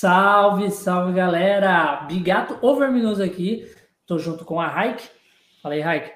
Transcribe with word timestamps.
Salve, 0.00 0.70
salve 0.70 1.12
galera! 1.12 2.06
Bigato 2.08 2.58
Overminoso 2.62 3.22
aqui. 3.22 3.70
Tô 4.06 4.18
junto 4.18 4.46
com 4.46 4.58
a 4.58 4.66
Raik. 4.66 5.06
Fala 5.62 5.74
aí, 5.74 5.82
Raik. 5.82 6.10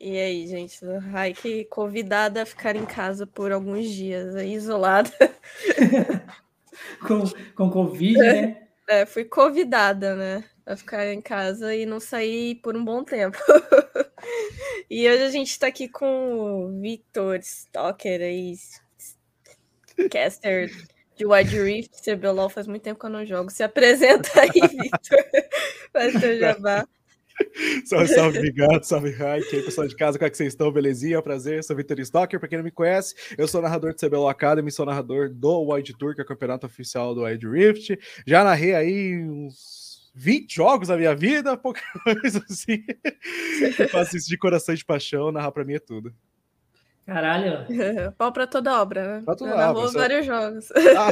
E 0.00 0.18
aí, 0.18 0.46
gente? 0.46 0.82
Raik 1.12 1.66
convidada 1.66 2.40
a 2.40 2.46
ficar 2.46 2.74
em 2.74 2.86
casa 2.86 3.26
por 3.26 3.52
alguns 3.52 3.90
dias, 3.90 4.34
isolada. 4.36 5.10
com, 7.06 7.24
com 7.54 7.70
Covid, 7.70 8.16
né? 8.16 8.68
É, 8.88 9.04
fui 9.04 9.26
convidada, 9.26 10.16
né? 10.16 10.44
A 10.64 10.74
ficar 10.74 11.06
em 11.06 11.20
casa 11.20 11.74
e 11.74 11.84
não 11.84 12.00
sair 12.00 12.54
por 12.54 12.74
um 12.74 12.82
bom 12.82 13.04
tempo. 13.04 13.36
e 14.88 15.06
hoje 15.06 15.24
a 15.24 15.30
gente 15.30 15.58
tá 15.58 15.66
aqui 15.66 15.90
com 15.90 16.38
o 16.38 16.80
Victor 16.80 17.36
Stalker 17.40 18.22
aí, 18.22 18.54
caster 20.10 20.70
de 21.16 21.26
Wide 21.26 21.60
Rift, 21.60 22.02
CBLOL, 22.02 22.48
faz 22.48 22.66
muito 22.66 22.82
tempo 22.82 22.98
que 22.98 23.06
eu 23.06 23.10
não 23.10 23.24
jogo. 23.24 23.50
Se 23.50 23.62
apresenta 23.62 24.28
aí, 24.40 24.50
Victor. 24.68 25.24
Faz 25.92 26.12
seu 26.20 26.38
jabá. 26.38 26.86
Salve, 27.84 28.08
salve, 28.08 28.40
Bigato, 28.40 28.86
salve, 28.86 29.10
Raik, 29.10 29.56
aí, 29.56 29.62
pessoal 29.62 29.88
de 29.88 29.96
casa, 29.96 30.16
como 30.18 30.26
é 30.26 30.30
que 30.30 30.36
vocês 30.36 30.52
estão? 30.52 30.70
Belezinha? 30.70 31.20
Prazer, 31.20 31.64
sou 31.64 31.74
Vitor 31.74 31.98
Stocker, 31.98 32.38
pra 32.38 32.48
quem 32.48 32.58
não 32.58 32.64
me 32.64 32.70
conhece, 32.70 33.14
eu 33.36 33.48
sou 33.48 33.60
narrador 33.60 33.92
do 33.92 33.98
CBLOL 33.98 34.28
Academy, 34.28 34.70
sou 34.70 34.86
narrador 34.86 35.30
do 35.30 35.72
Wide 35.72 35.94
Tour, 35.98 36.14
que 36.14 36.20
é 36.20 36.24
o 36.24 36.26
campeonato 36.26 36.66
oficial 36.66 37.12
do 37.12 37.24
Wide 37.24 37.48
Rift, 37.48 37.98
já 38.24 38.44
narrei 38.44 38.74
aí 38.74 39.24
uns 39.24 40.12
20 40.14 40.54
jogos 40.54 40.88
na 40.88 40.96
minha 40.96 41.14
vida, 41.14 41.56
pouca 41.56 41.80
coisa 42.20 42.40
assim, 42.48 42.84
eu 43.80 43.88
faço 43.88 44.16
isso 44.16 44.28
de 44.28 44.38
coração 44.38 44.72
e 44.72 44.78
de 44.78 44.84
paixão, 44.84 45.32
narrar 45.32 45.50
pra 45.50 45.64
mim 45.64 45.74
é 45.74 45.80
tudo. 45.80 46.14
Caralho. 47.06 47.66
Pau 48.16 48.32
pra 48.32 48.46
toda 48.46 48.80
obra, 48.80 49.16
né? 49.18 49.22
Pra 49.24 49.36
toda 49.36 49.52
obra, 49.70 49.72
você- 49.82 49.98
vários 49.98 50.26
jogos. 50.26 50.68
Ah, 50.96 51.10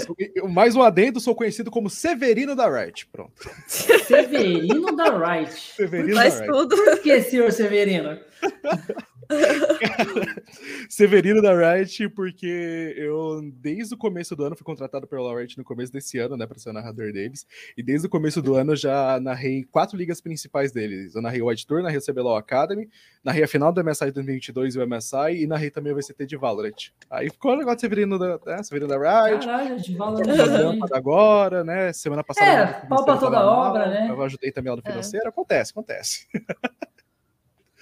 mais 0.49 0.75
um 0.75 0.83
adendo, 0.83 1.21
sou 1.21 1.35
conhecido 1.35 1.71
como 1.71 1.91
Severino 1.91 2.55
da 2.57 2.69
Riot, 2.69 3.07
pronto. 3.13 3.33
Severino 3.67 4.97
da 4.97 5.11
Wright. 5.15 5.53
Severino 5.53 6.15
Faz 6.17 6.35
da 6.39 6.41
Riot. 6.47 6.53
tudo. 6.53 6.77
Por 6.77 6.99
que, 7.01 7.21
senhor 7.23 7.53
Severino? 7.53 8.19
Severino 10.89 11.41
da 11.41 11.53
Riot, 11.55 12.09
porque 12.11 12.95
eu, 12.97 13.41
desde 13.55 13.95
o 13.95 13.99
começo 13.99 14.35
do 14.37 14.45
ano, 14.45 14.57
fui 14.57 14.65
contratado 14.65 15.07
pela 15.07 15.37
Riot 15.37 15.59
no 15.59 15.65
começo 15.65 15.93
desse 15.93 16.19
ano, 16.19 16.37
né, 16.37 16.47
para 16.47 16.59
ser 16.59 16.71
o 16.71 16.73
narrador 16.73 17.13
deles. 17.13 17.47
E 17.77 17.83
desde 17.83 18.07
o 18.07 18.11
começo 18.11 18.41
do 18.43 18.55
ano 18.55 18.73
eu 18.73 18.77
já 18.77 19.19
narrei 19.21 19.65
quatro 19.65 19.97
ligas 19.97 20.21
principais 20.21 20.73
deles. 20.73 21.15
Eu 21.15 21.23
narrei 21.23 21.43
o 21.43 21.49
White 21.49 21.67
Tour, 21.67 21.83
narrei 21.83 21.99
o 21.99 22.03
CBLOL 22.03 22.37
Academy, 22.37 22.89
narrei 23.23 23.45
a 23.45 23.49
final 23.49 23.73
do 23.73 23.85
MSI 23.85 24.11
2022 24.11 24.75
e 24.75 24.79
o 24.79 24.87
MSI, 24.87 25.43
e 25.43 25.47
narrei 25.47 25.71
também 25.71 25.93
o 25.93 25.97
VCT 25.97 26.27
de 26.27 26.37
Valorant. 26.37 26.91
Aí 27.11 27.31
ficou 27.31 27.53
o 27.53 27.57
negócio 27.57 27.77
de 27.77 27.81
Severino 27.83 28.19
da, 28.19 28.39
né, 28.45 28.63
Severino 28.63 28.89
da 28.89 28.97
Riot. 28.99 29.47
Caralho, 29.47 29.81
de 29.81 29.97
valor. 29.97 30.27
Lâmpada 30.27 30.97
agora, 30.97 31.65
né? 31.65 31.93
Semana 31.93 32.23
passada. 32.23 32.47
É, 32.47 32.81
financeiro, 32.81 33.21
toda 33.21 33.31
mal, 33.31 33.71
obra, 33.71 33.89
né? 33.89 34.09
Eu 34.11 34.23
ajudei 34.23 34.53
também 34.53 34.69
ela 34.69 34.77
no 34.77 34.83
financeiro. 34.83 35.29
Acontece, 35.29 35.73
acontece. 35.73 36.27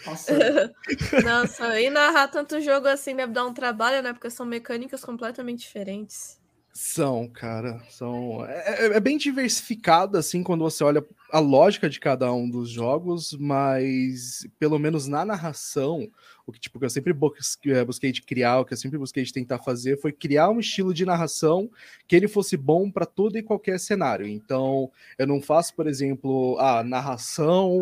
Nossa, 0.06 0.32
Nossa, 1.24 1.80
e 1.80 1.90
narrar 1.90 2.28
tanto 2.28 2.60
jogo 2.60 2.86
assim 2.88 3.14
deve 3.14 3.32
dar 3.32 3.46
um 3.46 3.54
trabalho, 3.54 4.02
né? 4.02 4.12
Porque 4.12 4.30
são 4.30 4.46
mecânicas 4.46 5.04
completamente 5.04 5.60
diferentes. 5.60 6.40
São, 6.72 7.28
cara, 7.28 7.82
são. 7.90 8.44
É, 8.46 8.86
é- 8.86 8.96
é 8.96 9.00
bem 9.00 9.18
diversificado, 9.18 10.16
assim, 10.16 10.42
quando 10.42 10.62
você 10.62 10.84
olha 10.84 11.04
a 11.32 11.40
lógica 11.40 11.90
de 11.90 11.98
cada 11.98 12.32
um 12.32 12.48
dos 12.48 12.70
jogos, 12.70 13.36
mas 13.38 14.46
pelo 14.58 14.78
menos 14.78 15.08
na 15.08 15.24
narração, 15.24 16.08
o 16.46 16.52
que, 16.52 16.60
tipo, 16.60 16.78
que 16.78 16.84
eu 16.84 16.90
sempre 16.90 17.12
bus- 17.12 17.58
busquei 17.84 18.12
de 18.12 18.22
criar, 18.22 18.60
o 18.60 18.64
que 18.64 18.72
eu 18.72 18.76
sempre 18.78 18.98
busquei 18.98 19.24
de 19.24 19.32
tentar 19.32 19.58
fazer 19.58 20.00
foi 20.00 20.12
criar 20.12 20.48
um 20.48 20.60
estilo 20.60 20.94
de 20.94 21.04
narração 21.04 21.68
que 22.06 22.14
ele 22.14 22.28
fosse 22.28 22.56
bom 22.56 22.88
para 22.88 23.04
todo 23.04 23.36
e 23.36 23.42
qualquer 23.42 23.78
cenário. 23.80 24.26
Então, 24.26 24.90
eu 25.18 25.26
não 25.26 25.42
faço, 25.42 25.74
por 25.74 25.88
exemplo, 25.88 26.56
a 26.60 26.84
narração 26.84 27.80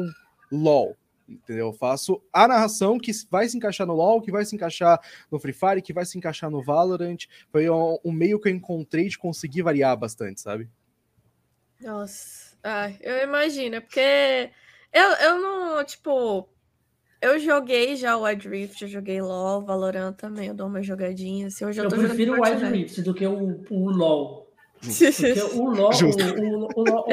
LOL. 0.51 0.97
Entendeu? 1.29 1.67
Eu 1.67 1.73
faço 1.75 2.23
a 2.33 2.49
narração 2.49 2.99
que 2.99 3.11
vai 3.31 3.47
se 3.49 3.57
encaixar 3.57 3.87
no 3.87 3.93
LoL, 3.95 4.23
que 4.23 4.33
vai 4.33 4.45
se 4.47 4.57
encaixar 4.57 4.99
no 5.31 5.39
Free 5.39 5.53
Fire, 5.53 5.83
que 5.83 5.93
vai 5.93 6.07
se 6.07 6.17
encaixar 6.17 6.51
no 6.51 6.63
Valorant. 6.63 7.19
Foi 7.53 7.69
um, 7.69 7.99
um 8.03 8.11
meio 8.13 8.41
que 8.41 8.49
eu 8.49 8.53
encontrei 8.55 9.09
de 9.09 9.19
conseguir 9.19 9.61
variar 9.63 9.95
bastante, 9.97 10.41
sabe? 10.41 10.71
Nossa, 11.81 12.57
ai, 12.63 12.97
eu 13.03 13.23
imagino, 13.23 13.77
é 13.77 13.81
porque 13.81 14.51
eu, 14.93 15.11
eu 15.23 15.41
não, 15.41 15.85
tipo, 15.85 16.49
eu 17.21 17.39
joguei 17.39 17.95
já 17.95 18.17
o 18.17 18.23
Wild 18.23 18.49
Rift, 18.49 18.83
eu 18.83 18.89
joguei 18.89 19.21
LoL, 19.21 19.63
Valorant 19.65 20.15
também, 20.15 20.49
eu 20.49 20.55
dou 20.55 20.67
uma 20.67 20.83
jogadinha, 20.83 21.47
assim, 21.47 21.65
hoje 21.65 21.79
eu, 21.79 21.85
eu 21.85 21.91
tô 21.91 21.97
prefiro 21.97 22.33
o 22.37 22.43
Wild. 22.43 22.65
Rift 22.65 23.03
do 23.03 23.15
que 23.15 23.27
o, 23.27 23.65
o 23.71 23.91
LoL. 23.91 24.49
Porque 24.81 25.43
o 25.57 25.71
LoL, 25.71 25.93
Justo. 25.93 26.23
o, 26.25 26.65
o- 26.65 26.69
o 26.75 26.83
LoL- 26.83 27.07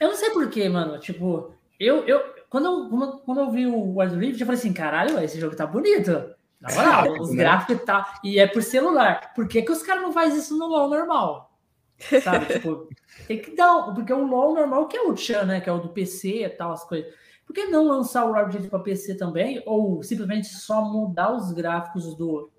Eu 0.00 0.08
não 0.08 0.16
sei 0.16 0.30
porquê, 0.30 0.68
mano. 0.68 0.98
Tipo, 1.00 1.52
eu, 1.80 2.06
eu, 2.06 2.22
quando, 2.50 2.66
eu, 2.66 3.18
quando 3.24 3.40
eu- 3.40 3.50
vi 3.50 3.66
o 3.66 3.98
Wild 3.98 4.16
Rift, 4.16 4.40
eu 4.40 4.46
falei 4.46 4.58
assim: 4.58 4.72
caralho, 4.72 5.18
esse 5.20 5.38
jogo 5.38 5.56
tá 5.56 5.66
bonito. 5.66 6.10
Na 6.60 6.74
moral, 6.74 7.12
os 7.20 7.30
né? 7.30 7.36
gráficos 7.36 7.76
e 7.76 7.84
tal. 7.84 8.04
E 8.24 8.38
é 8.38 8.46
por 8.46 8.62
celular. 8.62 9.32
Por 9.34 9.46
que, 9.46 9.62
que 9.62 9.72
os 9.72 9.82
caras 9.82 10.02
não 10.02 10.12
fazem 10.12 10.38
isso 10.38 10.56
no 10.58 10.66
LoL 10.66 10.88
normal? 10.88 11.56
Sabe? 12.22 12.46
tipo, 12.54 12.88
tem 13.26 13.40
que 13.40 13.54
dar. 13.54 13.94
Porque 13.94 14.12
o 14.12 14.26
LoL 14.26 14.54
normal 14.54 14.88
que 14.88 14.96
é 14.96 15.02
o 15.02 15.16
Chan, 15.16 15.44
né? 15.44 15.60
Que 15.60 15.68
é 15.68 15.72
o 15.72 15.78
do 15.78 15.90
PC 15.90 16.44
e 16.44 16.48
tal, 16.48 16.72
as 16.72 16.84
coisas. 16.84 17.12
Por 17.46 17.54
que 17.54 17.64
não 17.66 17.86
lançar 17.86 18.26
o 18.26 18.32
Wild 18.34 18.56
Rift 18.56 18.68
pra 18.68 18.78
PC 18.80 19.14
também? 19.16 19.62
Ou 19.64 20.02
simplesmente 20.02 20.48
só 20.48 20.82
mudar 20.82 21.34
os 21.34 21.50
gráficos 21.52 22.14
do, 22.14 22.50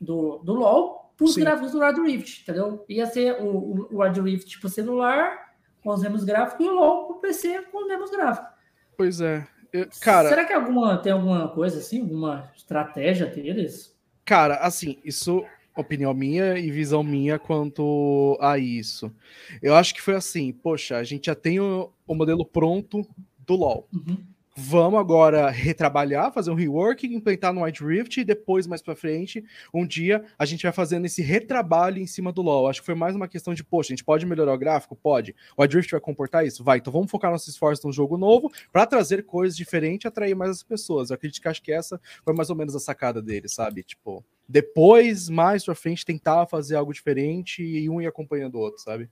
do, 0.00 0.38
do 0.38 0.52
LoL 0.52 1.10
para 1.16 1.24
os 1.24 1.32
Sim. 1.34 1.40
gráficos 1.40 1.72
do 1.72 1.80
Wild 1.80 2.00
Rift, 2.02 2.42
entendeu? 2.42 2.84
Ia 2.86 3.06
ser 3.06 3.40
o, 3.40 3.46
o, 3.46 3.88
o 3.92 4.02
Wild 4.02 4.20
Rift 4.20 4.60
pro 4.60 4.68
celular, 4.68 5.54
com 5.82 5.88
os 5.90 6.02
mesmos 6.02 6.22
gráficos, 6.24 6.66
e 6.66 6.68
o 6.68 6.74
LoL 6.74 7.06
pro 7.06 7.20
PC 7.20 7.62
com 7.72 7.82
os 7.82 7.88
mesmos 7.88 8.10
gráficos. 8.10 8.55
Pois 8.96 9.20
é. 9.20 9.46
Eu- 9.72 9.88
cara, 10.00 10.28
Será 10.28 10.44
que 10.44 10.52
alguma, 10.52 10.96
tem 10.98 11.12
alguma 11.12 11.48
coisa 11.48 11.78
assim, 11.78 12.00
alguma 12.00 12.50
estratégia 12.56 13.26
deles? 13.26 13.94
cara, 14.24 14.56
assim, 14.56 14.98
isso 15.04 15.44
opinião 15.76 16.12
minha 16.14 16.58
e 16.58 16.70
visão 16.70 17.02
minha 17.02 17.38
quanto 17.38 18.38
a 18.40 18.58
isso. 18.58 19.14
Eu 19.60 19.74
acho 19.74 19.94
que 19.94 20.00
foi 20.00 20.14
assim, 20.14 20.52
poxa, 20.52 20.96
a 20.96 21.04
gente 21.04 21.26
já 21.26 21.34
tem 21.34 21.60
o, 21.60 21.92
o 22.06 22.14
modelo 22.14 22.44
pronto 22.46 23.06
do 23.46 23.54
LoL. 23.54 23.86
Uhum. 23.92 24.16
Vamos 24.58 24.98
agora 24.98 25.50
retrabalhar, 25.50 26.32
fazer 26.32 26.50
um 26.50 26.54
rework, 26.54 27.06
implementar 27.06 27.52
no 27.52 27.62
White 27.62 27.84
Rift 27.84 28.16
e 28.16 28.24
depois, 28.24 28.66
mais 28.66 28.80
pra 28.80 28.96
frente, 28.96 29.44
um 29.72 29.86
dia 29.86 30.24
a 30.38 30.46
gente 30.46 30.62
vai 30.62 30.72
fazendo 30.72 31.04
esse 31.04 31.20
retrabalho 31.20 31.98
em 31.98 32.06
cima 32.06 32.32
do 32.32 32.40
LoL. 32.40 32.66
Acho 32.66 32.80
que 32.80 32.86
foi 32.86 32.94
mais 32.94 33.14
uma 33.14 33.28
questão 33.28 33.52
de, 33.52 33.62
poxa, 33.62 33.92
a 33.92 33.94
gente 33.94 34.04
pode 34.04 34.24
melhorar 34.24 34.54
o 34.54 34.58
gráfico? 34.58 34.96
Pode. 34.96 35.34
O 35.54 35.62
White 35.62 35.76
Rift 35.76 35.90
vai 35.90 36.00
comportar 36.00 36.46
isso? 36.46 36.64
Vai. 36.64 36.78
Então 36.78 36.90
vamos 36.90 37.10
focar 37.10 37.30
nossos 37.30 37.48
esforços 37.48 37.84
num 37.84 37.92
jogo 37.92 38.16
novo 38.16 38.50
para 38.72 38.86
trazer 38.86 39.26
coisas 39.26 39.54
diferentes 39.54 40.06
e 40.06 40.08
atrair 40.08 40.34
mais 40.34 40.52
as 40.52 40.62
pessoas. 40.62 41.10
Eu 41.10 41.16
acredito 41.16 41.42
que 41.42 41.48
acho 41.48 41.62
que 41.62 41.70
essa 41.70 42.00
foi 42.24 42.32
mais 42.32 42.48
ou 42.48 42.56
menos 42.56 42.74
a 42.74 42.80
sacada 42.80 43.20
dele, 43.20 43.50
sabe? 43.50 43.82
Tipo, 43.82 44.24
depois, 44.48 45.28
mais 45.28 45.66
pra 45.66 45.74
frente, 45.74 46.02
tentar 46.02 46.46
fazer 46.46 46.76
algo 46.76 46.94
diferente 46.94 47.62
e 47.62 47.90
um 47.90 48.00
ir 48.00 48.06
acompanhando 48.06 48.54
o 48.54 48.60
outro, 48.60 48.80
sabe? 48.80 49.10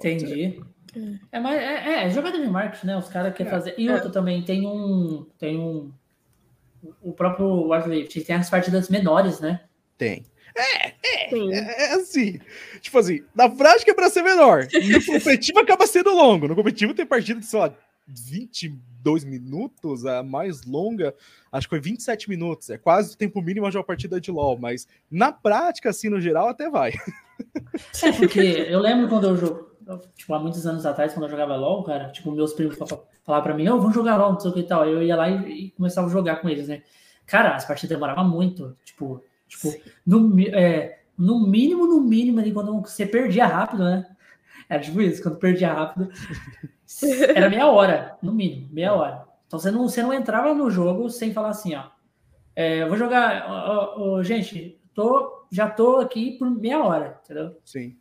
Entendi. 0.00 0.60
É, 1.30 1.38
mais, 1.38 1.60
é, 1.60 2.04
é 2.04 2.10
jogada 2.10 2.40
de 2.40 2.48
marketing, 2.48 2.86
né? 2.86 2.96
Os 2.96 3.08
caras 3.08 3.34
querem 3.34 3.52
É, 3.52 3.54
fazer. 3.54 3.74
E 3.78 3.88
é. 3.88 3.94
outro 3.94 4.10
também, 4.10 4.42
tem 4.42 4.66
um. 4.66 5.26
Tem 5.38 5.58
um. 5.58 5.92
O 7.02 7.12
próprio 7.12 7.68
Wild 7.68 7.88
Rift 7.88 8.20
tem 8.22 8.36
as 8.36 8.50
partidas 8.50 8.88
menores, 8.88 9.38
né? 9.40 9.60
Tem. 9.96 10.24
Sim. 11.30 11.52
É, 11.52 11.84
é 11.84 11.92
assim. 11.94 12.40
Tipo 12.80 12.98
assim, 12.98 13.22
na 13.34 13.48
prática 13.48 13.90
é 13.90 13.94
pra 13.94 14.10
ser 14.10 14.22
menor. 14.22 14.66
No 14.72 15.04
competitivo 15.06 15.60
acaba 15.60 15.86
sendo 15.86 16.10
longo. 16.10 16.48
No 16.48 16.56
competitivo 16.56 16.94
tem 16.94 17.06
partida 17.06 17.38
de, 17.38 17.46
sei 17.46 17.60
lá, 17.60 17.74
22 18.08 19.24
minutos, 19.24 20.04
a 20.04 20.22
mais 20.22 20.64
longa, 20.64 21.14
acho 21.52 21.66
que 21.68 21.70
foi 21.70 21.80
27 21.80 22.28
minutos. 22.28 22.70
É 22.70 22.78
quase 22.78 23.14
o 23.14 23.16
tempo 23.16 23.40
mínimo 23.40 23.70
de 23.70 23.76
uma 23.76 23.84
partida 23.84 24.20
de 24.20 24.30
LoL, 24.30 24.58
mas 24.58 24.88
na 25.10 25.32
prática, 25.32 25.90
assim, 25.90 26.08
no 26.08 26.20
geral, 26.20 26.48
até 26.48 26.68
vai. 26.68 26.92
É, 28.02 28.12
porque 28.12 28.40
eu 28.40 28.80
lembro 28.80 29.08
quando 29.08 29.28
eu 29.28 29.36
jogo. 29.36 29.69
Tipo, 30.16 30.34
há 30.34 30.38
muitos 30.38 30.66
anos 30.66 30.86
atrás, 30.86 31.12
quando 31.12 31.24
eu 31.24 31.30
jogava 31.30 31.56
LOL, 31.56 31.84
cara, 31.84 32.10
tipo, 32.10 32.30
meus 32.30 32.52
primos 32.52 32.76
falavam 32.76 33.42
pra 33.42 33.54
mim, 33.54 33.68
ô, 33.68 33.78
vamos 33.78 33.94
jogar 33.94 34.16
LOL, 34.16 34.32
não 34.32 34.40
sei 34.40 34.50
o 34.50 34.54
que 34.54 34.60
e 34.60 34.66
tal. 34.66 34.86
Eu 34.86 35.02
ia 35.02 35.16
lá 35.16 35.28
e, 35.28 35.66
e 35.66 35.70
começava 35.72 36.06
a 36.06 36.10
jogar 36.10 36.36
com 36.36 36.48
eles, 36.48 36.68
né? 36.68 36.82
Cara, 37.26 37.54
as 37.54 37.64
partidas 37.64 37.96
demoravam 37.96 38.28
muito. 38.28 38.76
Tipo, 38.84 39.22
tipo 39.46 39.72
no, 40.06 40.40
é, 40.40 41.00
no 41.16 41.46
mínimo, 41.46 41.86
no 41.86 42.00
mínimo, 42.00 42.40
ali, 42.40 42.52
quando 42.52 42.80
você 42.80 43.06
perdia 43.06 43.46
rápido, 43.46 43.84
né? 43.84 44.06
Era 44.68 44.82
tipo 44.82 45.00
isso, 45.02 45.22
quando 45.22 45.36
perdia 45.36 45.72
rápido, 45.72 46.10
era 47.34 47.50
meia 47.50 47.66
hora, 47.66 48.16
no 48.22 48.32
mínimo, 48.32 48.68
meia 48.72 48.94
hora. 48.94 49.24
Então 49.46 49.58
você 49.58 49.70
não, 49.70 49.88
você 49.88 50.02
não 50.02 50.14
entrava 50.14 50.54
no 50.54 50.70
jogo 50.70 51.10
sem 51.10 51.32
falar 51.32 51.48
assim, 51.48 51.74
ó. 51.74 51.90
é, 52.54 52.86
vou 52.86 52.96
jogar, 52.96 53.46
ó, 53.48 53.52
ó, 53.52 54.18
ó, 54.18 54.22
gente, 54.22 54.80
tô, 54.94 55.44
já 55.50 55.68
tô 55.68 55.98
aqui 55.98 56.38
por 56.38 56.48
meia 56.48 56.82
hora, 56.84 57.20
entendeu? 57.24 57.56
Sim. 57.64 57.98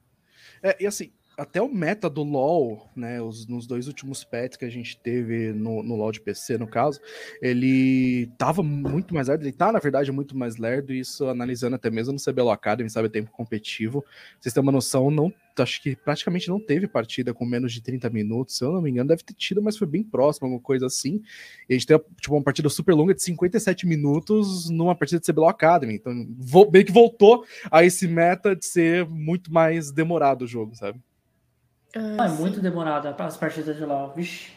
É, 0.62 0.78
e 0.80 0.86
assim, 0.86 1.12
até 1.40 1.62
o 1.62 1.74
meta 1.74 2.10
do 2.10 2.22
LoL, 2.22 2.90
né, 2.96 3.22
os, 3.22 3.48
nos 3.48 3.66
dois 3.66 3.88
últimos 3.88 4.24
pets 4.24 4.58
que 4.58 4.66
a 4.66 4.70
gente 4.70 4.98
teve 4.98 5.54
no, 5.54 5.82
no 5.82 5.96
LoL 5.96 6.12
de 6.12 6.20
PC, 6.20 6.58
no 6.58 6.68
caso, 6.68 7.00
ele 7.42 8.30
tava 8.38 8.62
muito 8.62 9.14
mais 9.14 9.30
lerdo, 9.30 9.44
ele 9.44 9.54
tá, 9.54 9.72
na 9.72 9.80
verdade, 9.80 10.12
muito 10.12 10.38
mais 10.38 10.58
lerdo, 10.58 10.94
isso 10.94 11.28
analisando 11.28 11.78
até 11.78 11.90
mesmo 11.90 12.14
no 12.14 12.20
CBLOL 12.20 12.52
Academy, 12.52 12.90
sabe, 12.90 13.10
tempo 13.10 13.32
competitivo. 13.32 14.04
Vocês 14.40 14.54
têm 14.54 14.62
uma 14.62 14.72
noção, 14.72 15.10
não, 15.10 15.34
acho 15.58 15.82
que 15.82 15.96
praticamente 15.96 16.50
não 16.50 16.60
teve 16.60 16.88
partida 16.88 17.34
com 17.34 17.46
menos 17.46 17.72
de 17.74 17.82
30 17.82 18.10
minutos, 18.10 18.58
se 18.58 18.64
eu 18.64 18.72
não 18.72 18.82
me 18.82 18.90
engano, 18.90 19.08
deve 19.08 19.24
ter 19.24 19.34
tido, 19.34 19.62
mas 19.62 19.78
foi 19.78 19.88
bem 19.88 20.04
próximo, 20.04 20.46
alguma 20.46 20.62
coisa 20.62 20.88
assim. 20.88 21.22
E 21.70 21.74
a 21.74 21.78
gente 21.78 21.88
tem, 21.88 21.98
tipo, 22.20 22.36
uma 22.36 22.44
partida 22.44 22.70
super 22.70 22.94
longa 22.94 23.14
de 23.14 23.24
57 23.24 23.88
minutos 23.88 24.70
numa 24.70 24.96
partida 24.96 25.22
de 25.22 25.32
CBLOL 25.32 25.50
Academy, 25.50 25.96
então 25.96 26.14
bem 26.70 26.84
que 26.84 26.92
voltou 26.92 27.46
a 27.72 27.84
esse 27.84 28.08
meta 28.08 28.56
de 28.56 28.66
ser 28.66 29.08
muito 29.08 29.54
mais 29.54 29.92
demorado 29.92 30.44
o 30.44 30.48
jogo, 30.48 30.76
sabe? 30.76 31.00
Ah, 31.96 32.26
é 32.26 32.30
muito 32.30 32.62
demorada 32.62 33.16
as 33.18 33.38
partidas 33.38 33.76
de 33.76 33.84
LoL. 33.84 34.14
Vixe. 34.16 34.52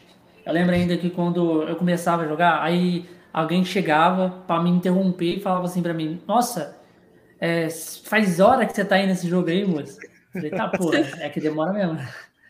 Eu 0.45 0.53
lembro 0.53 0.75
ainda 0.75 0.97
que 0.97 1.09
quando 1.09 1.63
eu 1.63 1.75
começava 1.75 2.23
a 2.23 2.27
jogar, 2.27 2.61
aí 2.61 3.09
alguém 3.31 3.63
chegava 3.63 4.29
para 4.45 4.61
me 4.61 4.69
interromper 4.69 5.37
e 5.37 5.39
falava 5.39 5.65
assim 5.65 5.81
para 5.81 5.93
mim: 5.93 6.21
Nossa, 6.27 6.77
é, 7.39 7.69
faz 7.69 8.39
hora 8.39 8.65
que 8.65 8.73
você 8.73 8.85
tá 8.85 8.95
aí 8.95 9.07
nesse 9.07 9.27
jogo 9.27 9.49
aí, 9.49 9.65
moço. 9.65 9.97
falei, 10.31 10.51
tá, 10.51 10.69
pô, 10.69 10.93
é 10.93 11.29
que 11.29 11.41
demora 11.41 11.73
mesmo. 11.73 11.97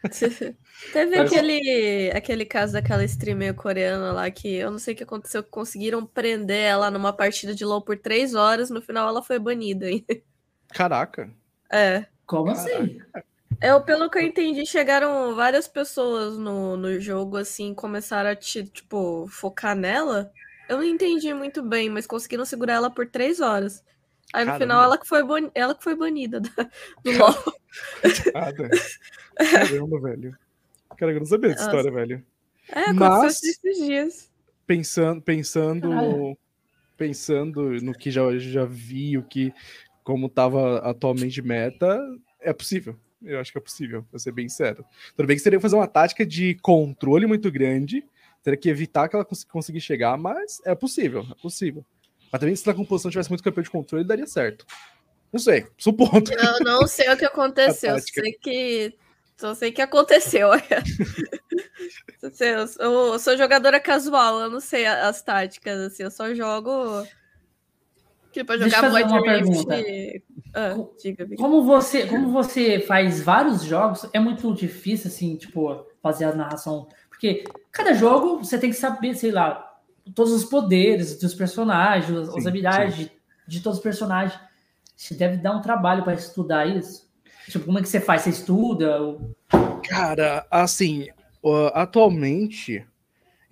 Teve 0.92 1.18
aquele, 1.18 2.12
aquele 2.14 2.46
caso 2.46 2.74
daquela 2.74 3.06
streamer 3.06 3.54
coreana 3.54 4.12
lá 4.12 4.30
que 4.30 4.54
eu 4.54 4.70
não 4.70 4.78
sei 4.78 4.94
o 4.94 4.98
que 4.98 5.04
aconteceu, 5.04 5.42
conseguiram 5.42 6.06
prender 6.06 6.60
ela 6.60 6.92
numa 6.92 7.14
partida 7.14 7.56
de 7.56 7.64
LoL 7.64 7.82
por 7.82 7.98
três 7.98 8.36
horas, 8.36 8.70
no 8.70 8.82
final 8.82 9.08
ela 9.08 9.24
foi 9.24 9.40
banida. 9.40 9.88
Caraca. 10.70 11.32
É. 11.72 12.06
Como 12.26 12.54
Caraca. 12.54 12.70
assim? 12.70 13.00
Eu, 13.63 13.80
pelo 13.80 14.10
que 14.10 14.18
eu 14.18 14.21
entendi, 14.21 14.65
chegaram 14.65 15.33
várias 15.36 15.69
pessoas 15.69 16.38
no, 16.38 16.75
no 16.75 17.00
jogo, 17.00 17.38
assim, 17.38 17.74
começaram 17.74 18.30
a, 18.30 18.36
te, 18.36 18.65
tipo, 18.65 19.25
focar 19.30 19.74
nela. 19.74 20.30
Eu 20.68 20.75
não 20.77 20.83
entendi 20.83 21.33
muito 21.33 21.63
bem, 21.63 21.89
mas 21.89 22.06
conseguiram 22.06 22.44
segurar 22.44 22.74
ela 22.74 22.89
por 22.89 23.07
três 23.07 23.39
horas. 23.39 23.81
Aí 24.33 24.44
no 24.44 24.51
Caramba. 24.51 24.65
final 24.65 24.83
ela 24.83 24.98
que 24.98 25.07
foi, 25.07 25.24
bon... 25.24 25.50
ela 25.56 25.74
que 25.74 25.81
foi 25.81 25.95
banida 25.95 26.42
do 26.42 26.51
LOL. 27.06 27.56
Caramba, 29.50 30.01
velho. 30.01 30.38
Cara, 30.98 31.13
eu 31.13 31.19
não 31.19 31.25
sabia 31.25 31.51
dessa 31.51 31.63
história, 31.63 31.89
velho. 31.89 32.25
É, 32.68 32.92
Mas, 32.92 33.42
esses 33.44 33.77
dias. 33.77 34.31
Pensando, 34.68 35.21
pensando, 35.21 36.38
pensando 36.98 37.71
no 37.81 37.94
que 37.94 38.12
já, 38.12 38.24
já 38.38 38.65
vi, 38.65 39.18
o 39.18 39.24
que, 39.24 39.54
como 40.04 40.27
tava 40.27 40.80
atualmente 40.80 41.42
meta, 41.42 41.98
é 42.42 42.51
possível. 42.51 43.00
Eu 43.24 43.40
acho 43.40 43.52
que 43.52 43.58
é 43.58 43.62
possível, 43.62 44.04
pra 44.10 44.20
ser 44.20 44.31
bem 44.31 44.50
sério. 44.50 44.86
Tudo 45.16 45.28
bem 45.28 45.36
que 45.36 45.44
seria 45.44 45.60
fazer 45.60 45.75
uma 45.75 45.88
tática 45.88 46.25
de 46.25 46.56
controle 46.56 47.25
muito 47.25 47.52
grande, 47.52 48.04
teria 48.44 48.58
que 48.58 48.70
evitar 48.70 49.08
que 49.08 49.16
ela 49.16 49.25
cons 49.25 49.44
conseguir 49.44 49.81
chegar, 49.81 50.18
mas 50.18 50.62
é 50.66 50.75
possível, 50.75 51.25
é 51.31 51.42
possível. 51.42 51.86
Mas 52.31 52.40
também 52.40 52.56
se 52.56 52.70
a 52.70 52.74
composição 52.74 53.12
tivesse 53.12 53.30
muito 53.30 53.44
campeão 53.44 53.64
de 53.64 53.70
controle, 53.70 54.04
daria 54.04 54.28
certo. 54.28 54.66
Não 55.31 55.40
sei, 55.40 55.68
supondo. 55.78 56.31
Eu 56.31 56.60
não 56.60 56.86
sei 56.88 57.10
o 57.10 57.18
que 57.18 57.25
aconteceu, 57.25 57.98
sei 58.02 58.34
que. 58.34 58.96
Só 59.36 59.56
sei 59.56 59.72
que 59.72 59.81
aconteceu. 59.81 60.50
eu, 62.22 62.68
sou, 62.68 62.84
eu 62.84 63.20
sou 63.20 63.38
jogadora 63.38 63.80
casual, 63.80 64.42
eu 64.42 64.50
não 64.50 64.60
sei 64.60 64.86
as 64.86 65.22
táticas, 65.24 65.80
assim, 65.80 66.04
eu 66.04 66.12
só 66.12 66.34
jogo 66.36 67.04
que 68.34 68.44
para 68.44 68.58
jogar 68.58 68.82
Deixa 68.82 69.06
uma 69.06 69.22
pergunta. 69.22 69.76
Ah, 70.56 70.76
diga, 71.02 71.28
como 71.38 71.64
você, 71.64 72.08
como 72.08 72.32
você 72.32 72.80
faz 72.80 73.22
vários 73.22 73.64
jogos, 73.64 74.08
é 74.12 74.20
muito 74.20 74.54
difícil 74.54 75.08
assim, 75.08 75.36
tipo, 75.36 75.86
fazer 76.02 76.26
a 76.26 76.36
narração, 76.36 76.88
porque 77.10 77.44
cada 77.72 77.94
jogo 77.94 78.44
você 78.44 78.58
tem 78.58 78.72
que 78.72 78.76
saber, 78.76 79.16
sei 79.16 79.32
lá, 79.32 79.72
todos 80.16 80.34
os 80.34 80.44
poderes 80.44 81.18
dos 81.20 81.34
personagens, 81.34 82.28
sim, 82.28 82.38
as 82.38 82.46
habilidades 82.46 82.96
de, 82.96 83.12
de, 83.48 83.62
todos 83.62 83.78
os 83.78 83.84
personagens. 83.84 84.40
Você 84.96 85.16
deve 85.16 85.38
dar 85.38 85.56
um 85.56 85.62
trabalho 85.62 86.04
para 86.04 86.14
estudar 86.14 86.66
isso. 86.68 87.10
Tipo, 87.48 87.66
como 87.66 87.80
é 87.80 87.82
que 87.82 87.90
você 87.90 88.00
faz? 88.00 88.22
Você 88.22 88.30
estuda? 88.30 89.18
Cara, 89.88 90.46
assim, 90.50 91.08
atualmente 91.74 92.86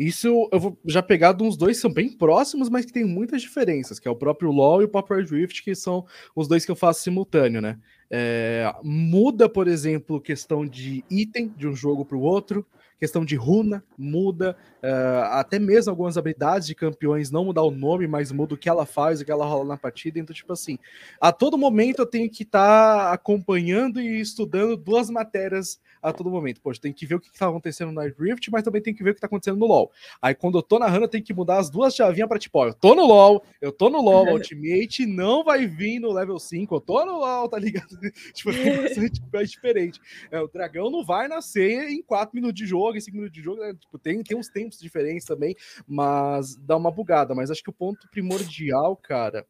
isso 0.07 0.49
eu 0.51 0.59
vou 0.59 0.79
já 0.85 1.03
pegar 1.03 1.33
de 1.33 1.43
uns 1.43 1.55
dois 1.55 1.77
que 1.77 1.81
são 1.81 1.93
bem 1.93 2.09
próximos, 2.09 2.69
mas 2.69 2.85
que 2.85 2.91
tem 2.91 3.05
muitas 3.05 3.41
diferenças, 3.41 3.99
que 3.99 4.07
é 4.07 4.11
o 4.11 4.15
próprio 4.15 4.51
LoL 4.51 4.81
e 4.81 4.85
o 4.85 4.89
Popper 4.89 5.23
Drift, 5.23 5.63
que 5.63 5.75
são 5.75 6.05
os 6.35 6.47
dois 6.47 6.65
que 6.65 6.71
eu 6.71 6.75
faço 6.75 7.03
simultâneo, 7.03 7.61
né? 7.61 7.77
É, 8.09 8.73
muda, 8.83 9.47
por 9.47 9.67
exemplo, 9.67 10.19
questão 10.19 10.65
de 10.65 11.03
item 11.09 11.53
de 11.55 11.67
um 11.67 11.75
jogo 11.75 12.03
para 12.03 12.17
o 12.17 12.21
outro, 12.21 12.65
questão 13.01 13.25
de 13.25 13.35
runa 13.35 13.83
muda, 13.97 14.55
uh, 14.83 15.23
até 15.31 15.57
mesmo 15.57 15.89
algumas 15.89 16.19
habilidades 16.19 16.67
de 16.67 16.75
campeões 16.75 17.31
não 17.31 17.45
mudar 17.45 17.63
o 17.63 17.71
nome, 17.71 18.05
mas 18.05 18.31
muda 18.31 18.53
o 18.53 18.57
que 18.57 18.69
ela 18.69 18.85
faz, 18.85 19.19
o 19.19 19.25
que 19.25 19.31
ela 19.31 19.43
rola 19.43 19.65
na 19.65 19.75
partida. 19.77 20.19
Então, 20.19 20.35
tipo 20.35 20.53
assim, 20.53 20.77
a 21.19 21.31
todo 21.31 21.57
momento 21.57 21.97
eu 21.97 22.05
tenho 22.05 22.29
que 22.29 22.43
estar 22.43 23.07
tá 23.07 23.11
acompanhando 23.11 23.99
e 23.99 24.21
estudando 24.21 24.77
duas 24.77 25.09
matérias 25.09 25.81
a 25.99 26.13
todo 26.13 26.29
momento. 26.29 26.61
Poxa, 26.61 26.79
tem 26.79 26.93
que 26.93 27.07
ver 27.07 27.15
o 27.15 27.19
que 27.19 27.29
está 27.29 27.47
acontecendo 27.47 27.91
no 27.91 28.01
Rift, 28.01 28.51
mas 28.51 28.61
também 28.61 28.83
tem 28.83 28.93
que 28.93 29.03
ver 29.03 29.09
o 29.09 29.13
que 29.13 29.17
está 29.17 29.25
acontecendo 29.25 29.57
no 29.57 29.65
LoL. 29.65 29.91
Aí 30.21 30.35
quando 30.35 30.59
eu 30.59 30.61
tô 30.61 30.77
narrando, 30.77 31.05
eu 31.05 31.09
tenho 31.09 31.23
que 31.23 31.33
mudar 31.33 31.57
as 31.57 31.71
duas 31.71 31.95
chavinhas 31.95 32.29
para 32.29 32.37
tipo, 32.37 32.59
ó, 32.59 32.67
eu 32.67 32.73
tô 32.75 32.93
no 32.93 33.07
LoL, 33.07 33.43
eu 33.59 33.71
tô 33.71 33.89
no 33.89 33.99
LoL, 33.99 34.27
Ultimate 34.33 35.07
não 35.07 35.43
vai 35.43 35.65
vir 35.65 35.99
no 35.99 36.11
level 36.11 36.37
5, 36.37 36.75
eu 36.75 36.79
tô 36.79 37.03
no 37.03 37.17
LoL, 37.17 37.49
tá 37.49 37.57
ligado? 37.57 37.87
tipo, 38.31 38.51
é 38.51 38.87
bastante 38.87 39.49
diferente. 39.49 39.99
É, 40.29 40.39
o 40.39 40.47
dragão 40.47 40.91
não 40.91 41.03
vai 41.03 41.27
nascer 41.27 41.89
em 41.89 42.03
4 42.03 42.35
minutos 42.35 42.55
de 42.55 42.67
jogo 42.67 42.90
jogo 42.91 42.97
em 42.97 43.01
5 43.01 43.17
minutos 43.17 43.33
de 43.33 43.41
jogo, 43.41 43.61
né? 43.61 43.73
tipo, 43.73 43.97
tem, 43.97 44.21
tem 44.21 44.37
uns 44.37 44.47
tempos 44.47 44.79
diferentes 44.79 45.25
também, 45.25 45.55
mas 45.87 46.55
dá 46.55 46.75
uma 46.75 46.91
bugada. 46.91 47.33
Mas 47.33 47.49
acho 47.49 47.63
que 47.63 47.69
o 47.69 47.73
ponto 47.73 48.07
primordial, 48.09 48.95
cara, 48.97 49.45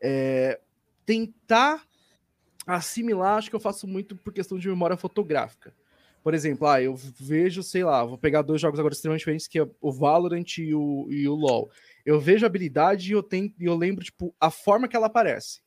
é 0.00 0.60
tentar 1.04 1.82
assimilar, 2.66 3.38
acho 3.38 3.50
que 3.50 3.56
eu 3.56 3.60
faço 3.60 3.86
muito 3.86 4.16
por 4.16 4.32
questão 4.32 4.58
de 4.58 4.68
memória 4.68 4.96
fotográfica. 4.96 5.74
Por 6.22 6.32
exemplo, 6.32 6.66
ah, 6.66 6.80
eu 6.80 6.94
vejo, 6.96 7.62
sei 7.62 7.84
lá, 7.84 8.02
vou 8.02 8.16
pegar 8.16 8.40
dois 8.40 8.58
jogos 8.58 8.80
agora 8.80 8.94
extremamente 8.94 9.20
diferentes, 9.20 9.46
que 9.46 9.58
é 9.58 9.68
o 9.78 9.92
Valorant 9.92 10.56
e 10.56 10.74
o, 10.74 11.06
e 11.10 11.28
o 11.28 11.34
LoL. 11.34 11.70
Eu 12.04 12.18
vejo 12.18 12.46
a 12.46 12.48
habilidade 12.48 13.10
e 13.10 13.12
eu, 13.12 13.22
tenho, 13.22 13.52
eu 13.60 13.76
lembro, 13.76 14.02
tipo, 14.02 14.34
a 14.40 14.50
forma 14.50 14.88
que 14.88 14.96
ela 14.96 15.06
aparece. 15.06 15.60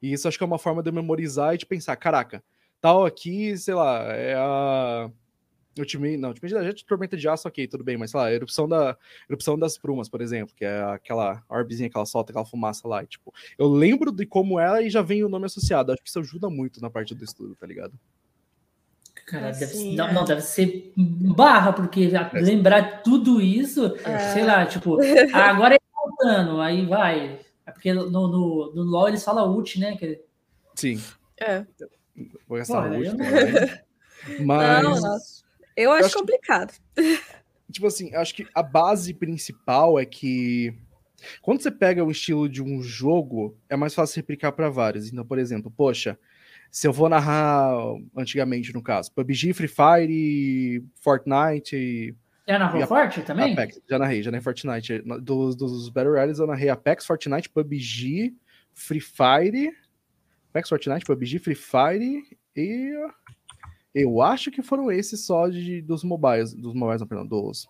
E 0.00 0.12
isso 0.12 0.28
acho 0.28 0.38
que 0.38 0.44
é 0.44 0.46
uma 0.46 0.58
forma 0.58 0.84
de 0.84 0.92
memorizar 0.92 1.54
e 1.54 1.58
de 1.58 1.66
pensar, 1.66 1.96
caraca, 1.96 2.44
tal 2.80 3.04
aqui, 3.04 3.58
sei 3.58 3.74
lá, 3.74 4.04
é 4.12 4.34
a 4.36 5.10
Ultimate, 5.78 6.16
não, 6.16 6.28
Ultimate 6.30 6.54
da 6.54 6.64
Jet, 6.64 6.84
Tormenta 6.84 7.16
de 7.16 7.28
Aço, 7.28 7.48
ok, 7.48 7.66
tudo 7.66 7.82
bem, 7.82 7.96
mas 7.96 8.10
sei 8.10 8.20
lá, 8.20 8.32
erupção, 8.32 8.68
da, 8.68 8.96
erupção 9.28 9.58
das 9.58 9.76
Prumas, 9.76 10.08
por 10.08 10.20
exemplo, 10.20 10.54
que 10.54 10.64
é 10.64 10.82
aquela 10.82 11.42
orbezinha 11.48 11.90
que 11.90 11.96
ela 11.96 12.06
solta, 12.06 12.32
aquela 12.32 12.44
fumaça 12.44 12.86
lá, 12.86 13.02
e, 13.02 13.06
tipo, 13.06 13.32
eu 13.58 13.68
lembro 13.68 14.12
de 14.12 14.24
como 14.26 14.60
ela 14.60 14.82
e 14.82 14.90
já 14.90 15.02
vem 15.02 15.24
o 15.24 15.28
nome 15.28 15.46
associado, 15.46 15.92
acho 15.92 16.02
que 16.02 16.08
isso 16.08 16.20
ajuda 16.20 16.48
muito 16.48 16.80
na 16.80 16.90
parte 16.90 17.14
do 17.14 17.24
estudo, 17.24 17.56
tá 17.56 17.66
ligado? 17.66 17.98
Cara, 19.26 19.48
assim, 19.48 19.66
deve, 19.66 19.96
não, 19.96 20.08
é. 20.08 20.12
não, 20.12 20.24
deve 20.24 20.42
ser 20.42 20.92
barra, 20.96 21.72
porque 21.72 22.12
é. 22.12 22.40
lembrar 22.40 23.02
tudo 23.02 23.40
isso, 23.40 23.96
é. 24.04 24.18
sei 24.32 24.44
lá, 24.44 24.66
tipo, 24.66 24.98
agora 25.32 25.74
é 25.74 25.78
faltando, 25.92 26.60
aí 26.60 26.84
vai. 26.84 27.40
É 27.66 27.72
porque 27.72 27.92
no, 27.94 28.10
no, 28.10 28.72
no 28.74 28.82
LoL 28.82 29.08
eles 29.08 29.24
falam 29.24 29.50
ult, 29.54 29.80
né? 29.80 29.96
Que... 29.96 30.20
Sim. 30.74 31.00
É. 31.40 31.64
Vou 32.46 32.58
gastar 32.58 32.90
ult, 32.92 33.16
né? 33.16 33.80
Mas. 34.40 34.82
Não, 34.82 34.90
nossa. 35.00 35.43
Eu 35.76 35.90
acho, 35.92 36.02
eu 36.02 36.06
acho 36.06 36.18
complicado. 36.18 36.74
Que, 36.94 37.20
tipo 37.72 37.86
assim, 37.86 38.14
acho 38.14 38.34
que 38.34 38.46
a 38.54 38.62
base 38.62 39.12
principal 39.14 39.98
é 39.98 40.04
que 40.04 40.74
quando 41.40 41.62
você 41.62 41.70
pega 41.70 42.04
o 42.04 42.10
estilo 42.10 42.48
de 42.48 42.62
um 42.62 42.82
jogo, 42.82 43.56
é 43.68 43.76
mais 43.76 43.94
fácil 43.94 44.16
replicar 44.16 44.52
para 44.52 44.68
vários. 44.68 45.12
Então, 45.12 45.24
por 45.24 45.38
exemplo, 45.38 45.70
poxa, 45.70 46.18
se 46.70 46.86
eu 46.86 46.92
vou 46.92 47.08
narrar 47.08 47.72
antigamente, 48.16 48.72
no 48.72 48.82
caso, 48.82 49.12
PUBG, 49.12 49.52
Free 49.52 49.68
Fire, 49.68 50.84
Fortnite. 51.00 52.14
Já 52.46 52.58
narrou 52.58 52.86
Forte 52.86 53.22
também? 53.22 53.52
Apex, 53.52 53.80
já 53.88 53.98
narrei, 53.98 54.22
já 54.22 54.30
narrei 54.30 54.42
Fortnite. 54.42 55.02
Dos, 55.22 55.56
dos 55.56 55.88
Battle 55.88 56.12
Royales 56.12 56.38
eu 56.38 56.46
narrei 56.46 56.68
Apex, 56.68 57.06
Fortnite, 57.06 57.48
PUBG, 57.48 58.34
Free 58.72 59.00
Fire. 59.00 59.70
Apex, 60.50 60.68
Fortnite, 60.68 61.04
PUBG, 61.04 61.38
Free 61.38 61.54
Fire 61.54 62.22
e 62.54 62.92
eu 63.94 64.20
acho 64.20 64.50
que 64.50 64.60
foram 64.60 64.90
esses 64.90 65.24
só 65.24 65.48
de, 65.48 65.80
dos 65.80 66.02
mobiles, 66.02 66.52
dos 66.52 66.74
mobiles, 66.74 67.00
não, 67.00 67.06
perdão, 67.06 67.24
dos, 67.24 67.68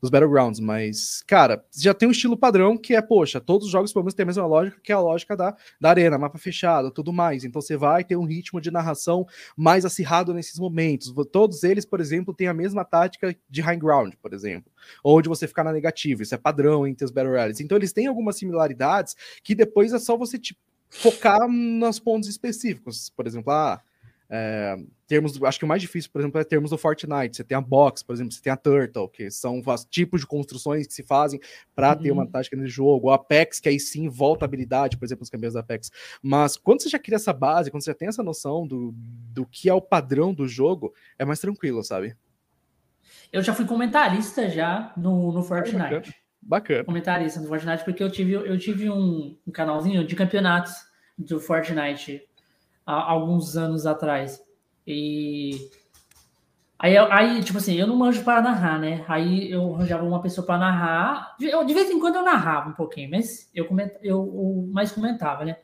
dos 0.00 0.08
Battlegrounds, 0.08 0.60
mas, 0.60 1.22
cara, 1.26 1.64
já 1.76 1.92
tem 1.92 2.08
um 2.08 2.12
estilo 2.12 2.36
padrão 2.36 2.78
que 2.78 2.94
é, 2.94 3.02
poxa, 3.02 3.40
todos 3.40 3.66
os 3.66 3.72
jogos 3.72 3.92
pelo 3.92 4.04
menos 4.04 4.14
têm 4.14 4.22
a 4.22 4.26
mesma 4.26 4.46
lógica 4.46 4.80
que 4.80 4.92
é 4.92 4.94
a 4.94 5.00
lógica 5.00 5.36
da, 5.36 5.56
da 5.80 5.90
arena, 5.90 6.16
mapa 6.16 6.38
fechado, 6.38 6.92
tudo 6.92 7.12
mais. 7.12 7.44
Então 7.44 7.60
você 7.60 7.76
vai 7.76 8.04
ter 8.04 8.16
um 8.16 8.24
ritmo 8.24 8.60
de 8.60 8.70
narração 8.70 9.26
mais 9.56 9.84
acirrado 9.84 10.32
nesses 10.32 10.60
momentos. 10.60 11.12
Todos 11.32 11.64
eles, 11.64 11.84
por 11.84 12.00
exemplo, 12.00 12.32
têm 12.32 12.46
a 12.46 12.54
mesma 12.54 12.84
tática 12.84 13.34
de 13.50 13.60
high 13.60 13.76
ground, 13.76 14.14
por 14.22 14.32
exemplo, 14.32 14.70
ou 15.02 15.20
de 15.20 15.28
você 15.28 15.48
ficar 15.48 15.64
na 15.64 15.72
negativa, 15.72 16.22
isso 16.22 16.34
é 16.36 16.38
padrão 16.38 16.86
entre 16.86 17.04
os 17.04 17.10
Battle 17.10 17.32
Royales. 17.32 17.58
Então 17.58 17.76
eles 17.76 17.92
têm 17.92 18.06
algumas 18.06 18.36
similaridades 18.36 19.16
que 19.42 19.56
depois 19.56 19.92
é 19.92 19.98
só 19.98 20.16
você 20.16 20.38
tipo, 20.38 20.60
focar 20.88 21.48
nos 21.48 21.98
pontos 21.98 22.28
específicos. 22.28 23.10
Por 23.10 23.26
exemplo, 23.26 23.52
ah, 23.52 23.80
É, 24.28 24.76
termos, 25.06 25.40
acho 25.42 25.58
que 25.58 25.64
o 25.64 25.68
mais 25.68 25.82
difícil, 25.82 26.10
por 26.10 26.20
exemplo, 26.20 26.40
é 26.40 26.44
termos 26.44 26.70
do 26.70 26.78
Fortnite. 26.78 27.36
Você 27.36 27.44
tem 27.44 27.56
a 27.56 27.60
Box, 27.60 28.02
por 28.02 28.14
exemplo, 28.14 28.32
você 28.32 28.42
tem 28.42 28.52
a 28.52 28.56
Turtle, 28.56 29.08
que 29.08 29.30
são 29.30 29.62
os 29.64 29.84
tipos 29.84 30.22
de 30.22 30.26
construções 30.26 30.86
que 30.86 30.94
se 30.94 31.02
fazem 31.02 31.38
para 31.74 31.90
uhum. 31.90 32.02
ter 32.02 32.10
uma 32.10 32.24
uhum. 32.24 32.30
tática 32.30 32.56
no 32.56 32.66
jogo. 32.66 33.08
O 33.08 33.10
Apex, 33.10 33.60
que 33.60 33.68
aí 33.68 33.78
sim 33.78 34.08
volta 34.08 34.44
a 34.44 34.46
habilidade, 34.46 34.96
por 34.96 35.04
exemplo, 35.04 35.22
os 35.22 35.30
campeões 35.30 35.54
da 35.54 35.60
Apex. 35.60 35.90
Mas 36.22 36.56
quando 36.56 36.82
você 36.82 36.88
já 36.88 36.98
cria 36.98 37.16
essa 37.16 37.32
base, 37.32 37.70
quando 37.70 37.82
você 37.82 37.90
já 37.90 37.94
tem 37.94 38.08
essa 38.08 38.22
noção 38.22 38.66
do, 38.66 38.92
do 38.96 39.46
que 39.46 39.68
é 39.68 39.74
o 39.74 39.80
padrão 39.80 40.32
do 40.32 40.48
jogo, 40.48 40.94
é 41.18 41.24
mais 41.24 41.38
tranquilo, 41.38 41.82
sabe? 41.82 42.16
Eu 43.32 43.42
já 43.42 43.52
fui 43.52 43.66
comentarista 43.66 44.48
já 44.48 44.92
no, 44.96 45.32
no 45.32 45.42
Fortnite. 45.42 45.78
bacana. 45.78 46.02
bacana. 46.40 46.84
Comentarista 46.84 47.40
no 47.40 47.48
Fortnite, 47.48 47.84
porque 47.84 48.02
eu 48.02 48.10
tive, 48.10 48.32
eu 48.32 48.58
tive 48.58 48.88
um, 48.88 49.36
um 49.46 49.52
canalzinho 49.52 50.06
de 50.06 50.16
campeonatos 50.16 50.72
do 51.18 51.38
Fortnite 51.38 52.22
há 52.86 53.10
alguns 53.10 53.56
anos 53.56 53.86
atrás. 53.86 54.42
E 54.86 55.70
aí, 56.78 56.96
aí, 56.96 57.42
tipo 57.42 57.58
assim, 57.58 57.74
eu 57.74 57.86
não 57.86 57.96
manjo 57.96 58.22
para 58.24 58.42
narrar, 58.42 58.78
né? 58.78 59.04
Aí 59.08 59.50
eu 59.50 59.74
arranjava 59.74 60.04
uma 60.04 60.22
pessoa 60.22 60.46
para 60.46 60.58
narrar. 60.58 61.36
Eu, 61.40 61.64
de 61.64 61.74
vez 61.74 61.90
em 61.90 61.98
quando 61.98 62.16
eu 62.16 62.22
narrava 62.22 62.70
um 62.70 62.74
pouquinho, 62.74 63.10
mas 63.10 63.50
eu, 63.54 63.66
coment, 63.66 63.90
eu, 64.02 64.18
eu 64.34 64.68
mais 64.72 64.92
comentava, 64.92 65.44
né? 65.44 65.56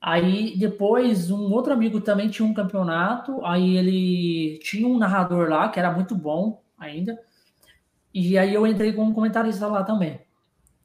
Aí 0.00 0.56
depois 0.58 1.30
um 1.30 1.50
outro 1.50 1.72
amigo 1.72 2.00
também 2.00 2.28
tinha 2.28 2.46
um 2.46 2.52
campeonato, 2.52 3.42
aí 3.44 3.76
ele 3.76 4.58
tinha 4.58 4.86
um 4.86 4.98
narrador 4.98 5.48
lá 5.48 5.70
que 5.70 5.78
era 5.78 5.90
muito 5.90 6.14
bom 6.14 6.62
ainda. 6.78 7.18
E 8.12 8.36
aí 8.38 8.52
eu 8.52 8.66
entrei 8.66 8.92
como 8.92 9.14
comentarista 9.14 9.66
lá 9.66 9.82
também. 9.82 10.20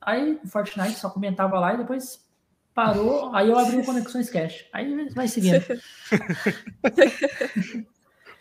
Aí 0.01 0.39
o 0.43 0.48
Fortnite 0.48 0.98
só 0.98 1.10
comentava 1.10 1.60
lá 1.60 1.74
e 1.74 1.77
depois 1.77 2.28
parou, 2.73 3.35
aí 3.35 3.49
eu 3.49 3.57
abri 3.57 3.77
o 3.77 3.85
Conexões 3.85 4.29
Cash. 4.29 4.65
Aí 4.71 5.09
vai 5.09 5.27
seguindo. 5.27 5.63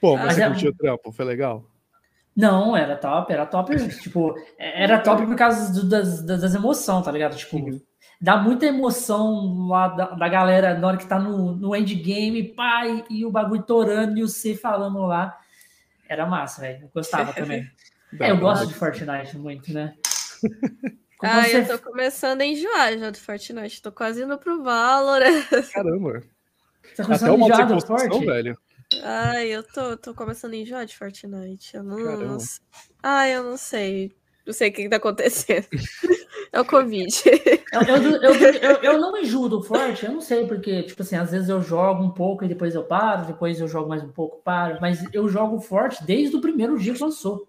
Pô, 0.00 0.16
mas, 0.16 0.35
você 0.35 0.42
é... 0.42 0.49
curtiu 0.49 0.70
o 0.70 0.75
trampo? 0.75 1.12
Foi 1.12 1.25
legal? 1.25 1.64
Não, 2.37 2.76
era 2.76 2.97
top, 2.97 3.32
era 3.32 3.44
top. 3.44 3.76
tipo, 4.00 4.35
era 4.56 5.00
top 5.00 5.26
por 5.26 5.35
causa 5.35 5.73
do, 5.73 5.88
das, 5.88 6.25
das 6.25 6.54
emoções, 6.54 7.04
tá 7.04 7.11
ligado? 7.11 7.37
Tipo, 7.37 7.56
uhum. 7.56 7.80
dá 8.20 8.37
muita 8.37 8.66
emoção 8.66 9.66
lá 9.66 9.88
da, 9.88 10.11
da, 10.11 10.28
galera 10.28 10.78
na 10.78 10.87
hora 10.87 10.97
que 10.97 11.08
tá 11.08 11.18
no, 11.18 11.56
no 11.56 11.75
endgame, 11.75 12.54
pai, 12.54 13.04
e 13.11 13.26
o 13.26 13.32
bagulho 13.32 13.64
torando 13.64 14.18
e 14.18 14.23
o 14.23 14.28
C 14.28 14.54
falando 14.54 15.00
lá. 15.00 15.37
Era 16.08 16.26
massa, 16.26 16.61
velho. 16.61 16.85
Eu 16.85 16.90
gostava 16.94 17.32
também. 17.35 17.68
é, 18.20 18.30
eu 18.30 18.38
gosto 18.38 18.68
de 18.68 18.75
Fortnite 18.75 19.37
muito, 19.37 19.73
né? 19.73 19.94
ah, 21.23 21.43
você... 21.43 21.59
eu 21.59 21.67
tô 21.67 21.79
começando 21.79 22.41
a 22.41 22.47
enjoar 22.47 22.99
já 22.99 23.11
do 23.11 23.19
Fortnite. 23.19 23.83
Tô 23.83 23.91
quase 23.91 24.23
indo 24.23 24.39
pro 24.39 24.63
Valorant. 24.63 25.45
Caramba. 25.73 26.23
Você 26.83 26.95
tá 26.97 27.05
começando 27.05 27.31
a 27.31 27.35
enjoar 27.35 27.67
do 27.67 27.87
Fortnite? 27.87 28.27
velho. 28.27 28.59
Ai, 29.03 29.49
eu 29.49 29.63
tô, 29.63 29.97
tô 29.97 30.15
começando 30.15 30.55
a 30.55 30.57
enjoar 30.57 30.87
de 30.87 30.97
Fortnite. 30.97 31.77
Eu 31.77 31.83
não, 31.83 31.99
não 31.99 32.39
Ai, 33.03 33.37
eu 33.37 33.43
não 33.43 33.57
sei. 33.57 34.13
Não 34.47 34.53
sei 34.55 34.71
o 34.71 34.73
que, 34.73 34.83
que 34.83 34.89
tá 34.89 34.97
acontecendo. 34.97 35.67
É 36.51 36.61
o 36.61 36.65
Covid. 36.65 37.13
Eu, 37.71 37.83
eu, 37.83 38.23
eu, 38.23 38.35
eu, 38.35 38.83
eu 38.83 38.99
não 38.99 39.15
enjoo 39.19 39.47
do 39.47 39.63
Forte, 39.63 40.07
eu 40.07 40.13
não 40.13 40.23
sei, 40.23 40.47
porque, 40.47 40.85
tipo 40.85 41.03
assim, 41.03 41.17
às 41.17 41.31
vezes 41.31 41.51
eu 41.51 41.61
jogo 41.61 42.03
um 42.03 42.11
pouco 42.11 42.43
e 42.43 42.49
depois 42.49 42.75
eu 42.75 42.83
paro, 42.83 43.27
depois 43.27 43.61
eu 43.61 43.69
jogo 43.69 43.91
mais 43.91 44.03
um 44.03 44.09
pouco, 44.09 44.41
paro. 44.43 44.79
Mas 44.81 45.05
eu 45.13 45.29
jogo 45.29 45.61
forte 45.61 46.03
desde 46.03 46.35
o 46.35 46.41
primeiro 46.41 46.79
dia 46.79 46.95
que 46.95 47.03
lançou. 47.03 47.47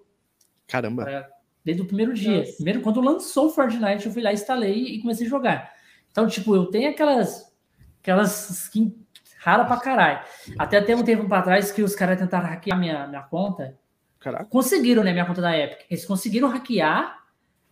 Caramba. 0.68 1.10
É, 1.10 1.26
desde 1.70 1.84
o 1.84 1.86
primeiro 1.86 2.14
dia. 2.14 2.40
Nossa. 2.40 2.54
Primeiro, 2.54 2.82
quando 2.82 3.00
lançou 3.00 3.48
o 3.48 3.50
Fortnite, 3.50 4.08
eu 4.08 4.12
fui 4.12 4.24
lá, 4.24 4.34
instalei 4.34 4.84
e 4.84 5.02
comecei 5.02 5.28
a 5.28 5.30
jogar. 5.30 5.72
Então, 6.12 6.28
tipo, 6.28 6.56
eu 6.56 6.66
tenho 6.66 6.90
aquelas 6.90 7.48
aquelas 8.02 8.50
skins 8.50 8.94
rara 9.38 9.66
pra 9.66 9.78
caralho. 9.78 10.20
Até 10.58 10.78
até 10.78 10.96
um 10.96 11.04
tempo 11.04 11.28
para 11.28 11.44
trás 11.44 11.72
que 11.72 11.84
os 11.84 11.96
caras 11.96 12.18
tentaram 12.18 12.48
hackear 12.48 12.78
minha, 12.78 13.08
minha 13.08 13.22
conta. 13.22 13.78
Caraca. 14.20 14.46
Conseguiram, 14.46 15.04
né? 15.04 15.14
Minha 15.14 15.26
conta 15.26 15.42
da 15.42 15.56
Epic. 15.56 15.86
Eles 15.90 16.06
conseguiram 16.06 16.50
hackear. 16.50 17.20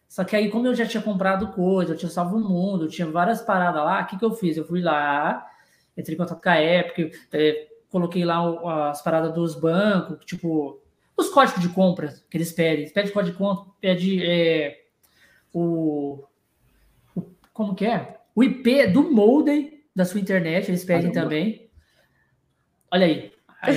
Só 0.07 0.23
que 0.23 0.35
aí, 0.35 0.49
como 0.49 0.67
eu 0.67 0.75
já 0.75 0.85
tinha 0.85 1.01
comprado 1.01 1.51
coisa, 1.51 1.93
eu 1.93 1.97
tinha 1.97 2.09
salvo 2.09 2.37
o 2.37 2.39
mundo, 2.39 2.85
eu 2.85 2.89
tinha 2.89 3.09
várias 3.09 3.41
paradas 3.41 3.83
lá, 3.83 4.01
o 4.01 4.05
que, 4.05 4.17
que 4.17 4.23
eu 4.23 4.31
fiz? 4.31 4.55
Eu 4.55 4.65
fui 4.65 4.81
lá, 4.81 5.45
entrei 5.97 6.15
em 6.15 6.17
contato 6.17 6.41
com 6.41 6.49
a 6.49 6.61
Epic, 6.61 7.13
é, 7.33 7.67
coloquei 7.89 8.23
lá 8.23 8.89
as 8.89 9.01
paradas 9.01 9.33
dos 9.33 9.53
bancos, 9.53 10.23
tipo, 10.23 10.81
os 11.17 11.29
códigos 11.29 11.61
de 11.61 11.69
compra 11.69 12.13
que 12.29 12.37
eles 12.37 12.51
pedem. 12.51 12.81
Eles 12.81 12.91
pedem 12.91 13.11
código 13.11 13.33
de 13.33 13.37
compra, 13.37 13.73
pede 13.81 14.23
é, 14.23 14.85
o, 15.51 16.23
o, 17.15 17.23
Como 17.51 17.73
que 17.73 17.85
é? 17.85 18.19
O 18.35 18.43
IP 18.43 18.87
do 18.87 19.11
modem 19.11 19.83
da 19.95 20.05
sua 20.05 20.19
internet, 20.19 20.69
eles 20.69 20.85
pedem 20.85 21.11
Caramba. 21.11 21.21
também. 21.21 21.69
Olha 22.91 23.07
aí. 23.07 23.31
aí 23.63 23.75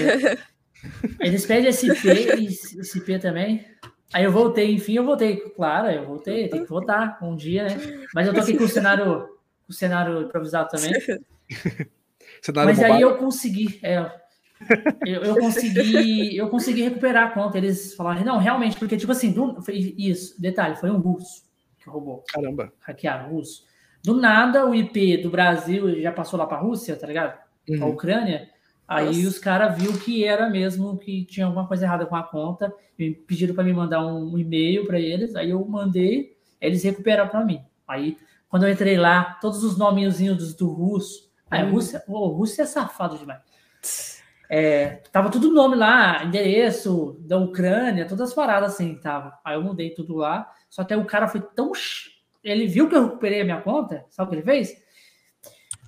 eles 1.19 1.47
pedem 1.47 1.71
esse 1.71 1.91
IP, 1.91 2.09
esse 2.47 2.99
IP 2.99 3.19
também. 3.19 3.65
Aí 4.13 4.25
eu 4.25 4.33
voltei, 4.33 4.75
enfim, 4.75 4.95
eu 4.95 5.05
voltei. 5.05 5.37
Claro, 5.37 5.91
eu 5.91 6.05
voltei, 6.05 6.49
tem 6.49 6.63
que 6.63 6.69
voltar 6.69 7.19
um 7.23 7.35
dia, 7.35 7.65
né? 7.65 8.07
Mas 8.15 8.27
eu 8.27 8.35
tô 8.35 8.41
aqui 8.41 8.57
com 8.57 8.65
o 8.65 8.69
cenário, 8.69 9.29
o 9.67 9.73
cenário 9.73 10.23
improvisado 10.23 10.69
também. 10.69 10.93
cenário 12.43 12.69
Mas 12.69 12.83
aí 12.83 13.01
eu 13.01 13.17
consegui, 13.17 13.79
é, 13.83 14.20
eu, 15.07 15.23
eu, 15.23 15.37
consegui, 15.39 16.37
eu 16.37 16.49
consegui 16.49 16.83
recuperar 16.83 17.29
a 17.29 17.31
conta. 17.31 17.59
Eles 17.59 17.95
falaram, 17.95 18.25
não, 18.25 18.39
realmente, 18.39 18.77
porque, 18.77 18.97
tipo 18.97 19.13
assim, 19.13 19.33
do, 19.33 19.57
isso, 19.69 20.41
detalhe, 20.41 20.77
foi 20.77 20.91
um 20.91 20.99
russo 20.99 21.43
que 21.79 21.89
roubou. 21.89 22.25
Caramba. 22.33 22.73
Hackearam, 22.81 23.31
russo. 23.31 23.65
Do 24.03 24.15
nada, 24.15 24.67
o 24.67 24.75
IP 24.75 25.19
do 25.19 25.31
Brasil 25.31 26.01
já 26.01 26.13
passou 26.13 26.39
lá 26.39 26.47
para 26.47 26.59
a 26.59 26.61
Rússia, 26.61 26.97
tá 26.97 27.07
ligado? 27.07 27.39
Uhum. 27.69 27.85
A 27.85 27.87
Ucrânia. 27.87 28.49
Aí 28.89 29.07
Nossa. 29.07 29.29
os 29.29 29.39
caras 29.39 29.81
viu 29.81 29.93
que 29.99 30.25
era 30.25 30.49
mesmo, 30.49 30.99
que 30.99 31.25
tinha 31.25 31.47
alguma 31.47 31.67
coisa 31.67 31.85
errada 31.85 32.07
com 32.07 32.17
a 32.17 32.23
conta. 32.23 32.73
Me 32.99 33.15
pediram 33.15 33.55
para 33.55 33.65
me 33.65 33.73
mandar 33.73 34.05
um 34.05 34.39
e-mail 34.39 34.87
para 34.87 34.99
eles. 34.99 35.37
Aí 35.37 35.51
eu 35.51 35.65
mandei, 35.65 36.37
eles 36.61 36.83
recuperaram 36.83 37.31
para 37.31 37.45
mim. 37.45 37.61
Aí, 37.87 38.17
quando 38.49 38.65
eu 38.65 38.73
entrei 38.73 38.97
lá, 38.97 39.39
todos 39.41 39.63
os 39.63 39.77
nomezinhos 39.77 40.55
do, 40.55 40.67
do 40.67 40.73
russo. 40.73 41.31
Aí, 41.51 41.63
uhum. 41.65 41.73
Rússia, 41.73 42.03
oh, 42.09 42.29
Rússia 42.29 42.63
é 42.63 42.67
safado 42.67 43.19
demais. 43.19 44.20
É, 44.53 45.01
tava 45.13 45.31
tudo 45.31 45.53
nome 45.53 45.77
lá, 45.77 46.25
endereço 46.25 47.17
da 47.21 47.39
Ucrânia, 47.39 48.05
todas 48.05 48.31
as 48.31 48.35
paradas 48.35 48.75
assim, 48.75 48.97
tava. 48.97 49.39
Aí 49.45 49.55
eu 49.55 49.63
mudei 49.63 49.91
tudo 49.91 50.17
lá. 50.17 50.51
Só 50.69 50.83
que 50.83 50.93
aí 50.93 50.99
o 50.99 51.05
cara 51.05 51.29
foi 51.29 51.41
tão. 51.41 51.71
Ele 52.43 52.67
viu 52.67 52.89
que 52.89 52.97
eu 52.97 53.05
recuperei 53.05 53.43
a 53.43 53.45
minha 53.45 53.61
conta, 53.61 54.05
sabe 54.11 54.27
o 54.27 54.31
que 54.31 54.37
ele 54.37 54.43
fez? 54.43 54.77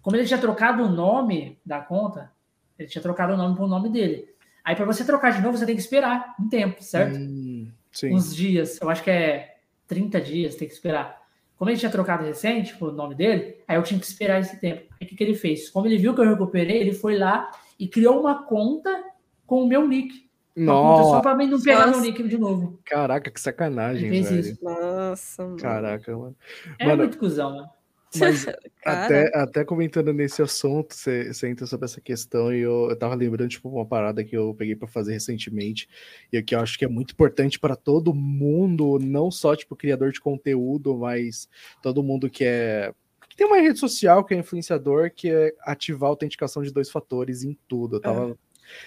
Como 0.00 0.14
ele 0.14 0.26
tinha 0.26 0.38
trocado 0.38 0.84
o 0.84 0.88
nome 0.88 1.58
da 1.66 1.80
conta, 1.80 2.30
ele 2.78 2.88
tinha 2.88 3.02
trocado 3.02 3.34
o 3.34 3.36
nome 3.36 3.56
para 3.56 3.64
o 3.64 3.68
nome 3.68 3.88
dele. 3.88 4.28
Aí 4.64 4.76
para 4.76 4.84
você 4.84 5.04
trocar 5.04 5.32
de 5.32 5.42
novo, 5.42 5.58
você 5.58 5.66
tem 5.66 5.74
que 5.74 5.82
esperar 5.82 6.36
um 6.38 6.48
tempo, 6.48 6.80
certo? 6.84 7.16
Hum, 7.16 7.68
Uns 8.14 8.34
dias, 8.34 8.80
eu 8.80 8.88
acho 8.88 9.02
que 9.02 9.10
é 9.10 9.56
30 9.88 10.20
dias, 10.20 10.54
tem 10.54 10.68
que 10.68 10.74
esperar. 10.74 11.20
Como 11.56 11.68
ele 11.68 11.78
tinha 11.78 11.90
trocado 11.90 12.24
recente 12.24 12.76
o 12.80 12.92
nome 12.92 13.16
dele, 13.16 13.56
aí 13.66 13.76
eu 13.76 13.82
tinha 13.82 13.98
que 13.98 14.06
esperar 14.06 14.40
esse 14.40 14.60
tempo. 14.60 14.82
Aí 15.00 15.06
o 15.06 15.08
que, 15.08 15.16
que 15.16 15.24
ele 15.24 15.34
fez? 15.34 15.68
Como 15.68 15.86
ele 15.86 15.98
viu 15.98 16.14
que 16.14 16.20
eu 16.20 16.28
recuperei, 16.28 16.78
ele 16.78 16.92
foi 16.92 17.18
lá 17.18 17.50
e 17.82 17.88
criou 17.88 18.20
uma 18.20 18.44
conta 18.44 19.02
com 19.44 19.64
o 19.64 19.66
meu 19.66 19.88
nick. 19.88 20.30
Nossa. 20.54 21.10
Só 21.10 21.20
para 21.20 21.34
não 21.44 21.60
pegar 21.60 21.86
Nossa. 21.86 22.00
meu 22.00 22.00
nick 22.00 22.22
de 22.22 22.38
novo. 22.38 22.78
Caraca, 22.84 23.28
que 23.28 23.40
sacanagem, 23.40 24.08
velho. 24.08 24.38
Isso. 24.38 24.58
Nossa, 24.62 25.42
mano. 25.42 25.56
Caraca, 25.56 26.16
mano. 26.16 26.36
É 26.78 26.86
mano, 26.86 26.98
muito 26.98 27.18
cuzão, 27.18 27.56
né? 27.56 27.68
Mas 28.20 28.46
até, 28.86 29.32
até 29.34 29.64
comentando 29.64 30.12
nesse 30.12 30.40
assunto, 30.42 30.94
você, 30.94 31.32
você 31.32 31.48
entra 31.48 31.66
sobre 31.66 31.86
essa 31.86 32.00
questão 32.00 32.54
e 32.54 32.60
eu, 32.60 32.90
eu 32.90 32.96
tava 32.96 33.16
lembrando, 33.16 33.48
tipo, 33.48 33.68
uma 33.68 33.84
parada 33.84 34.22
que 34.22 34.36
eu 34.36 34.54
peguei 34.54 34.76
para 34.76 34.86
fazer 34.86 35.14
recentemente 35.14 35.88
e 36.32 36.40
que 36.40 36.54
eu 36.54 36.60
acho 36.60 36.78
que 36.78 36.84
é 36.84 36.88
muito 36.88 37.14
importante 37.14 37.58
para 37.58 37.74
todo 37.74 38.14
mundo, 38.14 38.96
não 39.00 39.28
só, 39.28 39.56
tipo, 39.56 39.74
criador 39.74 40.12
de 40.12 40.20
conteúdo, 40.20 40.96
mas 40.96 41.48
todo 41.82 42.00
mundo 42.00 42.30
que 42.30 42.44
é 42.44 42.94
tem 43.36 43.46
uma 43.46 43.58
rede 43.58 43.78
social 43.78 44.24
que 44.24 44.34
é 44.34 44.38
influenciador, 44.38 45.10
que 45.14 45.30
é 45.30 45.54
ativar 45.62 46.08
a 46.08 46.10
autenticação 46.10 46.62
de 46.62 46.72
dois 46.72 46.90
fatores 46.90 47.42
em 47.42 47.56
tudo. 47.68 47.96
Eu 47.96 48.00
tava, 48.00 48.28
é. 48.30 48.34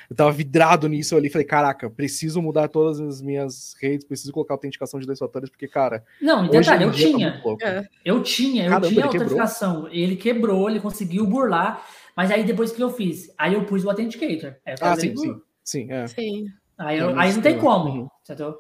eu 0.10 0.16
tava 0.16 0.32
vidrado 0.32 0.88
nisso 0.88 1.16
ali, 1.16 1.30
falei, 1.30 1.46
caraca, 1.46 1.90
preciso 1.90 2.42
mudar 2.42 2.68
todas 2.68 3.00
as 3.00 3.22
minhas 3.22 3.76
redes, 3.82 4.06
preciso 4.06 4.32
colocar 4.32 4.54
autenticação 4.54 5.00
de 5.00 5.06
dois 5.06 5.20
fatores, 5.20 5.50
porque, 5.50 5.68
cara. 5.68 6.04
Não, 6.22 6.48
detalhe, 6.48 6.84
eu 6.84 6.92
tá 6.92 6.98
tinha. 6.98 7.42
Tá 7.42 7.68
é. 7.68 7.88
Eu 8.04 8.22
tinha, 8.24 8.66
eu 8.66 8.70
Caramba, 8.70 8.88
tinha 8.88 9.00
ele 9.00 9.08
autenticação. 9.08 9.74
Quebrou. 9.84 9.94
Ele 9.94 10.16
quebrou, 10.16 10.70
ele 10.70 10.80
conseguiu 10.80 11.26
burlar, 11.26 11.86
mas 12.16 12.32
aí 12.32 12.44
depois 12.44 12.72
que 12.72 12.82
eu 12.82 12.90
fiz, 12.90 13.34
aí 13.38 13.54
eu 13.54 13.66
pus 13.66 13.84
o 13.84 13.90
Authenticator. 13.90 14.56
ah, 14.82 14.96
sim, 14.96 15.16
sim, 15.16 15.42
sim, 15.64 15.92
é. 15.92 16.08
sim. 16.08 16.46
Aí, 16.78 17.00
eu, 17.00 17.18
aí 17.18 17.34
não 17.34 17.42
tem 17.42 17.58
como, 17.58 17.90
uhum. 17.90 18.08
entendeu? 18.24 18.60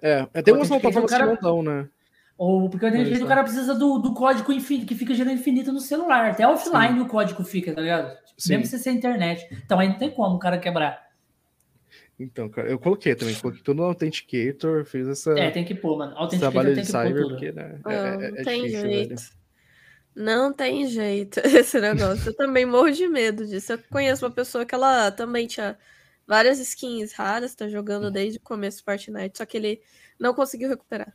É, 0.00 0.26
é 0.34 0.42
tem 0.42 0.54
umas 0.54 0.68
plataformas 0.68 1.10
cara... 1.10 1.24
que 1.24 1.32
não 1.32 1.40
dão, 1.40 1.62
né? 1.62 1.88
Ou 2.38 2.68
porque 2.68 2.90
de 2.90 2.98
repente 2.98 3.22
o 3.22 3.26
cara 3.26 3.42
precisa 3.42 3.74
do, 3.74 3.98
do 3.98 4.12
código 4.12 4.52
infinito, 4.52 4.86
que 4.86 4.94
fica 4.94 5.14
gerando 5.14 5.34
infinito 5.34 5.72
no 5.72 5.80
celular. 5.80 6.30
Até 6.30 6.46
offline 6.46 6.98
Sim. 6.98 7.00
o 7.00 7.08
código 7.08 7.42
fica, 7.42 7.74
tá 7.74 7.80
ligado? 7.80 8.16
Sim. 8.36 8.56
Mesmo 8.56 8.66
se 8.66 8.78
ser 8.78 8.90
internet. 8.90 9.46
Então 9.64 9.78
aí 9.78 9.88
não 9.88 9.96
tem 9.96 10.10
como 10.10 10.36
o 10.36 10.38
cara 10.38 10.58
quebrar. 10.58 11.06
Então, 12.18 12.48
cara, 12.48 12.68
eu 12.68 12.78
coloquei 12.78 13.14
também, 13.14 13.34
coloquei 13.34 13.62
tudo 13.62 13.78
no 13.78 13.84
Authenticator, 13.84 14.84
fiz 14.84 15.06
essa. 15.06 15.38
É, 15.38 15.50
tem 15.50 15.64
que 15.64 15.74
pôr, 15.74 15.98
mano. 15.98 16.16
Authenticator 16.16 16.52
trabalho 16.52 16.74
tem 16.74 16.84
que 16.84 16.90
cyber, 16.90 17.12
pôr 17.12 17.22
tudo. 17.22 17.28
Porque, 17.30 17.52
né, 17.52 17.80
é, 17.86 17.94
é, 17.94 18.40
é 18.40 18.44
tem 18.44 18.62
difícil, 18.62 18.80
jeito. 18.80 19.08
Velho. 19.08 19.30
Não 20.14 20.52
tem 20.52 20.86
jeito 20.86 21.40
esse 21.44 21.78
negócio. 21.78 22.30
Eu 22.30 22.36
também 22.36 22.64
morro 22.64 22.90
de 22.90 23.06
medo 23.06 23.46
disso. 23.46 23.72
Eu 23.72 23.78
conheço 23.90 24.24
uma 24.24 24.30
pessoa 24.30 24.64
que 24.64 24.74
ela 24.74 25.10
também 25.10 25.46
tinha 25.46 25.76
várias 26.26 26.58
skins 26.58 27.12
raras, 27.12 27.54
tá 27.54 27.68
jogando 27.68 28.10
desde 28.10 28.38
o 28.38 28.42
começo 28.42 28.78
do 28.78 28.84
Fortnite, 28.84 29.38
só 29.38 29.44
que 29.44 29.56
ele 29.56 29.82
não 30.18 30.34
conseguiu 30.34 30.68
recuperar. 30.68 31.14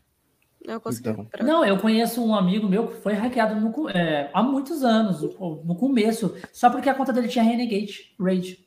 Não 0.65 0.79
conseguiu 0.79 1.11
então. 1.13 1.45
Não, 1.45 1.65
eu 1.65 1.77
conheço 1.77 2.23
um 2.23 2.35
amigo 2.35 2.67
meu 2.69 2.87
que 2.87 3.01
foi 3.01 3.13
hackeado 3.13 3.59
no, 3.59 3.89
é, 3.89 4.29
há 4.33 4.43
muitos 4.43 4.83
anos, 4.83 5.21
no 5.21 5.75
começo, 5.75 6.35
só 6.53 6.69
porque 6.69 6.89
a 6.89 6.93
conta 6.93 7.11
dele 7.11 7.27
tinha 7.27 7.43
Renegade 7.43 8.13
Raid. 8.19 8.59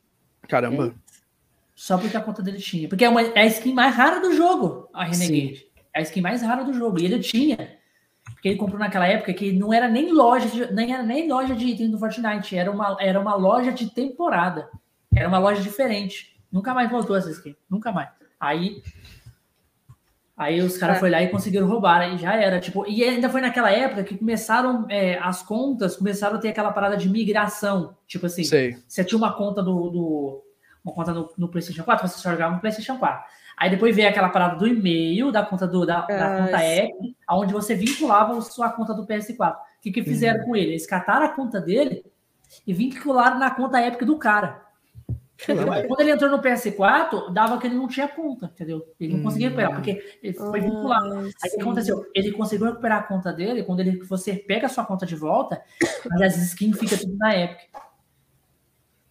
Caramba. 0.47 0.93
Só 1.73 1.97
porque 1.97 2.15
a 2.15 2.21
conta 2.21 2.41
dele 2.41 2.57
tinha. 2.57 2.87
Porque 2.87 3.05
é, 3.05 3.09
uma, 3.09 3.21
é 3.21 3.41
a 3.41 3.45
skin 3.45 3.73
mais 3.73 3.95
rara 3.95 4.19
do 4.19 4.33
jogo, 4.33 4.89
a 4.93 5.05
Renegade. 5.05 5.57
Sim. 5.57 5.65
É 5.93 5.99
a 5.99 6.01
skin 6.01 6.21
mais 6.21 6.41
rara 6.41 6.63
do 6.63 6.73
jogo. 6.73 6.99
E 6.99 7.05
ele 7.05 7.19
tinha 7.19 7.77
que 8.41 8.49
ele 8.49 8.57
comprou 8.57 8.79
naquela 8.79 9.07
época 9.07 9.33
que 9.33 9.51
não 9.51 9.73
era 9.73 9.87
nem 9.87 10.11
loja, 10.11 10.47
de, 10.47 10.71
nem 10.71 10.93
era 10.93 11.01
nem 11.01 11.27
loja 11.27 11.55
de 11.55 11.65
item 11.65 11.89
do 11.89 11.97
Fortnite, 11.97 12.55
era 12.55 12.71
uma, 12.71 12.95
era 12.99 13.19
uma 13.19 13.33
loja 13.33 13.71
de 13.71 13.89
temporada. 13.89 14.69
Era 15.15 15.27
uma 15.27 15.39
loja 15.39 15.63
diferente. 15.63 16.39
Nunca 16.51 16.71
mais 16.71 16.89
voltou 16.91 17.15
essa 17.15 17.31
skin, 17.31 17.55
nunca 17.67 17.91
mais. 17.91 18.09
Aí 18.39 18.83
Aí 20.37 20.61
os 20.61 20.77
caras 20.77 20.97
é. 20.97 20.99
foram 20.99 21.13
lá 21.13 21.23
e 21.23 21.29
conseguiram 21.29 21.65
roubar, 21.65 22.01
aí 22.01 22.17
já 22.17 22.35
era. 22.35 22.59
Tipo, 22.59 22.85
e 22.87 23.01
ainda 23.03 23.29
foi 23.29 23.39
naquela 23.39 23.71
época 23.71 24.03
que 24.03 24.17
começaram, 24.17 24.85
é, 24.89 25.17
as 25.19 25.41
contas 25.41 25.95
começaram 25.95 26.35
a 26.35 26.39
ter 26.39 26.49
aquela 26.49 26.71
parada 26.71 26.97
de 26.97 27.09
migração. 27.09 27.95
Tipo 28.05 28.25
assim, 28.25 28.43
Sei. 28.43 28.77
você 28.85 29.03
tinha 29.03 29.17
uma 29.17 29.33
conta 29.33 29.63
do. 29.63 29.89
do 29.89 30.41
uma 30.83 30.93
conta 30.93 31.13
no, 31.13 31.31
no, 31.37 31.47
PlayStation 31.47 31.83
4, 31.83 32.07
você 32.07 32.19
só 32.19 32.31
jogava 32.31 32.53
no 32.53 32.61
PlayStation 32.61 32.97
4. 32.97 33.25
Aí 33.57 33.69
depois 33.69 33.95
veio 33.95 34.09
aquela 34.09 34.29
parada 34.29 34.57
do 34.57 34.67
e-mail, 34.67 35.31
da 35.31 35.43
conta 35.43 35.65
do, 35.65 35.85
da, 35.85 36.01
da 36.01 36.37
conta 36.37 36.63
Epic, 36.63 37.15
onde 37.31 37.53
você 37.53 37.73
vinculava 37.73 38.37
a 38.37 38.41
sua 38.41 38.69
conta 38.69 38.93
do 38.93 39.07
PS4. 39.07 39.53
O 39.53 39.57
que, 39.81 39.91
que 39.91 40.03
fizeram 40.03 40.41
uhum. 40.41 40.45
com 40.47 40.55
ele? 40.55 40.71
Eles 40.71 40.85
cataram 40.85 41.25
a 41.25 41.29
conta 41.29 41.61
dele 41.61 42.03
e 42.67 42.73
vincularam 42.73 43.39
na 43.39 43.49
conta 43.49 43.81
Epic 43.81 44.03
do 44.03 44.17
cara. 44.17 44.64
Quando 45.45 45.99
ele 45.99 46.11
entrou 46.11 46.31
no 46.31 46.41
PS4, 46.41 47.31
dava 47.33 47.59
que 47.59 47.67
ele 47.67 47.75
não 47.75 47.87
tinha 47.87 48.07
conta, 48.07 48.45
entendeu? 48.45 48.85
Ele 48.99 49.15
não 49.15 49.23
conseguia 49.23 49.49
recuperar, 49.49 49.73
porque 49.73 50.17
ele 50.23 50.33
foi 50.33 50.61
vinculado. 50.61 51.13
Aí 51.15 51.49
o 51.51 51.55
que 51.55 51.61
aconteceu? 51.61 52.05
Ele 52.15 52.31
conseguiu 52.31 52.67
recuperar 52.67 52.99
a 52.99 53.03
conta 53.03 53.33
dele 53.33 53.63
quando 53.63 53.81
ele, 53.81 53.99
você 54.03 54.35
pega 54.35 54.67
a 54.67 54.69
sua 54.69 54.85
conta 54.85 55.05
de 55.05 55.15
volta, 55.15 55.61
mas 56.09 56.21
as 56.21 56.37
skins 56.37 56.79
ficam 56.79 56.97
tudo 56.97 57.17
na 57.17 57.37
Epic. 57.37 57.69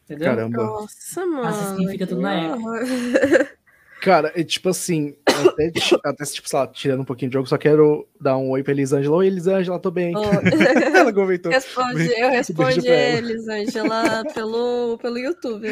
Entendeu? 0.04 0.28
Caramba. 0.28 0.62
Nossa, 0.62 1.26
mano. 1.26 1.47
As 1.47 1.71
skins 1.71 1.90
ficam 1.90 2.07
tudo 2.07 2.21
na 2.23 2.35
Epic. 2.37 3.59
Cara, 4.00 4.33
é 4.35 4.43
tipo 4.43 4.69
assim, 4.71 5.16
até, 5.49 5.73
até 6.05 6.25
tipo, 6.25 6.49
sei 6.49 6.59
lá, 6.59 6.67
tirando 6.67 7.00
um 7.00 7.05
pouquinho 7.05 7.31
de 7.31 7.35
jogo, 7.35 7.49
só 7.49 7.59
quero 7.59 8.09
dar 8.21 8.37
um 8.37 8.50
oi 8.50 8.62
pra 8.62 8.73
Elisângela. 8.73 9.17
Oi, 9.17 9.26
Elisângela, 9.26 9.79
tô 9.79 9.91
bem. 9.91 10.14
Oh. 10.17 10.23
Ela 10.97 11.12
comentou. 11.12 11.50
Responde, 11.50 12.11
eu 12.17 12.31
respondi 12.31 12.88
Elisângela 12.88 14.25
pelo, 14.33 14.99
pelo 14.99 15.19
YouTube. 15.19 15.69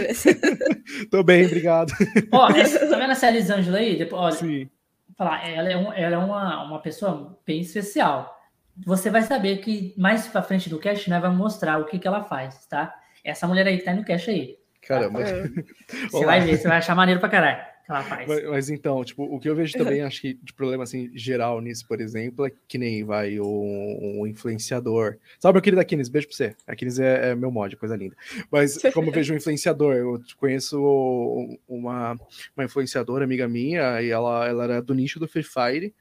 tô 1.10 1.22
bem, 1.22 1.46
obrigado. 1.46 1.92
Ó, 2.30 2.48
tá 2.48 2.96
vendo 2.98 3.12
essa 3.12 3.28
Elisângela 3.28 3.78
aí? 3.78 3.96
Depois, 3.96 4.22
olha, 4.22 4.34
Sim. 4.34 4.70
Falar, 5.16 5.48
ela 5.48 5.70
é, 5.70 5.76
um, 5.76 5.92
ela 5.92 6.14
é 6.14 6.18
uma, 6.18 6.64
uma 6.64 6.80
pessoa 6.80 7.38
bem 7.46 7.60
especial. 7.60 8.38
Você 8.86 9.10
vai 9.10 9.22
saber 9.22 9.58
que 9.58 9.94
mais 9.96 10.26
pra 10.26 10.42
frente 10.42 10.70
do 10.70 10.78
cast, 10.78 11.08
né, 11.10 11.20
vai 11.20 11.30
mostrar 11.30 11.78
o 11.78 11.84
que, 11.84 11.98
que 11.98 12.08
ela 12.08 12.24
faz, 12.24 12.66
tá? 12.66 12.94
Essa 13.22 13.46
mulher 13.46 13.66
aí 13.66 13.78
que 13.78 13.84
tá 13.84 13.92
no 13.92 14.04
cast 14.04 14.30
aí. 14.30 14.56
Caramba. 14.80 15.20
Você 16.10 16.24
vai 16.24 16.40
ver, 16.40 16.56
você 16.56 16.66
vai 16.66 16.78
achar 16.78 16.96
maneiro 16.96 17.20
pra 17.20 17.28
caralho 17.28 17.71
Mas, 18.26 18.48
mas, 18.48 18.70
então, 18.70 19.04
tipo, 19.04 19.24
o 19.24 19.38
que 19.38 19.48
eu 19.48 19.54
vejo 19.54 19.76
também, 19.76 20.00
acho 20.02 20.20
que 20.20 20.34
de 20.34 20.52
problema 20.52 20.84
assim, 20.84 21.10
geral 21.14 21.60
nisso, 21.60 21.86
por 21.86 22.00
exemplo, 22.00 22.46
é 22.46 22.52
que 22.66 22.78
nem 22.78 23.04
vai 23.04 23.38
o, 23.38 23.46
um 23.46 24.26
influenciador. 24.26 25.16
Sabe, 25.38 25.54
meu 25.54 25.62
querido 25.62 25.80
Aquiles, 25.80 26.08
beijo 26.08 26.28
pra 26.28 26.36
você. 26.36 26.56
Aquiles 26.66 26.98
é, 26.98 27.30
é 27.30 27.34
meu 27.34 27.50
mod, 27.50 27.76
coisa 27.76 27.96
linda. 27.96 28.16
Mas 28.50 28.78
como 28.94 29.08
eu 29.08 29.12
vejo 29.12 29.34
um 29.34 29.36
influenciador, 29.36 29.94
eu 29.94 30.20
conheço 30.38 30.80
uma, 31.68 32.18
uma 32.56 32.64
influenciadora, 32.64 33.24
amiga 33.24 33.48
minha, 33.48 34.00
e 34.00 34.10
ela, 34.10 34.48
ela 34.48 34.64
era 34.64 34.82
do 34.82 34.94
nicho 34.94 35.20
do 35.20 35.28
Free 35.28 35.42
Fire. 35.42 35.94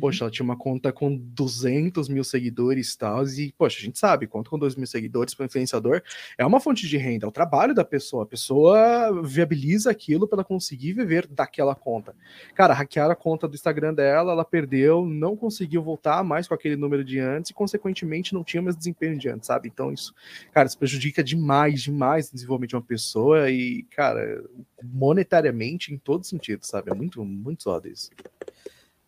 Poxa, 0.00 0.24
ela 0.24 0.30
tinha 0.30 0.44
uma 0.44 0.56
conta 0.56 0.92
com 0.92 1.16
200 1.16 2.10
mil 2.10 2.22
seguidores 2.22 2.92
e 2.92 2.98
tal, 2.98 3.24
e, 3.26 3.52
poxa, 3.56 3.78
a 3.78 3.80
gente 3.80 3.98
sabe, 3.98 4.26
conta 4.26 4.50
com 4.50 4.58
2 4.58 4.76
mil 4.76 4.86
seguidores 4.86 5.34
para 5.34 5.46
influenciador 5.46 6.02
é 6.36 6.44
uma 6.44 6.60
fonte 6.60 6.86
de 6.86 6.98
renda, 6.98 7.24
é 7.24 7.28
o 7.28 7.32
trabalho 7.32 7.74
da 7.74 7.84
pessoa, 7.86 8.24
a 8.24 8.26
pessoa 8.26 9.22
viabiliza 9.22 9.90
aquilo 9.90 10.28
para 10.28 10.44
conseguir 10.44 10.92
viver 10.92 11.26
daquela 11.26 11.74
conta. 11.74 12.14
Cara, 12.54 12.74
hackearam 12.74 13.12
a 13.12 13.16
conta 13.16 13.48
do 13.48 13.54
Instagram 13.54 13.94
dela, 13.94 14.32
ela 14.32 14.44
perdeu, 14.44 15.06
não 15.06 15.34
conseguiu 15.34 15.82
voltar 15.82 16.22
mais 16.22 16.46
com 16.46 16.52
aquele 16.52 16.76
número 16.76 17.02
de 17.02 17.18
antes 17.18 17.50
e, 17.50 17.54
consequentemente, 17.54 18.34
não 18.34 18.44
tinha 18.44 18.62
mais 18.62 18.76
desempenho 18.76 19.18
de 19.18 19.30
antes, 19.30 19.46
sabe? 19.46 19.68
Então, 19.68 19.90
isso, 19.90 20.14
cara, 20.52 20.66
isso 20.66 20.78
prejudica 20.78 21.24
demais, 21.24 21.80
demais 21.80 22.28
o 22.28 22.34
desenvolvimento 22.34 22.70
de 22.70 22.76
uma 22.76 22.82
pessoa 22.82 23.50
e, 23.50 23.84
cara, 23.84 24.44
monetariamente, 24.84 25.94
em 25.94 25.96
todo 25.96 26.26
sentido, 26.26 26.66
sabe? 26.66 26.90
É 26.90 26.94
muito, 26.94 27.24
muito 27.24 27.62
zoado 27.62 27.88
isso. 27.88 28.10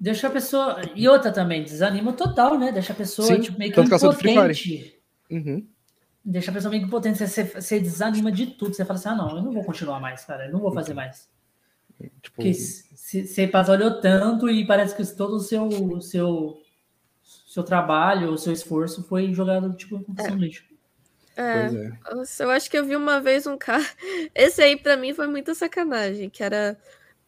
Deixa 0.00 0.28
a 0.28 0.30
pessoa. 0.30 0.80
E 0.94 1.06
outra 1.06 1.30
também, 1.30 1.62
desanima 1.62 2.14
total, 2.14 2.58
né? 2.58 2.72
Deixa 2.72 2.94
a 2.94 2.96
pessoa 2.96 3.28
Sim, 3.28 3.40
tipo, 3.40 3.58
meio 3.58 3.70
que 3.70 3.80
impotente. 3.80 4.98
Uhum. 5.30 5.68
Deixa 6.24 6.50
a 6.50 6.54
pessoa 6.54 6.70
meio 6.70 6.82
que 6.82 6.88
impotente. 6.88 7.18
Você, 7.18 7.44
você 7.44 7.78
desanima 7.78 8.32
de 8.32 8.46
tudo. 8.46 8.74
Você 8.74 8.82
fala 8.82 8.98
assim: 8.98 9.10
ah, 9.10 9.14
não, 9.14 9.36
eu 9.36 9.42
não 9.42 9.52
vou 9.52 9.62
continuar 9.62 10.00
mais, 10.00 10.24
cara. 10.24 10.46
Eu 10.46 10.52
não 10.52 10.60
vou 10.60 10.72
fazer 10.72 10.94
mais. 10.94 11.28
Tipo... 12.22 12.36
Porque 12.36 12.54
você 12.54 13.46
patrulhou 13.46 14.00
tanto 14.00 14.48
e 14.48 14.66
parece 14.66 14.96
que 14.96 15.04
todo 15.14 15.34
o 15.34 15.40
seu, 15.40 16.00
seu, 16.00 16.62
seu 17.46 17.62
trabalho, 17.62 18.32
o 18.32 18.38
seu 18.38 18.54
esforço 18.54 19.02
foi 19.02 19.34
jogado 19.34 19.74
tipo 19.74 20.02
é. 20.18 20.30
lixo. 20.30 20.64
É, 21.36 21.66
é. 21.66 22.14
Nossa, 22.14 22.42
eu 22.44 22.50
acho 22.50 22.70
que 22.70 22.78
eu 22.78 22.86
vi 22.86 22.96
uma 22.96 23.20
vez 23.20 23.46
um 23.46 23.58
cara. 23.58 23.84
Esse 24.34 24.62
aí 24.62 24.78
para 24.78 24.96
mim 24.96 25.12
foi 25.12 25.26
muita 25.26 25.54
sacanagem, 25.54 26.30
que 26.30 26.42
era 26.42 26.78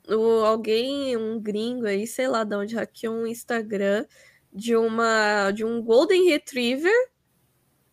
o, 0.09 0.45
alguém, 0.45 1.17
um 1.17 1.41
gringo 1.41 1.87
aí, 1.87 2.07
sei 2.07 2.29
lá 2.29 2.45
de 2.45 2.55
onde 2.55 2.75
hackeou 2.75 3.15
um 3.15 3.27
Instagram 3.27 4.05
de 4.53 4.77
uma 4.77 5.51
de 5.51 5.65
um 5.65 5.83
Golden 5.83 6.29
Retriever. 6.29 6.93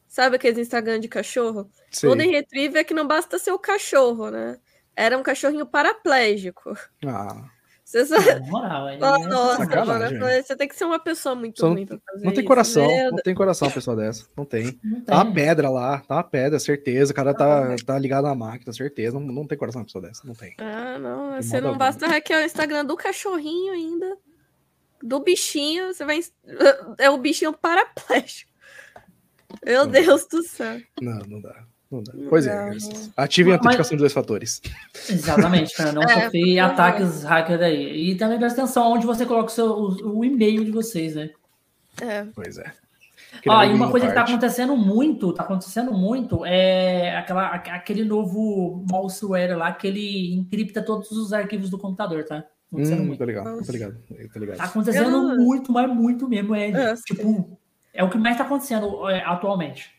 Sabe 0.07 0.35
aqueles 0.35 0.57
Instagram 0.57 0.99
de 0.99 1.07
cachorro? 1.07 1.69
Sim. 1.91 2.07
Golden 2.07 2.31
Retriever 2.31 2.81
é 2.81 2.83
que 2.83 2.93
não 2.93 3.07
basta 3.07 3.37
ser 3.37 3.51
o 3.51 3.59
cachorro, 3.59 4.29
né? 4.29 4.59
Era 4.95 5.17
um 5.17 5.23
cachorrinho 5.23 5.65
paraplégico. 5.65 6.73
Ah. 7.05 7.49
Você 7.89 8.05
sabe... 8.05 8.47
moral, 8.47 8.87
é 8.87 8.97
Nossa, 9.01 9.83
mano, 9.83 10.19
você 10.43 10.55
tem 10.55 10.67
que 10.67 10.75
ser 10.75 10.85
uma 10.85 10.99
pessoa 10.99 11.33
muito 11.33 11.65
ruim 11.65 11.87
pra 11.87 11.97
fazer 11.97 12.23
Não 12.23 12.31
tem 12.31 12.45
coração, 12.45 12.85
isso, 12.85 13.09
não 13.09 13.17
tem 13.17 13.33
coração 13.33 13.67
uma 13.67 13.73
pessoa 13.73 13.97
dessa. 13.97 14.27
Não 14.37 14.45
tem. 14.45 14.79
Não 14.83 15.01
tá 15.01 15.15
uma 15.15 15.33
pedra 15.33 15.71
lá, 15.71 15.97
tá 16.01 16.17
uma 16.17 16.23
pedra, 16.23 16.59
certeza. 16.59 17.11
O 17.11 17.15
cara 17.15 17.33
tá, 17.33 17.75
tá 17.83 17.97
ligado 17.97 18.25
na 18.25 18.35
máquina, 18.35 18.71
certeza. 18.73 19.19
Não, 19.19 19.25
não 19.25 19.47
tem 19.47 19.57
coração 19.57 19.81
uma 19.81 19.85
pessoa 19.85 20.03
dessa, 20.03 20.21
não 20.23 20.35
tem. 20.35 20.53
Ah, 20.59 20.99
não. 20.99 21.31
Tem 21.31 21.41
você 21.41 21.59
não 21.59 21.75
basta 21.75 22.05
hackear 22.05 22.43
o 22.43 22.45
Instagram 22.45 22.85
do 22.85 22.95
cachorrinho 22.95 23.73
ainda. 23.73 24.17
Do 25.01 25.19
bichinho, 25.21 25.87
você 25.87 26.05
vai. 26.05 26.19
É 26.99 27.09
o 27.09 27.17
bichinho 27.17 27.53
paraplégico. 27.53 28.51
Meu 29.65 29.85
não. 29.85 29.91
Deus 29.91 30.27
do 30.27 30.43
céu. 30.43 30.79
Não, 31.01 31.17
não 31.27 31.41
dá. 31.41 31.65
Não 31.91 32.03
dá. 32.03 32.13
Pois 32.29 32.45
é, 32.45 32.71
ativem 33.17 33.51
a 33.51 33.55
autenticação 33.55 33.95
de 33.95 34.01
dois 34.01 34.13
fatores. 34.13 34.61
Exatamente, 35.09 35.75
para 35.75 35.91
não 35.91 36.03
é, 36.07 36.25
sofrer 36.25 36.59
ataques 36.59 37.23
hackers 37.23 37.61
aí. 37.61 38.11
E 38.11 38.15
também 38.15 38.37
presta 38.37 38.61
atenção 38.61 38.91
onde 38.91 39.07
você 39.07 39.25
coloca 39.25 39.47
o, 39.47 39.49
seu, 39.49 39.65
o, 39.65 40.19
o 40.19 40.25
e-mail 40.25 40.63
de 40.63 40.71
vocês, 40.71 41.15
né? 41.15 41.31
É. 42.01 42.25
Pois 42.35 42.57
é. 42.57 42.71
Ó, 43.47 43.63
e 43.63 43.73
uma 43.73 43.91
coisa 43.91 44.07
parte. 44.07 44.17
que 44.17 44.25
tá 44.25 44.33
acontecendo 44.33 44.75
muito, 44.75 45.33
tá 45.33 45.43
acontecendo 45.43 45.93
muito, 45.93 46.45
é 46.45 47.15
aquela, 47.15 47.47
aquele 47.55 48.03
novo 48.03 48.83
malware 48.89 49.57
lá 49.57 49.71
que 49.71 49.87
ele 49.87 50.33
encripta 50.33 50.81
todos 50.81 51.11
os 51.11 51.31
arquivos 51.31 51.69
do 51.69 51.77
computador, 51.77 52.25
tá? 52.25 52.43
Hum, 52.71 52.83
muito. 52.97 53.17
Tá 53.17 53.25
ligado, 53.25 53.65
tá 53.65 53.71
ligado, 53.71 53.97
tá 54.33 54.39
ligado. 54.39 54.57
Tá 54.57 54.63
acontecendo 54.65 55.09
não... 55.09 55.37
muito, 55.37 55.71
mas 55.71 55.89
muito 55.89 56.27
mesmo. 56.27 56.53
É, 56.55 56.69
é 56.69 56.95
tipo, 56.95 57.57
é 57.93 58.03
o 58.03 58.09
que 58.09 58.17
mais 58.17 58.37
tá 58.37 58.43
acontecendo 58.43 59.09
é, 59.09 59.23
atualmente. 59.23 59.91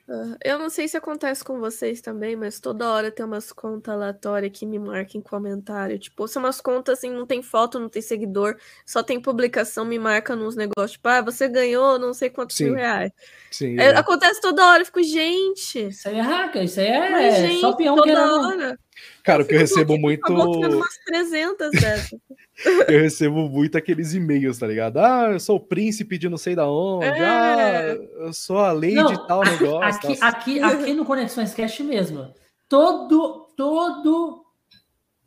Eu 0.45 0.59
não 0.59 0.69
sei 0.69 0.89
se 0.89 0.97
acontece 0.97 1.45
com 1.45 1.61
vocês 1.61 2.01
também, 2.01 2.35
mas 2.35 2.59
toda 2.59 2.91
hora 2.91 3.13
tem 3.13 3.25
umas 3.25 3.53
contas 3.53 3.95
aleatórias 3.95 4.51
que 4.53 4.67
me 4.67 4.79
marcam 4.79 5.21
em 5.21 5.21
comentário. 5.21 5.99
Tipo, 5.99 6.27
são 6.27 6.43
umas 6.43 6.61
contas 6.61 6.99
assim, 6.99 7.11
não 7.11 7.25
tem 7.25 7.43
foto, 7.43 7.79
não 7.79 7.89
tem 7.89 8.03
seguidor, 8.03 8.57
só 8.85 9.03
tem 9.03 9.21
publicação, 9.21 9.85
me 9.85 9.99
marca 9.99 10.35
nos 10.35 10.57
negócios. 10.57 10.93
Tipo, 10.93 11.09
ah, 11.09 11.23
você 11.23 11.49
ganhou 11.49 11.99
não 11.99 12.13
sei 12.13 12.29
quantos 12.29 12.57
Sim. 12.57 12.65
mil 12.65 12.75
reais. 12.75 13.13
Sim, 13.51 13.79
é. 13.79 13.97
Acontece 13.97 14.41
toda 14.41 14.67
hora, 14.67 14.83
eu 14.83 14.87
fico, 14.87 15.03
gente. 15.03 15.89
Isso 15.89 16.09
aí 16.09 16.17
é 16.17 16.23
hacker, 16.23 16.65
isso 16.65 16.81
aí 16.81 16.87
é 16.87 17.11
mas, 17.11 17.37
gente, 17.37 17.61
só 17.61 17.73
peão 17.75 17.97
toda 17.97 18.35
hora. 18.35 18.79
Cara, 19.23 19.43
o 19.43 19.47
que 19.47 19.55
eu 19.55 19.59
recebo 19.59 19.99
muito. 19.99 20.33
umas 20.33 20.99
300 21.05 21.71
dessas. 21.73 22.11
eu 22.89 23.01
recebo 23.01 23.49
muito 23.49 23.77
aqueles 23.77 24.15
e-mails, 24.15 24.59
tá 24.59 24.67
ligado? 24.67 24.99
Ah, 24.99 25.31
eu 25.33 25.41
sou 25.41 25.57
o 25.57 25.61
príncipe 25.61 26.19
de 26.19 26.29
não 26.29 26.37
sei 26.37 26.55
da 26.55 26.69
onde. 26.69 27.07
É. 27.07 27.25
Ah, 27.25 27.83
eu 28.19 28.33
sou 28.33 28.59
a 28.59 28.73
lei 28.73 28.95
não, 28.95 29.07
de 29.07 29.27
tal 29.27 29.43
negócio. 29.43 30.11
Aqui, 30.11 30.19
aqui, 30.21 30.61
aqui 30.61 30.93
no 30.95 31.05
Conexões 31.05 31.55
Cast 31.55 31.83
mesmo. 31.83 32.33
Todo, 32.69 33.49
todo. 33.57 34.45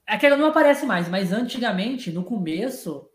Aquela 0.05 0.37
não 0.37 0.47
aparece 0.47 0.85
mais, 0.85 1.07
mas 1.07 1.31
antigamente, 1.31 2.11
no 2.11 2.23
começo, 2.23 3.09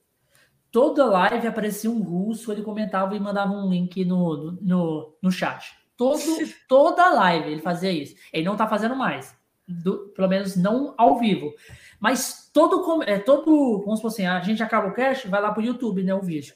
toda 0.70 1.04
live 1.04 1.46
aparecia 1.46 1.90
um 1.90 2.00
russo, 2.00 2.50
ele 2.50 2.62
comentava 2.62 3.14
e 3.14 3.20
mandava 3.20 3.52
um 3.52 3.68
link 3.68 4.04
no, 4.04 4.58
no, 4.60 5.16
no 5.22 5.30
chat. 5.30 5.72
todo, 5.96 6.20
toda 6.68 7.10
live 7.10 7.50
ele 7.50 7.60
fazia 7.60 7.92
isso. 7.92 8.14
Ele 8.32 8.44
não 8.44 8.56
tá 8.56 8.66
fazendo 8.66 8.96
mais. 8.96 9.37
Do, 9.68 10.08
pelo 10.08 10.28
menos 10.28 10.56
não 10.56 10.94
ao 10.96 11.18
vivo. 11.18 11.52
Mas 12.00 12.50
todo, 12.52 13.02
é, 13.02 13.18
todo, 13.18 13.80
vamos 13.80 13.98
supor 13.98 14.10
assim, 14.10 14.26
a 14.26 14.40
gente 14.40 14.62
acaba 14.62 14.88
o 14.88 14.94
cast, 14.94 15.28
vai 15.28 15.42
lá 15.42 15.52
pro 15.52 15.62
YouTube, 15.62 16.02
né, 16.02 16.14
o 16.14 16.22
vídeo. 16.22 16.54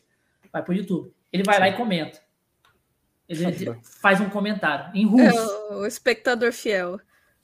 Vai 0.50 0.62
pro 0.62 0.72
YouTube. 0.72 1.12
Ele 1.32 1.42
vai 1.42 1.56
Sim. 1.56 1.60
lá 1.60 1.68
e 1.68 1.76
comenta. 1.76 2.20
Ele 3.28 3.80
faz 4.00 4.20
um 4.20 4.28
comentário 4.28 4.90
em 4.94 5.06
russo. 5.06 5.50
É 5.70 5.74
o 5.74 5.86
espectador 5.86 6.52
fiel. 6.52 7.00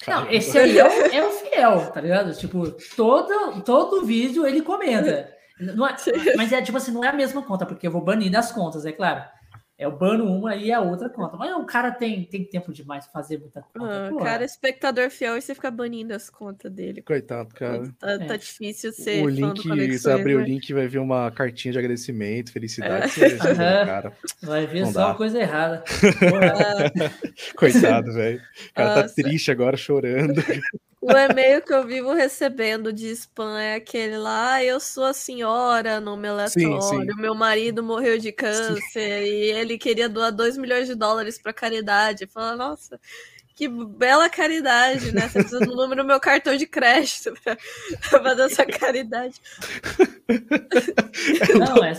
Não, 0.07 0.31
esse 0.31 0.57
aí 0.57 0.79
é 0.79 0.85
o, 0.85 0.89
é 0.89 1.27
o, 1.27 1.31
fiel, 1.31 1.91
tá 1.91 2.01
ligado? 2.01 2.35
Tipo, 2.37 2.71
todo, 2.95 3.63
todo 3.63 4.05
vídeo 4.05 4.47
ele 4.47 4.63
comenta. 4.63 5.37
É, 5.61 6.37
mas 6.37 6.53
é 6.53 6.63
tipo 6.63 6.79
assim, 6.79 6.93
não 6.93 7.03
é 7.03 7.09
a 7.09 7.13
mesma 7.13 7.43
conta, 7.43 7.67
porque 7.67 7.85
eu 7.85 7.91
vou 7.91 8.01
banir 8.01 8.31
das 8.31 8.53
contas, 8.53 8.87
é 8.87 8.93
claro. 8.93 9.25
É 9.79 9.87
o 9.87 9.93
bano 9.97 10.25
uma 10.25 10.57
e 10.57 10.73
a 10.73 10.81
outra 10.81 11.09
conta. 11.09 11.37
Mas 11.37 11.55
o 11.55 11.65
cara 11.65 11.93
tem, 11.93 12.25
tem 12.25 12.45
tempo 12.45 12.73
demais 12.73 13.05
pra 13.05 13.13
fazer 13.13 13.39
muita 13.39 13.63
conta. 13.63 14.09
Ah, 14.09 14.11
o 14.13 14.19
cara 14.19 14.43
é 14.43 14.45
espectador 14.47 15.09
fiel 15.09 15.37
e 15.37 15.41
você 15.41 15.55
fica 15.55 15.71
banindo 15.71 16.13
as 16.13 16.29
contas 16.29 16.73
dele. 16.73 17.01
Coitado, 17.01 17.55
cara. 17.55 17.85
Tá, 17.97 18.11
é. 18.11 18.19
tá 18.19 18.37
difícil 18.37 18.93
ser. 18.93 19.25
O 19.25 19.29
link, 19.29 19.63
você 19.97 20.11
abrir 20.11 20.35
o 20.35 20.41
link 20.41 20.75
vai 20.75 20.89
ver 20.89 20.99
uma 20.99 21.31
cartinha 21.31 21.71
de 21.71 21.79
agradecimento, 21.79 22.51
felicidade. 22.51 23.13
É. 23.23 23.29
Uhum. 23.29 23.87
cara. 23.87 24.13
Vai 24.43 24.67
ver 24.67 24.81
Não 24.81 24.93
só 24.93 24.99
dá. 24.99 25.07
uma 25.07 25.15
coisa 25.15 25.39
errada. 25.39 25.85
Coitado, 27.57 28.13
velho. 28.13 28.41
O 28.71 28.75
cara 28.75 28.95
tá 28.95 29.03
Nossa. 29.03 29.15
tá 29.15 29.23
triste 29.23 29.51
agora, 29.53 29.77
chorando. 29.77 30.43
O 31.01 31.13
e-mail 31.13 31.63
que 31.63 31.73
eu 31.73 31.87
vivo 31.87 32.13
recebendo 32.13 32.93
de 32.93 33.11
spam 33.13 33.59
é 33.59 33.77
aquele 33.77 34.19
lá, 34.19 34.55
ah, 34.55 34.65
eu 34.65 34.81
sou 34.81 35.05
a 35.05 35.13
senhora 35.13 36.01
no 36.01 36.17
melatório, 36.17 37.17
meu 37.17 37.37
marido 37.37 37.85
morreu 37.85 38.19
de 38.19 38.33
câncer 38.33 38.81
sim. 38.93 38.99
e 38.99 39.51
ele 39.53 39.79
queria 39.79 40.09
doar 40.09 40.33
2 40.33 40.59
milhões 40.59 40.89
de 40.89 40.97
dólares 40.97 41.39
para 41.41 41.53
caridade. 41.53 42.27
Fala, 42.27 42.57
nossa, 42.57 43.01
que 43.55 43.69
bela 43.69 44.29
caridade, 44.29 45.13
né? 45.15 45.29
Você 45.29 45.41
precisa 45.41 45.61
do 45.61 45.77
número 45.77 46.03
do 46.03 46.07
meu 46.07 46.19
cartão 46.19 46.57
de 46.57 46.67
crédito 46.67 47.33
para 47.45 47.57
fazer 48.23 48.43
essa 48.43 48.67
caridade. 48.67 49.35
Não, 51.59 51.85
é 51.85 51.95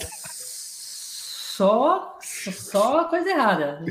só, 1.59 2.17
só 2.21 3.03
coisa 3.05 3.29
errada. 3.29 3.83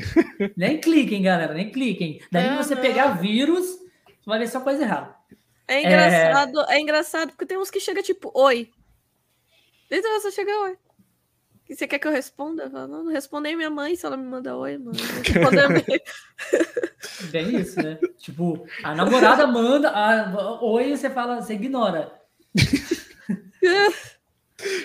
Nem 0.57 0.81
cliquem, 0.81 1.21
galera, 1.21 1.53
nem 1.53 1.71
cliquem. 1.71 2.19
Daí 2.31 2.47
é, 2.47 2.57
você 2.57 2.73
não. 2.73 2.81
pegar 2.81 3.19
vírus 3.19 3.77
vai 4.29 4.39
ver 4.39 4.47
só 4.47 4.61
coisa 4.61 4.83
errada. 4.83 5.15
É 5.67 5.81
engraçado, 5.81 6.61
é... 6.61 6.75
é 6.75 6.79
engraçado 6.79 7.29
porque 7.31 7.45
tem 7.45 7.57
uns 7.57 7.69
que 7.69 7.79
chega 7.79 8.01
tipo, 8.01 8.31
oi. 8.33 8.71
Então 9.91 10.19
você 10.19 10.31
chega 10.31 10.51
oi. 10.61 10.77
E 11.69 11.75
você 11.75 11.87
quer 11.87 11.99
que 11.99 12.07
eu 12.07 12.11
responda? 12.11 12.63
Eu 12.63 12.71
falo, 12.71 12.87
não, 12.87 13.03
não 13.03 13.11
respondei 13.11 13.55
minha 13.55 13.69
mãe 13.69 13.95
se 13.95 14.03
ela 14.03 14.17
me 14.17 14.25
manda 14.25 14.57
oi, 14.57 14.79
mano. 14.79 14.97
Bem 17.29 17.59
isso, 17.59 17.79
né? 17.81 17.99
Tipo, 18.17 18.65
a 18.83 18.95
namorada 18.95 19.45
manda 19.45 19.91
a, 19.91 20.63
oi 20.63 20.91
e 20.91 20.97
você 20.97 21.11
fala, 21.11 21.39
você 21.39 21.53
ignora. 21.53 22.11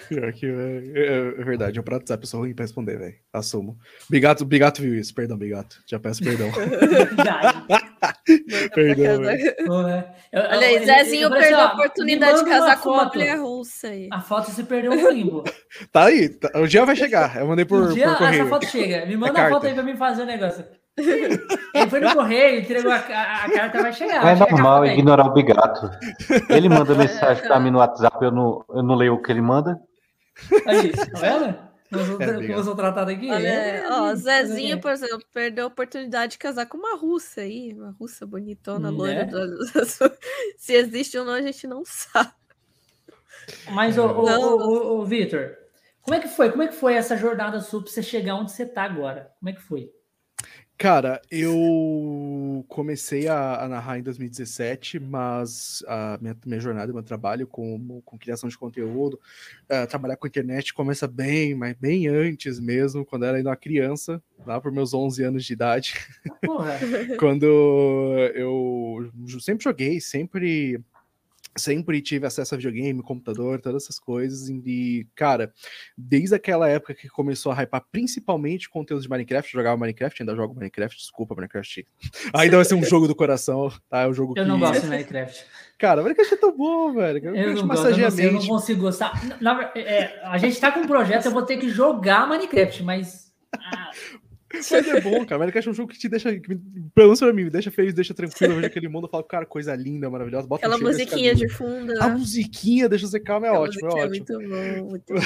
Pior 0.09 0.33
que 0.33 0.47
é, 0.47 0.83
é, 0.95 1.41
é 1.41 1.45
verdade, 1.45 1.79
eu 1.79 1.83
prato 1.83 2.03
WhatsApp 2.03 2.23
eu 2.23 2.29
sou 2.29 2.41
ruim 2.41 2.55
pra 2.55 2.65
responder, 2.65 2.99
velho. 2.99 3.15
Assumo. 3.33 3.79
Bigato, 4.09 4.45
Bigato 4.45 4.83
viu 4.83 4.95
isso, 4.95 5.15
perdão, 5.15 5.37
Bigato. 5.37 5.83
Já 5.87 5.99
peço 5.99 6.23
perdão. 6.23 6.51
perdão, 8.75 9.23
velho. 9.23 9.55
Olha 9.69 10.67
aí, 10.67 10.85
Zezinho 10.85 11.31
perdeu 11.31 11.59
a 11.59 11.75
oportunidade 11.75 12.39
de 12.39 12.45
casar 12.45 12.81
com 12.81 12.91
uma 12.91 13.07
mulher 13.07 13.39
russa 13.39 13.89
aí. 13.89 14.09
A 14.13 14.21
foto 14.21 14.51
se 14.51 14.65
perdeu 14.65 14.95
no 14.95 15.11
limbo. 15.11 15.45
tá 15.91 16.05
aí, 16.05 16.29
tá, 16.29 16.51
o 16.61 16.67
dia 16.67 16.85
vai 16.85 16.97
chegar. 16.97 17.39
Eu 17.39 17.47
mandei 17.47 17.65
por, 17.65 17.83
um 17.83 17.93
dia, 17.93 18.11
por 18.11 18.19
correio. 18.19 18.43
Essa 18.43 18.51
foto 18.51 18.67
chega. 18.67 19.07
Me 19.07 19.17
manda 19.17 19.39
é 19.39 19.47
a 19.47 19.51
foto 19.51 19.67
aí 19.67 19.75
pra 19.75 19.83
mim 19.83 19.97
fazer 19.97 20.23
o 20.23 20.27
negócio. 20.27 20.65
Ele 20.97 21.91
foi 21.91 22.01
no 22.01 22.15
correio, 22.15 22.61
entregou 22.61 22.93
a, 22.93 22.97
a, 22.97 23.45
a 23.45 23.51
carta, 23.51 23.83
vai 23.83 23.93
chegar. 23.93 24.25
É 24.27 24.35
normal 24.37 24.87
ignorar 24.87 25.27
o 25.27 25.33
bigato. 25.33 25.91
Ele 26.49 26.69
manda 26.69 26.95
mensagem 26.95 27.43
pra 27.43 27.59
mim 27.59 27.71
no 27.71 27.79
WhatsApp, 27.79 28.25
eu 28.25 28.31
não, 28.31 28.65
eu 28.69 28.83
não 28.83 28.95
leio 28.95 29.15
o 29.15 29.23
que 29.23 29.33
ele 29.33 29.41
manda. 29.41 29.81
Aí, 30.67 30.93
tá 30.93 31.19
vendo? 31.19 31.59
Como 31.91 32.43
eu 32.43 32.65
sou 32.65 32.75
tratado 32.75 33.11
aqui? 33.11 33.31
Olha, 33.31 33.47
é, 33.47 33.89
ó, 33.89 34.15
Zezinho, 34.15 34.81
por 34.81 34.91
exemplo, 34.91 35.23
perdeu 35.33 35.65
a 35.65 35.69
oportunidade 35.69 36.33
de 36.33 36.39
casar 36.39 36.67
com 36.67 36.77
uma 36.77 36.97
russa 36.97 37.43
aí, 37.43 37.73
uma 37.73 37.91
russa 37.93 38.27
bonitona, 38.27 38.91
né? 38.91 38.97
loira. 38.97 39.25
Do... 39.27 39.59
Se 40.57 40.73
existe 40.75 41.17
ou 41.17 41.25
não, 41.25 41.35
a 41.35 41.43
gente 41.43 41.67
não 41.67 41.83
sabe. 41.85 42.33
Mas, 43.71 43.99
o, 43.99 44.07
o 44.07 45.05
Vitor, 45.05 45.57
como 46.03 46.17
é 46.17 46.21
que 46.21 46.29
foi? 46.29 46.51
Como 46.51 46.63
é 46.63 46.69
que 46.69 46.75
foi 46.75 46.95
essa 46.95 47.17
jornada 47.17 47.61
sua 47.61 47.83
pra 47.83 47.91
você 47.91 48.03
chegar 48.03 48.35
onde 48.37 48.53
você 48.53 48.67
tá 48.67 48.83
agora? 48.83 49.31
Como 49.39 49.51
é 49.51 49.53
que 49.53 49.63
foi? 49.63 49.91
Cara, 50.77 51.23
eu 51.31 52.65
comecei 52.69 53.29
a, 53.29 53.63
a, 53.63 53.69
narrar 53.69 53.99
em 53.99 54.03
2017, 54.03 54.99
mas 54.99 55.85
a 55.87 56.19
minha, 56.21 56.37
minha 56.45 56.61
jornada, 56.61 56.93
meu 56.93 57.03
trabalho 57.03 57.47
com, 57.47 58.03
com 58.05 58.19
criação 58.19 58.49
de 58.49 58.59
conteúdo, 58.59 59.15
uh, 59.71 59.87
trabalhar 59.89 60.17
com 60.17 60.27
internet 60.27 60.75
começa 60.75 61.07
bem, 61.07 61.55
mas 61.55 61.77
bem 61.77 62.09
antes 62.09 62.59
mesmo, 62.59 63.05
quando 63.05 63.23
eu 63.23 63.29
era 63.29 63.39
ainda 63.39 63.51
uma 63.51 63.57
criança, 63.57 64.21
lá 64.45 64.61
por 64.61 64.73
meus 64.73 64.93
11 64.93 65.23
anos 65.23 65.45
de 65.45 65.53
idade. 65.53 65.95
quando 67.21 67.47
eu 68.35 69.11
sempre 69.41 69.63
joguei, 69.63 70.01
sempre 70.01 70.81
sempre 71.57 72.01
tive 72.01 72.27
acesso 72.27 72.55
a 72.55 72.57
videogame, 72.57 73.03
computador, 73.03 73.61
todas 73.61 73.85
essas 73.85 73.99
coisas. 73.99 74.49
E, 74.49 75.07
cara, 75.14 75.53
desde 75.97 76.35
aquela 76.35 76.69
época 76.69 76.95
que 76.95 77.09
começou 77.09 77.53
a 77.53 77.62
hypar 77.62 77.85
principalmente 77.90 78.69
conteúdos 78.69 79.05
de 79.05 79.11
Minecraft, 79.11 79.53
jogava 79.53 79.77
Minecraft, 79.77 80.23
ainda 80.23 80.35
jogo 80.35 80.55
Minecraft, 80.55 80.97
desculpa, 80.97 81.35
Minecraft. 81.35 81.87
Ainda 82.35 82.57
vai 82.57 82.64
ser 82.64 82.75
um 82.75 82.83
jogo 82.85 83.07
do 83.07 83.14
coração, 83.14 83.73
tá? 83.88 84.03
É 84.03 84.09
um 84.09 84.14
jogo 84.14 84.35
Eu 84.37 84.43
que... 84.43 84.49
não 84.49 84.59
gosto 84.59 84.83
de 84.83 84.88
Minecraft. 84.88 85.47
Cara, 85.79 86.03
Minecraft 86.03 86.35
é 86.35 86.37
tão 86.37 86.57
bom, 86.57 86.93
velho. 86.93 87.25
Eu, 87.25 87.35
eu, 87.35 87.55
não, 87.55 87.69
gosto, 87.69 87.88
eu, 87.88 87.99
não, 87.99 88.11
sei, 88.11 88.27
eu 88.27 88.33
não 88.33 88.47
consigo 88.47 88.81
gostar. 88.81 89.40
Na, 89.40 89.73
é, 89.75 90.21
a 90.25 90.38
gente 90.38 90.59
tá 90.59 90.73
com 90.73 90.81
um 90.81 90.87
projeto, 90.87 91.27
eu 91.27 91.33
vou 91.33 91.43
ter 91.43 91.57
que 91.57 91.69
jogar 91.69 92.29
Minecraft, 92.29 92.83
mas. 92.83 93.33
Ah, 93.53 93.90
isso 94.59 94.75
é 94.75 95.01
bom, 95.01 95.25
cara. 95.25 95.38
Minecraft 95.38 95.69
é 95.69 95.71
um 95.71 95.75
jogo 95.75 95.93
que 95.93 95.99
te 95.99 96.09
deixa, 96.09 96.33
que, 96.33 96.55
pelo 96.95 97.09
menos 97.09 97.21
pra 97.21 97.33
mim, 97.33 97.45
me 97.45 97.51
deixa 97.51 97.71
feliz, 97.71 97.95
deixa 97.95 98.14
tranquilo. 98.14 98.53
Eu 98.53 98.57
vejo 98.57 98.67
aquele 98.67 98.88
mundo 98.88 99.07
e 99.07 99.11
falo, 99.11 99.25
cara, 99.25 99.47
coisa 99.47 99.75
linda, 99.75 100.09
maravilhosa. 100.11 100.47
Bota 100.47 100.67
Aquela 100.67 100.81
musiquinha 100.81 101.35
de 101.35 101.49
fundo. 101.49 101.93
A 102.01 102.09
musiquinha 102.09 102.88
deixa 102.88 103.07
você 103.07 103.21
calmo, 103.21 103.47
é 103.47 103.49
Aquela 103.49 103.64
ótimo, 103.64 103.88
é, 103.88 103.90
é 103.90 104.05
ótimo. 104.05 104.09
muito 104.09 104.49
bom, 104.49 104.90
muito 104.90 105.14
bom. 105.14 105.21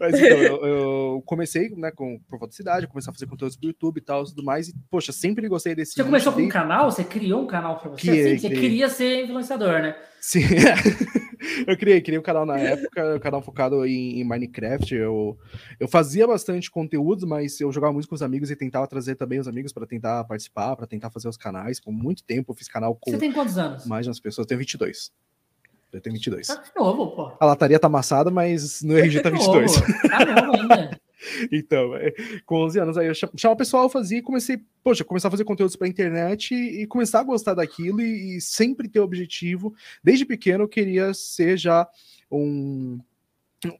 Mas 0.00 0.14
então, 0.14 0.38
eu, 0.38 0.66
eu, 0.66 1.22
comecei, 1.26 1.70
né, 1.76 1.90
com 1.90 2.18
por 2.28 2.38
volta 2.38 2.52
da 2.52 2.56
cidade, 2.56 2.86
comecei 2.86 3.10
a 3.10 3.14
fazer 3.14 3.26
conteúdos 3.26 3.56
pro 3.56 3.68
YouTube 3.68 3.98
e 3.98 4.02
tal, 4.02 4.22
e 4.22 4.26
tudo 4.26 4.44
mais. 4.44 4.68
E, 4.68 4.74
poxa, 4.90 5.12
sempre 5.12 5.48
gostei 5.48 5.74
desse. 5.74 5.94
Você 5.94 6.04
começou 6.04 6.32
com 6.32 6.40
um 6.40 6.48
canal? 6.48 6.90
Você 6.90 7.04
criou 7.04 7.42
um 7.42 7.46
canal 7.46 7.78
pra 7.78 7.90
você? 7.90 8.00
Criei, 8.00 8.34
assim, 8.34 8.48
você 8.48 8.54
queria 8.54 8.88
ser 8.88 9.24
influenciador, 9.24 9.82
né? 9.82 9.96
Sim, 10.20 10.40
eu 11.66 11.76
criei, 11.76 12.00
criei 12.00 12.18
um 12.18 12.22
canal 12.22 12.44
na 12.44 12.58
época, 12.58 13.16
um 13.16 13.18
canal 13.18 13.42
focado 13.42 13.84
em, 13.86 14.20
em, 14.20 14.24
Minecraft. 14.24 14.94
Eu, 14.94 15.38
eu 15.78 15.88
fazia 15.88 16.26
bastante 16.26 16.70
conteúdo, 16.70 17.26
mas 17.26 17.60
eu 17.60 17.70
jogava 17.72 17.92
muito 17.92 18.08
com 18.08 18.14
os 18.14 18.22
amigos 18.22 18.50
e 18.50 18.56
tentava 18.56 18.86
trazer 18.86 19.14
também 19.14 19.38
os 19.38 19.48
amigos 19.48 19.72
para 19.72 19.86
tentar 19.86 20.24
participar, 20.24 20.76
para 20.76 20.86
tentar 20.86 21.10
fazer 21.10 21.28
os 21.28 21.36
canais. 21.36 21.80
Por 21.80 21.92
muito 21.92 22.22
tempo 22.24 22.52
eu 22.52 22.56
fiz 22.56 22.68
canal 22.68 22.94
com. 22.94 23.10
Você 23.10 23.18
tem 23.18 23.32
quantos 23.32 23.58
anos? 23.58 23.86
Mais 23.86 24.04
de 24.04 24.10
umas 24.10 24.20
pessoas. 24.20 24.44
Eu 24.44 24.48
tenho 24.48 24.58
22. 24.58 25.12
Eu 25.92 26.00
tenho 26.00 26.14
22. 26.14 26.46
Tá 26.46 26.62
novo, 26.76 27.16
pô. 27.16 27.32
A 27.40 27.46
lataria 27.46 27.78
tá 27.78 27.86
amassada, 27.86 28.30
mas 28.30 28.82
no 28.82 28.96
RG 28.96 29.20
tá 29.20 29.30
22. 29.30 29.72
Tá 30.08 30.42
novo 30.42 30.72
ainda. 30.72 31.00
Então, 31.52 31.94
é, 31.96 32.12
com 32.46 32.64
11 32.64 32.80
anos, 32.80 32.98
aí 32.98 33.06
eu 33.06 33.14
chamava 33.14 33.54
o 33.54 33.56
pessoal, 33.56 33.88
fazia 33.88 34.18
e 34.18 34.22
comecei, 34.22 34.60
poxa, 34.82 35.04
começar 35.04 35.28
a 35.28 35.30
fazer 35.30 35.44
conteúdos 35.44 35.76
para 35.76 35.88
internet 35.88 36.54
e, 36.54 36.82
e, 36.82 36.86
começar 36.86 37.20
a 37.20 37.24
gostar 37.24 37.54
daquilo 37.54 38.00
e, 38.00 38.36
e, 38.36 38.40
sempre 38.40 38.88
ter 38.88 39.00
objetivo. 39.00 39.74
Desde 40.02 40.24
pequeno 40.24 40.64
eu 40.64 40.68
queria 40.68 41.12
ser 41.14 41.56
já 41.56 41.86
um, 42.30 42.98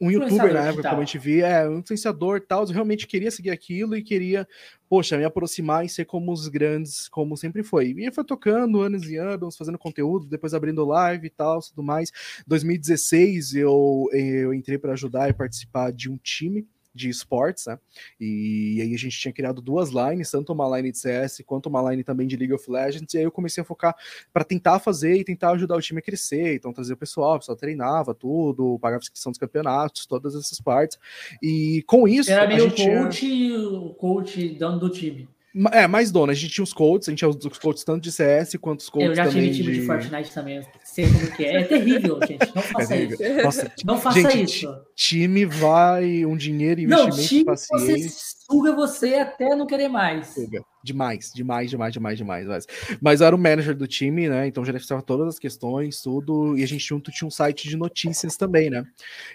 um 0.00 0.10
youtuber 0.10 0.52
na 0.52 0.66
época, 0.66 0.88
como 0.88 1.02
a 1.02 1.04
gente 1.04 1.18
via, 1.18 1.46
é, 1.46 1.68
um 1.68 1.78
influenciador 1.78 2.40
tal, 2.40 2.64
eu 2.64 2.72
realmente 2.72 3.06
queria 3.06 3.30
seguir 3.30 3.50
aquilo 3.50 3.96
e 3.96 4.02
queria, 4.02 4.46
poxa, 4.88 5.16
me 5.16 5.24
aproximar 5.24 5.84
e 5.84 5.88
ser 5.88 6.04
como 6.04 6.32
os 6.32 6.48
grandes, 6.48 7.08
como 7.08 7.36
sempre 7.36 7.62
foi. 7.62 7.94
E 7.96 8.12
foi 8.12 8.24
tocando 8.24 8.80
anos 8.80 9.08
e 9.08 9.16
anos, 9.16 9.56
fazendo 9.56 9.78
conteúdo, 9.78 10.26
depois 10.26 10.54
abrindo 10.54 10.84
live 10.84 11.26
e 11.26 11.30
tal, 11.30 11.60
tudo 11.60 11.82
mais. 11.82 12.10
2016 12.46 13.54
eu, 13.54 14.08
eu 14.12 14.52
entrei 14.52 14.78
para 14.78 14.92
ajudar 14.94 15.28
e 15.28 15.32
participar 15.32 15.92
de 15.92 16.10
um 16.10 16.16
time 16.16 16.66
de 16.98 17.08
esportes, 17.08 17.66
né? 17.66 17.78
E 18.20 18.80
aí 18.82 18.94
a 18.94 18.98
gente 18.98 19.18
tinha 19.18 19.32
criado 19.32 19.62
duas 19.62 19.90
lines, 19.90 20.30
tanto 20.30 20.52
uma 20.52 20.76
line 20.76 20.90
de 20.90 20.98
CS 20.98 21.42
quanto 21.46 21.66
uma 21.66 21.90
line 21.90 22.02
também 22.02 22.26
de 22.26 22.36
League 22.36 22.52
of 22.52 22.70
Legends, 22.70 23.14
e 23.14 23.18
aí 23.18 23.24
eu 23.24 23.32
comecei 23.32 23.62
a 23.62 23.64
focar 23.64 23.94
para 24.32 24.44
tentar 24.44 24.78
fazer 24.80 25.14
e 25.14 25.24
tentar 25.24 25.52
ajudar 25.52 25.76
o 25.76 25.80
time 25.80 26.00
a 26.00 26.02
crescer, 26.02 26.56
então 26.56 26.72
trazer 26.72 26.92
o 26.92 26.96
pessoal, 26.96 27.36
o 27.36 27.38
pessoal 27.38 27.56
treinava 27.56 28.14
tudo, 28.14 28.78
pagava 28.80 29.02
inscrição 29.02 29.30
dos 29.30 29.38
campeonatos, 29.38 30.06
todas 30.06 30.34
essas 30.34 30.60
partes. 30.60 30.98
E 31.42 31.82
com 31.86 32.08
isso. 32.08 32.30
Era 32.30 32.46
meio 32.46 32.70
coach, 32.70 33.20
tinha... 33.20 33.60
o 33.60 33.94
coach 33.94 34.48
dando 34.58 34.78
do 34.80 34.90
time. 34.90 35.28
É, 35.72 35.86
mais 35.86 36.12
dona. 36.12 36.32
A 36.32 36.34
gente 36.34 36.52
tinha 36.52 36.62
os 36.62 36.72
coaches, 36.72 37.08
a 37.08 37.10
gente 37.10 37.18
tinha 37.18 37.28
os 37.28 37.58
coaches 37.58 37.82
tanto 37.84 38.02
de 38.02 38.12
CS 38.12 38.56
quanto 38.60 38.80
os 38.80 38.88
coaches 38.88 39.10
Eu 39.10 39.14
já 39.16 39.28
tive 39.28 39.50
time 39.50 39.72
de... 39.72 39.80
de 39.80 39.86
Fortnite 39.86 40.32
também, 40.32 40.62
sei 40.84 41.06
como 41.06 41.30
que 41.32 41.44
é. 41.44 41.62
É 41.62 41.64
terrível, 41.64 42.18
gente. 42.26 42.54
Não 42.54 42.62
faça 42.62 42.94
é 42.94 43.04
isso. 43.04 43.42
Nossa, 43.42 43.72
não 43.84 44.00
faça 44.00 44.20
gente, 44.20 44.64
isso. 44.64 44.80
Time 44.94 45.44
vai, 45.44 46.24
um 46.24 46.36
dinheiro, 46.36 46.80
investimento, 46.80 47.16
não, 47.16 47.26
time. 47.26 47.44
Você 47.44 48.08
suga 48.08 48.72
você 48.72 49.14
até 49.14 49.56
não 49.56 49.66
querer 49.66 49.88
mais. 49.88 50.28
Suga. 50.28 50.62
Demais, 50.82 51.32
demais, 51.34 51.70
demais, 51.70 51.92
demais, 51.92 52.18
demais. 52.18 52.46
Mas, 52.46 52.66
mas 53.00 53.20
eu 53.20 53.26
era 53.26 53.34
o 53.36 53.38
manager 53.38 53.76
do 53.76 53.86
time, 53.86 54.28
né? 54.28 54.46
Então 54.46 54.64
gerenciava 54.64 55.02
todas 55.02 55.26
as 55.26 55.38
questões, 55.38 56.00
tudo. 56.00 56.56
E 56.56 56.62
a 56.62 56.66
gente 56.66 56.86
junto 56.86 57.10
tinha 57.10 57.26
um 57.26 57.30
site 57.30 57.68
de 57.68 57.76
notícias 57.76 58.36
também, 58.36 58.70
né? 58.70 58.84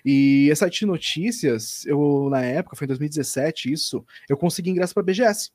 E 0.05 0.47
esse 0.49 0.59
site 0.59 0.79
de 0.79 0.85
notícias, 0.85 1.85
eu, 1.85 2.29
na 2.31 2.41
época, 2.41 2.75
foi 2.75 2.85
em 2.85 2.87
2017, 2.87 3.71
isso, 3.71 4.05
eu 4.29 4.37
consegui 4.37 4.69
ingresso 4.69 4.93
para 4.93 5.03
BGS 5.03 5.51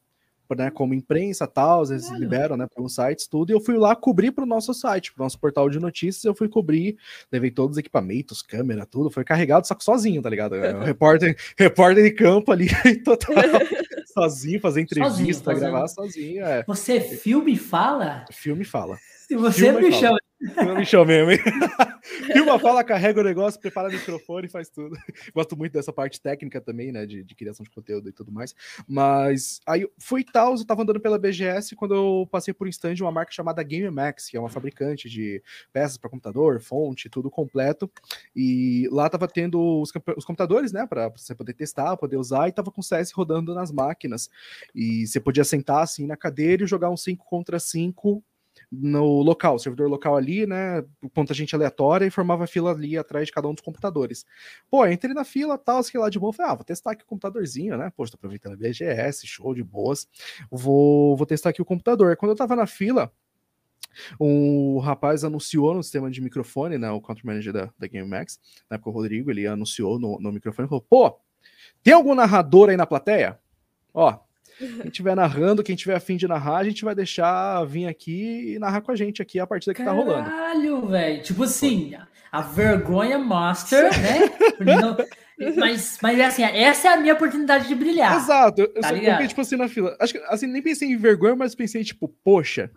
né, 0.56 0.70
como 0.70 0.94
imprensa 0.94 1.46
tal, 1.46 1.82
às 1.82 1.90
vezes 1.90 2.10
liberam, 2.10 2.56
né, 2.56 2.66
para 2.66 2.82
os 2.82 2.94
sites, 2.94 3.26
tudo, 3.26 3.50
e 3.50 3.54
eu 3.54 3.60
fui 3.60 3.76
lá 3.76 3.94
cobrir 3.94 4.30
para 4.30 4.44
o 4.44 4.46
nosso 4.46 4.72
site, 4.72 5.12
para 5.12 5.22
o 5.22 5.24
nosso 5.24 5.38
portal 5.38 5.68
de 5.68 5.78
notícias, 5.78 6.24
eu 6.24 6.34
fui 6.34 6.48
cobrir, 6.48 6.96
levei 7.30 7.50
todos 7.50 7.76
os 7.76 7.78
equipamentos, 7.78 8.42
câmera, 8.42 8.86
tudo, 8.86 9.10
foi 9.10 9.24
carregado, 9.24 9.66
só 9.66 9.74
que 9.74 9.84
sozinho, 9.84 10.22
tá 10.22 10.30
ligado? 10.30 10.54
É, 10.54 10.72
repórter, 10.84 11.36
repórter 11.56 12.04
de 12.04 12.10
campo 12.12 12.52
ali, 12.52 12.68
total, 13.04 13.34
sozinho, 14.12 14.60
fazer 14.60 14.80
entrevista, 14.80 15.52
sozinho, 15.52 15.70
gravar 15.70 15.88
sozinho. 15.88 16.44
É. 16.44 16.64
Você 16.66 17.00
filme 17.00 17.56
fala? 17.56 18.24
Filme 18.32 18.64
fala. 18.64 18.96
Se 19.26 19.36
você 19.36 19.72
me 19.72 19.92
chama 19.92 20.18
não 20.40 20.76
me 20.76 20.86
chama 20.86 21.06
mesmo, 21.06 21.32
hein? 21.32 21.38
Filma, 22.32 22.58
fala, 22.58 22.84
carrega 22.84 23.20
o 23.20 23.24
negócio, 23.24 23.60
prepara 23.60 23.88
o 23.88 23.92
microfone 23.92 24.48
faz 24.48 24.68
tudo. 24.68 24.96
Gosto 25.34 25.56
muito 25.56 25.72
dessa 25.72 25.92
parte 25.92 26.20
técnica 26.20 26.60
também, 26.60 26.92
né? 26.92 27.04
De, 27.06 27.24
de 27.24 27.34
criação 27.34 27.64
de 27.64 27.70
conteúdo 27.70 28.08
e 28.08 28.12
tudo 28.12 28.30
mais. 28.30 28.54
Mas 28.86 29.60
aí 29.66 29.88
fui 29.98 30.22
tal, 30.22 30.54
eu 30.54 30.64
tava 30.64 30.82
andando 30.82 31.00
pela 31.00 31.18
BGS 31.18 31.74
quando 31.74 31.94
eu 31.94 32.28
passei 32.30 32.54
por 32.54 32.66
um 32.66 32.70
stand 32.70 32.94
de 32.94 33.02
uma 33.02 33.10
marca 33.10 33.32
chamada 33.32 33.62
GameMax, 33.62 34.28
que 34.28 34.36
é 34.36 34.40
uma 34.40 34.48
fabricante 34.48 35.08
de 35.08 35.42
peças 35.72 35.98
para 35.98 36.10
computador, 36.10 36.60
fonte, 36.60 37.08
tudo 37.08 37.30
completo. 37.30 37.90
E 38.34 38.88
lá 38.92 39.08
tava 39.10 39.26
tendo 39.26 39.80
os, 39.80 39.92
os 40.16 40.24
computadores, 40.24 40.72
né? 40.72 40.86
Para 40.86 41.08
você 41.08 41.34
poder 41.34 41.54
testar, 41.54 41.96
poder 41.96 42.16
usar, 42.16 42.48
e 42.48 42.52
tava 42.52 42.70
com 42.70 42.80
CS 42.80 43.10
rodando 43.10 43.54
nas 43.54 43.72
máquinas. 43.72 44.30
E 44.74 45.06
você 45.06 45.18
podia 45.18 45.44
sentar 45.44 45.82
assim 45.82 46.06
na 46.06 46.16
cadeira 46.16 46.62
e 46.62 46.66
jogar 46.66 46.90
um 46.90 46.96
5 46.96 47.24
contra 47.26 47.58
5 47.58 48.22
no 48.70 49.22
local, 49.22 49.58
servidor 49.58 49.88
local 49.88 50.16
ali, 50.16 50.46
né? 50.46 50.84
Ponta 51.14 51.32
gente 51.32 51.54
aleatória 51.54 52.06
e 52.06 52.10
formava 52.10 52.46
fila 52.46 52.70
ali 52.70 52.98
atrás 52.98 53.26
de 53.26 53.32
cada 53.32 53.48
um 53.48 53.54
dos 53.54 53.62
computadores. 53.62 54.26
Pô, 54.70 54.86
entrei 54.86 55.14
na 55.14 55.24
fila, 55.24 55.56
tal, 55.56 55.82
sei 55.82 55.98
lá 55.98 56.10
de 56.10 56.18
boa, 56.18 56.32
falei, 56.32 56.52
ah, 56.52 56.54
vou 56.54 56.64
testar 56.64 56.92
aqui 56.92 57.02
o 57.02 57.06
computadorzinho, 57.06 57.76
né? 57.76 57.90
Pô, 57.96 58.04
tô 58.06 58.16
aproveitando 58.16 58.52
a 58.52 58.56
BGS, 58.56 59.26
show 59.26 59.54
de 59.54 59.62
boas. 59.62 60.06
Vou, 60.50 61.16
vou 61.16 61.26
testar 61.26 61.50
aqui 61.50 61.62
o 61.62 61.64
computador. 61.64 62.16
Quando 62.16 62.32
eu 62.32 62.36
tava 62.36 62.54
na 62.54 62.66
fila, 62.66 63.10
um 64.20 64.78
rapaz 64.78 65.24
anunciou 65.24 65.74
no 65.74 65.82
sistema 65.82 66.10
de 66.10 66.20
microfone, 66.20 66.78
né? 66.78 66.90
O 66.90 67.00
country 67.00 67.26
manager 67.26 67.52
da, 67.52 67.72
da 67.78 67.86
GameMax, 67.86 68.38
na 68.70 68.74
época 68.76 68.90
o 68.90 68.92
Rodrigo, 68.92 69.30
ele 69.30 69.46
anunciou 69.46 69.98
no, 69.98 70.20
no 70.20 70.30
microfone 70.30 70.66
e 70.66 70.68
falou: 70.68 70.84
pô, 70.88 71.18
tem 71.82 71.94
algum 71.94 72.14
narrador 72.14 72.68
aí 72.68 72.76
na 72.76 72.86
plateia? 72.86 73.38
Ó, 73.94 74.18
quem 74.58 74.86
estiver 74.86 75.14
narrando, 75.14 75.62
quem 75.62 75.76
tiver 75.76 75.94
afim 75.94 76.16
de 76.16 76.26
narrar, 76.26 76.58
a 76.58 76.64
gente 76.64 76.84
vai 76.84 76.94
deixar 76.94 77.64
vir 77.64 77.86
aqui 77.86 78.54
e 78.54 78.58
narrar 78.58 78.80
com 78.80 78.90
a 78.90 78.96
gente 78.96 79.22
aqui 79.22 79.38
a 79.38 79.46
partida 79.46 79.72
que 79.72 79.82
Caralho, 79.82 80.04
tá 80.04 80.12
rolando. 80.12 80.30
Caralho, 80.30 80.86
velho. 80.86 81.22
Tipo 81.22 81.44
assim, 81.44 81.94
a 82.30 82.40
vergonha 82.40 83.18
master, 83.18 83.84
né? 84.00 84.20
Não, 84.60 84.96
mas, 85.56 85.98
mas 86.02 86.18
é 86.18 86.24
assim, 86.24 86.42
essa 86.42 86.88
é 86.88 86.94
a 86.94 86.96
minha 86.96 87.14
oportunidade 87.14 87.68
de 87.68 87.74
brilhar. 87.74 88.16
Exato. 88.16 88.62
Eu, 88.62 88.80
tá 88.80 88.92
eu, 88.92 89.28
tipo 89.28 89.40
assim, 89.40 89.56
na 89.56 89.68
fila. 89.68 89.96
Acho 90.00 90.14
que 90.14 90.18
assim, 90.26 90.46
nem 90.46 90.60
pensei 90.60 90.90
em 90.90 90.96
vergonha, 90.96 91.36
mas 91.36 91.54
pensei, 91.54 91.84
tipo, 91.84 92.08
poxa, 92.24 92.70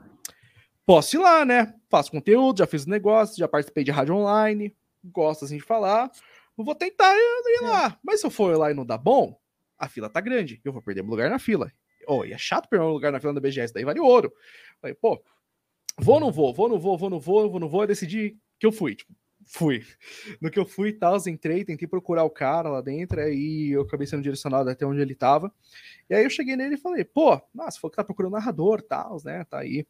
posso 0.86 1.16
ir 1.16 1.20
lá, 1.20 1.44
né? 1.44 1.74
Faço 1.90 2.12
conteúdo, 2.12 2.60
já 2.60 2.68
fiz 2.68 2.86
negócio, 2.86 3.38
já 3.38 3.48
participei 3.48 3.84
de 3.84 3.92
rádio 3.92 4.16
online, 4.16 4.76
gosto 5.04 5.46
assim 5.46 5.58
de 5.58 5.64
falar. 5.64 6.12
Vou 6.56 6.76
tentar 6.76 7.12
ir 7.16 7.64
lá. 7.64 7.88
É. 7.88 7.94
Mas 8.04 8.20
se 8.20 8.28
eu 8.28 8.32
for 8.32 8.56
lá 8.56 8.70
e 8.70 8.76
não 8.76 8.86
dá 8.86 8.98
bom, 8.98 9.36
a 9.82 9.90
fila 9.90 10.10
tá 10.10 10.22
grande, 10.22 10.62
eu 10.64 10.72
vou 10.72 10.82
perder 10.82 11.02
meu 11.02 11.10
lugar 11.10 11.30
na 11.30 11.40
fila. 11.40 11.72
Oh, 12.08 12.24
e 12.24 12.32
é 12.32 12.38
chato 12.38 12.70
perder 12.70 12.86
um 12.86 12.90
lugar 12.90 13.12
na 13.12 13.20
fila 13.20 13.34
da 13.34 13.42
BGS, 13.42 13.74
daí 13.74 13.84
vale 13.84 14.00
ouro. 14.00 14.32
Falei, 14.80 14.94
pô, 14.94 15.22
vou 15.98 16.16
ou 16.16 16.22
não 16.22 16.32
vou, 16.32 16.54
vou 16.54 16.66
ou 16.66 16.72
não 16.72 16.80
vou, 16.80 16.98
vou 16.98 17.08
ou 17.08 17.10
não 17.10 17.20
vou, 17.20 17.42
vou 17.44 17.54
ou 17.54 17.60
não 17.60 17.68
vou, 17.68 17.82
eu 17.82 17.88
decidi 17.88 18.38
que 18.60 18.66
eu 18.66 18.72
fui, 18.72 18.96
tipo, 18.96 19.12
fui. 19.44 19.84
No 20.40 20.52
que 20.52 20.60
eu 20.60 20.66
fui 20.66 20.90
e 20.90 20.94
tal, 20.94 21.18
entrei, 21.28 21.66
tentei 21.66 21.88
procurar 21.88 22.24
o 22.24 22.30
cara 22.30 22.70
lá 22.70 22.80
dentro, 22.80 23.20
aí 23.20 23.72
eu 23.72 23.82
acabei 23.82 24.06
sendo 24.06 24.22
direcionado 24.22 24.70
até 24.70 24.86
onde 24.86 25.02
ele 25.02 25.16
tava. 25.16 25.52
E 26.08 26.14
aí 26.14 26.24
eu 26.24 26.30
cheguei 26.30 26.56
nele 26.56 26.76
e 26.76 26.78
falei, 26.78 27.04
pô, 27.04 27.42
nossa, 27.54 27.80
falou 27.80 27.90
que 27.90 27.98
tá 27.98 28.04
procurando 28.04 28.34
narrador, 28.34 28.84
tal, 28.84 29.18
né, 29.26 29.44
tá 29.46 29.60
aí 29.60 29.86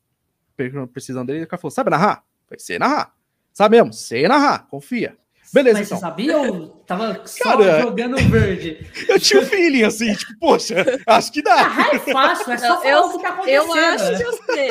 precisando 0.94 1.28
dele. 1.28 1.44
O 1.44 1.48
cara 1.48 1.62
falou, 1.62 1.72
sabe 1.72 1.90
narrar? 1.90 2.26
Falei, 2.48 2.60
sei 2.60 2.80
narrar. 2.80 3.14
Sabe 3.52 3.76
mesmo, 3.76 3.92
sei 3.92 4.26
narrar, 4.26 4.68
confia. 4.70 5.18
Beleza, 5.54 5.80
Mas 5.80 5.88
então. 5.88 5.98
você 5.98 6.06
sabia 6.06 6.38
ou 6.38 6.68
tava 6.86 7.28
só 7.28 7.44
Cara, 7.44 7.82
jogando 7.82 8.16
verde? 8.30 8.90
Eu 9.10 9.20
tinha 9.20 9.42
um 9.42 9.46
feeling 9.46 9.84
assim, 9.84 10.14
tipo, 10.16 10.40
poxa, 10.40 10.76
acho 11.06 11.32
que 11.32 11.42
dá. 11.42 11.56
Ah, 11.56 11.90
é 11.94 12.00
fácil, 12.00 12.54
é 12.54 12.58
só 12.58 12.82
falar 12.82 12.90
eu, 12.90 13.04
o 13.04 13.18
que 13.18 13.22
tá 13.22 13.30
acontecendo. 13.30 13.66
Eu 13.66 13.74
acho 13.74 14.18
que 14.18 14.24
eu 14.24 14.34
sei. 14.34 14.70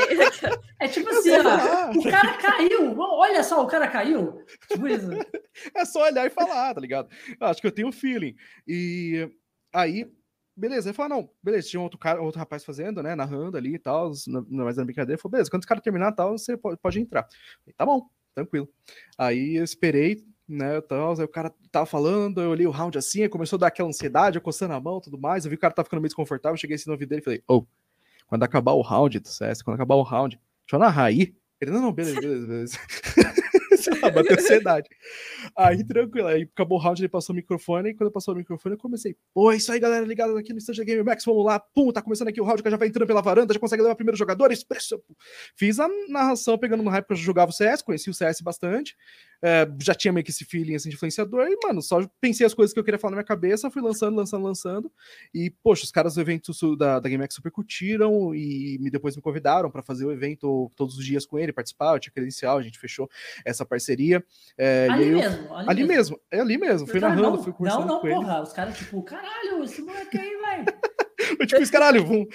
É 0.80 0.88
tipo 0.88 1.08
assim, 1.10 1.30
ó, 1.32 1.90
o 1.90 2.02
cara 2.10 2.32
caiu, 2.38 2.98
olha 2.98 3.44
só, 3.44 3.62
o 3.62 3.66
cara 3.66 3.88
caiu. 3.88 4.42
Tipo 4.70 4.88
isso. 4.88 5.10
É 5.74 5.84
só 5.84 6.04
olhar 6.04 6.26
e 6.26 6.30
falar, 6.30 6.72
tá 6.72 6.80
ligado? 6.80 7.10
Acho 7.40 7.60
que 7.60 7.66
eu 7.66 7.72
tenho 7.72 7.88
um 7.88 7.92
feeling. 7.92 8.34
E 8.66 9.28
aí, 9.72 10.10
beleza. 10.56 10.88
Ele 10.88 10.96
falou, 10.96 11.10
não, 11.10 11.30
beleza, 11.42 11.68
tinha 11.68 11.80
outro 11.82 11.98
cara, 11.98 12.22
outro 12.22 12.38
rapaz 12.38 12.64
fazendo, 12.64 13.02
né, 13.02 13.14
narrando 13.14 13.58
ali 13.58 13.74
e 13.74 13.78
tal, 13.78 14.12
não 14.26 14.64
mais 14.64 14.78
na 14.78 14.84
brincadeira. 14.84 15.16
Ele 15.16 15.20
falou, 15.20 15.32
beleza, 15.32 15.50
quando 15.50 15.60
esse 15.60 15.68
cara 15.68 15.80
terminar 15.80 16.12
tal, 16.12 16.38
você 16.38 16.56
pode, 16.56 16.78
pode 16.78 16.98
entrar. 16.98 17.28
Falei, 17.60 17.74
tá 17.76 17.84
bom, 17.84 18.08
tranquilo. 18.34 18.68
Aí 19.18 19.56
eu 19.56 19.64
esperei, 19.64 20.24
né, 20.50 20.80
aí 21.20 21.24
o 21.24 21.28
cara 21.28 21.52
tava 21.70 21.86
falando, 21.86 22.40
eu 22.40 22.50
olhei 22.50 22.66
o 22.66 22.70
round 22.70 22.98
assim, 22.98 23.28
começou 23.28 23.56
a 23.56 23.60
dar 23.60 23.66
aquela 23.68 23.88
ansiedade, 23.88 24.36
eu 24.36 24.42
coçando 24.42 24.74
a 24.74 24.80
mão 24.80 25.00
tudo 25.00 25.18
mais, 25.18 25.44
eu 25.44 25.50
vi 25.50 25.56
que 25.56 25.60
o 25.60 25.62
cara 25.62 25.74
tava 25.74 25.84
ficando 25.84 26.00
meio 26.00 26.08
desconfortável, 26.08 26.56
cheguei 26.56 26.76
assim 26.76 26.88
no 26.88 26.94
ouvido 26.94 27.08
dele 27.08 27.20
e 27.20 27.24
falei, 27.24 27.42
ô, 27.48 27.56
oh, 27.56 27.66
quando 28.26 28.42
acabar 28.42 28.72
o 28.72 28.82
round 28.82 29.18
do 29.18 29.28
quando 29.64 29.74
acabar 29.74 29.94
o 29.94 30.02
round, 30.02 30.36
deixa 30.36 30.76
eu 30.76 30.78
narrar 30.78 31.04
aí. 31.04 31.34
Ele, 31.60 31.70
não, 31.70 31.82
não, 31.82 31.92
beleza, 31.92 32.20
beleza, 32.20 32.46
beleza. 32.46 32.78
bateu 34.00 34.36
ansiedade. 34.36 34.88
Aí, 35.56 35.84
tranquilo. 35.84 36.28
Aí 36.28 36.42
acabou 36.42 36.78
o 36.78 36.80
round, 36.80 37.00
ele 37.00 37.08
passou 37.08 37.32
o 37.32 37.36
microfone, 37.36 37.90
e 37.90 37.94
quando 37.94 38.10
passou 38.10 38.34
o 38.34 38.36
microfone, 38.36 38.74
eu 38.74 38.78
comecei. 38.78 39.16
Pô, 39.34 39.50
é 39.50 39.56
isso 39.56 39.70
aí, 39.72 39.80
galera, 39.80 40.04
ligado 40.04 40.36
aqui 40.36 40.52
no 40.52 40.58
Stand 40.58 40.84
Game 40.84 41.02
Max, 41.02 41.24
vamos 41.24 41.44
lá. 41.44 41.58
Pum, 41.58 41.92
tá 41.92 42.02
começando 42.02 42.28
aqui 42.28 42.40
o 42.40 42.44
round, 42.44 42.62
que 42.62 42.70
já 42.70 42.76
vai 42.76 42.88
entrando 42.88 43.06
pela 43.06 43.22
varanda, 43.22 43.54
já 43.54 43.60
consegue 43.60 43.82
levar 43.82 43.94
primeiro 43.94 44.16
jogador. 44.16 44.52
Expresso. 44.52 45.02
Fiz 45.56 45.78
a 45.78 45.88
narração 46.08 46.58
pegando 46.58 46.82
no 46.82 46.90
hype, 46.90 47.04
porque 47.04 47.14
eu 47.14 47.18
já 47.18 47.24
jogava 47.24 47.50
o 47.50 47.54
CS, 47.54 47.82
conheci 47.82 48.10
o 48.10 48.14
CS 48.14 48.40
bastante. 48.40 48.96
É, 49.42 49.66
já 49.80 49.94
tinha 49.94 50.12
meio 50.12 50.22
que 50.22 50.30
esse 50.30 50.44
feeling 50.44 50.74
assim, 50.74 50.90
de 50.90 50.96
influenciador, 50.96 51.46
e, 51.48 51.56
mano, 51.66 51.80
só 51.80 52.06
pensei 52.20 52.44
as 52.44 52.52
coisas 52.52 52.74
que 52.74 52.78
eu 52.78 52.84
queria 52.84 52.98
falar 52.98 53.12
na 53.12 53.16
minha 53.16 53.24
cabeça, 53.24 53.70
fui 53.70 53.80
lançando, 53.80 54.16
lançando, 54.16 54.44
lançando. 54.44 54.92
E, 55.32 55.50
poxa, 55.62 55.84
os 55.84 55.90
caras 55.90 56.14
do 56.14 56.20
evento 56.20 56.52
da, 56.76 57.00
da 57.00 57.08
GameX 57.08 57.34
super 57.34 57.50
curtiram 57.50 58.34
e 58.34 58.78
me, 58.80 58.90
depois 58.90 59.16
me 59.16 59.22
convidaram 59.22 59.70
para 59.70 59.82
fazer 59.82 60.04
o 60.04 60.12
evento 60.12 60.70
todos 60.76 60.98
os 60.98 61.04
dias 61.04 61.24
com 61.24 61.38
ele, 61.38 61.52
participar, 61.52 61.94
eu 61.94 62.00
tinha 62.00 62.12
credencial, 62.12 62.58
a 62.58 62.62
gente 62.62 62.78
fechou 62.78 63.08
essa 63.44 63.64
parceria. 63.70 64.22
É, 64.58 64.88
ali 64.90 65.08
eu, 65.08 65.18
mesmo, 65.18 65.54
ali, 65.54 65.70
ali 65.70 65.84
mesmo. 65.84 65.88
mesmo. 65.88 66.20
É 66.30 66.40
ali 66.40 66.58
mesmo, 66.58 66.86
fui 66.86 67.00
cara, 67.00 67.14
narrando, 67.14 67.36
não, 67.36 67.42
fui 67.42 67.52
conversando 67.52 67.86
não, 67.86 67.94
não, 67.94 68.00
com 68.00 68.08
porra, 68.08 68.34
ele. 68.34 68.42
Os 68.42 68.52
caras, 68.52 68.76
tipo, 68.76 69.02
caralho, 69.02 69.64
esse 69.64 69.80
moleque 69.80 70.18
aí, 70.18 70.36
velho. 70.36 70.66
tipo, 71.46 71.62
esse 71.62 71.72
caralho, 71.72 72.06
vem, 72.06 72.28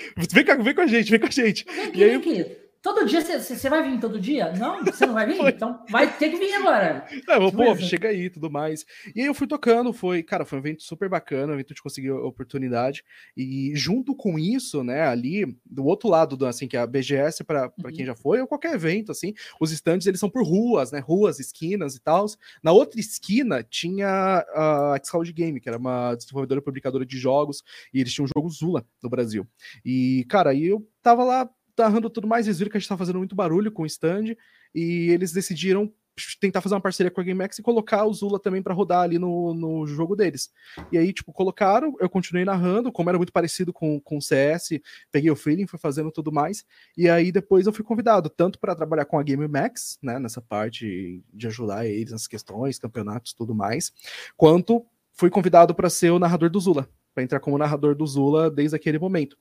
vem 0.64 0.76
com 0.76 0.82
a 0.82 0.88
gente, 0.88 1.12
vem 1.12 1.20
com 1.20 1.28
a 1.28 1.30
gente. 1.30 1.66
Vem 1.66 1.86
aqui, 1.86 2.00
e 2.00 2.04
aí, 2.04 2.18
vem 2.18 2.18
aqui. 2.18 2.65
Todo 2.86 3.04
dia 3.04 3.20
você 3.20 3.68
vai 3.68 3.82
vir 3.82 4.00
todo 4.00 4.20
dia? 4.20 4.54
Não, 4.54 4.86
você 4.86 5.08
não 5.08 5.16
vai 5.16 5.26
vir? 5.26 5.36
Então 5.56 5.84
vai 5.90 6.16
ter 6.20 6.30
que 6.30 6.38
vir 6.38 6.54
agora. 6.54 7.04
Vou, 7.40 7.52
pô, 7.52 7.76
chega 7.78 8.10
aí 8.10 8.30
tudo 8.30 8.48
mais. 8.48 8.86
E 9.16 9.22
aí 9.22 9.26
eu 9.26 9.34
fui 9.34 9.48
tocando, 9.48 9.92
foi, 9.92 10.22
cara, 10.22 10.46
foi 10.46 10.60
um 10.60 10.62
evento 10.62 10.84
super 10.84 11.10
bacana, 11.10 11.52
um 11.52 11.56
evento 11.56 11.74
de 11.74 11.82
conseguir 11.82 12.12
oportunidade. 12.12 13.04
E 13.36 13.72
junto 13.74 14.16
com 14.16 14.38
isso, 14.38 14.84
né, 14.84 15.02
ali, 15.02 15.58
do 15.66 15.84
outro 15.84 16.08
lado, 16.08 16.38
do, 16.38 16.46
assim, 16.46 16.68
que 16.68 16.78
é 16.78 16.80
a 16.80 16.86
BGS, 16.86 17.44
para 17.44 17.74
uhum. 17.84 17.92
quem 17.92 18.06
já 18.06 18.14
foi, 18.14 18.40
ou 18.40 18.48
qualquer 18.48 18.76
evento, 18.76 19.12
assim, 19.12 19.34
os 19.60 19.72
estandes 19.72 20.06
eles 20.06 20.20
são 20.20 20.30
por 20.30 20.46
ruas, 20.46 20.92
né? 20.92 21.00
Ruas, 21.00 21.40
esquinas 21.40 21.96
e 21.96 22.00
tal. 22.00 22.28
Na 22.62 22.72
outra 22.72 23.00
esquina 23.00 23.64
tinha 23.64 24.46
a 24.54 24.96
Xcloud 25.04 25.34
Game, 25.34 25.60
que 25.60 25.68
era 25.68 25.80
uma 25.80 26.14
desenvolvedora 26.14 26.60
e 26.60 26.64
publicadora 26.64 27.04
de 27.04 27.18
jogos, 27.18 27.64
e 27.92 28.00
eles 28.00 28.14
tinham 28.14 28.26
um 28.26 28.32
jogo 28.36 28.48
Zula 28.48 28.86
no 29.02 29.10
Brasil. 29.10 29.48
E, 29.84 30.24
cara, 30.30 30.52
aí 30.52 30.68
eu 30.68 30.88
tava 31.02 31.24
lá 31.24 31.50
narrando 31.78 32.10
tudo 32.10 32.28
mais, 32.28 32.48
eles 32.48 32.60
viram 32.60 32.72
que 32.72 32.78
a 32.78 32.80
gente 32.80 32.90
tá 32.90 32.98
fazendo 32.98 33.20
muito 33.20 33.36
barulho 33.36 33.72
com 33.72 33.84
o 33.84 33.86
stand 33.86 34.36
e 34.74 35.10
eles 35.12 35.32
decidiram 35.32 35.92
tentar 36.40 36.62
fazer 36.62 36.76
uma 36.76 36.82
parceria 36.82 37.12
com 37.12 37.20
a 37.20 37.24
GameX 37.24 37.60
e 37.60 37.62
colocar 37.62 38.06
o 38.06 38.14
Zula 38.14 38.40
também 38.40 38.62
para 38.62 38.74
rodar 38.74 39.02
ali 39.02 39.20
no, 39.20 39.54
no 39.54 39.86
jogo 39.86 40.16
deles. 40.16 40.50
E 40.92 40.98
aí, 40.98 41.12
tipo, 41.12 41.34
colocaram, 41.34 41.96
eu 42.00 42.10
continuei 42.10 42.46
narrando, 42.46 42.92
como 42.92 43.10
era 43.10 43.18
muito 43.18 43.34
parecido 43.34 43.74
com, 43.74 44.00
com 44.00 44.18
o 44.18 44.22
CS, 44.22 44.80
peguei 45.12 45.30
o 45.30 45.36
feeling, 45.36 45.68
fui 45.68 45.80
fazendo 45.80 46.12
tudo 46.12 46.32
mais, 46.32 46.64
e 46.98 47.10
aí 47.10 47.32
depois 47.32 47.68
eu 47.68 47.74
fui 47.74 47.84
convidado, 47.84 48.30
tanto 48.30 48.60
para 48.60 48.76
trabalhar 48.76 49.06
com 49.06 49.20
a 49.20 49.24
GameMax, 49.24 50.00
né, 50.02 50.18
nessa 50.20 50.42
parte 50.42 51.22
de 51.34 51.48
ajudar 51.48 51.86
eles 51.86 52.12
nas 52.12 52.28
questões, 52.28 52.80
campeonatos, 52.80 53.34
tudo 53.34 53.54
mais, 53.54 53.92
quanto 54.38 54.86
fui 55.16 55.30
convidado 55.30 55.74
para 55.74 55.90
ser 55.90 56.12
o 56.12 56.20
narrador 56.20 56.50
do 56.50 56.60
Zula 56.60 56.88
para 57.16 57.24
entrar 57.24 57.40
como 57.40 57.58
narrador 57.58 57.96
do 57.96 58.06
Zula 58.06 58.52
desde 58.52 58.76
aquele 58.76 59.00
momento. 59.00 59.38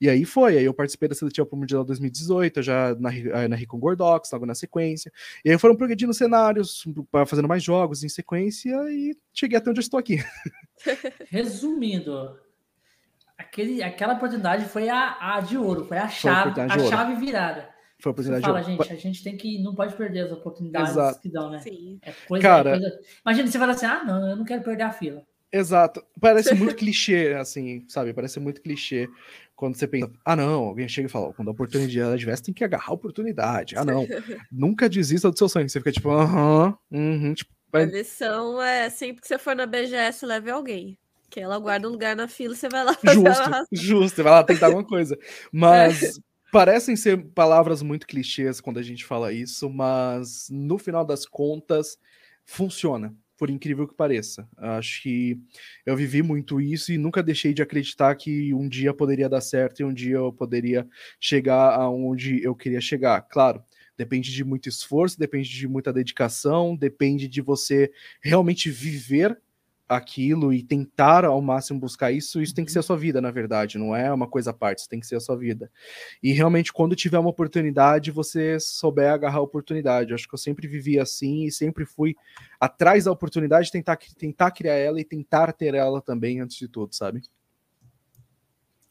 E 0.00 0.08
aí 0.08 0.24
foi, 0.24 0.56
aí 0.56 0.64
eu 0.64 0.72
participei 0.72 1.10
da 1.10 1.14
seletiva 1.14 1.46
para 1.46 1.54
o 1.54 1.58
Mundial 1.58 1.84
2018, 1.84 2.62
já 2.62 2.96
na 2.98 3.10
na 3.46 3.66
com 3.66 3.78
Gordox, 3.78 4.30
logo 4.32 4.46
na 4.46 4.54
sequência. 4.54 5.12
E 5.44 5.50
aí 5.50 5.58
foram 5.58 5.76
progredindo 5.76 6.14
cenários, 6.14 6.82
fazendo 7.26 7.46
mais 7.46 7.62
jogos 7.62 8.02
em 8.02 8.08
sequência 8.08 8.74
e 8.90 9.14
cheguei 9.32 9.58
até 9.58 9.68
onde 9.68 9.78
eu 9.78 9.82
estou 9.82 10.00
aqui. 10.00 10.24
Resumindo, 11.28 12.38
aquele, 13.36 13.82
aquela 13.82 14.14
oportunidade 14.14 14.64
foi 14.64 14.88
a, 14.88 15.36
a 15.36 15.40
de 15.40 15.58
ouro, 15.58 15.84
foi 15.84 15.98
a 15.98 16.08
chave, 16.08 16.58
a, 16.58 16.64
a 16.64 16.78
chave 16.78 17.14
virada. 17.16 17.68
Foi 18.00 18.10
a 18.10 18.12
oportunidade 18.12 18.44
você 18.44 18.50
fala, 18.52 18.62
gente, 18.62 18.92
a 18.92 18.96
gente 18.96 19.24
tem 19.24 19.36
que. 19.36 19.58
Não 19.62 19.74
pode 19.74 19.94
perder 19.94 20.20
as 20.26 20.32
oportunidades 20.32 20.90
Exato. 20.92 21.20
que 21.20 21.28
dão, 21.28 21.50
né? 21.50 21.58
Sim. 21.60 21.98
É 22.02 22.12
coisa, 22.26 22.42
Cara- 22.42 22.70
é 22.76 22.80
coisa- 22.80 22.98
Imagina 23.26 23.48
você 23.50 23.58
fala 23.58 23.72
assim: 23.72 23.86
ah, 23.86 24.04
não, 24.04 24.28
eu 24.30 24.36
não 24.36 24.44
quero 24.44 24.62
perder 24.62 24.84
a 24.84 24.92
fila. 24.92 25.22
Exato. 25.50 26.04
Parece 26.20 26.54
muito 26.54 26.74
clichê, 26.76 27.34
assim, 27.38 27.84
sabe? 27.88 28.12
Parece 28.12 28.38
muito 28.38 28.60
clichê 28.60 29.08
quando 29.56 29.76
você 29.76 29.88
pensa, 29.88 30.12
ah, 30.24 30.36
não, 30.36 30.64
alguém 30.64 30.86
chega 30.86 31.08
e 31.08 31.10
fala, 31.10 31.32
quando 31.32 31.48
a 31.48 31.52
oportunidade 31.52 32.18
tivesse, 32.20 32.42
tem 32.42 32.54
que 32.54 32.62
agarrar 32.62 32.90
a 32.90 32.94
oportunidade. 32.94 33.74
Ah, 33.76 33.84
não. 33.84 34.06
Nunca 34.52 34.88
desista 34.88 35.30
do 35.30 35.38
seu 35.38 35.48
sonho. 35.48 35.68
Você 35.68 35.80
fica 35.80 35.90
tipo, 35.90 36.10
aham, 36.10 36.76
uhum, 36.92 37.32
tipo, 37.34 37.50
A 37.72 37.78
vai- 37.78 37.86
lição 37.86 38.62
é 38.62 38.90
sempre 38.90 39.22
que 39.22 39.26
você 39.26 39.38
for 39.38 39.56
na 39.56 39.64
BGS, 39.66 40.24
leve 40.26 40.50
alguém. 40.50 40.96
Que 41.30 41.40
ela 41.40 41.58
guarda 41.58 41.88
um 41.88 41.92
lugar 41.92 42.14
na 42.14 42.28
fila 42.28 42.54
e 42.54 42.56
você 42.56 42.68
vai 42.68 42.84
lá 42.84 42.92
fazer 43.24 43.28
a 43.28 43.32
justo, 43.34 43.66
justo, 43.72 44.16
você 44.16 44.22
vai 44.22 44.32
lá 44.34 44.44
tentar 44.44 44.66
alguma 44.66 44.84
coisa. 44.84 45.18
Mas 45.50 46.20
parecem 46.52 46.96
ser 46.96 47.18
palavras 47.34 47.82
muito 47.82 48.06
clichês 48.06 48.60
quando 48.60 48.78
a 48.78 48.82
gente 48.82 49.04
fala 49.04 49.32
isso, 49.32 49.68
mas 49.70 50.48
no 50.50 50.78
final 50.78 51.04
das 51.04 51.26
contas 51.26 51.98
funciona, 52.44 53.14
por 53.36 53.50
incrível 53.50 53.86
que 53.86 53.94
pareça. 53.94 54.48
Acho 54.56 55.02
que 55.02 55.38
eu 55.84 55.96
vivi 55.96 56.22
muito 56.22 56.60
isso 56.60 56.92
e 56.92 56.98
nunca 56.98 57.22
deixei 57.22 57.52
de 57.52 57.62
acreditar 57.62 58.14
que 58.14 58.52
um 58.54 58.68
dia 58.68 58.94
poderia 58.94 59.28
dar 59.28 59.40
certo 59.40 59.80
e 59.80 59.84
um 59.84 59.92
dia 59.92 60.16
eu 60.16 60.32
poderia 60.32 60.86
chegar 61.20 61.74
aonde 61.74 62.42
eu 62.42 62.54
queria 62.54 62.80
chegar. 62.80 63.20
Claro, 63.22 63.62
depende 63.96 64.32
de 64.32 64.44
muito 64.44 64.68
esforço, 64.68 65.18
depende 65.18 65.48
de 65.50 65.68
muita 65.68 65.92
dedicação, 65.92 66.76
depende 66.76 67.28
de 67.28 67.40
você 67.40 67.90
realmente 68.22 68.70
viver 68.70 69.38
aquilo 69.88 70.52
e 70.52 70.62
tentar 70.62 71.24
ao 71.24 71.40
máximo 71.40 71.80
buscar 71.80 72.12
isso, 72.12 72.42
isso 72.42 72.54
tem 72.54 72.64
que 72.64 72.70
ser 72.70 72.80
a 72.80 72.82
sua 72.82 72.96
vida, 72.96 73.20
na 73.20 73.30
verdade, 73.30 73.78
não 73.78 73.96
é 73.96 74.12
uma 74.12 74.28
coisa 74.28 74.50
à 74.50 74.52
parte, 74.54 74.80
isso 74.80 74.88
tem 74.88 75.00
que 75.00 75.06
ser 75.06 75.16
a 75.16 75.20
sua 75.20 75.36
vida. 75.36 75.70
E 76.22 76.32
realmente, 76.32 76.72
quando 76.72 76.94
tiver 76.94 77.18
uma 77.18 77.30
oportunidade, 77.30 78.10
você 78.10 78.60
souber 78.60 79.10
agarrar 79.10 79.38
a 79.38 79.42
oportunidade. 79.42 80.10
Eu 80.10 80.14
acho 80.14 80.28
que 80.28 80.34
eu 80.34 80.38
sempre 80.38 80.68
vivi 80.68 80.98
assim 80.98 81.44
e 81.44 81.50
sempre 81.50 81.86
fui 81.86 82.14
atrás 82.60 83.04
da 83.04 83.12
oportunidade, 83.12 83.70
tentar, 83.70 83.96
tentar 83.96 84.50
criar 84.50 84.74
ela 84.74 85.00
e 85.00 85.04
tentar 85.04 85.52
ter 85.52 85.74
ela 85.74 86.02
também, 86.02 86.40
antes 86.40 86.58
de 86.58 86.68
tudo, 86.68 86.94
sabe? 86.94 87.22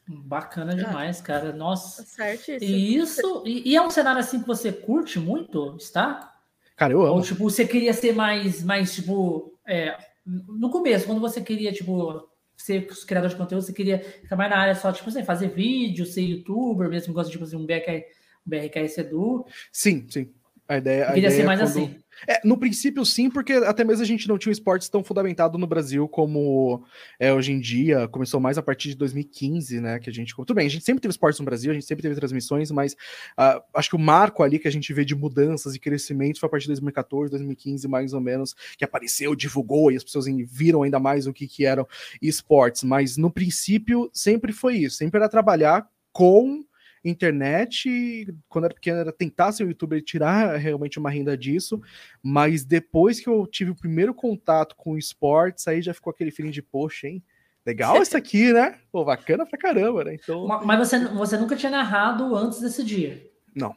Bacana 0.08 0.74
demais, 0.74 1.20
cara. 1.20 1.52
Nossa. 1.52 2.02
Tá 2.02 2.08
certíssimo. 2.08 2.72
E 2.72 2.96
isso. 2.96 3.44
E, 3.46 3.72
e 3.72 3.76
é 3.76 3.82
um 3.82 3.90
cenário 3.90 4.20
assim 4.20 4.40
que 4.40 4.48
você 4.48 4.72
curte 4.72 5.20
muito, 5.20 5.76
está? 5.78 6.34
Cara, 6.78 6.94
eu 6.94 7.00
Ou 7.00 7.08
amo. 7.08 7.22
tipo, 7.22 7.44
você 7.44 7.68
queria 7.68 7.94
ser 7.94 8.14
mais, 8.14 8.64
mais 8.64 8.96
tipo. 8.96 9.54
é, 9.66 9.98
no 10.28 10.70
começo, 10.70 11.06
quando 11.06 11.22
você 11.22 11.42
queria, 11.42 11.72
tipo, 11.72 12.28
ser 12.58 12.88
criador 13.06 13.30
de 13.30 13.36
conteúdo, 13.36 13.64
você 13.64 13.74
queria 13.74 14.04
mais 14.36 14.50
na 14.50 14.58
área 14.58 14.76
só, 14.76 14.92
tipo 14.92 15.10
assim, 15.10 15.24
fazer 15.24 15.50
vídeo, 15.50 16.06
ser 16.06 16.22
youtuber, 16.22 16.90
mesmo 16.90 17.14
gosta 17.14 17.28
de 17.30 17.34
tipo 17.34 17.46
assim, 17.46 17.56
um 17.56 17.66
BRK, 17.66 18.04
um 18.46 18.50
BRKS 18.50 18.98
Edu. 19.00 19.46
Sim, 19.72 20.06
sim. 20.10 20.34
A 20.68 20.78
ideia, 20.78 21.04
a 21.06 21.14
queria 21.14 21.28
ideia 21.28 21.42
ser 21.42 21.46
mais 21.46 21.60
quando- 21.60 21.70
assim. 21.70 21.96
É, 22.28 22.42
no 22.44 22.58
princípio, 22.58 23.06
sim, 23.06 23.30
porque 23.30 23.54
até 23.54 23.84
mesmo 23.84 24.02
a 24.02 24.06
gente 24.08 24.28
não 24.28 24.40
tinha 24.40 24.50
um 24.50 24.52
esporte 24.52 24.90
tão 24.90 25.04
fundamentado 25.04 25.56
no 25.58 25.68
Brasil 25.68 26.08
como 26.08 26.84
é 27.20 27.32
hoje 27.32 27.52
em 27.52 27.60
dia. 27.60 28.08
Começou 28.08 28.40
mais 28.40 28.58
a 28.58 28.62
partir 28.64 28.90
de 28.90 28.96
2015, 28.96 29.80
né? 29.80 30.00
Que 30.00 30.10
a 30.10 30.14
gente. 30.14 30.36
Tudo 30.36 30.56
bem, 30.56 30.66
a 30.66 30.70
gente 30.70 30.84
sempre 30.84 31.00
teve 31.00 31.12
esportes 31.12 31.40
no 31.40 31.46
Brasil, 31.46 31.70
a 31.70 31.74
gente 31.76 31.86
sempre 31.86 32.02
teve 32.02 32.16
transmissões, 32.16 32.72
mas 32.72 32.96
ah, 33.38 33.62
acho 33.76 33.92
que 33.92 33.96
o 33.96 34.00
marco 34.00 34.42
ali 34.42 34.58
que 34.58 34.68
a 34.68 34.72
gente 34.72 34.92
vê 34.94 35.06
de 35.06 35.14
mudanças 35.14 35.76
e 35.76 35.80
crescimento 35.80 36.40
foi 36.40 36.48
a 36.48 36.50
partir 36.50 36.64
de 36.64 36.70
2014, 36.70 37.30
2015, 37.30 37.88
mais 37.88 38.14
ou 38.14 38.20
menos, 38.20 38.56
que 38.78 38.84
apareceu, 38.84 39.36
divulgou 39.36 39.92
e 39.92 39.96
as 39.96 40.04
pessoas 40.04 40.26
viram 40.50 40.82
ainda 40.82 41.00
mais 41.00 41.28
o 41.28 41.34
que, 41.34 41.48
que 41.48 41.66
eram 41.66 41.88
esportes. 42.20 42.84
Mas 42.84 43.16
no 43.16 43.30
princípio, 43.30 44.10
sempre 44.12 44.52
foi 44.52 44.78
isso, 44.78 44.98
sempre 44.98 45.20
era 45.20 45.30
trabalhar 45.30 45.88
com 46.12 46.66
internet, 47.10 48.34
quando 48.50 48.66
era 48.66 48.74
pequeno, 48.74 49.00
era 49.00 49.12
tentar 49.12 49.52
ser 49.52 49.64
um 49.64 49.68
youtuber 49.68 50.00
e 50.00 50.02
tirar 50.02 50.56
realmente 50.58 51.00
uma 51.00 51.10
renda 51.10 51.38
disso, 51.38 51.82
mas 52.22 52.64
depois 52.66 53.20
que 53.20 53.28
eu 53.30 53.46
tive 53.48 53.72
o 53.72 53.76
primeiro 53.76 54.14
contato 54.14 54.76
com 54.76 54.98
esportes, 54.98 55.68
aí 55.68 55.82
já 55.82 55.94
ficou 55.94 56.12
aquele 56.12 56.32
feeling 56.32 56.52
de, 56.52 56.62
poxa, 56.62 57.08
hein? 57.08 57.24
Legal 57.66 58.02
isso 58.02 58.16
aqui, 58.16 58.54
né? 58.54 58.78
Pô, 58.92 59.04
bacana 59.04 59.46
pra 59.46 59.58
caramba, 59.60 60.06
né? 60.06 60.16
Então, 60.16 60.48
Ma- 60.48 60.64
Mas 60.64 60.80
você, 60.80 61.06
você 61.08 61.38
nunca 61.38 61.56
tinha 61.56 61.70
narrado 61.72 62.34
antes 62.36 62.62
desse 62.62 62.84
dia. 62.84 63.30
não. 63.56 63.76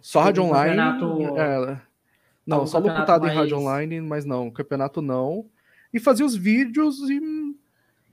Só 0.00 0.20
rádio 0.20 0.44
online. 0.44 0.76
campeonato- 0.76 1.38
é, 1.40 1.80
não, 2.46 2.58
algum 2.58 2.66
só 2.68 2.78
locutado 2.78 3.26
em 3.26 3.34
rádio 3.34 3.58
online, 3.58 4.00
mas 4.00 4.24
não, 4.24 4.50
campeonato 4.50 5.02
não. 5.02 5.46
E 5.92 5.98
fazia 5.98 6.24
os 6.24 6.36
vídeos 6.36 6.98
e. 7.10 7.20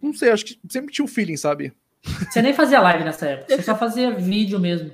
Não 0.02 0.14
sei, 0.14 0.32
acho 0.32 0.46
que 0.46 0.60
sempre 0.70 0.92
tinha 0.92 1.06
um 1.06 1.08
feeling, 1.08 1.38
sabe? 1.38 1.72
Você 2.04 2.42
nem 2.42 2.54
fazia 2.54 2.80
live 2.80 3.04
nessa 3.04 3.26
época, 3.28 3.56
você 3.56 3.62
só 3.62 3.76
fazia 3.76 4.12
vídeo 4.12 4.60
mesmo. 4.60 4.92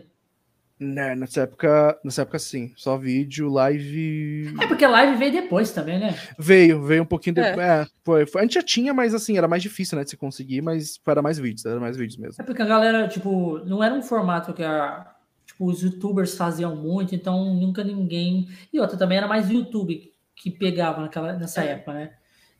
Né, 0.77 1.15
nessa 1.15 1.41
época, 1.43 1.97
nessa 2.03 2.23
época 2.23 2.37
sim, 2.37 2.73
só 2.75 2.97
vídeo, 2.97 3.47
live. 3.49 4.53
É 4.61 4.67
porque 4.67 4.85
live 4.85 5.15
veio 5.15 5.31
depois 5.31 5.71
também, 5.71 5.97
né? 5.99 6.13
Veio, 6.37 6.83
veio 6.83 7.03
um 7.03 7.05
pouquinho 7.05 7.39
É. 7.39 7.43
depois. 7.49 7.65
É, 7.65 7.87
foi, 8.03 8.25
foi- 8.25 8.41
A 8.41 8.43
gente 8.43 8.55
já 8.55 8.61
tinha, 8.63 8.93
mas 8.93 9.13
assim, 9.13 9.37
era 9.37 9.47
mais 9.47 9.63
difícil, 9.63 9.97
né, 9.97 10.03
de 10.03 10.09
se 10.09 10.17
conseguir, 10.17 10.61
mas 10.61 10.99
era 11.07 11.21
mais 11.21 11.39
vídeos, 11.39 11.65
era 11.65 11.79
mais 11.79 11.95
vídeos 11.95 12.17
mesmo. 12.17 12.35
É 12.41 12.43
porque 12.45 12.61
a 12.61 12.65
galera, 12.65 13.07
tipo, 13.07 13.59
não 13.65 13.81
era 13.81 13.93
um 13.93 14.01
formato 14.03 14.53
que 14.53 14.63
a, 14.63 15.09
tipo, 15.45 15.65
os 15.65 15.81
youtubers 15.81 16.35
faziam 16.35 16.75
muito, 16.75 17.15
então 17.15 17.53
nunca 17.55 17.81
ninguém. 17.81 18.49
E 18.73 18.77
outra 18.79 18.97
também 18.97 19.17
era 19.17 19.27
mais 19.29 19.49
YouTube 19.49 20.11
que 20.35 20.51
pegava 20.51 20.99
naquela, 21.01 21.31
nessa 21.33 21.63
É. 21.63 21.69
época, 21.69 21.93
né? 21.93 22.11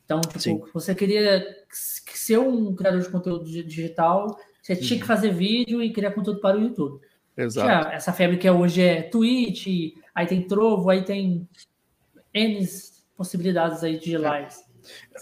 Então, 0.06 0.20
tipo, 0.20 0.38
Sim. 0.38 0.62
você 0.72 0.94
queria 0.94 1.44
ser 1.68 2.38
um 2.38 2.74
criador 2.74 3.02
de 3.02 3.08
conteúdo 3.10 3.44
di- 3.44 3.64
digital, 3.64 4.38
você 4.62 4.74
tinha 4.76 4.98
que 5.00 5.04
fazer 5.06 5.32
vídeo 5.32 5.82
e 5.82 5.92
criar 5.92 6.12
conteúdo 6.12 6.40
para 6.40 6.56
o 6.56 6.62
YouTube. 6.62 7.00
Exato. 7.36 7.66
Tinha 7.68 7.92
essa 7.92 8.12
febre 8.12 8.38
que 8.38 8.46
é 8.48 8.52
hoje 8.52 8.80
é 8.80 9.02
Twitch, 9.02 9.66
aí 10.14 10.26
tem 10.26 10.46
Trovo, 10.46 10.88
aí 10.88 11.02
tem 11.04 11.46
N 12.32 12.66
possibilidades 13.16 13.82
aí 13.82 13.98
de 13.98 14.16
lives. 14.16 14.64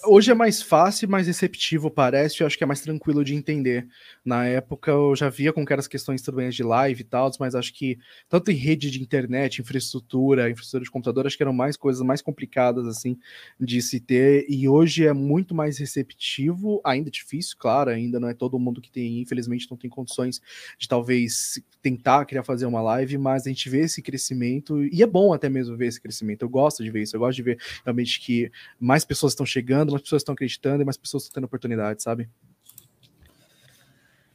Hoje 0.06 0.30
é 0.30 0.34
mais 0.34 0.60
fácil, 0.60 1.08
mais 1.08 1.26
receptivo, 1.26 1.90
parece. 1.90 2.40
Eu 2.40 2.46
acho 2.46 2.58
que 2.58 2.64
é 2.64 2.66
mais 2.66 2.80
tranquilo 2.80 3.24
de 3.24 3.34
entender. 3.34 3.86
Na 4.24 4.44
época 4.46 4.90
eu 4.90 5.14
já 5.14 5.28
via 5.28 5.52
com 5.52 5.64
que 5.64 5.72
as 5.72 5.86
questões 5.86 6.22
bem 6.30 6.50
de 6.50 6.62
live 6.62 7.00
e 7.00 7.04
tal, 7.04 7.30
mas 7.38 7.54
acho 7.54 7.72
que 7.72 7.98
tanto 8.28 8.50
em 8.50 8.54
rede 8.54 8.90
de 8.90 9.00
internet, 9.00 9.60
infraestrutura, 9.60 10.50
infraestrutura 10.50 10.84
de 10.84 10.90
computador, 10.90 11.26
acho 11.26 11.36
que 11.36 11.42
eram 11.42 11.52
mais 11.52 11.76
coisas 11.76 12.02
mais 12.02 12.20
complicadas 12.20 12.86
assim 12.86 13.16
de 13.58 13.80
se 13.80 14.00
ter. 14.00 14.46
E 14.48 14.68
hoje 14.68 15.06
é 15.06 15.12
muito 15.12 15.54
mais 15.54 15.78
receptivo, 15.78 16.80
ainda 16.84 17.10
difícil, 17.10 17.56
claro, 17.58 17.90
ainda 17.90 18.18
não 18.18 18.28
é 18.28 18.34
todo 18.34 18.58
mundo 18.58 18.80
que 18.80 18.90
tem, 18.90 19.20
infelizmente, 19.20 19.70
não 19.70 19.76
tem 19.76 19.88
condições 19.90 20.40
de 20.78 20.88
talvez 20.88 21.62
tentar 21.82 22.24
criar 22.24 22.42
fazer 22.42 22.66
uma 22.66 22.80
live, 22.80 23.18
mas 23.18 23.46
a 23.46 23.48
gente 23.50 23.68
vê 23.68 23.80
esse 23.80 24.02
crescimento 24.02 24.82
e 24.84 25.02
é 25.02 25.06
bom 25.06 25.32
até 25.32 25.48
mesmo 25.48 25.76
ver 25.76 25.86
esse 25.86 26.00
crescimento. 26.00 26.42
Eu 26.42 26.48
gosto 26.48 26.82
de 26.82 26.90
ver 26.90 27.02
isso, 27.02 27.14
eu 27.14 27.20
gosto 27.20 27.36
de 27.36 27.42
ver 27.42 27.58
realmente 27.84 28.20
que 28.20 28.50
mais 28.80 29.04
pessoas 29.04 29.32
estão 29.32 29.46
chegando, 29.54 29.92
mais 29.92 30.02
pessoas 30.02 30.20
estão 30.20 30.32
acreditando 30.32 30.82
e 30.82 30.84
mais 30.84 30.96
pessoas 30.96 31.24
estão 31.24 31.34
tendo 31.36 31.44
oportunidade, 31.44 32.02
sabe? 32.02 32.28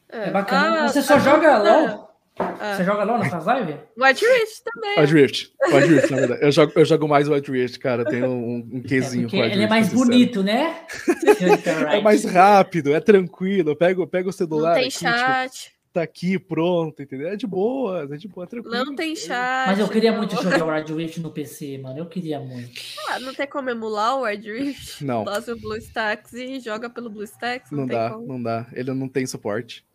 É 0.07 0.31
bacana. 0.31 0.85
Ah, 0.85 0.87
você 0.87 1.01
só 1.01 1.19
joga 1.19 1.57
LOL? 1.57 2.09
Você 2.37 2.85
joga 2.85 3.03
LOL 3.03 3.17
nas 3.19 3.29
suas 3.29 3.45
lives? 3.45 3.75
White 3.97 4.25
Rift 4.25 4.63
também. 4.63 4.99
Wild 4.99 5.13
Rift, 5.13 5.51
Wild 5.67 5.93
Rift, 5.93 6.11
na 6.11 6.17
verdade. 6.17 6.45
Eu 6.45 6.51
jogo, 6.51 6.71
eu 6.75 6.85
jogo 6.85 7.07
mais 7.07 7.27
Wild 7.27 7.51
Rift, 7.51 7.79
cara. 7.79 8.05
Tem 8.05 8.23
um, 8.23 8.69
um 8.73 8.81
É 8.83 8.87
quesinho 8.87 9.23
porque 9.23 9.37
com 9.37 9.43
ele 9.43 9.63
é 9.63 9.67
mais 9.67 9.91
bonito, 9.91 10.41
né? 10.41 10.85
É 11.91 12.01
mais 12.01 12.23
rápido, 12.23 12.93
é 12.93 12.99
tranquilo. 12.99 13.71
Eu 13.71 13.75
pego, 13.75 14.03
eu 14.03 14.07
pego 14.07 14.29
o 14.29 14.33
celular 14.33 14.69
Não 14.69 14.75
tem 14.75 14.87
aqui, 14.87 14.97
tipo, 14.97 15.09
chat. 15.11 15.71
Tá 15.93 16.01
aqui, 16.01 16.37
pronto, 16.39 17.01
entendeu? 17.01 17.27
É 17.29 17.35
de 17.35 17.47
boa, 17.47 18.03
é 18.03 18.17
de 18.17 18.27
boa, 18.27 18.45
é 18.45 18.47
tranquilo. 18.47 18.75
Não 18.75 18.95
tem 18.95 19.15
chat. 19.15 19.67
Mas 19.67 19.79
eu 19.79 19.87
queria 19.89 20.11
não. 20.11 20.19
muito 20.19 20.35
jogar 20.35 20.63
o 20.63 20.69
Wild 20.69 20.93
Rift 20.93 21.19
no 21.19 21.31
PC, 21.31 21.77
mano. 21.77 21.97
Eu 21.99 22.05
queria 22.07 22.39
muito. 22.39 22.81
Ah, 23.07 23.19
não 23.19 23.33
tem 23.33 23.47
como 23.47 23.69
emular 23.69 24.17
o 24.17 24.21
Wild 24.23 24.51
Rift? 24.51 25.03
Não. 25.03 25.25
Passa 25.25 25.53
o 25.53 25.59
BlueStacks 25.59 26.33
e 26.33 26.59
joga 26.59 26.89
pelo 26.89 27.09
BlueStacks? 27.09 27.71
Não, 27.71 27.79
Não 27.79 27.87
tem 27.87 27.97
dá, 27.97 28.09
como. 28.11 28.27
não 28.27 28.41
dá. 28.41 28.67
Ele 28.73 28.93
não 28.93 29.07
tem 29.07 29.25
suporte. 29.25 29.85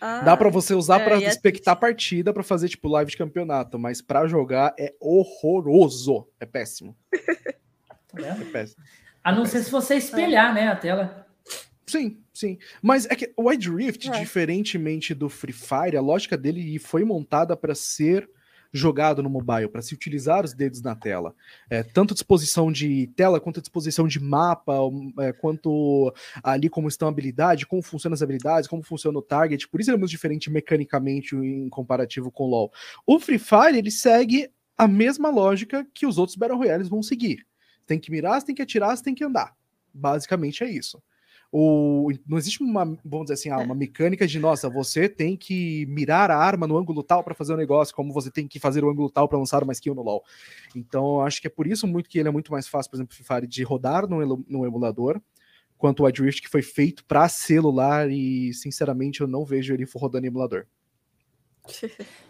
Ah, 0.00 0.20
Dá 0.20 0.36
pra 0.36 0.50
você 0.50 0.74
usar 0.74 1.00
é, 1.00 1.04
pra 1.04 1.16
e 1.18 1.24
é 1.24 1.28
expectar 1.28 1.76
partida, 1.76 2.32
pra 2.32 2.42
fazer, 2.42 2.68
tipo, 2.68 2.88
live 2.88 3.10
de 3.10 3.16
campeonato, 3.16 3.78
mas 3.78 4.02
pra 4.02 4.26
jogar 4.26 4.74
é 4.78 4.92
horroroso. 5.00 6.26
É 6.38 6.46
péssimo. 6.46 6.96
Tá? 8.16 8.28
É 8.28 8.44
péssimo. 8.44 8.80
A 9.24 9.32
não 9.32 9.44
ser 9.44 9.64
se 9.64 9.70
você 9.72 9.96
espelhar, 9.96 10.54
né, 10.54 10.68
a 10.68 10.76
tela. 10.76 11.23
Sim, 11.94 12.18
sim. 12.32 12.58
Mas 12.82 13.06
é 13.06 13.14
que 13.14 13.32
o 13.36 13.48
Wild 13.48 13.70
Rift, 13.70 14.08
É. 14.10 14.18
diferentemente 14.18 15.14
do 15.14 15.28
Free 15.28 15.52
Fire, 15.52 15.96
a 15.96 16.00
lógica 16.00 16.36
dele 16.36 16.76
foi 16.80 17.04
montada 17.04 17.56
para 17.56 17.72
ser 17.72 18.28
jogado 18.72 19.22
no 19.22 19.30
mobile, 19.30 19.68
para 19.68 19.80
se 19.80 19.94
utilizar 19.94 20.44
os 20.44 20.52
dedos 20.52 20.82
na 20.82 20.96
tela. 20.96 21.32
É, 21.70 21.84
tanto 21.84 22.12
a 22.12 22.14
disposição 22.16 22.72
de 22.72 23.06
tela, 23.14 23.38
quanto 23.38 23.60
a 23.60 23.62
disposição 23.62 24.08
de 24.08 24.18
mapa, 24.18 24.74
é, 25.20 25.32
quanto 25.32 26.12
ali 26.42 26.68
como 26.68 26.88
estão 26.88 27.06
a 27.06 27.10
habilidade, 27.12 27.64
como 27.64 27.80
funcionam 27.80 28.14
as 28.14 28.22
habilidades, 28.22 28.68
como 28.68 28.82
funciona 28.82 29.16
o 29.16 29.22
target. 29.22 29.68
Por 29.68 29.80
isso 29.80 29.90
ele 29.90 29.96
é 29.96 30.00
muito 30.00 30.10
diferente 30.10 30.50
mecanicamente 30.50 31.36
em 31.36 31.68
comparativo 31.68 32.32
com 32.32 32.42
o 32.42 32.48
LoL. 32.48 32.72
O 33.06 33.20
Free 33.20 33.38
Fire, 33.38 33.78
ele 33.78 33.92
segue 33.92 34.50
a 34.76 34.88
mesma 34.88 35.30
lógica 35.30 35.86
que 35.94 36.04
os 36.04 36.18
outros 36.18 36.36
Battle 36.36 36.58
Royales 36.58 36.88
vão 36.88 37.00
seguir. 37.00 37.46
Tem 37.86 38.00
que 38.00 38.10
mirar, 38.10 38.42
tem 38.42 38.56
que 38.56 38.62
atirar, 38.62 39.00
tem 39.00 39.14
que 39.14 39.22
andar. 39.22 39.54
Basicamente 39.92 40.64
é 40.64 40.68
isso. 40.68 41.00
O, 41.52 42.10
não 42.26 42.36
existe 42.36 42.62
uma, 42.62 42.84
vamos 43.04 43.26
dizer 43.26 43.34
assim, 43.34 43.50
ah, 43.50 43.58
uma 43.58 43.74
mecânica 43.74 44.26
de, 44.26 44.38
nossa, 44.38 44.68
você 44.68 45.08
tem 45.08 45.36
que 45.36 45.86
mirar 45.86 46.30
a 46.30 46.36
arma 46.36 46.66
no 46.66 46.76
ângulo 46.76 47.02
tal 47.02 47.22
para 47.22 47.34
fazer 47.34 47.52
o 47.52 47.54
um 47.54 47.58
negócio, 47.58 47.94
como 47.94 48.12
você 48.12 48.30
tem 48.30 48.48
que 48.48 48.58
fazer 48.58 48.84
o 48.84 48.90
ângulo 48.90 49.08
tal 49.08 49.28
para 49.28 49.38
lançar 49.38 49.62
uma 49.62 49.72
skill 49.72 49.94
no 49.94 50.02
LoL. 50.02 50.24
Então, 50.74 51.20
acho 51.20 51.40
que 51.40 51.46
é 51.46 51.50
por 51.50 51.66
isso 51.66 51.86
muito 51.86 52.08
que 52.08 52.18
ele 52.18 52.28
é 52.28 52.32
muito 52.32 52.50
mais 52.50 52.66
fácil, 52.66 52.90
por 52.90 52.96
exemplo, 52.96 53.14
Free 53.14 53.46
de 53.46 53.62
rodar 53.62 54.08
no, 54.08 54.44
no 54.48 54.66
emulador, 54.66 55.20
quanto 55.78 56.02
o 56.02 56.06
Adrift 56.06 56.42
que 56.42 56.48
foi 56.48 56.62
feito 56.62 57.04
para 57.04 57.28
celular 57.28 58.10
e, 58.10 58.52
sinceramente, 58.52 59.20
eu 59.20 59.26
não 59.26 59.44
vejo 59.44 59.72
ele 59.72 59.86
rodando 59.94 60.26
em 60.26 60.28
emulador. 60.28 60.66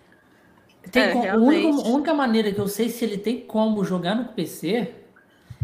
Tem 0.90 1.02
é, 1.02 1.30
a, 1.30 1.36
única, 1.36 1.68
a 1.68 1.88
única 1.88 2.14
maneira 2.14 2.52
que 2.52 2.58
eu 2.58 2.68
sei 2.68 2.90
se 2.90 3.04
ele 3.04 3.16
tem 3.16 3.40
como 3.40 3.82
jogar 3.84 4.14
no 4.14 4.26
PC 4.34 4.92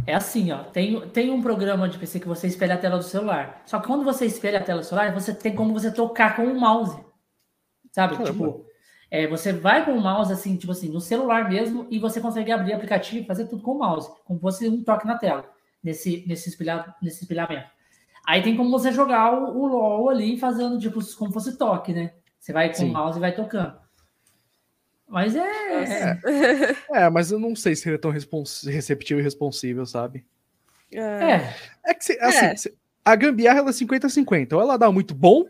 é 0.07 0.15
assim, 0.15 0.51
ó. 0.51 0.65
Tem, 0.65 1.09
tem 1.09 1.31
um 1.31 1.43
programa 1.43 1.89
de 1.89 1.99
PC 1.99 2.21
que 2.21 2.29
você 2.29 2.47
espelha 2.47 2.75
a 2.75 2.79
tela 2.79 2.99
do 2.99 3.05
celular. 3.05 3.63
Só 3.67 3.79
que 3.79 3.87
quando 3.87 4.05
você 4.05 4.27
espelha 4.27 4.59
a 4.59 4.63
tela 4.63 4.81
do 4.81 4.87
celular, 4.87 5.13
você 5.13 5.35
tem 5.35 5.55
como 5.55 5.73
você 5.73 5.93
tocar 5.93 6.37
com 6.37 6.45
o 6.45 6.59
mouse. 6.59 6.99
Sabe? 7.93 8.17
Caramba. 8.17 8.33
Tipo, 8.33 8.67
é, 9.11 9.27
você 9.27 9.53
vai 9.53 9.85
com 9.85 9.93
o 9.93 10.01
mouse, 10.01 10.33
assim, 10.33 10.57
tipo 10.57 10.73
assim, 10.73 10.89
no 10.89 11.01
celular 11.01 11.49
mesmo, 11.49 11.87
e 11.91 11.99
você 11.99 12.21
consegue 12.21 12.53
abrir 12.53 12.73
aplicativo 12.73 13.25
e 13.25 13.27
fazer 13.27 13.47
tudo 13.49 13.63
com 13.63 13.73
o 13.73 13.79
mouse, 13.79 14.09
como 14.25 14.39
se 14.39 14.43
fosse 14.43 14.69
um 14.69 14.85
toque 14.85 15.07
na 15.07 15.19
tela, 15.19 15.51
nesse, 15.83 16.25
nesse, 16.29 16.49
espelha, 16.49 16.95
nesse 17.03 17.23
espelhamento. 17.23 17.69
Aí 18.25 18.41
tem 18.41 18.57
como 18.57 18.71
você 18.71 18.93
jogar 18.93 19.35
o, 19.35 19.59
o 19.59 19.67
LOL 19.67 20.11
ali, 20.11 20.39
fazendo, 20.39 20.79
tipo, 20.79 21.01
como 21.17 21.33
fosse 21.33 21.59
toque, 21.59 21.93
né? 21.93 22.13
Você 22.39 22.53
vai 22.53 22.69
com 22.69 22.77
Sim. 22.77 22.91
o 22.91 22.93
mouse 22.93 23.19
e 23.19 23.21
vai 23.21 23.35
tocando. 23.35 23.77
Mas 25.11 25.35
é. 25.35 26.21
É, 26.93 27.03
é 27.03 27.11
mas 27.11 27.33
eu 27.33 27.39
não 27.39 27.57
sei 27.57 27.75
se 27.75 27.89
ele 27.89 27.97
é 27.97 27.99
tão 27.99 28.13
receptivo 28.13 29.19
e 29.19 29.23
responsível, 29.23 29.85
sabe? 29.85 30.25
É. 30.93 31.53
É 31.85 31.95
que, 31.95 32.13
assim, 32.21 32.69
é. 32.69 32.73
a 33.05 33.17
gambiarra 33.17 33.59
ela 33.59 33.71
é 33.71 33.73
50-50. 33.73 34.53
Ou 34.53 34.61
ela 34.61 34.77
dá 34.77 34.91
muito 34.91 35.13
bom, 35.13 35.47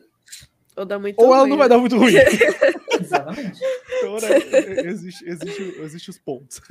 ou, 0.76 0.86
dá 0.86 0.98
muito 0.98 1.18
ou 1.20 1.26
ruim. 1.26 1.36
ela 1.36 1.46
não 1.46 1.56
vai 1.58 1.68
dar 1.68 1.78
muito 1.78 1.96
ruim. 1.96 2.14
Exatamente. 2.98 3.60
Então, 3.98 4.14
né, 4.14 4.90
existe, 4.90 5.28
existe, 5.28 5.62
existe 5.80 6.10
os 6.10 6.18
pontos. 6.18 6.60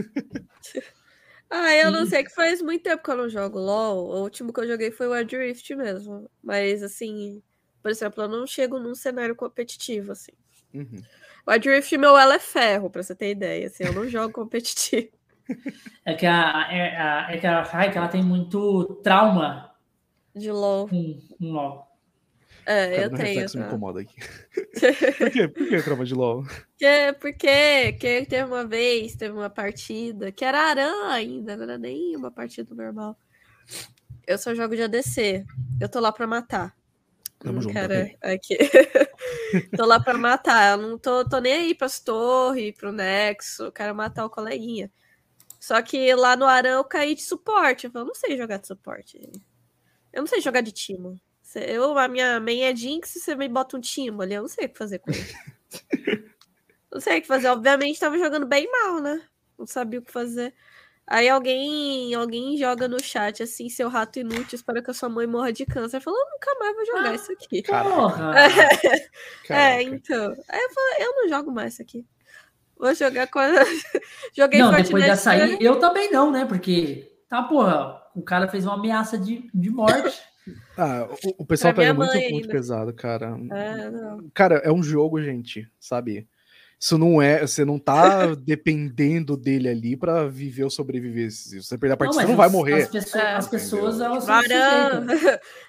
Ah, 1.51 1.73
eu 1.73 1.89
não 1.89 2.05
sei, 2.05 2.23
que 2.23 2.29
faz 2.29 2.61
muito 2.61 2.83
tempo 2.83 3.01
que 3.01 3.09
eu 3.09 3.17
não 3.17 3.27
jogo 3.27 3.57
LOL. 3.57 4.05
O 4.05 4.21
último 4.21 4.53
que 4.53 4.59
eu 4.59 4.67
joguei 4.67 4.91
foi 4.91 5.07
o 5.07 5.13
Adrift 5.13 5.75
mesmo. 5.75 6.29
Mas, 6.43 6.83
assim, 6.83 7.41
por 7.81 7.89
exemplo, 7.89 8.23
eu 8.23 8.27
não 8.27 8.45
chego 8.45 8.77
num 8.77 8.93
cenário 8.93 9.35
competitivo, 9.35 10.11
assim. 10.11 10.31
Uhum. 10.71 11.01
O 11.45 11.51
Adrift 11.51 11.97
meu 11.97 12.17
ela 12.17 12.35
é 12.35 12.39
ferro, 12.39 12.89
pra 12.89 13.01
você 13.03 13.15
ter 13.15 13.31
ideia. 13.31 13.67
Assim, 13.67 13.83
eu 13.83 13.93
não 13.93 14.07
jogo 14.07 14.33
competitivo. 14.33 15.09
É 16.05 16.13
que 16.13 16.25
a, 16.27 16.67
é, 16.71 16.95
a, 16.95 17.27
é 17.31 17.37
que 17.37 17.47
a 17.47 17.63
Raik, 17.63 17.97
ela 17.97 18.07
tem 18.07 18.23
muito 18.23 18.99
trauma 19.03 19.69
de 20.35 20.51
LOL. 20.51 20.87
Com, 20.87 21.19
com 21.37 21.51
LOL. 21.51 21.87
É, 22.65 22.91
Cara, 22.91 23.01
eu 23.01 23.09
tenho. 23.15 23.51
Tá? 23.51 23.59
me 23.59 23.65
incomoda 23.65 24.01
aqui. 24.01 24.15
Por 25.17 25.31
quê? 25.31 25.47
Por 25.47 25.67
que 25.67 25.81
trauma 25.81 26.05
de 26.05 26.13
LOL? 26.13 26.45
Que, 26.77 27.13
porque 27.19 27.93
que 27.93 28.25
teve 28.25 28.43
uma 28.43 28.65
vez, 28.65 29.15
teve 29.15 29.33
uma 29.33 29.49
partida 29.49 30.31
que 30.31 30.45
era 30.45 30.69
Aran 30.69 31.09
ainda, 31.09 31.55
não 31.55 31.63
era 31.63 31.77
nem 31.77 32.15
uma 32.15 32.31
partida 32.31 32.73
normal. 32.75 33.17
Eu 34.27 34.37
só 34.37 34.53
jogo 34.53 34.75
de 34.75 34.83
ADC. 34.83 35.45
Eu 35.81 35.89
tô 35.89 35.99
lá 35.99 36.11
pra 36.11 36.27
matar. 36.27 36.75
Tamo 37.39 37.61
junto. 37.61 37.73
Cara, 37.73 38.11
aqui. 38.21 38.57
tô 39.75 39.85
lá 39.85 39.99
pra 39.99 40.17
matar. 40.17 40.77
Eu 40.77 40.87
não 40.87 40.97
tô, 40.97 41.27
tô 41.27 41.39
nem 41.39 41.53
aí 41.53 41.75
pras 41.75 41.99
torres, 41.99 42.75
pro 42.75 42.91
Nexo. 42.91 43.71
Quero 43.71 43.95
matar 43.95 44.25
o 44.25 44.29
coleguinha. 44.29 44.91
Só 45.59 45.81
que 45.81 46.13
lá 46.15 46.35
no 46.35 46.45
Arão 46.45 46.77
eu 46.77 46.83
caí 46.83 47.15
de 47.15 47.21
suporte. 47.21 47.85
Eu, 47.85 47.91
falei, 47.91 48.07
não 48.07 48.15
sei 48.15 48.37
jogar 48.37 48.57
de 48.57 48.67
suporte. 48.67 49.17
Eu 50.11 50.21
não 50.21 50.27
sei 50.27 50.41
jogar 50.41 50.61
de 50.61 50.71
timo. 50.71 51.19
Eu, 51.55 51.97
a 51.97 52.07
minha 52.07 52.39
main 52.39 52.61
é 52.61 52.75
Jinx, 52.75 53.13
você 53.13 53.35
me 53.35 53.47
bota 53.47 53.75
um 53.75 53.81
timo 53.81 54.21
ali, 54.21 54.35
eu 54.35 54.43
não 54.43 54.49
sei 54.49 54.65
o 54.65 54.69
que 54.69 54.77
fazer 54.77 54.99
com 54.99 55.09
ele. 55.09 55.33
não 56.91 56.99
sei 56.99 57.17
o 57.17 57.21
que 57.21 57.27
fazer. 57.27 57.47
Obviamente 57.47 57.99
tava 57.99 58.19
jogando 58.19 58.45
bem 58.45 58.69
mal, 58.69 59.01
né? 59.01 59.21
Não 59.57 59.65
sabia 59.65 59.99
o 59.99 60.03
que 60.03 60.11
fazer. 60.11 60.53
Aí 61.11 61.27
alguém, 61.27 62.13
alguém 62.13 62.55
joga 62.55 62.87
no 62.87 63.01
chat 63.01 63.41
assim, 63.41 63.67
seu 63.67 63.89
rato 63.89 64.19
inútil, 64.19 64.55
espero 64.55 64.83
que 64.83 64.91
a 64.91 64.93
sua 64.93 65.09
mãe 65.09 65.25
morra 65.25 65.51
de 65.51 65.65
câncer. 65.65 65.99
Falou, 65.99 66.19
nunca 66.31 66.53
mais 66.59 66.75
vou 66.75 66.85
jogar 66.85 67.09
ah, 67.09 67.15
isso 67.15 67.31
aqui. 67.31 67.63
Porra! 67.63 68.33
É, 69.49 69.81
então. 69.81 70.31
Aí 70.47 70.61
eu 70.61 70.69
falei, 70.69 71.07
eu 71.07 71.15
não 71.15 71.29
jogo 71.29 71.51
mais 71.51 71.73
isso 71.73 71.81
aqui. 71.81 72.05
Vou 72.77 72.93
jogar 72.93 73.25
com 73.25 73.39
a... 73.39 73.49
Joguei 74.37 74.59
Não, 74.59 74.67
Fortnite 74.67 74.87
depois 74.87 75.03
de 75.03 75.09
açaí, 75.09 75.57
eu 75.59 75.79
também 75.79 76.11
não, 76.11 76.31
né? 76.31 76.45
Porque, 76.45 77.11
tá, 77.27 77.41
porra, 77.41 77.99
o 78.15 78.21
cara 78.21 78.47
fez 78.47 78.65
uma 78.65 78.75
ameaça 78.75 79.17
de, 79.17 79.49
de 79.51 79.69
morte. 79.71 80.21
Ah, 80.75 81.07
o, 81.23 81.43
o 81.43 81.45
pessoal 81.45 81.75
pega 81.75 81.93
muito, 81.93 82.17
muito 82.31 82.47
pesado, 82.47 82.91
cara. 82.91 83.37
É, 83.51 83.91
cara, 84.33 84.55
é 84.63 84.71
um 84.71 84.81
jogo, 84.81 85.21
gente, 85.21 85.69
sabe? 85.79 86.27
Isso 86.79 86.97
não 86.97 87.21
é, 87.21 87.41
você 87.45 87.65
não 87.65 87.77
tá 87.77 88.33
dependendo 88.35 89.35
dele 89.35 89.67
ali 89.67 89.97
para 89.97 90.29
viver 90.29 90.63
ou 90.63 90.69
sobreviver. 90.69 91.29
Se 91.29 91.61
você 91.61 91.77
perder 91.77 91.95
a 91.95 91.97
partida, 91.97 92.21
não, 92.21 92.25
você 92.25 92.31
não 92.31 92.37
vai 92.37 92.47
morrer. 92.47 92.83
As 92.83 92.87
pessoas, 92.87 93.23
as 93.23 93.47
pessoas 93.49 93.99
elas 93.99 94.25
Varan, 94.25 95.05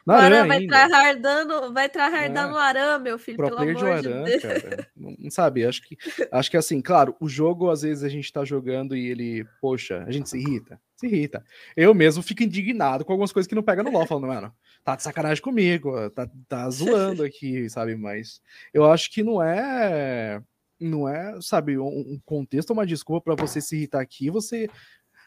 Varan 0.07 0.47
vai 0.47 0.65
tryhardando, 0.65 1.73
vai 1.73 1.89
tryhardando 1.89 2.55
é. 2.55 2.57
o 2.57 2.57
Aran, 2.57 2.99
meu 3.01 3.19
filho, 3.19 3.39
Pro 3.39 3.49
pelo 3.49 3.59
amor 3.59 3.75
de, 3.75 3.85
Aran, 3.85 4.23
Deus. 4.23 4.43
Cara, 4.43 4.87
não 4.97 5.31
sabe, 5.31 5.67
acho 5.67 5.83
que 5.83 5.99
acho 6.31 6.49
que 6.49 6.57
assim, 6.57 6.81
claro, 6.81 7.17
o 7.19 7.29
jogo 7.29 7.71
às 7.71 7.83
vezes 7.83 8.05
a 8.05 8.09
gente 8.09 8.33
tá 8.33 8.45
jogando 8.45 8.97
e 8.97 9.09
ele, 9.09 9.45
poxa, 9.61 10.05
a 10.07 10.13
gente 10.13 10.29
se 10.29 10.39
irrita, 10.39 10.81
se 10.97 11.09
irrita. 11.09 11.45
Eu 11.77 11.93
mesmo 11.93 12.23
fico 12.23 12.45
indignado 12.45 13.05
com 13.05 13.13
algumas 13.13 13.33
coisas 13.33 13.49
que 13.49 13.55
não 13.57 13.65
pega 13.65 13.83
no 13.83 13.91
LoL, 13.91 14.07
falando, 14.07 14.29
mano, 14.29 14.55
tá 14.85 14.95
de 14.95 15.03
sacanagem 15.03 15.43
comigo, 15.43 16.09
tá, 16.11 16.31
tá 16.47 16.71
zoando 16.71 17.25
aqui, 17.27 17.69
sabe? 17.69 17.97
Mas 17.97 18.41
eu 18.73 18.89
acho 18.89 19.11
que 19.11 19.25
não 19.25 19.43
é 19.43 20.41
não 20.81 21.09
é, 21.09 21.39
sabe, 21.41 21.79
um 21.79 22.19
contexto, 22.25 22.73
uma 22.73 22.87
desculpa 22.87 23.35
para 23.35 23.47
você 23.47 23.61
se 23.61 23.77
irritar 23.77 24.01
aqui, 24.01 24.31
você 24.31 24.69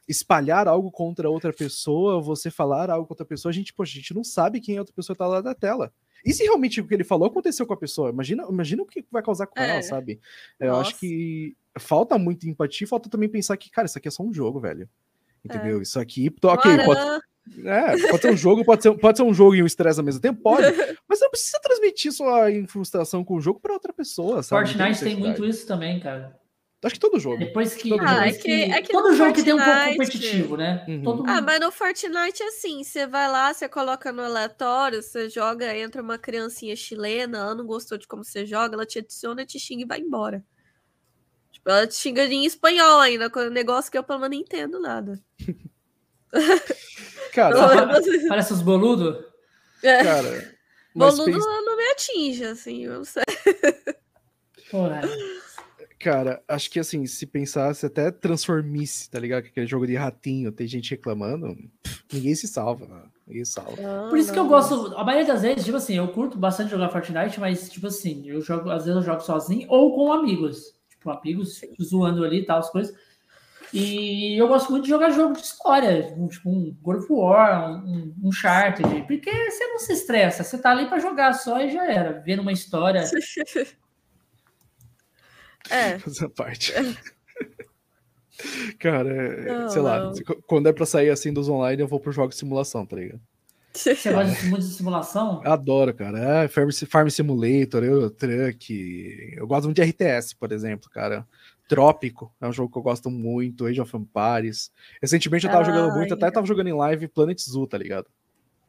espalhar 0.07 0.67
algo 0.67 0.91
contra 0.91 1.29
outra 1.29 1.53
pessoa, 1.53 2.21
você 2.21 2.51
falar 2.51 2.89
algo 2.89 3.07
contra 3.07 3.23
a 3.23 3.27
pessoa, 3.27 3.51
a 3.51 3.53
gente, 3.53 3.73
poxa, 3.73 3.93
a 3.93 3.95
gente 3.95 4.13
não 4.13 4.23
sabe 4.23 4.59
quem 4.59 4.77
a 4.77 4.81
outra 4.81 4.93
pessoa 4.93 5.15
tá 5.15 5.27
lá 5.27 5.41
da 5.41 5.55
tela. 5.55 5.93
E 6.25 6.33
se 6.33 6.43
realmente 6.43 6.79
o 6.79 6.87
que 6.87 6.93
ele 6.93 7.03
falou 7.03 7.27
aconteceu 7.27 7.65
com 7.65 7.73
a 7.73 7.77
pessoa? 7.77 8.09
Imagina, 8.09 8.45
imagina 8.49 8.81
o 8.81 8.85
que 8.85 9.05
vai 9.11 9.21
causar 9.21 9.47
com 9.47 9.59
é. 9.59 9.69
ela, 9.69 9.81
sabe? 9.81 10.19
Eu 10.59 10.71
Nossa. 10.71 10.89
acho 10.89 10.99
que 10.99 11.55
falta 11.77 12.17
muito 12.17 12.47
empatia, 12.47 12.87
falta 12.87 13.09
também 13.09 13.27
pensar 13.27 13.57
que, 13.57 13.69
cara, 13.69 13.85
isso 13.85 13.97
aqui 13.97 14.07
é 14.07 14.11
só 14.11 14.23
um 14.23 14.33
jogo, 14.33 14.59
velho. 14.59 14.89
Entendeu? 15.43 15.79
É. 15.79 15.81
Isso 15.81 15.99
aqui, 15.99 16.33
ok, 16.41 16.85
pode, 16.85 17.21
é, 17.65 18.07
pode 18.09 18.21
ser 18.21 18.31
um 18.31 18.37
jogo, 18.37 18.63
pode 18.63 18.83
ser, 18.83 18.97
pode 18.97 19.17
ser 19.17 19.23
um 19.23 19.33
jogo 19.33 19.55
e 19.55 19.63
um 19.63 19.65
estresse 19.65 19.99
ao 19.99 20.05
mesmo 20.05 20.21
tempo, 20.21 20.41
pode. 20.41 20.63
Mas 21.07 21.19
não 21.19 21.29
precisa 21.29 21.59
transmitir 21.61 22.11
sua 22.11 22.47
frustração 22.67 23.23
com 23.23 23.35
o 23.35 23.41
jogo 23.41 23.59
para 23.59 23.73
outra 23.73 23.91
pessoa, 23.91 24.41
sabe? 24.41 24.67
Fortnite 24.67 24.99
tem, 24.99 25.15
tem 25.15 25.23
muito 25.23 25.45
isso 25.45 25.67
também, 25.67 25.99
cara. 25.99 26.39
Acho 26.83 26.95
que 26.95 26.99
todo 26.99 27.19
jogo. 27.19 27.37
Depois 27.37 27.73
que. 27.75 27.89
Todo, 27.89 28.01
ah, 28.05 28.27
é 28.27 28.33
que, 28.33 28.51
é 28.51 28.81
que 28.81 28.91
todo 28.91 29.15
jogo 29.15 29.33
Fortnite... 29.33 29.39
que 29.39 29.43
tem 29.43 29.53
um 29.53 29.63
pouco 29.63 29.89
competitivo, 29.91 30.57
né? 30.57 30.85
Uhum. 30.87 31.01
Todo 31.01 31.23
ah, 31.27 31.41
mas 31.41 31.59
no 31.59 31.71
Fortnite 31.71 32.43
é 32.43 32.47
assim: 32.47 32.83
você 32.83 33.07
vai 33.07 33.29
lá, 33.31 33.53
você 33.53 33.69
coloca 33.69 34.11
no 34.11 34.21
aleatório, 34.21 35.01
você 35.01 35.29
joga, 35.29 35.75
entra 35.77 36.01
uma 36.01 36.17
criancinha 36.17 36.75
chilena, 36.75 37.37
ela 37.37 37.55
não 37.55 37.65
gostou 37.65 37.97
de 37.97 38.05
como 38.05 38.23
você 38.23 38.45
joga, 38.45 38.75
ela 38.75 38.85
te 38.85 38.99
adiciona, 38.99 39.45
te 39.45 39.57
xinga 39.59 39.83
e 39.83 39.87
vai 39.87 39.99
embora. 39.99 40.43
Tipo, 41.51 41.69
ela 41.69 41.87
te 41.87 41.95
xinga 41.95 42.25
em 42.25 42.45
espanhol 42.45 42.99
ainda, 42.99 43.29
com 43.29 43.39
negócio 43.49 43.89
que 43.89 43.97
eu 43.97 44.03
pelo 44.03 44.19
menos 44.19 44.35
não 44.35 44.43
entendo 44.43 44.79
nada. 44.79 45.21
Cara, 47.33 47.99
parece 48.27 48.53
os 48.53 48.61
boludos. 48.61 49.25
É. 49.81 50.03
Cara, 50.03 50.55
boludo 50.95 51.25
pensa... 51.25 51.47
não 51.47 51.77
me 51.77 51.83
atinge, 51.91 52.45
assim, 52.45 52.85
eu 52.85 52.93
não 52.93 53.03
sei. 53.03 53.23
Porra. 54.69 55.01
Cara, 55.99 56.43
acho 56.47 56.69
que 56.69 56.79
assim, 56.79 57.05
se 57.05 57.25
pensasse 57.25 57.85
até 57.85 58.11
transformice, 58.11 59.09
tá 59.09 59.19
ligado? 59.19 59.45
Aquele 59.45 59.65
jogo 59.65 59.87
de 59.87 59.95
ratinho, 59.95 60.51
tem 60.51 60.67
gente 60.67 60.91
reclamando, 60.91 61.55
ninguém 62.11 62.35
se 62.35 62.47
salva, 62.47 62.85
né? 62.85 63.03
ninguém 63.25 63.45
salva. 63.45 63.81
Não, 63.81 64.09
Por 64.09 64.17
isso 64.17 64.27
não. 64.27 64.33
que 64.33 64.39
eu 64.39 64.47
gosto, 64.47 64.95
a 64.97 65.03
maioria 65.03 65.33
das 65.33 65.41
vezes, 65.41 65.63
tipo 65.63 65.77
assim, 65.77 65.95
eu 65.95 66.07
curto 66.09 66.37
bastante 66.37 66.71
jogar 66.71 66.89
Fortnite, 66.89 67.39
mas, 67.39 67.69
tipo 67.69 67.87
assim, 67.87 68.27
eu 68.27 68.41
jogo, 68.41 68.69
às 68.69 68.85
vezes 68.85 68.97
eu 68.97 69.03
jogo 69.03 69.21
sozinho 69.21 69.67
ou 69.69 69.95
com 69.95 70.11
amigos. 70.11 70.73
Tipo, 70.89 71.09
amigos 71.11 71.57
Sim. 71.57 71.73
zoando 71.81 72.23
ali 72.23 72.39
e 72.39 72.45
tal, 72.45 72.59
as 72.59 72.69
coisas. 72.69 72.95
E 73.73 74.39
eu 74.39 74.47
gosto 74.47 74.71
muito 74.71 74.83
de 74.83 74.89
jogar 74.89 75.09
jogo 75.09 75.33
de 75.33 75.41
história, 75.41 76.15
tipo 76.29 76.47
um 76.47 76.77
God 76.81 76.97
of 76.97 77.07
War, 77.09 77.83
um, 77.83 78.13
um 78.21 78.29
Uncharted, 78.29 79.03
porque 79.07 79.31
você 79.49 79.67
não 79.67 79.79
se 79.79 79.93
estressa, 79.93 80.43
você 80.43 80.59
tá 80.59 80.69
ali 80.69 80.87
para 80.87 80.99
jogar 80.99 81.33
só 81.33 81.59
e 81.59 81.71
já 81.71 81.91
era, 81.91 82.21
vendo 82.21 82.43
uma 82.43 82.51
história. 82.51 83.03
É. 85.69 85.93
Essa 86.05 86.29
parte. 86.29 86.73
Cara, 88.79 89.09
é, 89.09 89.59
não, 89.59 89.69
sei 89.69 89.81
lá, 89.81 90.11
quando 90.47 90.67
é 90.67 90.73
pra 90.73 90.85
sair 90.85 91.09
assim 91.09 91.31
dos 91.31 91.47
online, 91.47 91.81
eu 91.81 91.87
vou 91.87 91.99
pro 91.99 92.11
jogo 92.11 92.29
de 92.29 92.35
simulação, 92.35 92.85
tá 92.85 92.95
ligado? 92.95 93.21
Você 93.73 93.93
gosta 94.11 94.39
de 94.39 94.47
muito 94.47 94.65
de 94.65 94.73
simulação? 94.73 95.41
Adoro, 95.43 95.93
cara. 95.93 96.43
É, 96.43 96.47
Farm, 96.47 96.69
Farm 96.87 97.09
Simulator, 97.09 97.83
eu, 97.83 98.09
Truck. 98.11 99.33
Eu 99.35 99.47
gosto 99.47 99.65
muito 99.65 99.81
de 99.81 99.89
RTS, 99.89 100.35
por 100.35 100.51
exemplo, 100.51 100.89
cara. 100.91 101.25
Trópico 101.67 102.33
é 102.41 102.47
um 102.47 102.51
jogo 102.53 102.71
que 102.71 102.77
eu 102.77 102.81
gosto 102.83 103.09
muito, 103.09 103.65
Age 103.65 103.81
of 103.81 103.95
Empires. 103.95 104.71
Recentemente 105.01 105.45
eu 105.45 105.51
tava 105.51 105.63
jogando 105.63 105.93
muito, 105.93 106.13
até 106.13 106.29
tava 106.29 106.45
jogando 106.45 106.67
em 106.67 106.73
live 106.73 107.07
Planet 107.07 107.39
Zoo, 107.41 107.65
tá 107.67 107.77
ligado? 107.77 108.07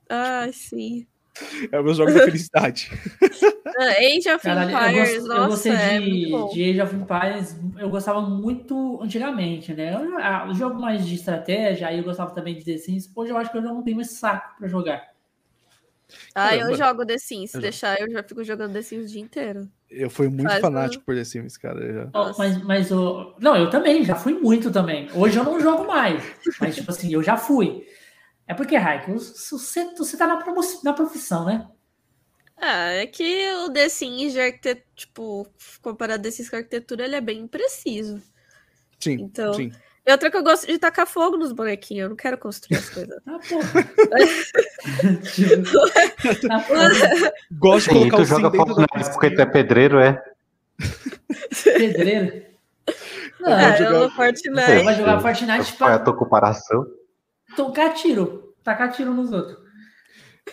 Ah, 0.09 0.49
sim. 0.53 1.07
É 1.72 1.80
o 1.80 1.82
meu 1.82 1.92
jogo 1.95 2.12
da 2.14 2.22
felicidade. 2.22 2.90
Ah, 3.76 3.90
Age 3.99 4.28
of 4.30 4.38
Caralho, 4.45 4.70
eu, 4.70 4.76
Empires, 4.78 5.16
gosto- 5.24 5.32
eu 5.32 5.36
nossa, 5.40 5.49
gostei 5.49 5.72
é 5.72 5.99
de, 6.01 6.09
muito 6.09 6.30
bom. 6.30 6.49
de 6.55 6.70
Age 6.70 6.80
of 6.82 6.95
Empires, 6.95 7.57
eu 7.76 7.90
gostava 7.90 8.20
muito 8.20 9.03
antigamente, 9.03 9.74
né? 9.74 9.95
Eu- 9.95 10.16
ah, 10.18 10.47
O 10.49 10.55
jogo 10.55 10.80
mais 10.80 11.05
de 11.05 11.16
estratégia, 11.16 11.88
aí 11.88 11.99
eu 11.99 12.05
gostava 12.05 12.32
também 12.32 12.55
de 12.57 12.64
The 12.64 12.78
Sims. 12.78 13.11
Hoje 13.16 13.32
eu 13.32 13.36
acho 13.36 13.51
que 13.51 13.59
eu 13.59 13.62
já 13.62 13.72
não 13.72 13.82
tenho 13.82 14.01
esse 14.01 14.14
saco 14.14 14.57
pra 14.59 14.68
jogar. 14.68 15.12
Ah, 16.36 16.55
eu 16.55 16.61
Caramba. 16.68 16.76
jogo 16.76 17.05
The 17.07 17.18
Sims. 17.18 17.51
Se 17.51 17.57
Eu 17.57 17.62
deixar, 17.62 18.01
eu 18.01 18.09
já 18.12 18.22
fico 18.22 18.45
jogando 18.45 18.74
The 18.74 18.82
Sims 18.82 19.07
o 19.07 19.12
dia 19.12 19.22
inteiro. 19.22 19.68
Eu 19.97 20.11
fui 20.11 20.28
muito 20.28 20.49
Faz 20.49 20.61
fanático 20.61 21.05
por 21.05 21.14
The 21.14 21.24
Sims, 21.24 21.57
cara. 21.57 21.80
eu 21.82 22.11
mas, 22.36 22.62
mas 22.62 22.90
o. 22.92 23.34
Não, 23.38 23.57
eu 23.57 23.70
também, 23.70 24.05
já 24.05 24.14
fui 24.14 24.34
muito 24.34 24.70
também. 24.70 25.09
Hoje 25.14 25.38
eu 25.38 25.45
não 25.45 25.61
jogo 25.61 25.86
mais. 25.86 26.22
Mas, 26.61 26.74
tipo 26.74 26.90
assim, 26.90 27.12
eu 27.12 27.22
já 27.22 27.36
fui. 27.36 27.86
É 28.47 28.53
porque, 28.55 28.76
Raiko, 28.76 29.12
você, 29.12 29.84
você 29.97 30.16
tá 30.16 30.26
na, 30.26 30.45
na 30.82 30.92
profissão, 30.92 31.47
né? 31.47 31.66
Ah, 32.57 32.90
é 32.92 33.07
que 33.07 33.49
o 33.64 33.70
The 33.70 33.88
Sims 33.88 34.32
de 34.32 34.40
arquitetura, 34.40 34.84
tipo, 34.95 35.47
comparado 35.82 36.20
a 36.20 36.22
The 36.22 36.30
Sims 36.30 36.51
com 36.51 36.57
arquitetura, 36.57 37.05
ele 37.05 37.16
é 37.16 37.20
bem 37.20 37.47
preciso. 37.47 38.22
Sim, 39.01 39.14
Então- 39.20 39.55
sim. 39.55 39.72
E 40.07 40.12
outra 40.12 40.30
que 40.30 40.36
eu 40.36 40.42
gosto 40.42 40.66
de 40.66 40.76
tacar 40.78 41.07
fogo 41.07 41.36
nos 41.38 41.50
bonequinhos, 41.52 42.02
eu 42.05 42.09
não 42.11 42.16
quero 42.16 42.36
construir 42.36 42.76
as 42.78 42.90
coisas. 42.90 43.18
Ah, 43.26 43.38
porra. 43.48 43.84
Porra. 46.66 47.32
Gosto 47.52 47.90
de 47.90 47.92
Sim, 47.98 48.09
colocar 48.11 48.16
tu 48.16 48.22
o 48.22 48.24
sim 48.26 48.30
joga 48.30 48.50
dentro 48.50 48.74
da 48.74 48.74
Fortnite 48.86 49.11
porque 49.12 49.30
tu 49.30 49.40
é 49.40 49.46
pedreiro, 49.46 49.98
é? 50.00 50.22
Pedreiro. 51.62 52.42
Não, 53.40 53.52
Ah, 53.52 53.76
jogar- 53.76 53.92
eu 53.94 54.11
Fortnite. 54.11 54.55
vai 54.84 54.94
jogar 54.94 55.20
Fortnite 55.20 55.72
Qual 55.74 55.90
é 55.90 55.94
a 55.94 55.96
pra 55.98 56.05
tua 56.05 56.16
comparação? 56.16 56.86
tocar 57.57 57.94
tiro. 57.94 58.55
Tacar 58.62 58.92
tiro 58.92 59.12
nos 59.14 59.32
outros. 59.32 59.59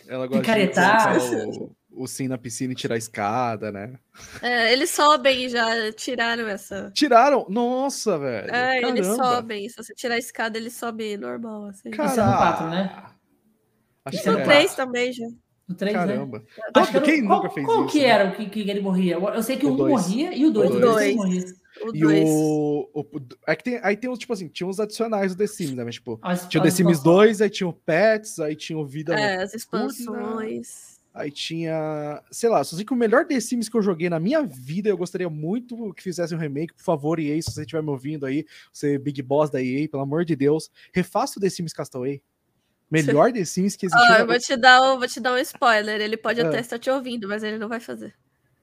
Ela 0.08 0.28
gosta 0.28 0.42
de 0.42 0.48
Picaretar. 0.48 1.18
o, 1.18 1.76
o 1.94 2.08
sim 2.08 2.28
na 2.28 2.38
piscina 2.38 2.74
e 2.74 2.76
tirar 2.76 2.96
a 2.96 2.98
escada, 2.98 3.72
né? 3.72 3.94
É, 4.42 4.72
eles 4.74 4.90
sobem 4.90 5.46
e 5.46 5.50
já 5.50 5.92
tiraram 5.94 6.48
essa. 6.48 6.92
Tiraram? 6.94 7.46
Nossa, 7.50 8.18
velho. 8.18 8.50
É, 8.54 8.78
eles 8.82 9.08
caramba. 9.08 9.24
sobem. 9.36 9.70
Se 9.70 9.76
você 9.76 9.94
tirar 9.94 10.16
a 10.16 10.20
escada, 10.20 10.58
eles 10.58 10.74
sobem 10.74 11.18
normal, 11.18 11.66
assim. 11.68 11.90
Isso 11.90 12.02
é 12.02 12.06
no 12.26 12.38
quatro, 12.38 12.70
né? 12.70 13.04
Acho 14.06 14.16
Isso 14.16 14.24
que 14.24 14.30
é 14.30 14.32
No 14.32 14.38
no 14.38 14.44
é. 14.44 14.46
3 14.46 14.76
também 14.76 15.14
já. 15.14 15.28
No 15.68 15.76
3, 15.76 15.94
né? 15.96 16.00
Caramba. 16.08 16.44
Acho 16.74 16.88
que 16.88 16.94
Todo, 17.00 17.06
quem 17.06 17.22
não- 17.22 17.28
qual, 17.28 17.42
nunca 17.44 17.54
fez 17.54 17.66
qual 17.66 17.86
isso? 17.86 17.92
que 17.94 18.00
né? 18.00 18.06
era 18.06 18.30
o 18.30 18.36
que, 18.36 18.50
que 18.50 18.60
ele 18.70 18.82
morria? 18.82 19.16
Eu 19.16 19.44
sei 19.44 19.58
que 19.58 19.66
O 19.66 19.74
um 19.74 19.76
dois. 19.76 19.92
morria 20.08 20.34
e 20.36 20.46
o 20.46 20.52
2. 20.52 20.70
O 20.72 20.74
O 20.76 20.80
dois. 20.80 20.94
2 20.96 21.16
morria. 21.16 21.46
O 21.84 21.96
E 21.96 22.00
2. 22.00 22.30
o, 22.30 22.90
o. 22.94 23.06
É 23.48 23.56
que 23.56 23.64
tem, 23.64 23.80
aí 23.82 23.96
tem 23.96 24.10
os, 24.10 24.20
tipo 24.20 24.34
assim, 24.34 24.48
tinha 24.50 24.68
os 24.68 24.80
adicionais 24.80 25.34
do 25.34 25.38
The 25.38 25.48
Sims, 25.48 25.74
né? 25.74 25.84
Mas, 25.86 25.96
tipo, 25.96 26.20
As- 26.22 26.48
tinha 26.48 26.60
o 26.60 26.64
The 26.64 26.70
Sims 26.72 26.98
expansões. 26.98 27.16
2, 27.18 27.42
aí 27.42 27.50
tinha 27.50 27.68
o 27.68 27.74
Pets, 27.74 28.40
aí 28.40 28.56
tinha 28.56 28.78
o 28.78 28.86
Vida 28.86 29.14
É, 29.18 29.42
as 29.44 29.54
expansões. 29.54 30.91
Aí 31.14 31.32
tinha. 31.32 32.22
Sei 32.32 32.50
lá, 32.50 32.64
só 32.64 32.76
sei 32.76 32.86
que 32.86 32.94
o 32.94 32.96
melhor 32.96 33.26
The 33.26 33.40
Sims 33.40 33.68
que 33.70 33.76
eu 33.78 33.82
joguei 33.82 34.10
na 34.10 34.20
minha 34.20 34.42
vida, 34.44 34.90
eu 34.90 34.98
gostaria 34.98 35.30
muito 35.30 35.94
que 35.94 36.04
fizessem 36.04 36.38
um 36.38 36.42
remake. 36.42 36.74
Por 36.74 36.84
favor, 36.84 37.20
EA, 37.20 37.42
se 37.42 37.52
você 37.52 37.62
estiver 37.62 37.82
me 37.84 37.90
ouvindo 37.90 38.26
aí, 38.26 38.46
você 38.72 38.98
Big 38.98 39.22
Boss 39.22 39.50
da 39.50 39.62
EA, 39.62 39.88
pelo 39.90 40.04
amor 40.04 40.24
de 40.26 40.36
Deus, 40.36 40.70
refaça 40.94 41.38
o 41.38 41.42
The 41.42 41.50
Sims 41.50 41.74
Castaway. 41.74 42.22
Melhor 42.90 43.32
The 43.32 43.46
Sims 43.46 43.76
que 43.76 43.86
existiu. 43.86 44.10
Na- 44.10 44.20
eu 44.20 44.28
vou 44.28 44.38
te, 44.40 44.58
dar, 44.58 44.82
um- 44.82 45.00
vou 45.00 45.08
te 45.08 45.20
dar 45.20 45.34
um 45.34 45.38
spoiler. 45.38 46.02
Ele 46.02 46.18
pode 46.18 46.42
Ah. 46.42 46.48
até 46.48 46.60
estar 46.60 46.78
te 46.78 46.90
ouvindo, 46.90 47.28
mas 47.28 47.42
ele 47.44 47.58
não 47.58 47.70
vai 47.70 47.80
fazer. 47.80 48.14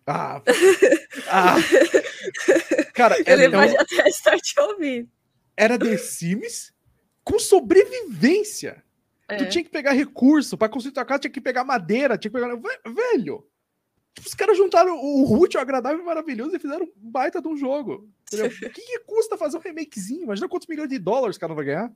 Ah, 0.07 0.43
ah. 1.31 1.57
Cara, 2.95 3.17
Ele 3.21 3.45
era, 3.45 3.51
pode 3.59 3.77
até 3.77 4.09
estar 4.09 4.39
te 4.39 4.59
ouvindo. 4.61 5.09
era 5.57 5.79
The 5.79 5.97
Sims 5.99 6.73
com 7.25 7.39
sobrevivência. 7.39 8.83
É. 9.29 9.37
Tu 9.37 9.49
tinha 9.51 9.65
que 9.65 9.71
pegar 9.71 9.93
recurso 9.93 10.57
pra 10.57 10.69
construir 10.69 10.93
tua 10.93 11.05
casa, 11.05 11.21
tinha 11.21 11.31
que 11.31 11.41
pegar 11.41 11.63
madeira, 11.65 12.17
tinha 12.17 12.31
que 12.31 12.39
pegar. 12.41 12.55
Ve- 12.57 12.93
Velho! 12.93 13.47
Tipo, 14.15 14.27
os 14.29 14.35
caras 14.35 14.57
juntaram 14.57 14.97
o 14.99 15.39
útil, 15.39 15.61
o 15.61 15.63
agradável 15.63 16.01
e 16.01 16.05
maravilhoso 16.05 16.57
e 16.57 16.59
fizeram 16.59 16.87
um 16.87 16.93
baita 16.97 17.41
de 17.41 17.47
um 17.49 17.57
jogo. 17.57 18.09
O 18.33 18.37
que, 18.73 18.81
que 18.81 18.99
custa 19.01 19.37
fazer 19.37 19.59
um 19.59 19.61
remakezinho? 19.61 20.23
Imagina 20.25 20.49
quantos 20.49 20.67
milhões 20.67 20.89
de 20.89 20.99
dólares 20.99 21.37
o 21.37 21.41
cara 21.41 21.55
vai 21.55 21.65
ganhar. 21.65 21.93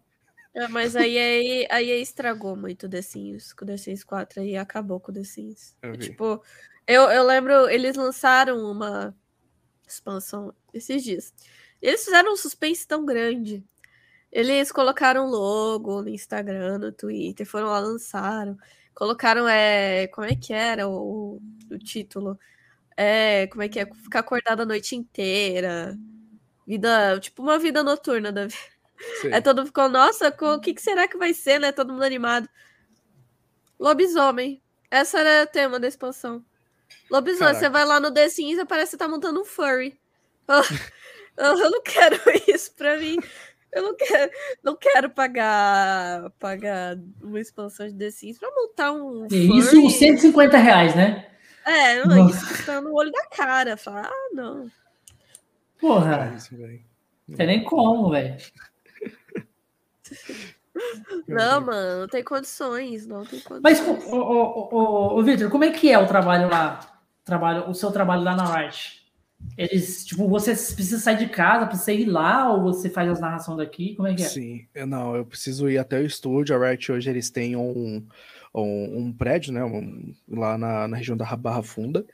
É, 0.54 0.68
mas 0.68 0.94
aí 0.94 1.16
aí 1.18 1.66
aí 1.70 2.02
estragou 2.02 2.54
muito 2.54 2.84
o 2.84 2.88
The 2.88 3.00
Sims, 3.00 3.54
com 3.54 3.64
o 3.64 3.68
The 3.68 3.78
Sims 3.78 4.04
4 4.04 4.42
aí 4.42 4.54
acabou 4.56 5.00
com 5.00 5.10
o 5.10 5.14
The 5.14 5.24
Sims. 5.24 5.74
Eu. 5.82 5.96
Tipo, 5.96 6.42
eu, 6.86 7.04
eu 7.04 7.24
lembro, 7.24 7.68
eles 7.70 7.96
lançaram 7.96 8.58
uma 8.70 9.16
expansão 9.88 10.54
esses 10.74 11.02
dias. 11.02 11.32
Eles 11.80 12.04
fizeram 12.04 12.34
um 12.34 12.36
suspense 12.36 12.86
tão 12.86 13.04
grande. 13.06 13.64
Eles 14.32 14.72
colocaram 14.72 15.26
logo 15.26 16.02
no 16.02 16.08
Instagram, 16.08 16.78
no 16.78 16.90
Twitter, 16.90 17.46
foram 17.46 17.68
lá, 17.68 17.78
lançaram. 17.78 18.56
Colocaram, 18.94 19.46
é, 19.46 20.06
como 20.08 20.26
é 20.26 20.34
que 20.34 20.54
era 20.54 20.88
o, 20.88 21.40
o 21.70 21.78
título? 21.78 22.38
É, 22.96 23.46
como 23.48 23.62
é 23.62 23.68
que 23.68 23.78
é? 23.80 23.86
Ficar 23.86 24.20
acordado 24.20 24.62
a 24.62 24.66
noite 24.66 24.96
inteira. 24.96 25.98
Vida, 26.66 27.18
tipo 27.20 27.42
uma 27.42 27.58
vida 27.58 27.82
noturna 27.82 28.32
da 28.32 28.46
vida. 28.46 28.72
Aí 29.32 29.42
todo 29.42 29.58
mundo 29.58 29.66
ficou, 29.66 29.88
nossa, 29.88 30.28
o 30.28 30.60
que, 30.60 30.74
que 30.74 30.80
será 30.82 31.08
que 31.08 31.18
vai 31.18 31.34
ser, 31.34 31.58
né? 31.58 31.72
Todo 31.72 31.92
mundo 31.92 32.04
animado. 32.04 32.48
Lobisomem. 33.78 34.62
Essa 34.90 35.18
era 35.20 35.44
o 35.44 35.52
tema 35.52 35.80
da 35.80 35.88
expansão. 35.88 36.44
Lobisomem, 37.10 37.48
Caraca. 37.54 37.58
você 37.60 37.68
vai 37.68 37.84
lá 37.84 38.00
no 38.00 38.12
The 38.12 38.28
Sims 38.28 38.58
e 38.58 38.64
parece 38.64 38.90
que 38.90 38.90
você 38.92 38.96
tá 38.98 39.08
montando 39.08 39.40
um 39.40 39.44
furry. 39.44 39.98
Eu, 41.36 41.56
eu 41.60 41.70
não 41.70 41.82
quero 41.82 42.16
isso 42.48 42.72
pra 42.74 42.96
mim. 42.96 43.16
Eu 43.72 43.82
não 43.82 43.96
quero, 43.96 44.32
não 44.62 44.76
quero 44.76 45.10
pagar, 45.10 46.30
pagar 46.38 46.96
uma 47.22 47.40
expansão 47.40 47.86
de 47.88 47.94
The 47.94 48.10
Sims 48.10 48.38
pra 48.38 48.50
montar 48.50 48.92
um 48.92 49.26
E 49.26 49.46
furry. 49.46 49.58
Isso, 49.58 49.80
uns 49.80 49.94
150 49.94 50.56
reais, 50.58 50.94
né? 50.94 51.28
É, 51.64 52.04
não, 52.04 52.28
isso 52.28 52.66
tá 52.66 52.80
no 52.80 52.94
olho 52.94 53.10
da 53.10 53.26
cara. 53.26 53.76
Fala, 53.76 54.02
ah, 54.06 54.28
não. 54.34 54.70
Porra, 55.80 56.30
É 56.32 56.36
isso, 56.36 56.56
velho. 56.56 56.82
não 57.26 57.36
tem 57.36 57.46
nem 57.46 57.64
como, 57.64 58.10
velho. 58.10 58.36
Não, 61.28 61.60
mano, 61.60 62.00
não 62.00 62.08
tem 62.08 62.24
condições, 62.24 63.06
não 63.06 63.24
tem 63.26 63.38
condições. 63.40 63.60
Mas, 63.62 63.80
ô, 63.86 63.92
ô, 63.92 64.16
ô, 64.16 64.68
ô, 64.74 65.18
ô, 65.18 65.22
Victor, 65.22 65.50
como 65.50 65.64
é 65.64 65.70
que 65.70 65.90
é 65.90 65.98
o 65.98 66.06
trabalho 66.06 66.48
lá? 66.48 66.80
Trabalho, 67.24 67.68
o 67.68 67.74
seu 67.74 67.92
trabalho 67.92 68.22
lá 68.22 68.34
na 68.34 68.44
Riot? 68.44 69.01
Eles, 69.56 70.04
tipo, 70.04 70.28
você 70.28 70.50
precisa 70.50 70.98
sair 70.98 71.18
de 71.18 71.28
casa, 71.28 71.66
precisa 71.66 71.92
ir 71.92 72.06
lá, 72.06 72.52
ou 72.52 72.62
você 72.62 72.88
faz 72.88 73.08
as 73.10 73.20
narrações 73.20 73.58
daqui? 73.58 73.94
Como 73.94 74.08
é 74.08 74.14
que 74.14 74.22
é? 74.22 74.26
Sim, 74.28 74.66
eu- 74.74 74.86
não, 74.86 75.14
eu 75.16 75.24
preciso 75.24 75.68
ir 75.68 75.78
até 75.78 75.98
o 76.00 76.06
estúdio. 76.06 76.54
A 76.56 76.68
Riot 76.70 76.90
hoje 76.92 77.10
eles 77.10 77.28
têm 77.30 77.54
um, 77.56 78.04
um, 78.54 78.98
um 78.98 79.12
prédio, 79.12 79.52
né? 79.52 79.64
um- 79.64 80.14
lá 80.28 80.56
na, 80.58 80.88
na 80.88 80.96
região 80.96 81.16
da 81.16 81.24
Barra 81.36 81.62
Funda, 81.62 82.04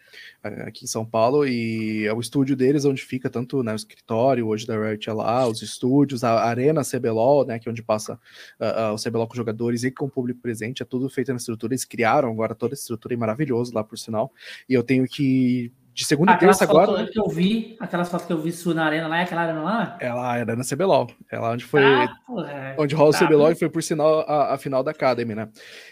eh, 0.43 0.65
aqui 0.69 0.85
em 0.85 0.89
São 0.89 1.05
Paulo, 1.05 1.47
e 1.47 2.07
é 2.07 2.13
o 2.13 2.21
estúdio 2.21 2.55
deles 2.57 2.85
onde 2.85 3.03
fica 3.03 3.29
tanto 3.31 3.63
né, 3.63 3.73
o 3.73 3.77
escritório 3.77 4.47
hoje 4.47 4.67
da 4.67 4.77
Riot 4.79 5.09
é 5.09 5.13
lá, 5.13 5.47
os 5.47 5.63
estúdios, 5.63 6.23
a 6.25 6.45
Arena 6.45 6.83
CBLOL, 6.85 7.45
né? 7.47 7.59
Que 7.59 7.69
é 7.69 7.73
onde 7.73 7.83
passa 7.83 8.19
ah, 8.61 8.87
ah, 8.87 8.93
o 8.93 8.97
CBLOL 8.97 9.27
com 9.29 9.35
jogadores 9.35 9.83
e 9.85 9.91
com 9.91 10.07
o 10.07 10.11
público 10.11 10.41
presente, 10.41 10.83
é 10.83 10.87
tudo 10.87 11.09
feito 11.09 11.31
na 11.33 11.37
estrutura. 11.37 11.73
Eles 11.73 11.85
criaram 11.85 12.31
agora 12.31 12.55
toda 12.55 12.75
a 12.75 12.77
estrutura 12.77 13.15
é 13.15 13.17
maravilhoso 13.17 13.73
lá, 13.75 13.83
por 13.85 13.99
sinal. 13.99 14.33
E 14.69 14.75
eu 14.75 14.83
tenho 14.83 15.07
que. 15.07 15.73
De 15.99 16.05
segunda 16.05 16.31
e 16.31 16.35
Aquelas 16.37 16.57
terça 16.59 16.73
fotos 16.73 16.95
agora. 16.95 17.11
que 17.11 17.19
eu 17.19 17.27
vi, 17.29 17.77
aquelas 17.81 18.09
fotos 18.09 18.25
que 18.25 18.33
eu 18.33 18.41
vi 18.41 18.53
sua 18.53 18.73
na 18.73 18.85
arena 18.87 19.09
lá, 19.09 19.19
é 19.19 19.23
aquela 19.25 19.43
arena 19.43 19.61
lá? 19.63 19.99
É 20.01 20.13
lá, 20.13 20.39
é 20.39 20.45
na 20.45 20.63
CBLOL. 20.63 21.09
É 21.29 21.37
lá 21.41 21.51
onde 21.51 21.65
foi. 21.65 21.83
Ah, 21.85 22.09
porra. 22.25 22.77
Onde 22.79 22.95
rola 22.95 23.11
o 23.11 23.13
Tá, 23.13 23.27
CBLOL 23.27 23.51
e 23.51 23.57
foi, 23.57 23.69
por 23.69 23.83
sinal, 23.83 24.21
a, 24.21 24.55
a 24.55 24.59
final 24.59 24.85
da 24.85 24.93
Academy, 24.93 25.35
né? 25.35 25.49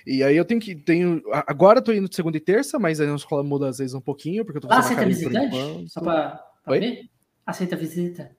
E 0.07 0.23
aí 0.23 0.37
eu 0.37 0.45
tenho 0.45 0.61
que. 0.61 0.77
Tenho, 0.77 1.21
agora 1.49 1.81
eu 1.81 1.83
tô 1.83 1.91
indo 1.93 2.09
de 2.09 2.15
segunda 2.15 2.37
e 2.37 2.41
terça, 2.41 2.79
mas 2.79 3.01
aí 3.01 3.11
a 3.11 3.15
escola 3.17 3.43
muda 3.43 3.69
às 3.69 3.79
vezes 3.79 3.95
um 3.95 4.01
pouquinho, 4.01 4.45
porque 4.45 4.59
eu 4.59 4.63
tô 4.63 4.69
fazendo 4.69 4.85
aceita 4.85 5.01
Academy 5.03 5.23
por 5.25 5.59
visitante? 5.59 5.91
Só 5.91 6.01
pra, 6.01 6.41
pra 6.63 6.73
Oi? 6.73 6.79
ver? 6.79 7.01
Aceita 7.45 7.75
visita? 7.75 8.31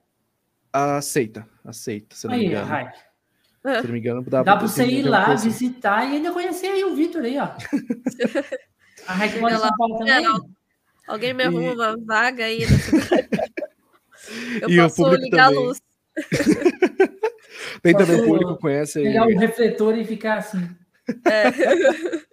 Aceita, 0.72 1.46
aceita, 1.66 2.16
se 2.16 2.26
não 2.26 2.34
me 2.34 2.40
Aí, 2.40 2.46
engano. 2.46 2.66
Rai. 2.66 2.90
Se 3.62 3.84
não 3.86 3.92
me 3.92 3.98
engano, 3.98 4.22
dá, 4.22 4.42
Dá 4.42 4.56
pra 4.56 4.66
você 4.66 4.86
ir 4.86 5.02
lá, 5.02 5.26
coisa- 5.26 5.44
visitar 5.44 6.06
e 6.06 6.16
ainda 6.16 6.32
conhecer 6.32 6.68
aí 6.68 6.82
o 6.84 6.94
Vitor 6.96 7.22
aí, 7.24 7.38
ó. 7.38 7.48
A 9.06 9.12
Rai 9.12 9.30
que 9.30 9.38
mora 9.38 9.52
em 9.52 9.56
Ela- 9.56 9.66
São 9.68 9.76
Paulo 9.76 9.98
também. 9.98 10.24
Alguém 11.08 11.32
me 11.34 11.42
E- 11.42 11.46
arruma 11.46 11.72
uma 11.72 11.96
vaga 12.04 12.44
aí. 12.44 12.60
Eu 14.60 14.68
E 14.68 14.76
posso 14.76 15.08
ligar 15.14 15.48
também. 15.48 15.62
a 15.62 15.66
luz. 15.66 15.80
Tem 17.82 17.96
também 17.96 18.20
o 18.20 18.24
público 18.24 18.54
que 18.56 18.60
conhece. 18.60 19.02
Pegar 19.02 19.26
o 19.26 19.38
refletor 19.38 19.96
e 19.96 20.04
ficar 20.04 20.38
assim. 20.38 20.68
É. 21.24 21.48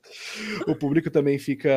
O 0.68 0.76
público 0.76 1.10
também 1.10 1.38
fica. 1.38 1.72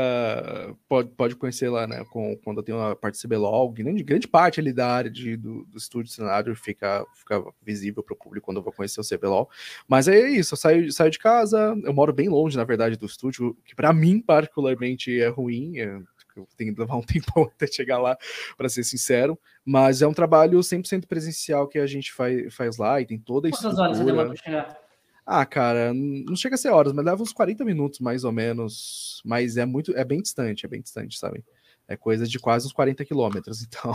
Pode, 0.89 1.11
pode 1.11 1.37
conhecer 1.37 1.69
lá, 1.69 1.87
né? 1.87 2.05
Com, 2.11 2.37
quando 2.45 2.63
tem 2.63 2.75
uma 2.75 2.95
parte 2.95 3.21
CBLOL, 3.21 3.71
grande, 3.73 4.03
grande 4.03 4.29
parte 4.29 4.61
ali 4.61 4.73
da 4.73 4.87
área 4.89 5.11
de, 5.11 5.37
do, 5.37 5.65
do 5.65 5.79
estúdio 5.79 6.13
cenário 6.13 6.55
fica, 6.55 7.05
fica 7.15 7.43
visível 7.63 8.03
para 8.03 8.15
o 8.15 8.17
público 8.17 8.45
quando 8.47 8.59
eu 8.59 8.63
vou 8.63 8.73
conhecer 8.73 9.01
o 9.01 9.05
CBLOL. 9.05 9.49
Mas 9.89 10.09
é 10.09 10.29
isso, 10.29 10.55
eu 10.55 10.59
saio, 10.59 10.93
saio 10.93 11.11
de 11.11 11.19
casa, 11.19 11.77
eu 11.85 11.93
moro 11.93 12.13
bem 12.13 12.29
longe, 12.29 12.57
na 12.57 12.65
verdade, 12.65 12.97
do 12.97 13.07
estúdio, 13.07 13.57
que 13.65 13.75
para 13.75 13.93
mim, 13.93 14.21
particularmente, 14.21 15.19
é 15.21 15.29
ruim. 15.29 15.79
É, 15.79 15.99
eu 16.41 16.49
tenho 16.57 16.75
que 16.75 16.81
levar 16.81 16.97
um 16.97 17.03
tempão 17.03 17.45
até 17.45 17.67
chegar 17.67 17.99
lá, 17.99 18.17
para 18.57 18.69
ser 18.69 18.85
sincero. 18.85 19.39
Mas 19.65 20.03
é 20.03 20.07
um 20.07 20.15
trabalho 20.15 20.59
100% 20.59 21.07
presencial 21.07 21.69
que 21.69 21.79
a 21.79 21.87
gente 21.87 22.13
faz, 22.13 22.55
faz 22.55 22.77
lá 22.77 23.01
e 23.01 23.07
tem 23.07 23.19
toda 23.19 23.49
a 23.49 23.51
Quantas 23.51 23.79
horas 23.79 23.97
você 23.97 24.03
estrutura. 24.03 24.13
demora 24.13 24.29
pra 24.29 24.37
chegar? 24.37 24.89
Ah, 25.31 25.45
cara, 25.45 25.93
não 25.93 26.35
chega 26.35 26.55
a 26.55 26.59
ser 26.59 26.71
horas, 26.71 26.91
mas 26.95 27.05
leva 27.05 27.23
uns 27.23 27.35
40 27.35 27.63
minutos 27.63 28.01
mais 28.01 28.25
ou 28.25 28.33
menos. 28.33 29.21
Mas 29.25 29.59
é 29.59 29.67
muito, 29.67 29.95
é 29.95 30.03
bem 30.03 30.23
distante, 30.23 30.65
é 30.65 30.69
bem 30.69 30.81
distante, 30.81 31.19
sabe? 31.19 31.45
É 31.87 31.99
coisa 31.99 32.27
de 32.27 32.39
quase 32.39 32.67
uns 32.67 32.73
40 32.73 33.05
quilômetros, 33.05 33.63
então. 33.69 33.95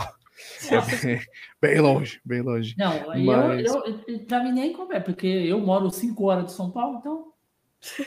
É 0.70 0.80
bem, 0.80 1.20
bem, 1.60 1.80
longe, 1.80 2.20
bem 2.24 2.40
longe. 2.40 2.76
Não, 2.78 2.92
mas... 3.24 3.66
eu, 3.66 3.82
eu, 4.06 4.20
pra 4.26 4.44
mim 4.44 4.52
nem 4.52 4.72
convém, 4.72 5.00
porque 5.00 5.26
eu 5.26 5.58
moro 5.58 5.90
5 5.90 6.24
horas 6.24 6.46
de 6.46 6.52
São 6.52 6.70
Paulo, 6.70 6.98
então. 6.98 7.33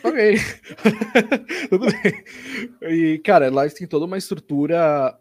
Ok. 0.04 0.36
Tudo 1.70 1.86
bem. 1.86 2.24
E, 2.90 3.20
cara, 3.20 3.50
lá 3.50 3.68
tem 3.70 3.88
toda 3.88 4.06
uma 4.06 4.18
estrutura 4.18 5.18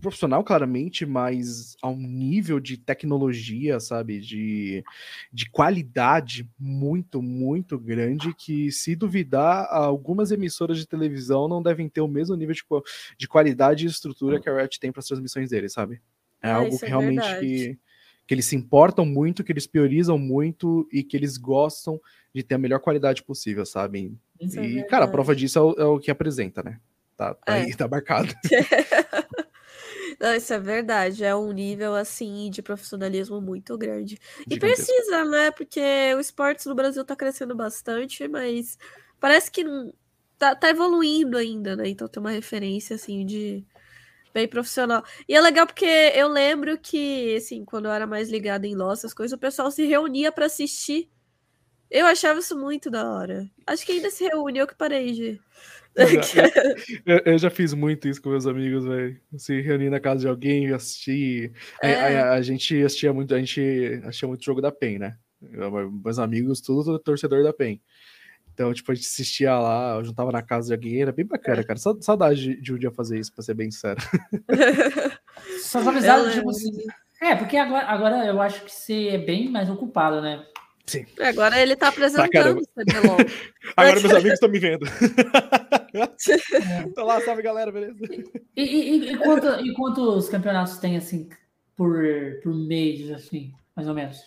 profissional, 0.00 0.44
claramente, 0.44 1.04
mas 1.04 1.76
ao 1.82 1.96
nível 1.96 2.60
de 2.60 2.76
tecnologia, 2.76 3.80
sabe, 3.80 4.20
de, 4.20 4.84
de 5.32 5.50
qualidade 5.50 6.48
muito, 6.58 7.20
muito 7.20 7.76
grande, 7.78 8.32
que 8.34 8.70
se 8.70 8.94
duvidar, 8.94 9.66
algumas 9.70 10.30
emissoras 10.30 10.78
de 10.78 10.86
televisão 10.86 11.48
não 11.48 11.60
devem 11.60 11.88
ter 11.88 12.00
o 12.00 12.08
mesmo 12.08 12.36
nível 12.36 12.54
de, 12.54 12.62
de 13.18 13.26
qualidade 13.26 13.84
e 13.84 13.88
estrutura 13.88 14.40
que 14.40 14.48
a 14.48 14.56
Riot 14.56 14.78
tem 14.78 14.92
para 14.92 15.00
as 15.00 15.06
transmissões 15.06 15.50
dele, 15.50 15.68
sabe? 15.68 16.00
É 16.40 16.50
ah, 16.50 16.56
algo 16.56 16.78
que 16.78 16.84
é 16.84 16.88
realmente 16.88 17.40
que, 17.40 17.78
que 18.28 18.34
eles 18.34 18.44
se 18.44 18.54
importam 18.54 19.06
muito, 19.06 19.42
que 19.42 19.50
eles 19.50 19.66
priorizam 19.66 20.18
muito 20.18 20.86
e 20.92 21.02
que 21.02 21.16
eles 21.16 21.38
gostam 21.38 21.98
de 22.34 22.42
ter 22.42 22.56
a 22.56 22.58
melhor 22.58 22.78
qualidade 22.78 23.22
possível, 23.22 23.64
sabe? 23.64 24.14
Isso 24.38 24.60
é 24.60 24.66
e, 24.66 24.78
é 24.80 24.82
cara, 24.82 25.06
a 25.06 25.08
prova 25.08 25.34
disso 25.34 25.58
é 25.58 25.62
o, 25.62 25.72
é 25.78 25.84
o, 25.86 25.98
que 25.98 26.10
apresenta, 26.10 26.62
né? 26.62 26.78
Tá, 27.16 27.32
tá 27.32 27.56
é. 27.56 27.62
aí, 27.62 27.74
tá 27.74 27.88
marcado. 27.88 28.28
Não, 30.20 30.34
isso 30.34 30.52
é 30.52 30.58
verdade. 30.58 31.24
É 31.24 31.34
um 31.34 31.50
nível, 31.52 31.94
assim, 31.94 32.50
de 32.50 32.60
profissionalismo 32.60 33.40
muito 33.40 33.78
grande. 33.78 34.18
E 34.46 34.58
precisa, 34.58 35.24
né? 35.24 35.50
Porque 35.50 35.80
o 36.14 36.20
esportes 36.20 36.66
no 36.66 36.74
Brasil 36.74 37.04
tá 37.06 37.16
crescendo 37.16 37.54
bastante, 37.54 38.28
mas 38.28 38.76
parece 39.18 39.50
que 39.50 39.64
tá, 40.36 40.54
tá 40.54 40.68
evoluindo 40.68 41.38
ainda, 41.38 41.74
né? 41.76 41.88
Então 41.88 42.06
tem 42.06 42.20
uma 42.20 42.32
referência, 42.32 42.96
assim, 42.96 43.24
de 43.24 43.64
bem 44.32 44.48
profissional. 44.48 45.04
E 45.28 45.34
é 45.34 45.40
legal 45.40 45.66
porque 45.66 45.84
eu 46.14 46.28
lembro 46.28 46.78
que, 46.78 47.36
assim, 47.36 47.64
quando 47.64 47.86
eu 47.86 47.92
era 47.92 48.06
mais 48.06 48.30
ligada 48.30 48.66
em 48.66 48.74
LoL, 48.74 48.92
essas 48.92 49.14
coisas, 49.14 49.36
o 49.36 49.40
pessoal 49.40 49.70
se 49.70 49.84
reunia 49.84 50.32
para 50.32 50.46
assistir. 50.46 51.08
Eu 51.90 52.06
achava 52.06 52.40
isso 52.40 52.58
muito 52.58 52.90
da 52.90 53.10
hora. 53.10 53.48
Acho 53.66 53.84
que 53.86 53.92
ainda 53.92 54.10
se 54.10 54.24
reúne, 54.24 54.58
eu 54.58 54.66
que 54.66 54.74
parei 54.74 55.12
de 55.12 55.40
eu, 55.98 57.22
eu, 57.32 57.38
já 57.38 57.50
fiz 57.50 57.74
muito 57.74 58.08
isso 58.08 58.22
com 58.22 58.30
meus 58.30 58.46
amigos, 58.46 58.84
velho. 58.84 59.20
Se 59.36 59.60
reunir 59.60 59.90
na 59.90 59.98
casa 59.98 60.20
de 60.20 60.28
alguém 60.28 60.66
e 60.66 60.72
assistir. 60.72 61.52
É. 61.82 61.94
A, 61.94 62.06
a, 62.06 62.34
a, 62.34 62.42
gente 62.42 62.80
assistia 62.82 63.12
muito, 63.12 63.34
a 63.34 63.38
gente 63.38 64.00
assistia 64.04 64.28
muito 64.28 64.44
jogo 64.44 64.60
da 64.60 64.70
PEN, 64.70 64.98
né? 64.98 65.16
Eu, 65.52 65.90
meus 65.90 66.18
amigos, 66.18 66.60
tudo 66.60 66.98
torcedor 66.98 67.42
da 67.42 67.52
PEN. 67.52 67.80
Então, 68.58 68.74
tipo, 68.74 68.90
a 68.90 68.94
gente 68.96 69.06
assistia 69.06 69.56
lá, 69.56 70.02
juntava 70.02 70.32
na 70.32 70.42
casa 70.42 70.66
de 70.66 70.72
alguém, 70.72 71.00
era 71.00 71.12
bem 71.12 71.24
bacana, 71.24 71.60
é. 71.60 71.62
cara. 71.62 71.78
Saudade 71.78 72.40
de, 72.40 72.60
de 72.60 72.74
um 72.74 72.76
dia 72.76 72.90
fazer 72.90 73.16
isso, 73.16 73.32
pra 73.32 73.40
ser 73.40 73.54
bem 73.54 73.70
sincero. 73.70 74.00
Suas 75.62 75.86
amizades, 75.86 76.34
tipo 76.34 76.50
assim. 76.50 76.72
É, 77.20 77.36
porque 77.36 77.56
agora, 77.56 77.86
agora 77.86 78.26
eu 78.26 78.42
acho 78.42 78.64
que 78.64 78.72
você 78.72 79.10
é 79.10 79.18
bem 79.18 79.48
mais 79.48 79.70
ocupado, 79.70 80.20
né? 80.20 80.44
Sim. 80.86 81.06
Agora 81.20 81.60
ele 81.60 81.76
tá 81.76 81.86
apresentando 81.86 82.58
o 82.58 82.66
CBLOL. 82.66 83.18
Agora 83.76 84.00
meus 84.00 84.12
amigos 84.12 84.32
estão 84.32 84.48
me 84.48 84.58
vendo. 84.58 84.86
Tô 86.96 87.04
lá, 87.04 87.20
salve 87.20 87.42
galera, 87.42 87.70
beleza? 87.70 87.96
E, 88.56 88.62
e, 88.62 89.12
e, 89.12 89.16
quanto, 89.18 89.46
e 89.64 89.72
quantos 89.74 90.28
campeonatos 90.28 90.78
tem, 90.78 90.96
assim, 90.96 91.28
por, 91.76 92.02
por 92.42 92.52
mês, 92.52 93.08
assim, 93.12 93.54
mais 93.76 93.86
ou 93.86 93.94
menos? 93.94 94.18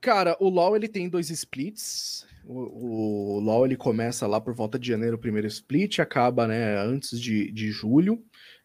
Cara, 0.00 0.36
o 0.38 0.48
LoL 0.48 0.76
ele 0.76 0.86
tem 0.86 1.08
dois 1.08 1.30
splits. 1.30 2.32
O, 2.46 3.36
o 3.36 3.40
LoL 3.40 3.66
ele 3.66 3.76
começa 3.76 4.26
lá 4.26 4.40
por 4.40 4.54
volta 4.54 4.78
de 4.78 4.88
janeiro, 4.88 5.16
o 5.16 5.20
primeiro 5.20 5.46
split, 5.46 5.98
acaba 5.98 6.46
né, 6.46 6.78
antes 6.78 7.18
de, 7.20 7.50
de 7.50 7.70
julho 7.70 8.22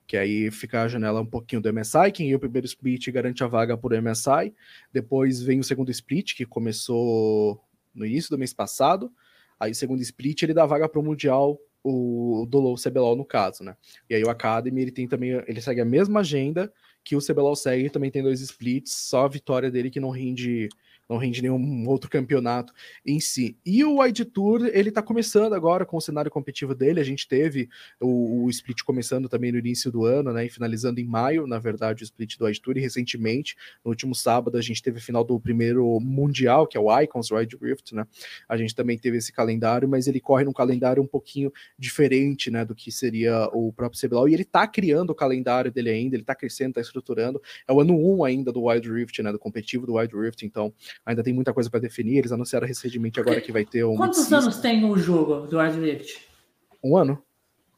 que 0.10 0.18
aí 0.18 0.50
fica 0.50 0.82
a 0.82 0.88
janela 0.88 1.22
um 1.22 1.26
pouquinho 1.26 1.62
do 1.62 1.72
MSI, 1.72 2.12
quem 2.12 2.30
ia 2.32 2.36
o 2.36 2.40
primeiro 2.40 2.66
split 2.66 3.12
garante 3.12 3.44
a 3.44 3.48
vaga 3.48 3.78
por 3.78 3.94
MSI, 3.94 4.52
depois 4.92 5.40
vem 5.40 5.60
o 5.60 5.64
segundo 5.64 5.92
split, 5.92 6.34
que 6.36 6.48
começou 6.48 7.64
no 7.94 8.08
início 8.08 8.32
do 8.32 8.38
mês 8.40 8.52
passado, 8.52 9.14
aí 9.60 9.72
o 9.72 9.76
segundo 9.76 10.02
split 10.02 10.42
ele 10.42 10.54
dá 10.56 10.66
vaga 10.66 10.90
para 10.90 11.00
o 11.00 11.04
Mundial, 11.04 11.60
o, 11.84 12.48
do 12.50 12.60
LoL 12.60 12.76
CBLOL 12.76 13.16
no 13.16 13.24
caso, 13.24 13.64
né? 13.64 13.78
E 14.10 14.16
aí 14.16 14.24
o 14.24 14.32
Academy 14.32 14.82
ele 14.82 14.92
tem 14.92 15.08
também, 15.08 15.44
ele 15.48 15.62
segue 15.62 15.80
a 15.80 15.86
mesma 15.86 16.22
agenda 16.22 16.74
que 17.04 17.16
o 17.16 17.22
CBLOL 17.22 17.56
segue, 17.56 17.92
também 17.92 18.10
tem 18.10 18.24
dois 18.24 18.42
splits, 18.42 18.92
só 18.92 19.26
a 19.26 19.30
vitória 19.30 19.70
dele 19.70 19.92
que 19.92 20.00
não 20.00 20.10
rende 20.10 20.70
não 21.10 21.18
rende 21.18 21.42
nenhum 21.42 21.88
outro 21.88 22.10
campeonato 22.10 22.72
em 23.04 23.20
si. 23.20 23.58
E 23.66 23.84
o 23.84 24.00
Wide 24.00 24.26
Tour, 24.26 24.70
ele 24.72 24.92
tá 24.92 25.02
começando 25.02 25.54
agora 25.54 25.84
com 25.86 25.98
o 25.98 26.02
cenário 26.02 26.30
competitivo 26.30 26.76
dele. 26.76 27.00
A 27.00 27.04
gente 27.04 27.28
teve 27.28 27.68
o, 28.00 28.44
o, 28.44 28.50
split 28.50 28.84
começando 28.84 29.28
também 29.28 29.52
no 29.52 29.58
início 29.58 29.92
do 29.92 30.06
ano, 30.06 30.32
né? 30.32 30.46
E 30.46 30.50
finalizando 30.50 31.00
em 31.00 31.06
maio, 31.06 31.48
na 31.48 31.58
verdade, 31.58 32.04
o 32.04 32.06
split 32.06 32.38
do 32.38 32.46
Wide 32.46 32.62
Tour. 32.62 32.78
E 32.78 32.82
recentemente, 32.82 33.56
no 33.84 33.90
último 33.90 34.14
sábado, 34.14 34.56
a 34.58 34.62
gente 34.62 34.84
teve 34.84 35.00
a 35.00 35.02
final 35.02 35.24
do 35.24 35.40
primeiro 35.40 36.00
Mundial, 36.00 36.68
que 36.68 36.78
é 36.78 36.80
o 36.80 37.02
Icons 37.02 37.32
Wide 37.32 37.58
Rift, 37.60 37.96
né? 37.96 38.06
A 38.48 38.56
gente 38.56 38.76
também 38.76 38.98
teve 38.98 39.18
esse 39.18 39.34
calendário, 39.34 39.90
mas 39.90 40.06
ele 40.06 40.20
corre 40.20 40.44
num 40.44 40.54
calendário 40.54 41.02
um 41.02 41.08
pouquinho 41.08 41.52
diferente, 41.78 42.52
né? 42.52 42.64
Do 42.64 42.76
que 42.76 42.92
seria 42.92 43.50
o 43.52 43.74
próprio 43.74 44.00
CBLOL. 44.00 44.30
E 44.30 44.36
ele 44.36 44.46
tá 44.46 44.68
criando 44.68 45.10
o 45.10 45.16
calendário 45.16 45.72
dele 45.72 45.90
ainda, 45.90 46.16
ele 46.16 46.24
tá 46.24 46.36
crescendo, 46.36 46.74
tá 46.74 46.82
estruturando. 46.82 47.42
É 47.68 47.74
o 47.74 47.82
ano 47.82 47.98
1 47.98 48.24
ainda 48.24 48.52
do 48.52 48.66
Wide 48.66 48.92
Rift, 48.92 49.24
né? 49.24 49.32
Do 49.32 49.40
competitivo 49.40 49.88
do 49.88 49.96
Wide 49.96 50.16
Rift, 50.16 50.46
então 50.46 50.72
ainda 51.06 51.24
tem 51.24 51.34
muita 51.34 51.54
coisa 51.54 51.70
para 51.70 51.80
definir. 51.80 52.18
Eles 52.18 52.32
anunciaram 52.32 52.68
recentemente 52.68 53.20
agora 53.20 53.42
que 53.42 53.52
vai 53.52 53.66
ter 53.66 53.84
um. 53.84 53.96
Quantos 53.96 54.32
anos 54.32 54.58
tem 54.58 54.86
o 54.86 54.98
jogo 54.98 55.48
do 55.48 55.60
Rift? 55.60 56.28
Um 56.84 56.98
ano. 56.98 57.22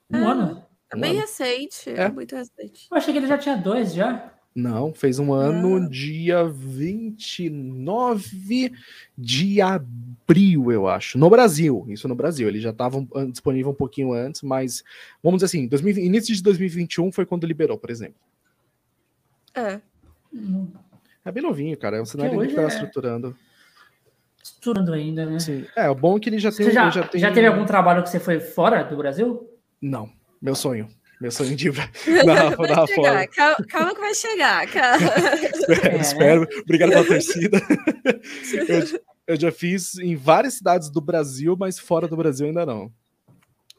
Um 0.09 0.27
ah, 0.27 0.31
ano? 0.31 0.65
É 0.93 0.97
bem 0.97 1.11
ano. 1.11 1.21
recente, 1.21 1.89
é. 1.89 2.03
é. 2.03 2.11
muito 2.11 2.35
recente. 2.35 2.87
Eu 2.91 2.97
achei 2.97 3.13
que 3.13 3.19
ele 3.19 3.27
já 3.27 3.37
tinha 3.37 3.55
dois 3.55 3.93
já. 3.93 4.33
Não, 4.53 4.93
fez 4.93 5.17
um 5.17 5.31
ano 5.31 5.77
ah. 5.77 5.87
dia 5.89 6.43
29 6.43 8.73
de 9.17 9.61
abril, 9.61 10.71
eu 10.71 10.89
acho. 10.89 11.17
No 11.17 11.29
Brasil, 11.29 11.85
isso 11.87 12.09
no 12.09 12.15
Brasil. 12.15 12.49
Ele 12.49 12.59
já 12.59 12.71
estava 12.71 12.97
disponível 13.29 13.71
um 13.71 13.75
pouquinho 13.75 14.11
antes, 14.11 14.41
mas 14.41 14.83
vamos 15.23 15.37
dizer 15.37 15.45
assim, 15.45 15.69
2000, 15.69 15.99
início 15.99 16.35
de 16.35 16.43
2021 16.43 17.13
foi 17.13 17.25
quando 17.25 17.47
liberou, 17.47 17.77
por 17.77 17.89
exemplo. 17.89 18.19
É. 19.55 19.79
Hum. 20.33 20.67
É 21.23 21.31
bem 21.31 21.43
novinho, 21.43 21.77
cara. 21.77 21.97
É 21.97 22.01
um 22.01 22.05
cenário 22.05 22.39
que 22.39 22.53
tá 22.53 22.63
é... 22.63 22.67
estruturando. 22.67 23.35
Estruturando 24.43 24.93
ainda, 24.93 25.25
né? 25.25 25.39
Sim. 25.39 25.65
É, 25.75 25.89
o 25.89 25.95
bom 25.95 26.17
é 26.17 26.19
que 26.19 26.29
ele 26.29 26.39
já 26.39 26.51
tem. 26.51 26.65
Você 26.65 26.71
já, 26.71 26.89
já, 26.89 27.03
tem... 27.03 27.21
já 27.21 27.31
teve 27.31 27.47
algum 27.47 27.65
trabalho 27.65 28.01
que 28.03 28.09
você 28.09 28.19
foi 28.19 28.39
fora 28.39 28.83
do 28.83 28.97
Brasil? 28.97 29.47
Não. 29.81 30.09
Meu 30.41 30.55
sonho. 30.55 30.87
Meu 31.21 31.29
sonho 31.29 31.55
de 31.55 31.69
dar, 31.69 31.87
dar 32.57 32.87
fora. 32.87 33.27
Calma, 33.27 33.55
calma, 33.67 33.93
que 33.93 34.01
vai 34.01 34.15
chegar. 34.15 34.65
é, 35.83 35.97
espero. 35.97 36.41
Né? 36.41 36.47
Obrigado 36.63 36.89
pela 36.89 37.05
torcida. 37.05 37.61
eu, 38.67 39.01
eu 39.27 39.39
já 39.39 39.51
fiz 39.51 39.99
em 39.99 40.15
várias 40.15 40.55
cidades 40.55 40.89
do 40.89 40.99
Brasil, 40.99 41.55
mas 41.59 41.77
fora 41.77 42.07
do 42.07 42.17
Brasil 42.17 42.47
ainda 42.47 42.65
não. 42.65 42.91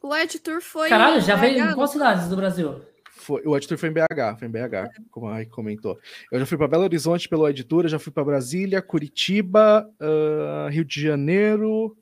O 0.01 0.15
Ed 0.15 0.39
Tour 0.39 0.63
foi. 0.63 0.89
Caralho, 0.89 1.21
já 1.21 1.35
veio 1.35 1.65
em 1.65 1.75
quais 1.75 1.91
cidades 1.91 2.29
do 2.29 2.37
Brasil? 2.37 2.81
Foi, 3.23 3.41
o 3.47 3.57
editor 3.57 3.79
foi 3.79 3.89
em 3.89 3.93
BH, 3.93 4.39
foi 4.39 4.49
em 4.49 4.51
BH, 4.51 4.75
é. 4.75 4.89
como 5.11 5.29
a 5.29 5.35
Raik 5.35 5.51
comentou. 5.51 5.97
Eu 6.31 6.41
já 6.41 6.47
fui 6.47 6.59
para 6.59 6.67
Belo 6.67 6.83
Horizonte 6.83 7.29
pelo 7.29 7.49
editor, 7.49 7.87
já 7.87 7.99
fui 7.99 8.13
para 8.13 8.25
Brasília, 8.25 8.83
Curitiba, 8.83 9.89
uh, 10.01 10.69
Rio 10.69 10.85
de 10.85 11.01
Janeiro, 11.01 11.97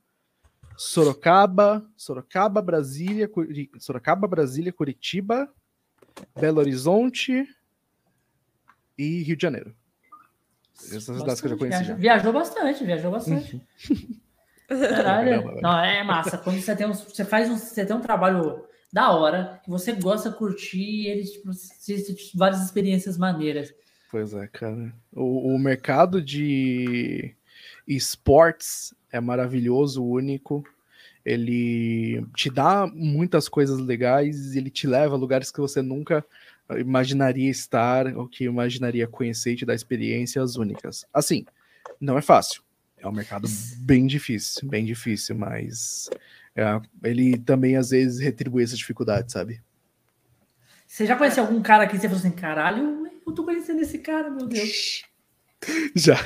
Sorocaba, 0.79 1.87
Sorocaba, 1.95 2.63
Brasília, 2.63 3.29
Curi... 3.29 3.71
Sorocaba, 3.79 4.27
Brasília, 4.27 4.73
Curitiba, 4.73 5.47
Belo 6.41 6.59
Horizonte 6.59 7.47
e 8.97 9.23
Rio 9.23 9.37
de 9.37 9.43
Janeiro. 9.43 9.77
Essas 10.75 11.07
bastante, 11.07 11.19
datas 11.19 11.41
que 11.43 11.47
eu 11.47 11.51
já 11.51 11.57
conheci. 11.59 11.79
Viajou, 11.79 11.95
já. 11.95 12.01
viajou 12.01 12.33
bastante, 12.33 12.85
viajou 12.85 13.11
bastante. 13.11 13.63
Caralho. 14.67 15.61
Não, 15.61 15.79
é 15.85 16.03
massa. 16.03 16.39
Quando 16.39 16.59
você 16.59 16.75
tem 16.75 16.87
um, 16.87 16.95
você 16.95 17.27
faz 17.27 17.51
um, 17.51 17.59
você 17.59 17.85
tem 17.85 17.95
um 17.95 18.01
trabalho 18.01 18.65
da 18.93 19.13
hora, 19.13 19.61
que 19.63 19.71
você 19.71 19.93
gosta 19.93 20.31
de 20.31 20.37
curtir 20.37 20.79
e 20.79 21.07
eles 21.09 21.33
tipo, 21.33 21.51
várias 22.35 22.65
experiências 22.65 23.17
maneiras. 23.17 23.73
Pois 24.11 24.35
é, 24.35 24.47
cara. 24.49 24.93
O, 25.13 25.55
o 25.55 25.59
mercado 25.59 26.21
de 26.21 27.35
esportes 27.87 28.93
é 29.13 29.21
maravilhoso, 29.21 30.05
único. 30.05 30.65
Ele 31.25 32.27
te 32.35 32.51
dá 32.51 32.87
muitas 32.87 33.49
coisas 33.49 33.79
legais, 33.79 34.57
ele 34.57 34.71
te 34.71 34.87
leva 34.87 35.15
a 35.15 35.19
lugares 35.19 35.51
que 35.51 35.61
você 35.61 35.83
nunca 35.83 36.25
imaginaria 36.79 37.51
estar 37.51 38.07
ou 38.17 38.27
que 38.27 38.45
imaginaria 38.45 39.07
conhecer 39.07 39.53
e 39.53 39.57
te 39.57 39.67
dar 39.67 39.75
experiências 39.75 40.57
únicas. 40.57 41.05
Assim, 41.13 41.45
não 42.01 42.17
é 42.17 42.23
fácil. 42.23 42.63
É 42.99 43.09
um 43.09 43.13
mercado 43.13 43.49
bem 43.79 44.07
difícil, 44.07 44.69
bem 44.69 44.85
difícil, 44.85 45.35
mas 45.35 46.11
ele 47.03 47.39
também 47.39 47.77
às 47.77 47.91
vezes 47.91 48.21
retribui 48.21 48.63
essa 48.63 48.77
dificuldade, 48.77 49.33
sabe? 49.33 49.63
Você 50.87 51.07
já 51.07 51.17
conheceu 51.17 51.45
algum 51.45 51.63
cara 51.63 51.87
que 51.87 51.97
você 51.97 52.09
falou 52.09 52.19
assim, 52.19 52.31
caralho, 52.33 53.09
eu 53.27 53.33
tô 53.33 53.45
conhecendo 53.45 53.81
esse 53.81 53.99
cara, 53.99 54.29
meu 54.29 54.47
Deus. 54.47 55.03
Já. 55.95 56.17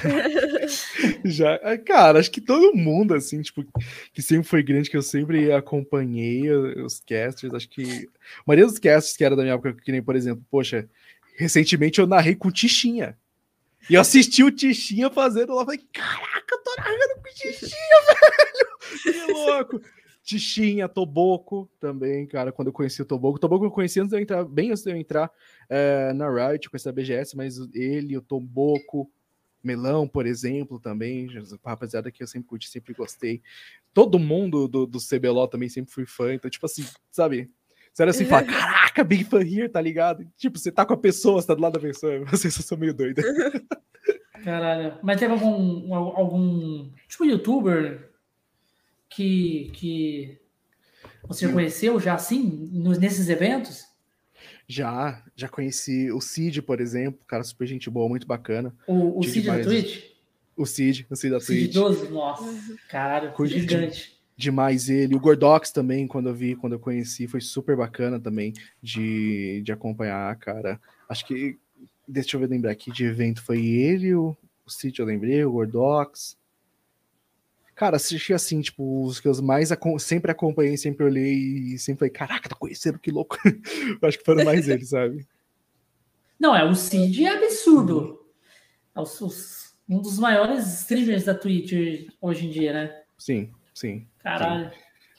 Já. 1.24 1.54
Ah, 1.56 1.76
Cara, 1.76 2.18
acho 2.18 2.30
que 2.30 2.40
todo 2.40 2.76
mundo, 2.76 3.14
assim, 3.14 3.42
tipo, 3.42 3.64
que 4.12 4.22
sempre 4.22 4.48
foi 4.48 4.62
grande, 4.62 4.88
que 4.88 4.96
eu 4.96 5.02
sempre 5.02 5.52
acompanhei 5.52 6.50
os 6.50 7.00
casters, 7.00 7.52
acho 7.52 7.68
que. 7.68 8.08
A 8.38 8.42
maioria 8.46 8.66
dos 8.66 8.78
casters 8.78 9.16
que 9.16 9.24
era 9.24 9.36
da 9.36 9.42
minha 9.42 9.54
época, 9.54 9.74
que 9.74 9.92
nem, 9.92 10.02
por 10.02 10.14
exemplo, 10.14 10.44
poxa, 10.50 10.88
recentemente 11.36 11.98
eu 11.98 12.06
narrei 12.06 12.34
com 12.34 12.48
o 12.48 12.52
Tichinha. 12.52 13.18
E 13.90 13.94
eu 13.94 14.00
assisti 14.00 14.42
o 14.42 14.50
Tichinha 14.50 15.10
fazendo 15.10 15.54
lá, 15.54 15.64
falei, 15.64 15.80
caraca, 15.92 16.54
eu 16.54 16.62
tô 16.62 16.74
narrando 16.78 17.14
com 17.16 17.28
o 17.28 17.34
Tichinha, 17.34 18.00
velho! 18.08 19.26
Que 19.26 19.32
louco! 19.32 19.80
Tichinha, 20.24 20.88
Toboco 20.88 21.70
também, 21.78 22.26
cara, 22.26 22.50
quando 22.50 22.68
eu 22.68 22.72
conheci 22.72 23.02
o 23.02 23.04
Toboco. 23.04 23.36
O 23.36 23.38
Toboco 23.38 23.66
eu 23.66 23.70
conheci 23.70 24.00
antes 24.00 24.10
de 24.10 24.16
eu 24.16 24.22
entrar, 24.22 24.42
bem 24.44 24.70
antes 24.70 24.82
de 24.82 24.90
eu 24.90 24.96
entrar 24.96 25.30
eh, 25.68 26.14
na 26.14 26.30
Riot, 26.30 26.70
com 26.70 26.76
essa 26.76 26.90
BGS, 26.90 27.36
mas 27.36 27.58
ele, 27.74 28.16
o 28.16 28.22
Toboco, 28.22 29.10
Melão, 29.62 30.08
por 30.08 30.26
exemplo, 30.26 30.80
também, 30.80 31.28
rapaziada 31.62 32.10
que 32.10 32.22
eu 32.22 32.26
sempre 32.26 32.48
curti, 32.48 32.70
sempre 32.70 32.94
gostei. 32.94 33.42
Todo 33.92 34.18
mundo 34.18 34.66
do, 34.66 34.86
do 34.86 34.98
CBLOL 34.98 35.46
também 35.46 35.68
sempre 35.68 35.92
fui 35.92 36.06
fã, 36.06 36.32
então, 36.32 36.50
tipo 36.50 36.64
assim, 36.64 36.86
sabe? 37.10 37.50
Sério 37.92 38.10
assim, 38.10 38.24
fala, 38.24 38.44
caraca, 38.48 39.04
Big 39.04 39.24
Fan 39.24 39.42
here, 39.42 39.68
tá 39.68 39.80
ligado? 39.80 40.26
Tipo, 40.38 40.58
você 40.58 40.72
tá 40.72 40.86
com 40.86 40.94
a 40.94 40.98
pessoa, 40.98 41.40
você 41.40 41.48
tá 41.48 41.54
do 41.54 41.60
lado 41.60 41.74
da 41.74 41.80
pessoa, 41.80 42.24
vocês 42.32 42.54
são 42.54 42.78
meio 42.78 42.94
doida. 42.94 43.22
Caralho. 44.42 44.98
Mas 45.02 45.20
teve 45.20 45.32
algum, 45.32 45.94
algum 45.94 46.90
tipo, 47.08 47.26
youtuber 47.26 48.13
que, 49.14 49.70
que 49.72 50.38
você 51.26 51.46
já 51.46 51.52
conheceu 51.52 51.98
já 52.00 52.14
assim, 52.14 52.70
nos, 52.72 52.98
nesses 52.98 53.28
eventos? 53.28 53.86
Já, 54.66 55.22
já 55.36 55.48
conheci 55.48 56.10
o 56.10 56.20
Cid, 56.20 56.62
por 56.62 56.80
exemplo, 56.80 57.20
cara 57.26 57.44
super 57.44 57.66
gente 57.66 57.90
boa, 57.90 58.08
muito 58.08 58.26
bacana. 58.26 58.74
O, 58.86 59.18
o 59.18 59.20
Tive 59.20 59.32
Cid 59.32 59.46
da 59.46 59.62
Twitch? 59.62 60.02
O 60.56 60.66
Cid, 60.66 61.06
o 61.10 61.16
Cid 61.16 61.32
da 61.32 61.40
Cid 61.40 61.60
Twitch. 61.60 61.74
12? 61.74 62.08
Nossa, 62.08 63.32
Curti 63.34 63.60
gigante. 63.60 64.18
demais 64.36 64.88
ele. 64.88 65.14
O 65.14 65.20
Gordox 65.20 65.70
também, 65.70 66.06
quando 66.06 66.28
eu 66.28 66.34
vi, 66.34 66.56
quando 66.56 66.74
eu 66.74 66.78
conheci, 66.78 67.26
foi 67.26 67.40
super 67.40 67.76
bacana 67.76 68.18
também 68.18 68.52
de, 68.82 69.62
de 69.62 69.72
acompanhar, 69.72 70.34
cara. 70.36 70.80
Acho 71.08 71.26
que, 71.26 71.58
deixa 72.08 72.36
eu 72.36 72.40
ver, 72.40 72.48
lembrar 72.48 72.70
aqui 72.70 72.90
de 72.90 73.04
evento, 73.04 73.42
foi 73.42 73.64
ele, 73.64 74.14
o, 74.14 74.36
o 74.64 74.70
Cid 74.70 74.98
eu 74.98 75.06
lembrei, 75.06 75.44
o 75.44 75.52
Gordox. 75.52 76.36
Cara, 77.74 77.96
assisti 77.96 78.32
assim, 78.32 78.60
tipo, 78.60 79.04
os 79.04 79.18
que 79.18 79.26
eu 79.26 79.42
mais 79.42 79.72
acom- 79.72 79.98
sempre 79.98 80.30
acompanhei, 80.30 80.76
sempre 80.76 81.04
olhei 81.04 81.34
e 81.34 81.78
sempre 81.78 82.00
falei, 82.00 82.10
caraca, 82.12 82.48
tá 82.48 82.54
conhecendo, 82.54 82.98
que 82.98 83.10
louco. 83.10 83.36
eu 84.00 84.08
acho 84.08 84.18
que 84.18 84.24
foram 84.24 84.44
mais 84.44 84.68
eles, 84.68 84.90
sabe? 84.90 85.26
Não, 86.38 86.54
é 86.54 86.64
o 86.64 86.74
Cid 86.74 87.24
é 87.24 87.30
absurdo. 87.36 88.24
É 88.94 89.00
os- 89.00 89.20
os- 89.20 89.74
um 89.88 90.00
dos 90.00 90.18
maiores 90.18 90.66
streamers 90.80 91.24
da 91.24 91.34
Twitch 91.34 92.08
hoje 92.20 92.46
em 92.46 92.50
dia, 92.50 92.72
né? 92.72 93.02
Sim, 93.18 93.50
sim. 93.74 94.06
Caralho. 94.22 94.70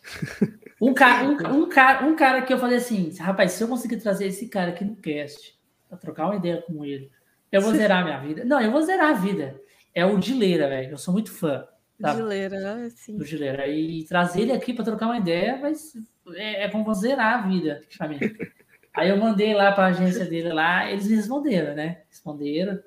Um 0.82 0.93
cara, 0.93 1.26
um, 1.30 1.64
um 1.64 1.70
cara, 1.70 2.06
um 2.06 2.16
cara 2.18 2.41
que 2.41 2.51
eu 2.53 2.60
falei 2.60 2.78
assim, 2.78 3.10
rapaz, 3.18 3.53
se 3.53 3.64
eu 3.64 3.68
conseguir 3.68 3.95
trazer 3.95 4.28
esse 4.28 4.49
cara 4.49 4.72
aqui 4.72 4.84
no 4.84 4.97
cast 4.97 5.58
pra 5.88 5.97
trocar 5.97 6.26
uma 6.26 6.36
ideia 6.36 6.62
com 6.62 6.84
ele, 6.84 7.10
eu 7.49 7.62
vou 7.62 7.74
zerar 7.74 8.03
minha 8.03 8.20
vida. 8.20 8.43
Não, 8.43 8.60
eu 8.60 8.70
vou 8.72 8.82
zerar 8.82 9.12
a 9.12 9.14
vida. 9.14 9.60
É 9.93 10.06
o 10.06 10.18
Dileira, 10.20 10.68
velho. 10.68 10.91
Eu 10.91 10.97
sou 10.97 11.14
muito 11.14 11.32
fã 11.32 11.66
Tá. 12.02 12.14
Gileira, 12.16 12.60
né? 12.60 12.86
Assim. 12.88 13.18
do 13.18 13.24
Dileira. 13.24 13.68
E 13.68 14.04
trazer 14.06 14.41
ele 14.41 14.52
aqui 14.52 14.74
pra 14.74 14.84
trocar 14.84 15.06
uma 15.08 15.18
ideia 15.18 15.58
vai, 15.58 15.74
ser- 15.76 16.04
é, 16.34 16.66
é 16.66 16.70
como 16.70 16.93
zerar 16.93 17.39
a 17.43 17.48
vida 17.48 17.82
pra 17.98 18.08
mim. 18.08 18.20
Aí 18.93 19.10
eu 19.10 19.18
mandei 19.18 19.54
lá 19.54 19.72
pra 19.74 19.88
agência 19.88 20.26
dele 20.26 20.54
lá, 20.54 20.89
eles 20.89 21.08
me 21.08 21.16
responderam, 21.16 21.76
né? 21.76 22.02
Responderam. 22.10 22.80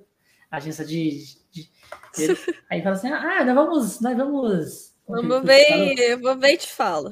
A 0.51 0.57
agência 0.57 0.85
de. 0.85 1.25
de- 1.51 1.71
dele. 2.17 2.39
Aí 2.71 2.83
fala 2.83 2.95
assim: 2.97 3.09
ah, 3.09 3.45
nós 3.45 3.55
vamos. 3.55 4.01
Nós 4.01 4.17
vamos. 4.17 4.95
Vamos 5.07 5.43
ver, 5.43 5.99
eu 5.99 6.21
vou 6.21 6.37
ver 6.39 6.53
e 6.53 6.57
te 6.59 6.69
falo. 6.71 7.11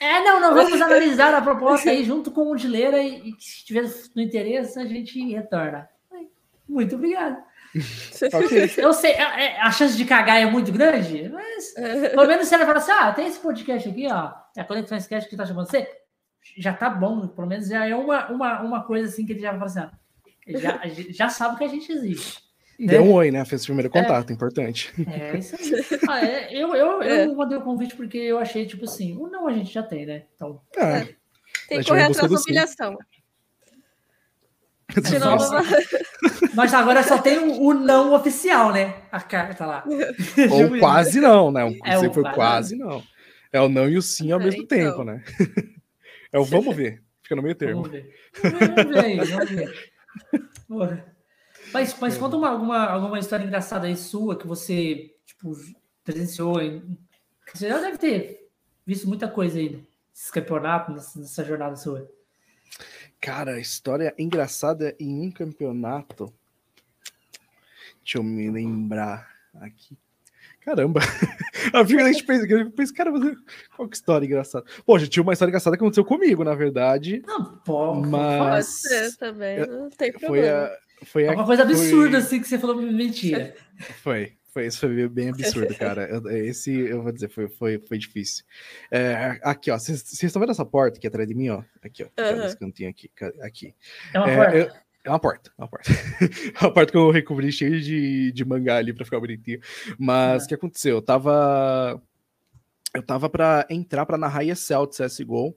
É, 0.00 0.20
não, 0.24 0.40
não, 0.40 0.54
vamos 0.54 0.80
analisar 0.80 1.34
a 1.34 1.42
proposta 1.42 1.90
aí 1.90 2.02
junto 2.04 2.30
com 2.30 2.50
o 2.50 2.56
Dileira 2.56 3.02
e, 3.02 3.30
e 3.30 3.34
se 3.38 3.64
tiver 3.66 3.84
no 4.14 4.22
interesse, 4.22 4.78
a 4.78 4.84
gente 4.86 5.22
retorna. 5.30 5.88
Muito 6.66 6.94
obrigado. 6.96 7.36
Eu 8.78 8.92
sei, 8.92 9.12
é- 9.12 9.44
é- 9.46 9.60
a 9.60 9.70
chance 9.70 9.96
de 9.96 10.04
cagar 10.04 10.40
é 10.40 10.46
muito 10.46 10.70
grande, 10.72 11.28
mas 11.28 11.74
pelo 12.10 12.26
menos 12.26 12.46
se 12.48 12.54
ela 12.54 12.66
fala 12.66 12.78
assim: 12.78 12.92
ah, 12.92 13.12
tem 13.12 13.26
esse 13.26 13.38
podcast 13.40 13.88
aqui, 13.88 14.06
ó, 14.10 14.32
é 14.56 14.60
a 14.60 14.64
Conexões 14.64 15.06
Cast 15.06 15.28
que 15.28 15.36
tá 15.36 15.44
chamando 15.44 15.66
você, 15.68 15.88
já 16.56 16.72
tá 16.72 16.88
bom, 16.88 17.26
pelo 17.28 17.46
menos 17.48 17.66
já 17.68 17.86
é 17.86 17.94
uma, 17.94 18.30
uma, 18.30 18.60
uma 18.62 18.84
coisa 18.84 19.08
assim 19.08 19.26
que 19.26 19.32
ele 19.32 19.40
já 19.40 19.52
fala 19.52 19.64
assim: 19.64 19.80
ah, 19.80 19.90
já, 20.48 20.80
já 21.10 21.28
sabe 21.28 21.58
que 21.58 21.64
a 21.64 21.68
gente 21.68 21.90
existe. 21.90 22.44
Deu 22.78 23.04
um 23.04 23.12
oi, 23.12 23.30
né? 23.30 23.44
Fez 23.44 23.62
o 23.62 23.66
primeiro 23.66 23.88
contato, 23.88 24.32
importante. 24.32 24.92
É 25.08 25.38
isso 25.38 25.54
aí. 25.54 26.00
Ah, 26.08 26.24
é, 26.26 26.52
eu, 26.52 26.74
eu, 26.74 27.02
eu 27.06 27.34
mandei 27.36 27.56
o 27.56 27.62
convite 27.62 27.94
porque 27.94 28.18
eu 28.18 28.36
achei, 28.38 28.66
tipo 28.66 28.84
assim, 28.84 29.16
o 29.16 29.28
não 29.28 29.46
a 29.46 29.52
gente 29.52 29.72
já 29.72 29.82
tem, 29.82 30.04
né? 30.04 30.24
Então, 30.34 30.60
É, 30.76 31.00
Tem 31.00 31.14
que 31.68 31.74
vai 31.76 31.84
correr 31.84 32.02
atrás 32.02 32.30
da 32.30 32.36
sim. 32.36 32.44
humilhação. 32.50 32.92
É 32.92 32.96
só- 32.96 33.23
não 35.20 35.38
vai. 35.38 35.64
Mas 36.54 36.72
agora 36.72 37.02
só 37.02 37.18
tem 37.18 37.38
o, 37.38 37.60
o 37.62 37.74
não 37.74 38.14
oficial, 38.14 38.72
né? 38.72 39.02
A 39.10 39.20
carta 39.20 39.66
lá. 39.66 39.84
Ou 40.50 40.78
quase 40.78 41.20
não, 41.20 41.50
né? 41.50 41.64
Um- 41.64 41.78
É, 41.84 41.96
Você 41.96 42.06
o 42.06 42.12
foi 42.14 42.22
quase 42.22 42.34
quase 42.36 42.76
não. 42.76 43.02
É 43.52 43.60
o 43.60 43.68
não 43.68 43.88
e 43.88 43.96
o 43.96 44.02
sim 44.02 44.30
ao 44.32 44.40
É, 44.40 44.44
mesmo 44.44 44.62
então. 44.62 44.78
tempo, 44.78 45.04
né? 45.04 45.22
É 46.32 46.38
o 46.38 46.44
vamos 46.44 46.74
ver. 46.74 47.00
Fica 47.22 47.36
no 47.36 47.42
meio 47.42 47.54
termo. 47.54 47.82
Vamos 47.82 47.90
ver. 47.92 48.12
Vamos 48.42 48.92
ver 48.92 49.04
aí, 49.04 49.16
vamos 49.18 49.50
ver. 49.50 49.92
Porra. 50.66 51.14
Mas, 51.72 51.96
mas 52.00 52.18
conta 52.18 52.36
uma, 52.36 52.48
alguma, 52.50 52.84
alguma 52.86 53.18
história 53.20 53.44
engraçada 53.44 53.86
aí 53.86 53.96
sua 53.96 54.36
que 54.36 54.46
você, 54.46 55.12
tipo, 55.24 55.52
presenciou. 56.02 56.60
Em... 56.60 56.98
Você 57.52 57.68
já 57.68 57.78
deve 57.80 57.98
ter 57.98 58.48
visto 58.84 59.06
muita 59.08 59.28
coisa 59.28 59.58
aí 59.58 59.80
nesses 60.12 60.30
campeonatos, 60.30 60.94
nessa, 60.94 61.20
nessa 61.20 61.44
jornada 61.44 61.76
sua. 61.76 62.10
Cara, 63.24 63.58
história 63.58 64.14
engraçada 64.18 64.94
em 65.00 65.18
um 65.22 65.30
campeonato. 65.30 66.30
Deixa 68.02 68.18
eu 68.18 68.22
me 68.22 68.50
lembrar 68.50 69.26
aqui. 69.54 69.96
Caramba! 70.60 71.00
A 71.72 71.82
primeira 71.82 72.10
vez 72.10 72.20
que 72.20 72.30
a 72.30 72.36
gente 72.36 72.46
pensa, 72.46 72.46
eu 72.52 72.70
penso, 72.70 72.92
cara, 72.92 73.10
qual 73.74 73.88
que 73.88 73.96
história 73.96 74.26
engraçada? 74.26 74.66
Pô, 74.84 74.98
já 74.98 75.06
tinha 75.06 75.22
uma 75.22 75.32
história 75.32 75.48
engraçada 75.50 75.74
que 75.74 75.82
aconteceu 75.82 76.04
comigo, 76.04 76.44
na 76.44 76.54
verdade. 76.54 77.22
Não, 77.26 77.56
pô, 77.64 77.94
Pode 77.94 78.08
Mas 78.10 78.82
ser 78.82 79.16
também, 79.16 79.66
não 79.66 79.88
tem 79.88 80.12
foi 80.12 80.20
problema. 80.20 80.64
a. 80.66 80.78
Foi 81.06 81.22
é 81.24 81.28
a, 81.30 81.32
uma 81.32 81.46
coisa 81.46 81.62
absurda 81.62 82.10
foi- 82.10 82.18
assim 82.20 82.40
que 82.42 82.46
você 82.48 82.58
falou 82.58 82.76
mentira. 82.76 83.56
Foi, 84.02 84.34
foi, 84.54 84.66
isso 84.66 84.78
foi 84.80 85.08
bem 85.08 85.28
absurdo, 85.28 85.74
cara. 85.76 86.08
Eu- 86.08 86.30
Esse, 86.30 86.72
eu 86.72 87.02
vou 87.02 87.12
dizer, 87.12 87.28
foi, 87.28 87.48
foi, 87.48 87.78
foi 87.86 87.98
difícil. 87.98 88.44
É, 88.90 89.38
aqui, 89.42 89.70
ó, 89.70 89.78
vocês 89.78 90.22
estão 90.22 90.40
vendo 90.40 90.52
essa 90.52 90.64
porta 90.64 90.96
aqui 90.96 91.06
atrás 91.06 91.28
de 91.28 91.34
mim, 91.34 91.50
ó? 91.50 91.62
Aqui, 91.82 92.04
ó, 92.04 92.08
Aham. 92.22 92.36
nesse 92.42 92.56
cantinho 92.58 92.88
aqui, 92.88 93.10
aqui. 93.42 93.74
É 94.14 94.18
uma 94.18 94.30
É, 94.30 94.36
porta. 94.36 94.56
eu- 94.56 94.70
é 95.04 95.10
uma 95.10 95.18
porta, 95.20 95.50
é 95.58 95.62
uma 95.62 95.68
porta. 95.68 95.90
É 96.62 96.64
uma 96.64 96.72
porta 96.72 96.90
que 96.92 96.96
eu 96.96 97.10
recobri 97.10 97.52
cheio 97.52 97.78
de, 97.80 98.32
de 98.32 98.44
mangá 98.44 98.76
ali 98.78 98.94
pra 98.94 99.04
ficar 99.04 99.20
bonitinho. 99.20 99.60
Mas 99.98 100.44
o 100.44 100.48
que 100.48 100.54
aconteceu? 100.54 100.96
Eu 100.96 101.02
tava. 101.02 102.00
Eu 102.94 103.02
tava 103.02 103.28
pra 103.28 103.66
entrar 103.68 104.06
pra 104.06 104.16
narrar 104.16 104.44
ESL 104.44 104.86
de 104.86 104.96
CSGO. 104.96 105.54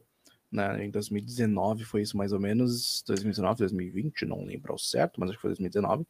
Né, 0.50 0.86
em 0.86 0.90
2019 0.90 1.84
foi 1.84 2.02
isso 2.02 2.16
mais 2.16 2.32
ou 2.32 2.40
menos, 2.40 3.04
2019, 3.06 3.60
2020, 3.60 4.26
não 4.26 4.46
lembro 4.46 4.72
ao 4.72 4.78
certo, 4.78 5.20
mas 5.20 5.30
acho 5.30 5.38
que 5.38 5.42
foi 5.42 5.50
2019. 5.50 6.08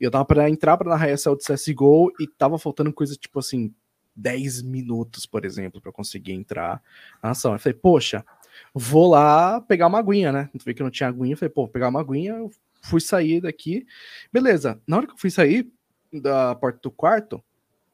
E 0.00 0.04
eu 0.04 0.10
tava 0.10 0.24
pra 0.24 0.48
entrar 0.48 0.76
pra 0.76 0.88
narrar 0.88 1.10
ESL 1.10 1.36
de 1.36 1.44
CSGO 1.44 2.12
e 2.20 2.28
tava 2.28 2.58
faltando 2.58 2.92
coisa 2.92 3.16
tipo 3.16 3.40
assim, 3.40 3.74
10 4.14 4.62
minutos, 4.62 5.26
por 5.26 5.44
exemplo, 5.44 5.80
pra 5.80 5.90
conseguir 5.90 6.32
entrar 6.32 6.80
na 7.22 7.30
ação. 7.30 7.52
Eu 7.52 7.58
falei, 7.58 7.76
poxa, 7.76 8.24
vou 8.72 9.10
lá 9.10 9.60
pegar 9.60 9.88
uma 9.88 9.98
aguinha, 9.98 10.30
né? 10.30 10.48
Tu 10.56 10.64
vê 10.64 10.74
que 10.74 10.82
não 10.82 10.90
tinha 10.90 11.08
aguinha, 11.08 11.32
eu 11.32 11.38
falei, 11.38 11.52
pô, 11.52 11.66
pegar 11.66 11.88
uma 11.88 12.00
aguinha, 12.00 12.34
eu 12.34 12.50
fui 12.82 13.00
sair 13.00 13.40
daqui. 13.40 13.86
Beleza, 14.32 14.80
na 14.86 14.98
hora 14.98 15.06
que 15.06 15.12
eu 15.12 15.18
fui 15.18 15.30
sair 15.30 15.68
da 16.12 16.54
porta 16.54 16.78
do 16.82 16.90
quarto, 16.90 17.42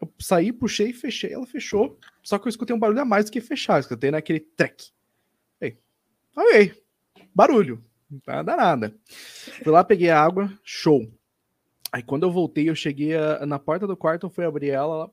eu 0.00 0.12
saí, 0.18 0.52
puxei, 0.52 0.92
fechei, 0.92 1.32
ela 1.32 1.46
fechou. 1.46 1.98
Só 2.22 2.38
que 2.38 2.46
eu 2.46 2.50
escutei 2.50 2.74
um 2.74 2.78
barulho 2.78 3.00
a 3.00 3.04
mais 3.04 3.24
do 3.24 3.32
que 3.32 3.40
fechar, 3.40 3.76
eu 3.76 3.80
escutei 3.80 4.10
naquele 4.10 4.40
trek. 4.40 4.90
Ok, 6.40 6.72
barulho, 7.34 7.82
não 8.08 8.20
tá 8.20 8.34
nada 8.36 8.56
nada. 8.56 8.94
Fui 9.62 9.72
lá, 9.72 9.82
peguei 9.82 10.08
a 10.10 10.22
água, 10.22 10.52
show. 10.62 11.04
Aí 11.90 12.02
quando 12.02 12.22
eu 12.22 12.30
voltei, 12.30 12.68
eu 12.68 12.74
cheguei 12.76 13.16
a- 13.16 13.44
na 13.44 13.58
porta 13.58 13.86
do 13.88 13.96
quarto, 13.96 14.26
eu 14.26 14.30
fui 14.30 14.44
abrir 14.44 14.68
ela, 14.70 14.94
ela 14.94 15.10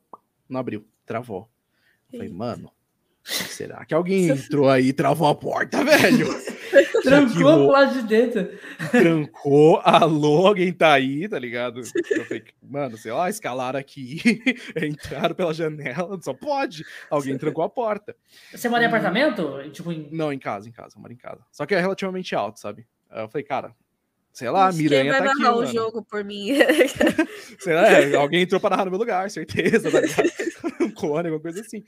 não 0.48 0.60
abriu, 0.60 0.86
travou. 1.04 1.50
Eu 2.12 2.18
Falei, 2.20 2.32
mano, 2.32 2.70
será 3.24 3.84
que 3.84 3.92
alguém 3.92 4.28
entrou 4.28 4.70
aí 4.70 4.88
e 4.88 4.92
travou 4.92 5.26
a 5.26 5.34
porta, 5.34 5.82
velho? 5.84 6.28
Trancou 7.02 7.34
pro 7.34 7.66
lado 7.70 7.92
de 7.94 8.06
dentro. 8.06 8.48
trancou, 8.90 9.80
alô, 9.84 10.46
alguém 10.46 10.72
tá 10.72 10.92
aí, 10.92 11.28
tá 11.28 11.38
ligado? 11.38 11.80
Eu 11.80 12.24
falei, 12.24 12.44
mano, 12.62 12.96
sei 12.96 13.12
lá, 13.12 13.28
escalaram 13.28 13.78
aqui, 13.78 14.20
entraram 14.80 15.34
pela 15.34 15.54
janela, 15.54 16.18
só 16.22 16.32
pode. 16.32 16.84
Alguém 17.10 17.38
trancou 17.38 17.64
a 17.64 17.68
porta. 17.68 18.16
Você 18.52 18.68
mora 18.68 18.84
em 18.84 18.86
apartamento? 18.86 19.70
Tipo, 19.70 19.92
em... 19.92 20.08
Não, 20.10 20.32
em 20.32 20.38
casa, 20.38 20.68
em 20.68 20.72
casa, 20.72 20.96
eu 20.96 21.00
moro 21.00 21.12
em 21.12 21.16
casa. 21.16 21.40
Só 21.50 21.66
que 21.66 21.74
é 21.74 21.80
relativamente 21.80 22.34
alto, 22.34 22.58
sabe? 22.60 22.86
Eu 23.10 23.28
falei, 23.28 23.44
cara, 23.44 23.74
Sei 24.36 24.50
lá, 24.50 24.68
a 24.68 24.70
Quem 24.70 24.82
Miranha 24.82 25.12
vai 25.12 25.22
tá 25.22 25.30
aqui, 25.30 25.38
narrar 25.38 25.54
o 25.54 25.60
mano. 25.60 25.72
jogo 25.72 26.02
por 26.04 26.22
mim? 26.22 26.50
Sei 27.58 27.72
lá, 27.72 27.88
é, 27.88 28.14
alguém 28.14 28.42
entrou 28.42 28.60
pra 28.60 28.68
narrar 28.68 28.84
no 28.84 28.90
meu 28.90 29.00
lugar, 29.00 29.30
certeza, 29.30 29.90
tá 29.90 29.98
ligado? 29.98 30.28
um 30.82 30.90
clone, 30.90 31.28
alguma 31.28 31.40
coisa 31.40 31.62
assim. 31.62 31.82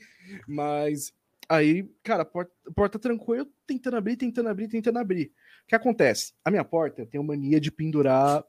Mas 0.47 1.13
aí, 1.49 1.89
cara, 2.03 2.21
a 2.21 2.25
porta, 2.25 2.53
porta 2.75 2.99
trancou, 2.99 3.35
eu 3.35 3.47
tentando 3.65 3.97
abrir, 3.97 4.15
tentando 4.15 4.49
abrir, 4.49 4.67
tentando 4.67 4.99
abrir. 4.99 5.31
O 5.63 5.67
que 5.67 5.75
acontece? 5.75 6.33
A 6.45 6.51
minha 6.51 6.63
porta, 6.63 7.01
eu 7.01 7.05
tenho 7.07 7.23
mania 7.23 7.59
de 7.59 7.71
pendurar 7.71 8.43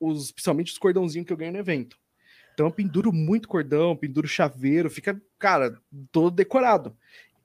os, 0.00 0.32
principalmente 0.32 0.72
os 0.72 0.78
cordãozinhos 0.78 1.26
que 1.26 1.32
eu 1.32 1.36
ganho 1.36 1.52
no 1.52 1.58
evento. 1.58 1.96
Então 2.52 2.66
eu 2.66 2.72
penduro 2.72 3.12
muito 3.12 3.48
cordão, 3.48 3.96
penduro 3.96 4.28
chaveiro, 4.28 4.90
fica, 4.90 5.20
cara, 5.38 5.80
todo 6.10 6.34
decorado. 6.34 6.96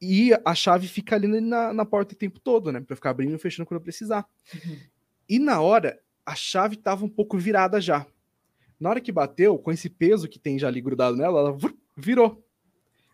E 0.02 0.32
a 0.46 0.54
chave 0.54 0.88
fica 0.88 1.16
ali 1.16 1.28
na, 1.28 1.74
na 1.74 1.86
porta 1.86 2.14
o 2.14 2.18
tempo 2.18 2.40
todo, 2.40 2.72
né? 2.72 2.82
Pra 2.82 2.94
eu 2.94 2.98
ficar 2.98 3.12
abrindo 3.12 3.36
e 3.36 3.40
fechando 3.40 3.66
quando 3.66 3.80
eu 3.80 3.84
precisar. 3.84 4.28
Uhum. 4.54 4.78
E 5.30 5.40
na 5.40 5.62
hora, 5.62 6.00
a 6.26 6.36
chave 6.36 6.76
tava 6.76 7.06
um 7.06 7.10
pouco 7.10 7.38
virada 7.38 7.80
já. 7.82 8.06
Na 8.80 8.90
hora 8.90 9.02
que 9.02 9.12
bateu, 9.12 9.58
com 9.58 9.72
esse 9.72 9.90
peso 9.90 10.28
que 10.28 10.38
tem 10.38 10.60
já 10.60 10.68
ali 10.68 10.82
grudado 10.82 11.18
nela, 11.18 11.40
ela 11.40 11.58
virou. 11.96 12.44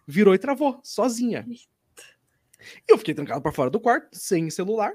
Virou 0.05 0.35
e 0.35 0.37
travou, 0.37 0.81
sozinha. 0.83 1.47
E 2.87 2.93
eu 2.93 2.97
fiquei 2.97 3.13
trancado 3.13 3.41
para 3.41 3.51
fora 3.51 3.69
do 3.69 3.79
quarto, 3.79 4.09
sem 4.11 4.49
celular, 4.49 4.93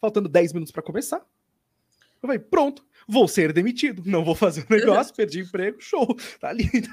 faltando 0.00 0.28
10 0.28 0.52
minutos 0.52 0.72
para 0.72 0.82
começar. 0.82 1.18
Eu 2.20 2.26
falei, 2.26 2.38
pronto, 2.38 2.84
vou 3.08 3.28
ser 3.28 3.52
demitido, 3.52 4.02
não 4.04 4.24
vou 4.24 4.34
fazer 4.34 4.62
o 4.62 4.66
negócio, 4.74 5.14
perdi 5.14 5.40
emprego, 5.40 5.80
show, 5.80 6.16
tá 6.40 6.52
lindo. 6.52 6.88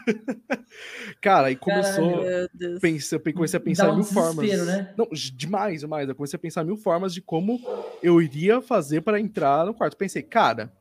Cara, 1.20 1.48
aí 1.48 1.56
começou. 1.56 2.22
Caralho. 2.22 2.50
Eu 2.60 3.34
comecei 3.34 3.58
a 3.58 3.60
pensar 3.60 3.92
um 3.92 3.96
mil 3.96 4.04
formas. 4.04 4.66
né? 4.66 4.94
Não, 4.96 5.08
demais, 5.12 5.82
demais. 5.82 6.08
Eu 6.08 6.16
comecei 6.16 6.38
a 6.38 6.40
pensar 6.40 6.64
mil 6.64 6.78
formas 6.78 7.14
de 7.14 7.22
como 7.22 7.60
eu 8.04 8.22
iria 8.22 8.62
fazer 8.62 9.02
para 9.02 9.20
entrar 9.20 9.66
no 9.66 9.74
quarto. 9.74 9.98
Pensei, 9.98 10.22
cara, 10.22 10.72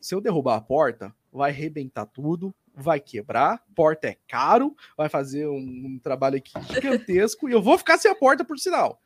se 0.00 0.14
eu 0.14 0.20
derrubar 0.20 0.56
a 0.56 0.60
porta, 0.60 1.12
vai 1.32 1.50
arrebentar 1.50 2.06
tudo, 2.06 2.54
vai 2.78 3.00
quebrar, 3.00 3.62
porta 3.74 4.08
é 4.08 4.16
caro, 4.28 4.74
vai 4.96 5.08
fazer 5.08 5.46
um, 5.46 5.56
um 5.56 5.98
trabalho 6.02 6.36
aqui 6.36 6.52
gigantesco 6.72 7.48
e 7.48 7.52
eu 7.52 7.60
vou 7.62 7.76
ficar 7.78 7.98
sem 7.98 8.10
a 8.10 8.14
porta 8.14 8.44
por 8.44 8.58
sinal. 8.58 9.00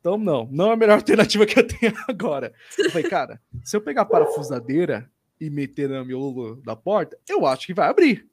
Então, 0.00 0.16
não, 0.16 0.48
não 0.52 0.70
é 0.70 0.74
a 0.74 0.76
melhor 0.76 0.94
alternativa 0.98 1.44
que 1.46 1.58
eu 1.58 1.66
tenho 1.66 1.92
agora. 2.08 2.52
Eu 2.78 2.90
falei, 2.90 3.08
cara, 3.08 3.40
se 3.64 3.76
eu 3.76 3.80
pegar 3.80 4.02
a 4.02 4.06
parafusadeira 4.06 5.10
e 5.40 5.50
meter 5.50 5.88
no 5.88 6.04
miolo 6.04 6.56
da 6.64 6.76
porta, 6.76 7.18
eu 7.28 7.44
acho 7.46 7.66
que 7.66 7.74
vai 7.74 7.88
abrir. 7.88 8.26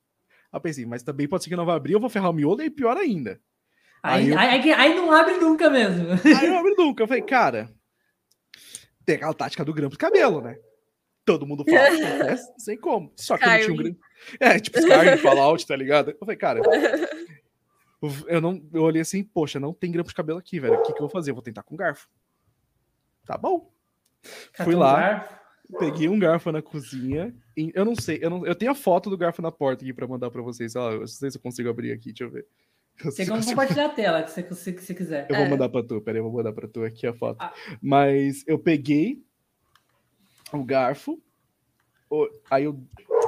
Aí 0.52 0.58
eu 0.58 0.62
pensei, 0.62 0.86
mas 0.86 1.02
também 1.04 1.28
pode 1.28 1.44
ser 1.44 1.50
que 1.50 1.56
não 1.56 1.66
vai 1.66 1.76
abrir, 1.76 1.94
eu 1.94 2.00
vou 2.00 2.10
ferrar 2.10 2.30
o 2.30 2.34
miolo 2.34 2.62
e 2.62 2.70
pior 2.70 2.96
ainda. 2.98 3.39
Aí, 4.04 4.26
Aí 4.26 4.30
eu- 4.30 4.38
aí, 4.39 4.74
aí- 4.74 4.96
não 4.96 5.12
abre 5.12 5.36
nunca 5.38 5.70
mesmo. 5.70 6.08
Aí 6.38 6.46
eu 6.48 6.58
abri 6.58 6.76
nunca. 6.78 7.04
Eu 7.04 7.08
falei, 7.08 7.24
cara, 7.24 7.70
tem 9.06 9.16
aquela 9.16 9.34
tática 9.34 9.66
do 9.66 9.74
grampo 9.74 9.94
de 9.94 9.98
cabelo, 9.98 10.41
né? 10.41 10.58
Todo 11.26 11.46
mundo 11.48 11.64
fala, 11.70 11.90
né? 11.92 12.30
não 12.52 12.60
sei 12.60 12.76
como. 12.78 13.12
Só 13.16 13.38
que 13.38 13.46
eu 13.46 13.50
não 13.50 13.60
tinha 13.60 13.74
um 13.74 13.78
grampo. 13.78 14.00
É, 14.40 14.60
tipo 14.60 14.78
Skyrim, 14.80 15.18
Fallout, 15.24 15.66
tá 15.66 15.76
ligado? 15.76 16.12
Eu 16.12 16.18
falei, 16.18 16.36
cara, 16.36 16.60
eu 18.28 18.42
não. 18.42 18.62
Eu 18.74 18.84
olhei 18.84 19.02
assim, 19.02 19.24
poxa, 19.24 19.60
não 19.60 19.74
tem 19.74 19.92
grampo 19.92 20.10
de 20.10 20.16
cabelo 20.16 20.40
aqui, 20.40 20.60
velho. 20.60 20.76
O 20.76 20.82
que, 20.84 20.92
que 20.92 20.98
eu 20.98 21.04
vou 21.08 21.10
fazer? 21.10 21.32
Eu 21.32 21.36
vou 21.36 21.44
tentar 21.44 21.64
com 21.64 21.76
garfo. 21.76 22.08
Tá 23.26 23.38
bom. 23.38 23.72
Fui 24.22 24.32
Catou 24.54 24.80
lá. 24.80 25.00
garfo. 25.00 25.44
Peguei 25.80 26.10
um 26.10 26.20
garfo 26.20 26.52
na 26.52 26.62
cozinha. 26.62 27.34
e 27.58 27.72
eu 27.74 27.86
não 27.86 27.96
sei, 27.96 28.20
eu, 28.22 28.30
não, 28.30 28.46
eu 28.46 28.54
tenho 28.54 28.72
a 28.72 28.76
foto 28.76 29.10
do 29.10 29.18
garfo 29.18 29.42
na 29.42 29.52
porta 29.52 29.84
aqui 29.84 29.94
pra 29.94 30.06
mandar 30.08 30.30
pra 30.30 30.42
vocês. 30.42 30.76
Ó, 30.76 30.92
eu 30.92 31.00
não 31.00 31.08
sei 31.08 31.32
se 31.32 31.38
eu 31.38 31.42
consigo 31.42 31.70
abrir 31.70 31.92
aqui, 31.94 32.08
deixa 32.12 32.26
eu 32.26 32.30
ver. 32.30 32.46
Eu 33.00 33.04
Tem 33.06 33.12
sei 33.12 33.26
como 33.28 33.42
se 33.42 33.50
eu 33.50 33.56
compartilhar 33.56 33.86
a 33.86 33.90
tela, 33.90 34.22
que 34.22 34.30
você, 34.30 34.44
que 34.44 34.50
você, 34.54 34.72
você 34.74 34.94
quiser. 34.94 35.26
Eu 35.30 35.36
vou 35.36 35.46
É. 35.46 35.50
mandar 35.50 35.70
pra 35.70 35.82
tu, 35.82 36.00
peraí, 36.02 36.20
eu 36.20 36.24
vou 36.26 36.34
mandar 36.34 36.52
pra 36.54 36.68
tu 36.68 36.84
aqui 36.84 37.08
a 37.08 37.14
foto. 37.14 37.38
Ah. 37.40 37.52
Mas 37.82 38.44
eu 38.46 38.60
peguei 38.60 39.24
o 40.60 40.64
garfo, 40.64 41.22
o- 42.10 42.28
aí 42.49 42.64
eu 42.66 42.80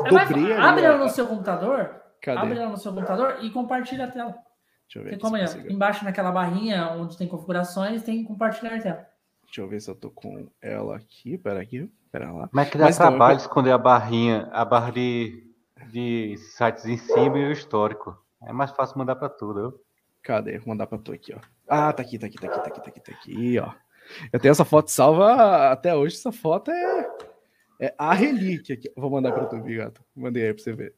É 0.06 0.10
dobrei 0.10 0.54
ali, 0.54 0.54
Abre 0.54 0.84
ela 0.84 0.98
no 0.98 1.10
seu 1.10 1.28
computador, 1.28 2.02
Cadê? 2.22 2.38
abre 2.40 2.58
ela 2.60 2.70
no 2.70 2.78
seu 2.78 2.94
computador 2.94 3.38
e 3.42 3.50
compartilha 3.50 4.06
a 4.06 4.12
tela. 4.12 4.36
Deixa 4.84 5.00
eu 5.00 5.04
ver 5.04 5.10
Tem 5.12 5.20
como 5.20 5.36
eu 5.38 5.42
consigo. 5.42 5.72
Embaixo 5.72 6.06
naquela 6.06 6.32
barrinha 6.32 6.92
onde 6.92 7.18
tem 7.18 7.28
configurações, 7.28 8.04
tem 8.04 8.24
compartilhar 8.24 8.76
a 8.76 8.82
tela. 8.82 9.08
Deixa 9.46 9.62
eu 9.62 9.68
ver 9.68 9.80
se 9.82 9.90
eu 9.90 9.96
tô 9.96 10.10
com 10.12 10.48
ela 10.62 10.98
aqui. 10.98 11.38
Pera 11.38 11.62
aqui, 11.62 11.90
pera 12.12 12.32
lá. 12.32 12.48
Como 12.48 12.60
é 12.60 12.66
que 12.66 12.78
dá 12.78 12.86
Mas 12.86 12.96
então, 12.96 13.08
eu 13.08 13.12
trabalho 13.12 13.38
esconder 13.38 13.72
a 13.72 13.78
barrinha, 13.78 14.50
a 14.52 14.64
barra 14.66 14.92
de, 14.92 15.44
de 15.92 16.38
sites 16.38 16.86
em 16.86 16.98
cima 16.98 17.38
e 17.40 17.48
o 17.48 17.52
histórico? 17.52 18.16
É 18.44 18.52
mais 18.54 18.72
fácil 18.72 18.98
mandar 18.98 19.16
pra 19.16 19.30
tudo. 19.30 19.72
viu? 19.72 19.82
Cadê? 20.22 20.58
Vou 20.60 20.70
mandar 20.70 20.88
pra 20.88 20.98
tu 20.98 21.12
aqui, 21.12 21.34
ó. 21.34 21.40
Ah, 21.68 21.92
tá 21.94 22.02
aqui, 22.04 22.20
tá 22.20 22.28
aqui, 22.28 22.38
tá 22.38 22.48
aqui, 22.48 22.56
tá 22.60 22.68
aqui, 22.68 22.82
tá 22.82 22.88
aqui, 22.90 23.00
tá 23.00 23.12
aqui, 23.12 23.60
ó. 23.60 23.72
Eu 24.32 24.40
tenho 24.40 24.52
essa 24.52 24.66
foto 24.66 24.90
salva 24.92 25.72
até 25.72 25.96
hoje. 25.96 26.16
Essa 26.16 26.32
foto 26.32 26.72
é, 26.72 27.10
é 27.80 27.96
a 27.98 28.14
relíquia. 28.14 28.76
Aqui. 28.76 28.92
Vou 28.96 29.10
mandar 29.10 29.32
pra 29.32 29.46
tu, 29.46 29.62
viu, 29.62 29.84
gato? 29.84 30.04
Mandei 30.16 30.48
aí 30.48 30.54
pra 30.54 30.64
você 30.64 30.74
ver. 30.74 30.94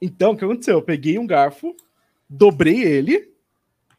Então, 0.00 0.32
o 0.32 0.36
que 0.36 0.44
aconteceu? 0.44 0.74
Eu 0.74 0.82
peguei 0.82 1.18
um 1.18 1.26
garfo, 1.26 1.74
dobrei 2.28 2.82
ele, 2.82 3.32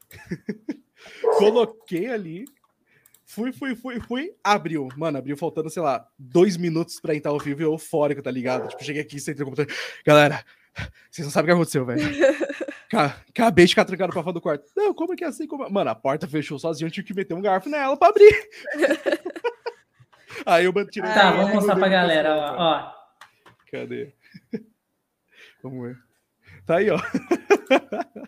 coloquei 1.38 2.08
ali, 2.08 2.46
fui, 3.26 3.52
fui, 3.52 3.76
fui, 3.76 4.00
fui, 4.00 4.36
abriu. 4.44 4.90
Mano, 4.96 5.18
abriu 5.18 5.36
faltando, 5.36 5.70
sei 5.70 5.82
lá, 5.82 6.08
dois 6.18 6.56
minutos 6.56 7.00
pra 7.00 7.16
entrar 7.16 7.32
ao 7.32 7.40
vivo 7.40 7.62
e 7.62 7.64
eu 7.64 7.72
eufórico, 7.74 8.22
tá 8.22 8.32
ligado? 8.32 8.68
Tipo, 8.70 8.84
cheguei 8.84 9.02
aqui, 9.02 9.20
sentei 9.20 9.44
no 9.44 9.52
computador. 9.52 9.74
Galera, 10.06 10.46
vocês 11.10 11.26
não 11.26 11.32
sabem 11.32 11.46
o 11.46 11.56
que 11.56 11.62
aconteceu, 11.62 11.86
velho. 11.86 12.02
Ca- 12.90 13.18
Acabei 13.30 13.66
de 13.66 13.72
ficar 13.72 13.86
trancado 13.86 14.14
pra 14.14 14.24
fora 14.24 14.34
do 14.34 14.42
quarto. 14.42 14.66
Não, 14.76 14.94
como 14.94 15.14
é 15.14 15.16
que 15.16 15.24
é 15.24 15.28
assim? 15.28 15.46
Como... 15.48 15.66
é? 15.66 15.70
Mano, 15.70 15.90
a 15.90 15.96
porta 15.96 16.28
fechou 16.28 16.58
sozinho, 16.58 16.88
eu 16.88 16.92
tive 16.92 17.08
que 17.08 17.14
meter 17.14 17.34
um 17.34 17.42
garfo 17.42 17.70
nela 17.70 17.98
pra 17.98 18.10
abrir. 18.10 18.50
Aí 20.46 20.66
eu 20.66 20.74
tirei. 20.90 21.10
Tá, 21.12 21.32
vamos 21.32 21.54
mostrar 21.54 21.76
pra 21.76 21.88
galera, 21.90 22.36
ó. 22.36 22.56
ó. 22.58 22.94
Cadê? 23.72 24.14
Vamos 25.64 25.88
ver. 25.88 25.98
Tá 26.66 26.78
aí, 26.78 26.90
ó. 26.90 26.98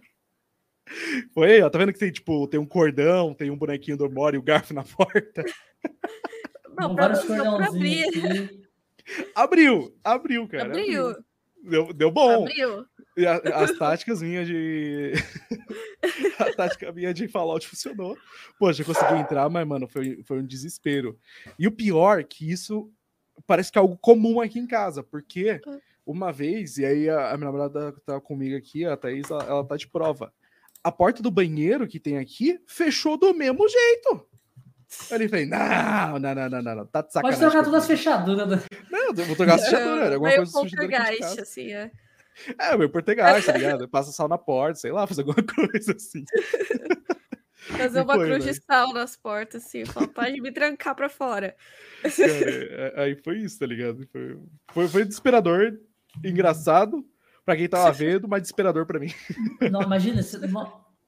Foi 1.33 1.51
aí, 1.51 1.61
ó. 1.61 1.69
Tá 1.69 1.77
vendo 1.77 1.93
que 1.93 1.99
tem, 1.99 2.11
tipo, 2.11 2.47
tem 2.47 2.59
um 2.59 2.65
cordão, 2.65 3.33
tem 3.33 3.51
um 3.51 3.57
bonequinho 3.57 3.97
do 3.97 4.09
Mori 4.09 4.35
e 4.35 4.39
o 4.39 4.43
garfo 4.43 4.73
na 4.73 4.83
porta? 4.83 5.43
Não, 6.77 6.95
vários 6.95 7.23
cordãozinhos 7.23 7.69
abrir. 7.69 8.59
Abriu, 9.35 9.95
abriu, 10.03 10.47
cara. 10.47 10.65
Abriu, 10.65 11.15
Deu, 11.63 11.93
deu 11.93 12.11
bom. 12.11 12.43
abriu. 12.45 12.85
A- 13.27 13.63
as 13.63 13.77
táticas 13.77 14.21
minhas 14.21 14.47
de. 14.47 15.13
a 16.39 16.53
tática 16.53 16.91
minha 16.91 17.13
de 17.13 17.27
Fallout 17.27 17.67
funcionou. 17.67 18.17
Poxa, 18.57 18.81
eu 18.81 18.85
consegui 18.85 19.15
entrar, 19.19 19.49
mas, 19.49 19.67
mano, 19.67 19.87
foi, 19.87 20.23
foi 20.23 20.39
um 20.39 20.45
desespero. 20.45 21.17
E 21.57 21.67
o 21.67 21.71
pior 21.71 22.19
é 22.19 22.23
que 22.23 22.49
isso 22.49 22.91
parece 23.45 23.71
que 23.71 23.77
é 23.77 23.81
algo 23.81 23.97
comum 23.97 24.39
aqui 24.39 24.59
em 24.59 24.67
casa, 24.67 25.03
porque 25.03 25.59
uma 26.05 26.31
vez, 26.31 26.77
e 26.77 26.85
aí 26.85 27.09
a, 27.09 27.31
a 27.31 27.37
minha 27.37 27.45
namorada 27.51 27.91
tá 28.05 28.19
comigo 28.19 28.55
aqui, 28.55 28.85
a 28.85 28.95
Thaís, 28.97 29.29
ela, 29.29 29.43
ela 29.43 29.65
tá 29.65 29.75
de 29.75 29.87
prova. 29.87 30.33
A 30.83 30.91
porta 30.91 31.21
do 31.21 31.29
banheiro 31.29 31.87
que 31.87 31.99
tem 31.99 32.17
aqui 32.17 32.59
fechou 32.65 33.17
do 33.17 33.33
mesmo 33.33 33.67
jeito. 33.67 34.25
Aí 35.11 35.17
ele 35.17 35.29
falei, 35.29 35.45
não, 35.45 36.19
não, 36.19 36.35
não, 36.35 36.49
não, 36.49 36.75
não, 36.75 36.85
tá 36.87 37.01
de 37.01 37.07
Pode 37.07 37.13
sacanagem. 37.13 37.39
trocar 37.39 37.63
todas 37.63 37.81
as 37.81 37.85
comigo." 37.85 37.97
fechaduras. 38.03 38.65
Não, 38.91 39.05
eu 39.09 39.25
vou 39.25 39.35
trocar 39.35 39.55
a 39.55 39.57
fechadura, 39.59 40.05
era 40.05 40.15
alguma 40.15 40.35
coisa 40.35 40.51
poltergeist, 40.51 41.19
casa. 41.19 41.41
assim, 41.41 41.71
é. 41.73 41.91
É, 42.57 42.77
meu 42.77 42.89
português, 42.89 43.45
tá 43.45 43.51
ligado? 43.51 43.87
Passa 43.89 44.11
sal 44.11 44.27
na 44.29 44.37
porta, 44.37 44.79
sei 44.79 44.91
lá, 44.91 45.05
faz 45.05 45.19
alguma 45.19 45.35
coisa 45.43 45.91
assim. 45.93 46.23
Fazer 47.77 48.01
uma 48.01 48.15
foi, 48.15 48.27
cruz 48.27 48.45
né? 48.45 48.51
de 48.53 48.61
sal 48.65 48.93
nas 48.93 49.15
portas, 49.15 49.63
assim. 49.65 49.85
Falar, 49.85 50.07
pode 50.07 50.41
me 50.41 50.51
trancar 50.51 50.95
pra 50.95 51.09
fora. 51.09 51.55
Cara, 52.01 52.31
é- 52.33 52.93
aí 53.03 53.15
foi 53.15 53.39
isso, 53.39 53.59
tá 53.59 53.65
ligado? 53.65 54.07
Foi, 54.11 54.37
foi, 54.71 54.87
foi 54.87 55.05
desesperador, 55.05 55.77
engraçado 56.23 57.05
pra 57.45 57.55
quem 57.55 57.67
tava 57.67 57.91
vendo, 57.91 58.27
mas 58.27 58.41
desesperador 58.41 58.85
pra 58.85 58.99
mim. 58.99 59.13
Não, 59.71 59.81
imagina. 59.81 60.21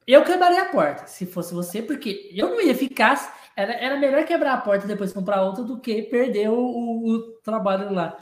Eu 0.06 0.24
quebraria 0.24 0.62
a 0.62 0.66
porta, 0.66 1.06
se 1.06 1.24
fosse 1.26 1.54
você, 1.54 1.80
porque 1.82 2.30
eu 2.34 2.50
não 2.50 2.60
ia 2.60 2.74
ficar. 2.74 3.40
Era, 3.56 3.72
era 3.74 3.98
melhor 3.98 4.24
quebrar 4.24 4.54
a 4.54 4.60
porta 4.60 4.84
e 4.84 4.88
depois 4.88 5.12
comprar 5.12 5.42
outra 5.42 5.62
do 5.64 5.78
que 5.80 6.02
perder 6.02 6.48
o, 6.50 6.54
o- 6.58 7.08
o 7.16 7.22
trabalho 7.42 7.92
lá. 7.92 8.16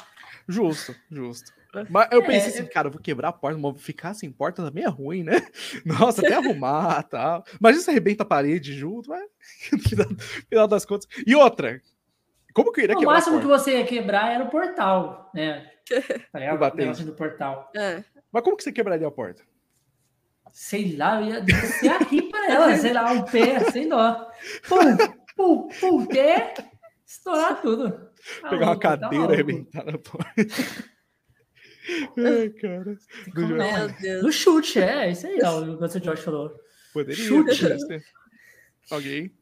Justo, 0.48 0.94
justo. 1.10 1.52
Mas 1.88 2.08
eu 2.10 2.20
É, 2.20 2.26
pensei 2.26 2.48
assim, 2.48 2.66
cara, 2.66 2.88
eu 2.88 2.92
vou 2.92 3.00
quebrar 3.00 3.28
a 3.28 3.32
porta, 3.32 3.56
mas 3.56 3.80
ficar 3.80 4.12
sem 4.14 4.28
porta 4.30 4.60
também 4.64 4.82
é 4.82 4.88
ruim, 4.88 5.22
né? 5.22 5.34
Nossa, 5.86 6.20
até 6.22 6.34
arrumar 6.34 7.00
e 7.06 7.10
tal. 7.10 7.44
Imagina 7.60 7.82
se 7.84 7.90
arrebenta 7.90 8.24
a 8.24 8.26
parede 8.26 8.72
junto, 8.76 9.08
mas 9.08 9.22
no 9.72 9.78
final, 10.48 10.66
das 10.66 10.84
contas. 10.84 11.06
E 11.24 11.36
outra, 11.36 11.80
como 12.52 12.72
que 12.72 12.80
eu 12.80 12.84
iria 12.84 12.96
O 12.96 12.98
quebrar 12.98 13.12
a 13.12 13.14
máximo 13.18 13.40
porta? 13.40 13.46
que 13.48 13.58
você 13.60 13.78
ia 13.78 13.86
quebrar 13.86 14.32
era 14.32 14.42
o 14.44 14.50
portal, 14.50 15.30
né? 15.32 15.70
Ligado? 16.34 16.56
O 16.56 16.58
Batente. 16.58 16.82
negocinho 16.82 17.06
do 17.08 17.14
portal. 17.14 17.70
É. 17.76 18.02
Mas 18.32 18.42
como 18.42 18.56
que 18.56 18.64
você 18.64 18.72
quebraria 18.72 19.06
a 19.06 19.10
porta? 19.12 19.42
Sei 20.52 20.96
lá, 20.96 21.20
eu 21.20 21.28
ia 21.28 21.40
descer 21.40 21.92
aqui 21.92 22.22
pra 22.22 22.50
ela, 22.50 22.76
sei 22.76 22.92
lá, 22.92 23.12
um 23.12 23.22
pé, 23.22 23.60
sem 23.70 23.88
dó. 23.88 24.28
Pum, 24.68 24.78
pum, 25.40 25.68
pum, 25.80 26.06
pé, 26.06 26.54
estourar 27.06 27.60
tudo. 27.62 27.90
Tá 28.40 28.48
Pegar 28.50 28.66
uma 28.66 28.66
louco, 28.72 28.80
tá 28.80 28.98
cadeira 28.98 29.14
e 29.14 29.18
maluco. 29.18 29.32
arrebentar 29.32 29.84
na 29.86 29.98
porta. 29.98 30.34
Ai, 32.18 32.50
cara. 32.50 32.96
Do 33.34 33.46
Meu 33.48 33.56
né? 33.56 33.96
Deus. 34.00 34.22
No 34.22 34.30
chute, 34.32 34.78
é, 34.80 35.10
isso 35.10 35.26
aí, 35.26 35.38
ó, 35.42 35.60
o 35.60 35.78
que 35.78 35.98
o 35.98 36.04
George 36.04 36.22
falou. 36.22 36.54
Poderia, 36.92 37.24
Chute. 37.24 37.54
ser. 37.54 38.02
Alguém. 38.90 39.34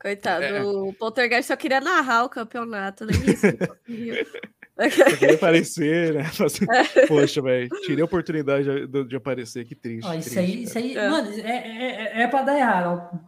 Coitado, 0.00 0.44
É. 0.44 0.62
o 0.62 0.92
Poltergeist 0.92 1.48
só 1.48 1.56
queria 1.56 1.80
narrar 1.80 2.24
o 2.24 2.28
campeonato, 2.28 3.06
nem 3.06 3.16
isso 3.30 3.46
Só 4.76 5.16
queria 5.16 5.34
aparecer, 5.36 6.14
né? 6.14 6.24
É. 6.96 7.06
Poxa, 7.06 7.40
velho, 7.40 7.68
tirei 7.84 8.02
a 8.02 8.04
oportunidade 8.04 8.86
de, 8.86 9.04
de 9.04 9.16
aparecer, 9.16 9.64
que 9.64 9.74
triste. 9.74 10.06
Ó, 10.06 10.14
isso 10.14 10.30
triste, 10.30 10.38
aí, 10.38 10.62
isso 10.64 10.78
aí, 10.78 10.96
É. 10.96 11.08
mano, 11.08 11.30
é, 11.30 11.40
é, 11.40 12.12
é, 12.18 12.22
é 12.22 12.26
pra 12.28 12.42
dar 12.42 12.58
errado. 12.58 13.20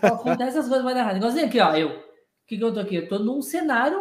Só 0.00 0.06
acontece 0.14 0.58
as 0.58 0.66
coisas 0.66 0.84
vai 0.84 0.94
dar 0.94 1.00
errado. 1.00 1.16
Igualzinho 1.16 1.46
aqui, 1.46 1.60
ó, 1.60 1.74
eu. 1.76 1.88
O 1.88 2.02
que, 2.46 2.56
que 2.56 2.64
eu 2.64 2.72
tô 2.72 2.80
aqui? 2.80 2.96
Eu 2.96 3.08
tô 3.08 3.18
num 3.18 3.42
cenário 3.42 3.98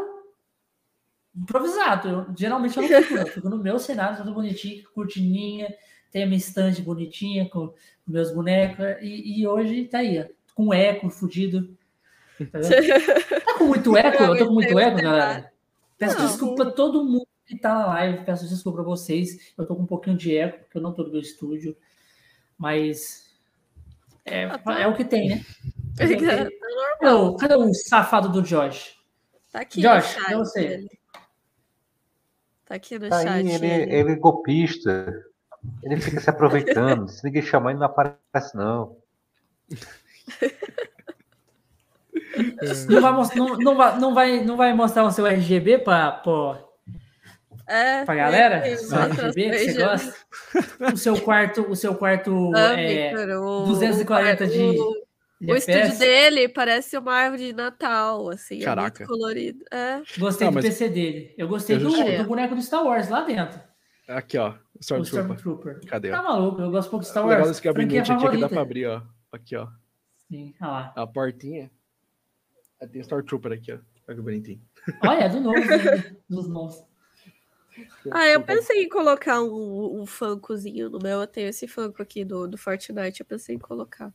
improvisado. 1.35 2.07
Eu, 2.07 2.25
geralmente 2.37 2.77
eu 2.77 2.83
não 2.83 2.89
fico, 3.03 3.13
eu 3.15 3.27
fico 3.27 3.49
no 3.49 3.57
meu 3.57 3.77
cenário, 3.79 4.17
tudo 4.17 4.33
bonitinho, 4.33 4.83
cortininha, 4.93 5.73
tem 6.11 6.23
a 6.23 6.25
minha 6.25 6.37
estante 6.37 6.81
bonitinha 6.81 7.49
com 7.49 7.73
meus 8.07 8.31
bonecos. 8.31 8.85
E, 9.01 9.41
e 9.41 9.47
hoje 9.47 9.85
tá 9.85 9.97
aí, 9.99 10.19
ó, 10.21 10.25
com 10.53 10.73
eco 10.73 11.09
fudido. 11.09 11.75
Tá? 12.51 12.59
Tá 13.45 13.57
com 13.57 13.65
muito 13.65 13.95
eco? 13.97 14.23
Eu 14.23 14.37
tô 14.37 14.47
com 14.47 14.53
muito 14.53 14.77
eco, 14.77 15.01
galera. 15.01 15.51
Peço 15.97 16.17
Não. 16.19 16.27
desculpa 16.27 16.63
a 16.63 16.71
todo 16.71 17.03
mundo 17.03 17.27
que 17.45 17.57
tá 17.57 17.73
na 17.73 17.85
live, 17.87 18.25
peço 18.25 18.47
desculpa 18.49 18.77
pra 18.79 18.85
vocês. 18.85 19.53
Eu 19.57 19.65
tô 19.65 19.75
com 19.75 19.83
um 19.83 19.87
pouquinho 19.87 20.17
de 20.17 20.35
eco, 20.35 20.59
porque 20.63 20.77
eu 20.77 20.81
não 20.81 20.93
tô 20.93 21.03
no 21.03 21.11
meu 21.11 21.21
estúdio. 21.21 21.75
Mas 22.57 23.25
é, 24.25 24.45
Ah, 24.45 24.57
tá. 24.57 24.79
é 24.79 24.87
o 24.87 24.95
que 24.95 25.05
tem, 25.05 25.29
né? 25.29 25.45
Tá 25.97 26.03
Cadê 26.99 27.13
o, 27.13 27.35
cadê 27.37 27.55
o 27.55 27.73
safado 27.73 28.27
do 28.29 28.41
Josh? 28.41 28.99
Tá 29.49 29.61
aqui 29.61 29.81
Josh, 29.81 30.17
é 30.17 30.19
chat. 30.19 30.33
você. 30.35 30.67
dele. 30.67 30.99
Tá 32.65 32.75
aqui 32.75 32.99
no 32.99 33.07
Tá 33.09 33.21
chat. 33.21 33.29
aí, 33.29 33.49
ele, 33.49 33.65
ele. 33.65 33.95
ele 33.95 34.11
é 34.11 34.15
golpista. 34.15 35.25
Ele 35.83 36.01
fica 36.01 36.19
se 36.19 36.29
aproveitando. 36.29 37.07
Se 37.07 37.23
ninguém 37.23 37.41
chamar, 37.41 37.69
ele 37.71 37.79
não 37.79 37.85
aparece, 37.85 38.55
não. 38.57 38.97
Não 42.89 43.01
vai, 43.01 43.11
mos- 43.13 43.35
não, 43.35 43.57
não 43.57 43.75
vai, 43.75 43.99
não, 43.99 44.13
vai, 44.13 44.43
não 44.43 44.57
vai 44.57 44.73
mostrar 44.73 45.03
o 45.03 45.11
seu 45.11 45.25
RGB 45.25 45.79
pra, 45.79 46.11
pra, 46.11 46.59
É, 47.67 48.05
pra 48.05 48.15
galera? 48.15 48.63
mostra 48.69 49.27
RGB 49.27 49.49
que 49.51 49.59
você 49.71 49.73
gosta? 49.83 50.13
O 50.93 50.97
seu 50.97 51.19
quarto, 51.21 51.61
o 51.69 51.75
seu 51.75 51.95
quarto 51.95 52.51
Ah, 52.55 52.73
é, 52.79 53.09
Victor, 53.09 53.29
o- 53.41 53.65
240 53.65 54.43
o- 54.43 54.47
de- 54.47 54.59
O, 54.79 55.05
de 55.41 55.51
o 55.51 55.55
estúdio 55.55 55.97
dele 55.99 56.47
parece 56.49 56.97
uma 56.97 57.13
árvore 57.13 57.47
de 57.47 57.53
Natal, 57.53 58.29
assim. 58.29 58.59
Caraca. 58.59 59.03
É 59.03 59.05
muito 59.07 59.17
colorido. 59.19 59.59
É. 59.71 60.01
Gostei 60.17 60.47
Ah, 60.47 60.51
do 60.51 60.61
PC 60.61 60.89
dele. 60.89 61.33
Eu 61.37 61.47
gostei 61.47 61.75
Eu 61.75 61.79
do, 61.81 61.89
do 61.89 62.23
boneco 62.25 62.55
do 62.55 62.61
Star 62.61 62.83
Wars 62.85 63.09
lá 63.09 63.21
dentro. 63.21 63.59
Aqui, 64.07 64.37
ó. 64.37 64.49
O 64.51 64.79
Stormtrooper. 64.81 65.35
Stormtrooper. 65.35 65.79
Cadê? 65.87 66.09
Tá 66.11 66.21
maluco, 66.21 66.61
eu 66.61 66.69
gosto 66.69 66.89
pouco 66.89 67.03
de 67.03 67.09
Star 67.09 67.23
O 67.23 67.27
negócio 67.27 67.47
Wars. 67.47 67.57
desse 67.57 67.63
gabinete 67.67 68.05
franquia 68.07 68.15
aqui 68.15 68.27
é 68.27 68.29
que 68.31 68.37
dá 68.41 68.49
pra 68.49 68.61
abrir, 68.61 68.85
ó. 68.87 69.01
Aqui, 69.31 69.55
ó. 69.55 69.67
Sim, 70.29 70.53
olha 70.61 70.71
lá. 70.71 70.93
A 70.95 71.07
portinha. 71.07 71.71
Aí 72.81 72.87
Tem 72.87 73.01
Stormtrooper 73.01 73.53
aqui, 73.53 73.71
ó. 73.71 73.79
Olha 74.07 74.17
que 74.17 74.21
bonitinho. 74.21 74.61
Olha, 75.03 75.23
é 75.23 75.29
do 75.29 75.41
novo, 75.41 75.59
né? 75.59 76.15
dos 76.29 76.47
novos. 76.47 76.83
Ah, 78.11 78.27
eu 78.27 78.41
pensei 78.41 78.83
em 78.83 78.89
colocar 78.89 79.41
um, 79.41 80.01
um 80.01 80.05
funkozinho 80.05 80.89
no 80.89 80.99
meu. 80.99 81.21
Eu 81.21 81.27
tenho 81.27 81.49
esse 81.49 81.67
funko 81.67 82.01
aqui 82.01 82.23
do, 82.23 82.47
do 82.47 82.57
Fortnite. 82.57 83.19
Eu 83.19 83.25
pensei 83.25 83.55
em 83.55 83.59
colocar. 83.59 84.13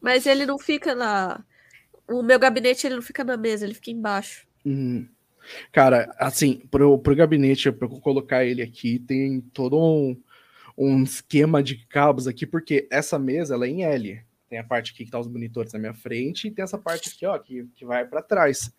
Mas 0.00 0.26
ele 0.26 0.46
não 0.46 0.58
fica 0.58 0.94
na. 0.94 1.42
O 2.06 2.22
meu 2.22 2.38
gabinete 2.38 2.86
ele 2.86 2.96
não 2.96 3.02
fica 3.02 3.24
na 3.24 3.36
mesa, 3.36 3.64
ele 3.64 3.74
fica 3.74 3.90
embaixo. 3.90 4.46
Hum. 4.64 5.08
Cara, 5.72 6.14
assim, 6.18 6.62
pro, 6.70 6.98
pro 6.98 7.16
gabinete, 7.16 7.72
pra 7.72 7.88
eu 7.88 8.00
colocar 8.00 8.44
ele 8.44 8.62
aqui, 8.62 8.98
tem 8.98 9.40
todo 9.40 9.78
um, 9.78 10.20
um 10.76 11.02
esquema 11.02 11.62
de 11.62 11.86
cabos 11.86 12.26
aqui, 12.26 12.46
porque 12.46 12.86
essa 12.90 13.18
mesa 13.18 13.54
ela 13.54 13.66
é 13.66 13.70
em 13.70 13.84
L. 13.84 14.22
Tem 14.54 14.60
a 14.60 14.64
parte 14.64 14.92
aqui 14.92 15.04
que 15.04 15.10
tá 15.10 15.18
os 15.18 15.26
monitores 15.26 15.72
na 15.72 15.80
minha 15.80 15.92
frente 15.92 16.46
e 16.46 16.50
tem 16.52 16.62
essa 16.62 16.78
parte 16.78 17.08
aqui, 17.08 17.26
ó, 17.26 17.36
que, 17.36 17.66
que 17.74 17.84
vai 17.84 18.06
para 18.06 18.22
trás. 18.22 18.72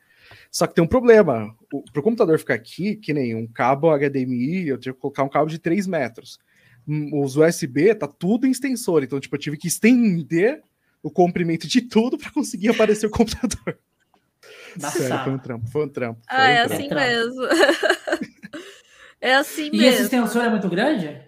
Só 0.50 0.66
que 0.66 0.74
tem 0.74 0.82
um 0.82 0.88
problema. 0.88 1.54
O, 1.70 1.84
pro 1.92 2.02
computador 2.02 2.40
ficar 2.40 2.54
aqui, 2.54 2.96
que 2.96 3.14
nem 3.14 3.36
um 3.36 3.46
cabo 3.46 3.90
HDMI, 3.94 4.70
eu 4.70 4.78
tinha 4.78 4.94
que 4.94 5.00
colocar 5.02 5.24
um 5.24 5.28
cabo 5.28 5.48
de 5.50 5.60
3 5.60 5.86
metros. 5.86 6.40
Hum, 6.88 7.10
Os 7.22 7.36
USB 7.36 7.94
tá 7.94 8.08
tudo 8.08 8.48
em 8.48 8.52
extensor, 8.52 9.04
então, 9.04 9.20
tipo, 9.20 9.36
eu 9.36 9.40
tive 9.40 9.58
que 9.58 9.68
estender 9.68 10.62
o 11.04 11.12
comprimento 11.12 11.68
de 11.68 11.82
tudo 11.82 12.18
para 12.18 12.32
conseguir 12.32 12.70
aparecer 12.70 13.08
o 13.08 13.10
computador. 13.12 13.78
Sério, 14.80 15.24
foi 15.26 15.34
um 15.34 15.38
trampo, 15.40 15.70
foi 15.70 15.86
um 15.86 15.90
trampo. 15.90 16.22
foi 16.26 16.38
Ah, 16.38 16.48
um 16.48 16.54
é 16.54 16.68
trampo. 16.68 16.74
assim 16.84 16.96
mesmo. 16.96 17.42
é 19.20 19.36
assim 19.36 19.64
E 19.74 19.78
esse 19.80 19.80
mesmo. 19.80 20.04
extensor 20.06 20.42
é 20.46 20.50
muito 20.50 20.70
grande? 20.70 21.22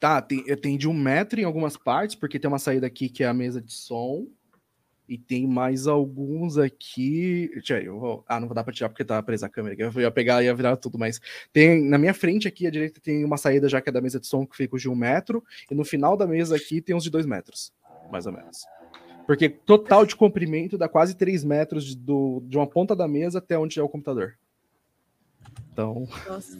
Tá, 0.00 0.20
tem, 0.20 0.44
tem 0.56 0.76
de 0.76 0.88
um 0.88 0.92
metro 0.92 1.40
em 1.40 1.44
algumas 1.44 1.76
partes, 1.76 2.14
porque 2.14 2.38
tem 2.38 2.48
uma 2.48 2.58
saída 2.58 2.86
aqui 2.86 3.08
que 3.08 3.22
é 3.24 3.26
a 3.26 3.34
mesa 3.34 3.60
de 3.60 3.72
som. 3.72 4.26
E 5.06 5.18
tem 5.18 5.46
mais 5.46 5.86
alguns 5.86 6.56
aqui. 6.56 7.50
Deixa 7.52 7.78
eu, 7.78 7.98
vou- 8.00 8.24
ah, 8.26 8.40
não 8.40 8.48
vou 8.48 8.54
dar 8.54 8.64
pra 8.64 8.72
tirar 8.72 8.88
porque 8.88 9.04
tá 9.04 9.22
presa 9.22 9.44
a 9.46 9.50
câmera. 9.50 9.76
Eu 9.78 10.00
ia 10.00 10.10
pegar 10.10 10.42
e 10.42 10.46
ia 10.46 10.54
virar 10.54 10.76
tudo, 10.76 10.98
mas 10.98 11.20
tem 11.52 11.84
na 11.84 11.98
minha 11.98 12.14
frente 12.14 12.48
aqui 12.48 12.66
à 12.66 12.70
direita 12.70 13.00
tem 13.02 13.22
uma 13.22 13.36
saída 13.36 13.68
já 13.68 13.82
que 13.82 13.90
é 13.90 13.92
da 13.92 14.00
mesa 14.00 14.18
de 14.18 14.26
som 14.26 14.46
que 14.46 14.56
fica 14.56 14.78
de 14.78 14.88
um 14.88 14.94
metro. 14.94 15.44
E 15.70 15.74
no 15.74 15.84
final 15.84 16.16
da 16.16 16.26
mesa 16.26 16.56
aqui 16.56 16.80
tem 16.80 16.96
uns 16.96 17.04
de 17.04 17.10
dois 17.10 17.26
metros, 17.26 17.70
mais 18.10 18.24
ou 18.24 18.32
menos. 18.32 18.64
Porque 19.26 19.48
total 19.50 20.06
de 20.06 20.16
comprimento 20.16 20.78
dá 20.78 20.88
quase 20.88 21.14
três 21.14 21.44
metros 21.44 21.84
de, 21.84 21.96
do, 21.96 22.42
de 22.46 22.56
uma 22.56 22.66
ponta 22.66 22.96
da 22.96 23.06
mesa 23.06 23.38
até 23.40 23.58
onde 23.58 23.78
é 23.78 23.82
o 23.82 23.88
computador. 23.90 24.38
Então, 25.72 26.06
Nossa. 26.28 26.56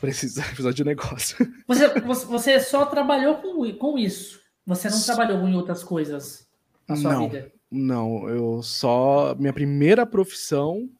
precisa, 0.00 0.42
precisa 0.52 0.72
de 0.72 0.84
negócio. 0.84 1.36
Você, 1.66 1.88
você, 2.26 2.60
só 2.60 2.84
trabalhou 2.84 3.36
com, 3.36 3.72
com 3.74 3.98
isso. 3.98 4.40
Você 4.66 4.90
não 4.90 5.00
trabalhou 5.00 5.48
em 5.48 5.54
outras 5.54 5.82
coisas 5.82 6.46
na 6.86 6.96
sua 6.96 7.12
Não. 7.14 7.28
vida. 7.28 7.52
Não, 7.70 8.28
eu 8.28 8.62
só. 8.62 9.34
Minha 9.38 9.52
primeira 9.52 10.04
profissão 10.04 10.90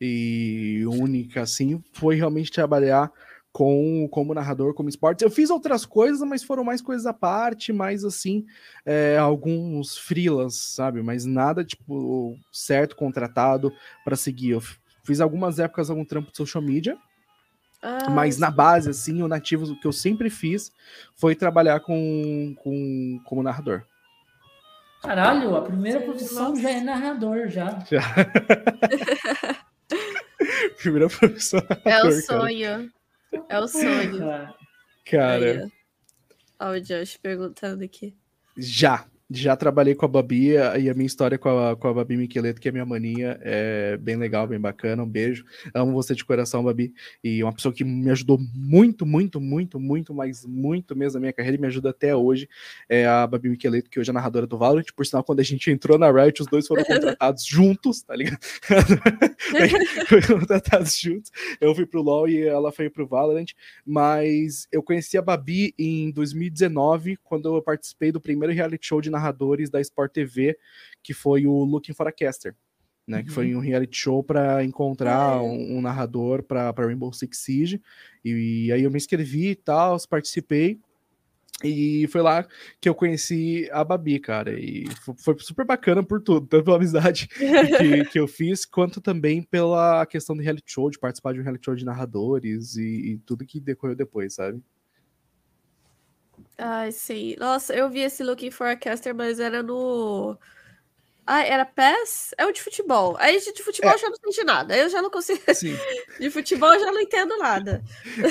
e 0.00 0.82
única, 0.86 1.42
assim, 1.42 1.82
foi 1.92 2.16
realmente 2.16 2.50
trabalhar 2.50 3.12
com 3.52 4.06
como 4.10 4.34
narrador, 4.34 4.74
como 4.74 4.88
esportes. 4.88 5.22
Eu 5.22 5.30
fiz 5.30 5.48
outras 5.48 5.86
coisas, 5.86 6.20
mas 6.28 6.42
foram 6.42 6.62
mais 6.62 6.82
coisas 6.82 7.06
à 7.06 7.12
parte, 7.14 7.72
mais 7.72 8.04
assim, 8.04 8.44
é, 8.84 9.16
alguns 9.16 9.96
freelas, 9.96 10.56
sabe? 10.56 11.02
Mas 11.02 11.24
nada, 11.24 11.64
tipo, 11.64 12.38
certo, 12.52 12.94
contratado 12.96 13.72
para 14.04 14.14
seguir. 14.14 14.50
Eu 14.50 14.62
fiz 15.06 15.20
algumas 15.20 15.58
épocas 15.58 15.88
algum 15.88 16.04
trampo 16.04 16.30
de 16.30 16.36
social 16.36 16.62
media, 16.62 16.98
Ah, 17.82 18.10
mas 18.10 18.38
na 18.38 18.50
base, 18.50 18.90
assim, 18.90 19.22
o 19.22 19.28
nativo 19.28 19.64
o 19.72 19.78
que 19.80 19.86
eu 19.86 19.92
sempre 19.92 20.28
fiz 20.28 20.72
foi 21.14 21.34
trabalhar 21.34 21.80
com, 21.80 22.54
com 22.62 23.20
como 23.24 23.42
narrador. 23.42 23.84
Caralho, 25.02 25.54
a 25.56 25.62
primeira 25.62 26.00
Sim, 26.00 26.04
profissão 26.06 26.48
nossa. 26.50 26.62
já 26.62 26.70
é 26.70 26.80
narrador, 26.80 27.48
já. 27.48 27.78
Primeira 30.78 31.08
profissão. 31.08 31.60
É 31.84 32.02
o 32.02 32.04
narrador, 32.10 32.10
cara. 32.26 32.40
sonho. 32.40 32.92
É 33.48 33.58
o 33.58 33.68
sonho. 33.68 34.18
Cara, 34.18 34.54
Cara. 35.04 35.68
Ó, 36.58 36.70
o 36.72 36.80
Josh 36.80 37.16
perguntando 37.18 37.84
aqui. 37.84 38.16
Já. 38.56 39.04
Já 39.28 39.56
trabalhei 39.56 39.92
com 39.92 40.06
a 40.06 40.08
Babi 40.08 40.50
e 40.50 40.88
a 40.88 40.94
minha 40.94 41.06
história 41.06 41.36
com 41.36 41.48
a, 41.48 41.74
com 41.74 41.88
a 41.88 41.94
Babi 41.94 42.16
Miqueleto, 42.16 42.60
que 42.60 42.68
é 42.68 42.72
minha 42.72 42.86
maninha, 42.86 43.36
é 43.42 43.96
bem 43.96 44.14
legal, 44.14 44.46
bem 44.46 44.60
bacana. 44.60 45.02
Um 45.02 45.08
beijo. 45.08 45.44
Amo 45.74 45.92
você 45.92 46.14
de 46.14 46.24
coração, 46.24 46.62
Babi. 46.62 46.94
E 47.24 47.42
uma 47.42 47.52
pessoa 47.52 47.74
que 47.74 47.82
me 47.82 48.08
ajudou 48.10 48.38
muito, 48.54 49.04
muito, 49.04 49.40
muito, 49.40 49.80
muito, 49.80 50.14
mas 50.14 50.46
muito 50.46 50.94
mesmo 50.94 51.14
na 51.14 51.20
minha 51.20 51.32
carreira 51.32 51.56
e 51.56 51.60
me 51.60 51.66
ajuda 51.66 51.90
até 51.90 52.14
hoje 52.14 52.48
é 52.88 53.04
a 53.04 53.26
Babi 53.26 53.48
Miqueleto, 53.48 53.90
que 53.90 53.98
hoje 53.98 54.10
é 54.10 54.12
narradora 54.12 54.46
do 54.46 54.56
Valorant. 54.56 54.86
Por 54.94 55.04
sinal, 55.04 55.24
quando 55.24 55.40
a 55.40 55.44
gente 55.44 55.72
entrou 55.72 55.98
na 55.98 56.08
Riot, 56.08 56.42
os 56.42 56.48
dois 56.48 56.64
foram 56.64 56.84
contratados 56.86 57.44
juntos, 57.44 58.02
tá 58.02 58.14
ligado? 58.14 58.38
foram 60.06 60.38
contratados 60.38 60.96
juntos. 60.96 61.32
Eu 61.60 61.74
fui 61.74 61.84
pro 61.84 62.00
LoL 62.00 62.28
e 62.28 62.42
ela 62.42 62.70
foi 62.70 62.88
pro 62.88 63.08
Valorant. 63.08 63.46
Mas 63.84 64.68
eu 64.70 64.84
conheci 64.84 65.18
a 65.18 65.22
Babi 65.22 65.74
em 65.76 66.12
2019, 66.12 67.18
quando 67.24 67.56
eu 67.56 67.60
participei 67.60 68.12
do 68.12 68.20
primeiro 68.20 68.54
reality 68.54 68.86
show 68.86 69.00
de 69.00 69.15
narradores 69.16 69.70
da 69.70 69.80
Sport 69.80 70.12
TV, 70.12 70.56
que 71.02 71.12
foi 71.14 71.46
o 71.46 71.64
Looking 71.64 71.92
for 71.94 72.06
a 72.06 72.12
Caster. 72.12 72.54
Né, 73.08 73.22
que 73.22 73.30
foi 73.30 73.54
um 73.54 73.60
reality 73.60 73.96
show 73.96 74.20
para 74.20 74.64
encontrar 74.64 75.34
Ah, 75.34 75.36
é. 75.36 75.40
um, 75.40 75.76
um 75.76 75.80
narrador 75.80 76.42
para 76.42 76.72
Rainbow 76.76 77.12
Six 77.12 77.38
Siege. 77.38 77.80
E, 78.24 78.72
aí 78.72 78.82
eu 78.82 78.90
me 78.90 78.96
inscrevi 78.96 79.50
e 79.50 79.54
tal, 79.54 79.96
participei. 80.10 80.80
E 81.62 82.06
foi 82.08 82.20
lá 82.20 82.44
que 82.80 82.88
eu 82.88 82.94
conheci 82.96 83.68
a 83.72 83.84
Babi, 83.84 84.18
cara. 84.18 84.58
E 84.58 84.86
fo- 85.04 85.14
foi 85.16 85.36
super 85.38 85.64
bacana 85.64 86.02
por 86.02 86.20
tudo, 86.20 86.48
tanto 86.48 86.64
pela 86.64 86.76
amizade 86.78 87.28
que, 87.78 88.04
que 88.06 88.18
eu 88.18 88.26
fiz, 88.26 88.66
quanto 88.66 89.00
também 89.00 89.40
pela 89.40 90.04
questão 90.06 90.36
do 90.36 90.42
reality 90.42 90.70
show, 90.70 90.90
de 90.90 90.98
participar 90.98 91.32
de 91.32 91.38
um 91.38 91.42
reality 91.44 91.64
show 91.64 91.76
de 91.76 91.84
narradores 91.84 92.76
e, 92.76 93.12
e 93.12 93.18
tudo 93.24 93.46
que 93.46 93.60
decorreu 93.60 93.94
depois, 93.94 94.34
sabe? 94.34 94.60
Ai, 96.58 96.90
sim. 96.92 97.34
Nossa, 97.38 97.74
eu 97.74 97.88
vi 97.90 98.00
esse 98.00 98.22
Looking 98.22 98.50
for 98.50 98.66
a 98.66 98.76
Caster, 98.76 99.14
mas 99.14 99.38
era 99.40 99.62
no. 99.62 100.36
Ah, 101.26 101.42
era 101.44 101.64
PES? 101.64 102.34
É 102.38 102.46
o 102.46 102.52
de 102.52 102.62
futebol. 102.62 103.16
Aí 103.18 103.38
de 103.40 103.62
futebol 103.62 103.90
É. 103.90 103.94
eu 103.94 103.98
já 103.98 104.08
não 104.08 104.14
entendi 104.16 104.44
nada. 104.44 104.74
Aí 104.74 104.80
eu 104.80 104.88
já 104.88 105.02
não 105.02 105.10
consigo. 105.10 105.40
Sim. 105.54 105.76
De 106.20 106.30
futebol 106.30 106.72
eu 106.72 106.80
já 106.80 106.92
não 106.92 107.00
entendo 107.00 107.36
nada. 107.38 107.82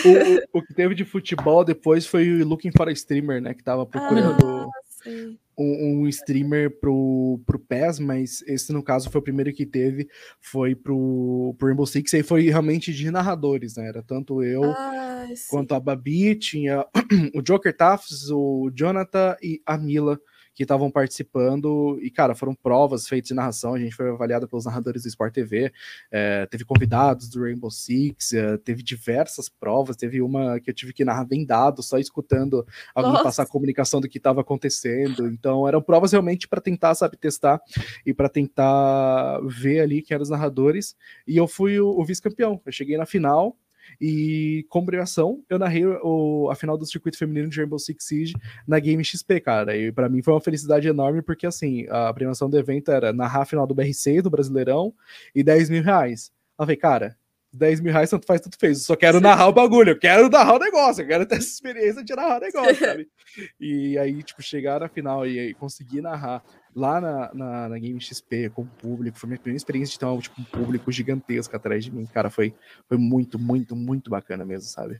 o, 0.05 0.57
o- 0.57 0.59
o 0.59 0.63
que 0.63 0.73
teve 0.73 0.95
de 0.95 1.03
futebol 1.03 1.65
depois 1.65 2.07
foi 2.07 2.29
o 2.41 2.47
Looking 2.47 2.71
for 2.71 2.87
a 2.87 2.91
Streamer, 2.93 3.41
né? 3.41 3.53
Que 3.53 3.63
tava 3.63 3.85
procurando. 3.85 4.69
Sim. 5.03 5.37
Um, 5.57 6.01
um 6.01 6.07
streamer 6.07 6.79
pro, 6.79 7.39
pro 7.45 7.59
PES, 7.59 7.99
mas 7.99 8.41
esse 8.47 8.71
no 8.73 8.83
caso 8.83 9.09
foi 9.09 9.19
o 9.19 9.23
primeiro 9.23 9.53
que 9.53 9.65
teve, 9.65 10.07
foi 10.39 10.75
pro, 10.75 11.55
pro 11.57 11.67
Rainbow 11.67 11.85
Six, 11.85 12.13
e 12.13 12.17
aí 12.17 12.23
foi 12.23 12.49
realmente 12.49 12.93
de 12.93 13.09
narradores, 13.11 13.75
né? 13.75 13.87
Era 13.87 14.03
tanto 14.03 14.43
eu 14.43 14.63
Ah, 14.63 15.25
quanto 15.49 15.73
a 15.73 15.79
Babi, 15.79 16.35
tinha 16.35 16.85
o 17.33 17.41
Joker 17.41 17.75
Tafts, 17.75 18.29
o 18.29 18.69
Jonathan 18.73 19.35
e 19.41 19.61
a 19.65 19.77
Mila 19.77 20.19
que 20.55 20.63
estavam 20.63 20.89
participando, 20.89 21.99
e 22.01 22.09
cara, 22.09 22.33
foram 22.33 22.55
provas 22.55 23.07
feitas 23.09 23.27
de 23.27 23.33
narração, 23.33 23.73
a 23.73 23.79
gente 23.79 23.93
foi 23.93 24.09
avaliado 24.09 24.47
pelos 24.47 24.63
narradores 24.63 25.03
do 25.03 25.09
Sport 25.09 25.33
TV, 25.33 25.71
é, 26.09 26.45
teve 26.45 26.63
convidados 26.63 27.27
do 27.29 27.41
Rainbow 27.41 27.69
Six, 27.69 28.31
é, 28.31 28.57
teve 28.57 28.81
diversas 28.81 29.49
provas, 29.49 29.97
teve 29.97 30.21
uma 30.21 30.57
que 30.61 30.69
eu 30.69 30.73
tive 30.73 30.93
que 30.93 31.03
narrar 31.03 31.25
vendado, 31.25 31.83
só 31.83 31.97
escutando 31.97 32.65
alguém 32.95 33.11
Nossa. 33.11 33.23
passar 33.25 33.43
a 33.43 33.47
comunicação 33.47 33.99
do 33.99 34.07
que 34.07 34.17
estava 34.17 34.39
acontecendo, 34.39 35.27
então 35.27 35.67
eram 35.67 35.81
provas 35.81 36.13
realmente 36.13 36.47
para 36.47 36.61
tentar, 36.61 36.95
sabe, 36.95 37.17
testar 37.17 37.59
e 38.05 38.13
para 38.13 38.29
tentar 38.29 39.41
ver 39.43 39.81
ali 39.81 40.01
quem 40.01 40.15
eram 40.15 40.23
os 40.23 40.29
narradores, 40.29 40.95
e 41.27 41.35
eu 41.35 41.49
fui 41.49 41.81
o, 41.81 41.89
o 41.89 42.05
vice-campeão, 42.05 42.61
eu 42.65 42.71
cheguei 42.71 42.97
na 42.97 43.05
final, 43.05 43.57
e 43.99 44.65
com 44.69 44.85
premiação, 44.85 45.43
eu 45.49 45.57
narrei 45.59 45.85
o- 45.85 46.49
a 46.51 46.55
final 46.55 46.77
do 46.77 46.85
circuito 46.85 47.17
feminino 47.17 47.49
de 47.49 47.57
Rainbow 47.59 47.79
Six 47.79 48.03
Siege 48.05 48.33
na 48.67 48.79
Game 48.79 49.03
XP, 49.03 49.39
cara. 49.39 49.75
E 49.77 49.91
pra 49.91 50.09
mim 50.09 50.21
foi 50.21 50.33
uma 50.33 50.41
felicidade 50.41 50.87
enorme, 50.87 51.21
porque 51.21 51.45
assim, 51.47 51.85
a 51.89 52.13
premiação 52.13 52.49
do 52.49 52.57
evento 52.57 52.91
era 52.91 53.11
narrar 53.13 53.41
a 53.41 53.45
final 53.45 53.65
do 53.67 53.75
BR6 53.75 54.21
do 54.21 54.29
Brasileirão 54.29 54.93
e 55.33 55.43
10 55.43 55.69
mil 55.69 55.83
reais. 55.83 56.31
Eu 56.59 56.65
falei, 56.65 56.77
cara, 56.77 57.17
10 57.53 57.79
mil 57.79 57.93
reais 57.93 58.09
tanto 58.09 58.25
faz, 58.25 58.41
tanto 58.41 58.57
fez. 58.59 58.79
Eu 58.79 58.83
só 58.83 58.95
quero 58.97 59.21
narrar 59.21 59.47
o 59.47 59.53
bagulho, 59.53 59.91
eu 59.91 59.99
quero 59.99 60.29
narrar 60.29 60.55
o 60.55 60.59
negócio, 60.59 61.03
eu 61.03 61.07
quero 61.07 61.25
ter 61.25 61.35
essa 61.37 61.47
experiência 61.47 62.03
de 62.03 62.13
narrar 62.13 62.37
o 62.37 62.41
negócio, 62.41 62.75
sabe? 62.99 63.07
E 63.59 63.97
aí, 63.97 64.21
tipo, 64.23 64.41
chegar 64.43 64.79
na 64.81 64.89
final 64.89 65.25
e 65.25 65.39
aí 65.39 65.53
conseguir 65.53 66.01
narrar 66.01 66.43
lá 66.75 66.99
na, 66.99 67.33
na, 67.33 67.69
na 67.69 67.79
Game 67.79 67.99
XP 67.99 68.49
com 68.49 68.63
o 68.63 68.67
público, 68.67 69.17
foi 69.17 69.27
minha 69.29 69.39
primeira 69.39 69.57
experiência 69.57 69.93
de 69.93 69.99
ter 69.99 70.05
um, 70.05 70.19
tipo, 70.19 70.41
um 70.41 70.43
público 70.43 70.91
gigantesco 70.91 71.55
atrás 71.55 71.85
de 71.85 71.91
mim, 71.91 72.05
cara, 72.05 72.29
foi, 72.29 72.53
foi 72.87 72.97
muito, 72.97 73.39
muito, 73.39 73.75
muito 73.75 74.09
bacana 74.09 74.43
mesmo, 74.43 74.67
sabe? 74.69 74.99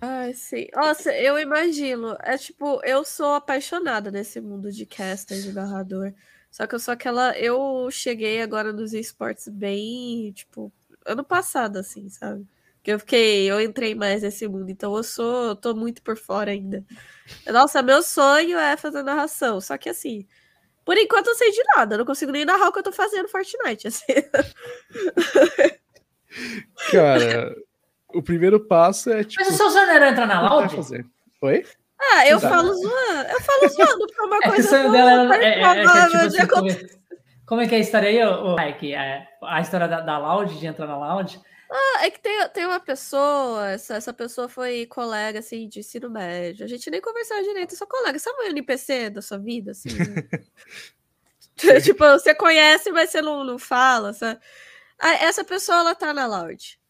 Ai, 0.00 0.34
sim. 0.34 0.66
Nossa, 0.74 1.14
eu 1.14 1.38
imagino. 1.38 2.16
É 2.22 2.36
tipo, 2.36 2.80
eu 2.84 3.04
sou 3.04 3.34
apaixonada 3.34 4.10
nesse 4.10 4.40
mundo 4.40 4.72
de 4.72 4.84
caster, 4.84 5.40
de 5.40 5.52
narrador. 5.52 6.12
Só 6.50 6.66
que 6.66 6.74
eu 6.74 6.80
sou 6.80 6.92
aquela. 6.92 7.38
Eu 7.38 7.88
cheguei 7.90 8.42
agora 8.42 8.72
nos 8.72 8.92
esportes 8.92 9.46
bem, 9.46 10.32
tipo, 10.32 10.72
ano 11.06 11.22
passado, 11.22 11.76
assim, 11.78 12.08
sabe? 12.08 12.44
Que 12.82 12.90
eu 12.92 12.98
fiquei, 12.98 13.48
eu 13.50 13.60
entrei 13.60 13.94
mais 13.94 14.22
nesse 14.22 14.48
mundo, 14.48 14.68
então 14.68 14.96
eu 14.96 15.02
sou, 15.04 15.46
eu 15.48 15.56
tô 15.56 15.72
muito 15.74 16.02
por 16.02 16.16
fora 16.16 16.50
ainda. 16.50 16.84
Nossa, 17.46 17.80
meu 17.82 18.02
sonho 18.02 18.58
é 18.58 18.76
fazer 18.76 19.02
narração, 19.04 19.60
só 19.60 19.78
que 19.78 19.88
assim, 19.88 20.26
por 20.84 20.96
enquanto 20.96 21.28
eu 21.28 21.34
sei 21.36 21.52
de 21.52 21.62
nada, 21.76 21.94
eu 21.94 21.98
não 22.00 22.04
consigo 22.04 22.32
nem 22.32 22.44
narrar 22.44 22.68
o 22.68 22.72
que 22.72 22.80
eu 22.80 22.82
tô 22.82 22.90
fazendo 22.92 23.22
no 23.24 23.28
Fortnite, 23.28 23.86
assim. 23.86 24.02
Cara, 26.90 27.54
o 28.14 28.22
primeiro 28.22 28.60
passo 28.66 29.10
é 29.10 29.22
tipo. 29.24 29.42
Mas 29.44 29.54
o 29.54 29.56
seu 29.56 29.70
sonho 29.70 29.90
era 29.90 30.10
entrar 30.10 30.26
na 30.26 30.40
Loud? 30.48 30.76
Oi? 31.42 31.64
Ah, 32.00 32.26
eu 32.26 32.40
Tá. 32.40 32.48
falo 32.48 32.74
zoando, 32.74 33.28
eu 33.30 33.40
falo 33.42 33.68
zoando, 33.68 34.06
é 34.18 34.22
uma 34.22 34.36
É 34.36 34.40
que 34.40 34.46
o 34.48 34.50
coisa 34.50 34.68
sonho 34.68 34.82
tão- 34.84 34.92
dela. 34.92 35.36
É, 35.36 35.44
é, 35.44 35.62
é, 35.62 36.06
tipo, 36.08 36.16
assim, 36.18 36.46
como, 36.48 36.68
é, 36.70 36.80
como 37.46 37.60
é 37.60 37.68
que 37.68 37.74
é 37.74 37.78
a 37.78 37.80
história 37.80 38.08
aí, 38.08 38.66
Mike? 38.66 38.92
É, 38.94 39.28
a 39.42 39.60
história 39.60 39.86
da, 39.86 40.00
da 40.00 40.18
Loud, 40.18 40.58
de 40.58 40.66
entrar 40.66 40.86
na 40.88 40.96
Loud. 40.98 41.40
É 42.00 42.10
que 42.10 42.20
tem, 42.20 42.48
tem 42.50 42.66
uma 42.66 42.80
pessoa, 42.80 43.70
essa, 43.70 43.94
essa 43.94 44.12
pessoa 44.12 44.48
foi 44.48 44.86
colega, 44.86 45.38
assim, 45.38 45.68
de 45.68 45.80
ensino 45.80 46.10
médio. 46.10 46.64
A 46.64 46.68
gente 46.68 46.90
nem 46.90 47.00
conversava 47.00 47.42
direito, 47.42 47.76
só 47.76 47.86
colega. 47.86 48.18
Sabe 48.18 48.42
um 48.42 48.48
NPC 48.48 49.10
da 49.10 49.22
sua 49.22 49.38
vida, 49.38 49.70
assim? 49.72 49.88
tipo, 51.82 52.04
você 52.04 52.34
conhece, 52.34 52.90
mas 52.90 53.10
você 53.10 53.22
não, 53.22 53.44
não 53.44 53.58
fala, 53.58 54.12
sabe? 54.12 54.40
Ah, 54.98 55.14
essa 55.14 55.44
pessoa, 55.44 55.78
ela 55.78 55.94
tá 55.94 56.12
na 56.12 56.26
Loud. 56.26 56.80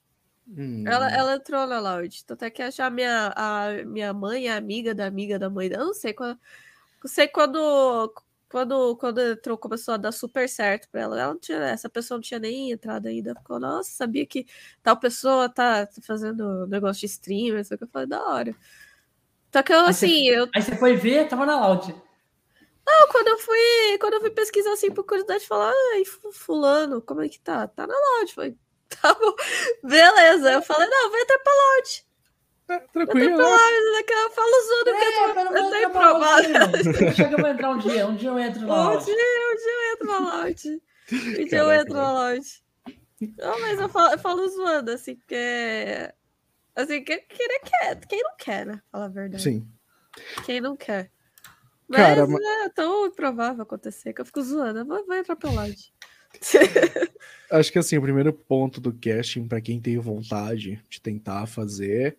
Hum, 0.48 0.84
Ela, 0.86 1.10
ela 1.10 1.34
entrou 1.36 1.66
na 1.66 1.78
Loud. 1.80 2.24
Tanto 2.24 2.44
é 2.44 2.50
que 2.50 2.62
a 2.62 2.90
minha, 2.90 3.32
a 3.36 3.84
minha 3.84 4.12
mãe 4.12 4.48
é 4.48 4.52
amiga 4.52 4.94
da 4.94 5.06
amiga 5.06 5.38
da 5.38 5.48
mãe. 5.48 5.68
Eu 5.68 5.86
não 5.86 5.94
sei 5.94 6.12
quando. 6.12 6.38
Eu 7.02 7.08
sei 7.08 7.28
quando. 7.28 8.12
Quando, 8.52 8.94
quando 8.96 9.18
entrou, 9.18 9.56
começou 9.56 9.94
a 9.94 9.96
dar 9.96 10.12
super 10.12 10.46
certo 10.46 10.86
pra 10.90 11.00
ela. 11.00 11.18
ela 11.18 11.38
tinha, 11.40 11.56
essa 11.58 11.88
pessoa 11.88 12.18
não 12.18 12.22
tinha 12.22 12.38
nem 12.38 12.70
entrado 12.70 13.08
ainda. 13.08 13.34
Ficou, 13.34 13.58
nossa, 13.58 13.90
sabia 13.90 14.26
que 14.26 14.46
tal 14.82 14.94
pessoa 14.98 15.48
tá 15.48 15.88
fazendo 16.02 16.66
negócio 16.66 17.00
de 17.00 17.06
stream. 17.06 17.58
Isso 17.58 17.76
que 17.78 17.84
eu 17.84 17.88
falei, 17.88 18.06
da 18.06 18.22
hora. 18.22 18.54
Só 19.50 19.62
que 19.62 19.72
eu, 19.72 19.80
Aí 19.86 19.94
você- 19.94 20.04
assim, 20.06 20.28
eu, 20.28 20.48
Aí 20.54 20.60
você 20.62 20.76
foi 20.76 20.94
ver, 20.96 21.28
tava 21.28 21.46
na 21.46 21.58
Loud. 21.66 21.94
não, 22.86 23.08
quando 23.08 23.28
eu 23.28 23.38
fui, 23.38 23.98
quando 23.98 24.14
eu 24.14 24.20
fui 24.20 24.30
pesquisar 24.30 24.72
assim 24.74 24.90
por 24.90 25.04
curiosidade, 25.04 25.46
falar, 25.46 25.72
ai, 25.94 26.04
fu- 26.04 26.30
fulano, 26.32 27.00
como 27.00 27.22
é 27.22 27.28
que 27.30 27.40
tá? 27.40 27.66
Tá 27.66 27.86
na 27.86 27.94
Loud. 27.94 28.34
Falei, 28.34 28.54
tá 29.00 29.14
bom, 29.14 29.34
beleza. 29.82 30.52
Eu 30.52 30.60
falei, 30.62 30.88
não, 30.90 31.10
vai 31.10 31.22
entrar 31.22 31.38
pra 31.38 31.52
Loud. 31.54 32.04
É, 33.02 33.04
Eu 33.04 33.06
tranquilo. 33.08 33.36
tô 33.36 33.42
falando, 33.44 34.04
que 34.04 34.12
eu 34.12 34.30
falo 34.30 34.50
eu 34.54 34.84
tô, 34.84 34.90
É, 34.90 35.34
mas 35.34 35.54
eu 35.54 35.70
tô 35.70 35.76
improvável. 35.88 36.52
Loud. 36.52 37.06
Acho 37.08 37.28
que 37.28 37.34
eu 37.34 37.38
vou 37.38 37.48
entrar 37.48 37.70
um 37.70 37.78
dia. 37.78 38.06
Um 38.06 38.16
dia 38.16 38.28
eu 38.30 38.38
entro 38.38 38.66
na 38.66 38.90
Um 38.90 38.98
dia, 38.98 39.14
um 39.14 39.56
dia 39.56 39.72
eu 39.72 39.92
entro 39.92 40.06
na 40.06 40.18
Loud. 40.18 40.82
Um 41.12 41.44
dia 41.44 41.58
eu 41.58 41.72
entro 41.72 41.94
na 41.94 42.12
Loud. 42.12 42.62
Não, 43.38 43.60
mas 43.60 43.80
eu 43.80 43.88
falo, 43.88 44.12
eu 44.12 44.18
falo 44.18 44.48
zoando, 44.48 44.90
assim, 44.90 45.14
porque. 45.14 45.36
Assim, 46.74 47.04
quem, 47.04 47.20
quem 47.28 47.48
não 47.48 47.60
quer, 47.64 48.06
quem 48.06 48.22
não 48.22 48.36
quer, 48.38 48.66
né? 48.66 48.80
Falar 48.90 49.04
a 49.04 49.08
verdade. 49.08 49.42
Sim. 49.42 49.68
Quem 50.44 50.60
não 50.60 50.76
quer. 50.76 51.10
Mas 51.86 52.00
Cara, 52.00 52.26
é 52.64 52.68
tão 52.70 53.06
improvável 53.06 53.62
acontecer 53.62 54.12
que 54.14 54.20
eu 54.20 54.24
fico 54.24 54.42
zoando. 54.42 54.78
Eu 54.80 54.86
vou, 54.86 55.04
vou 55.06 55.14
entrar 55.14 55.36
pra 55.36 55.50
Loud. 55.50 55.92
Acho 57.50 57.70
que 57.70 57.78
assim, 57.78 57.98
o 57.98 58.02
primeiro 58.02 58.32
ponto 58.32 58.80
do 58.80 58.92
casting, 58.92 59.46
pra 59.46 59.60
quem 59.60 59.78
tem 59.80 59.98
vontade 59.98 60.82
de 60.88 61.00
tentar 61.00 61.46
fazer, 61.46 62.16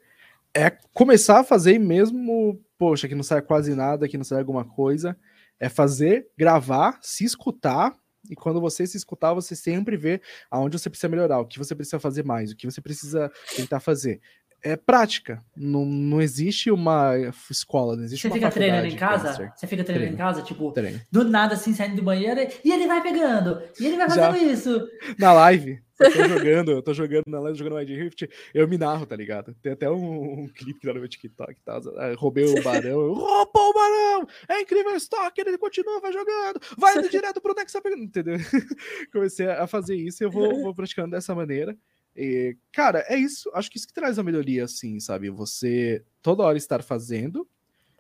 é 0.55 0.69
começar 0.93 1.39
a 1.39 1.43
fazer 1.43 1.79
mesmo, 1.79 2.59
poxa, 2.77 3.07
que 3.07 3.15
não 3.15 3.23
sai 3.23 3.41
quase 3.41 3.73
nada, 3.73 4.07
que 4.07 4.17
não 4.17 4.23
sai 4.23 4.39
alguma 4.39 4.63
coisa, 4.63 5.17
é 5.59 5.67
fazer, 5.69 6.27
gravar, 6.37 6.99
se 7.01 7.23
escutar, 7.23 7.93
e 8.29 8.35
quando 8.35 8.61
você 8.61 8.85
se 8.87 8.95
escutar, 8.95 9.33
você 9.33 9.55
sempre 9.55 9.97
vê 9.97 10.21
aonde 10.49 10.77
você 10.77 10.89
precisa 10.89 11.09
melhorar, 11.09 11.39
o 11.39 11.45
que 11.45 11.57
você 11.57 11.75
precisa 11.75 11.99
fazer 11.99 12.23
mais, 12.23 12.51
o 12.51 12.55
que 12.55 12.65
você 12.69 12.81
precisa 12.81 13.31
tentar 13.55 13.79
fazer. 13.79 14.21
É 14.65 14.77
prática. 14.77 15.43
Não, 15.57 15.83
não 15.83 16.21
existe 16.21 16.71
uma 16.71 17.13
escola, 17.51 17.97
não 17.97 18.03
existe 18.05 18.21
Você 18.21 18.27
uma 18.29 18.35
fica 18.35 18.49
treinando 18.49 18.87
em 18.87 18.95
casa? 18.95 19.51
Você 19.53 19.67
fica 19.67 19.83
treinando 19.83 20.13
em 20.13 20.15
Treino. 20.15 20.17
casa, 20.17 20.41
tipo, 20.41 20.71
Treino. 20.71 21.01
do 21.11 21.25
nada 21.25 21.55
assim, 21.55 21.73
saindo 21.73 21.97
do 21.97 22.01
banheiro, 22.01 22.39
e 22.63 22.71
ele 22.71 22.87
vai 22.87 23.01
pegando, 23.03 23.61
e 23.77 23.85
ele 23.85 23.97
vai 23.97 24.09
Já. 24.09 24.31
fazendo 24.31 24.49
isso. 24.49 24.87
Na 25.19 25.33
live, 25.33 25.83
eu 26.03 26.11
tô 26.11 26.27
jogando, 26.27 26.71
eu 26.71 26.81
tô 26.81 26.93
jogando 26.93 27.23
na 27.27 27.39
live, 27.39 27.57
jogando 27.57 27.75
Wild 27.77 27.95
Rift, 27.95 28.29
eu 28.53 28.67
me 28.67 28.77
narro, 28.77 29.05
tá 29.05 29.15
ligado? 29.15 29.55
Tem 29.61 29.71
até 29.71 29.89
um, 29.89 30.43
um 30.43 30.47
clipe 30.47 30.79
que 30.79 30.87
tá 30.87 30.93
no 30.93 30.99
meu 30.99 31.09
TikTok, 31.09 31.61
tá? 31.61 31.79
Roubei 32.17 32.45
o 32.45 32.61
barão, 32.61 33.01
eu, 33.01 33.13
o 33.13 33.73
barão! 33.73 34.27
É 34.49 34.61
incrível 34.61 34.93
o 34.93 34.95
estoque, 34.95 35.41
ele 35.41 35.57
continua, 35.57 35.99
vai 35.99 36.11
jogando, 36.11 36.59
vai 36.77 37.07
direto 37.09 37.41
pro 37.41 37.55
pegando, 37.55 38.03
entendeu? 38.03 38.37
Comecei 39.11 39.47
a 39.47 39.67
fazer 39.67 39.95
isso 39.95 40.23
e 40.23 40.25
eu 40.25 40.31
vou, 40.31 40.61
vou 40.61 40.75
praticando 40.75 41.11
dessa 41.11 41.33
maneira. 41.33 41.77
E, 42.15 42.55
cara, 42.71 43.03
é 43.07 43.17
isso, 43.17 43.49
acho 43.53 43.71
que 43.71 43.77
isso 43.77 43.87
que 43.87 43.93
traz 43.93 44.19
a 44.19 44.23
melhoria, 44.23 44.65
assim, 44.65 44.99
sabe? 44.99 45.29
Você 45.29 46.03
toda 46.21 46.43
hora 46.43 46.57
estar 46.57 46.83
fazendo, 46.83 47.47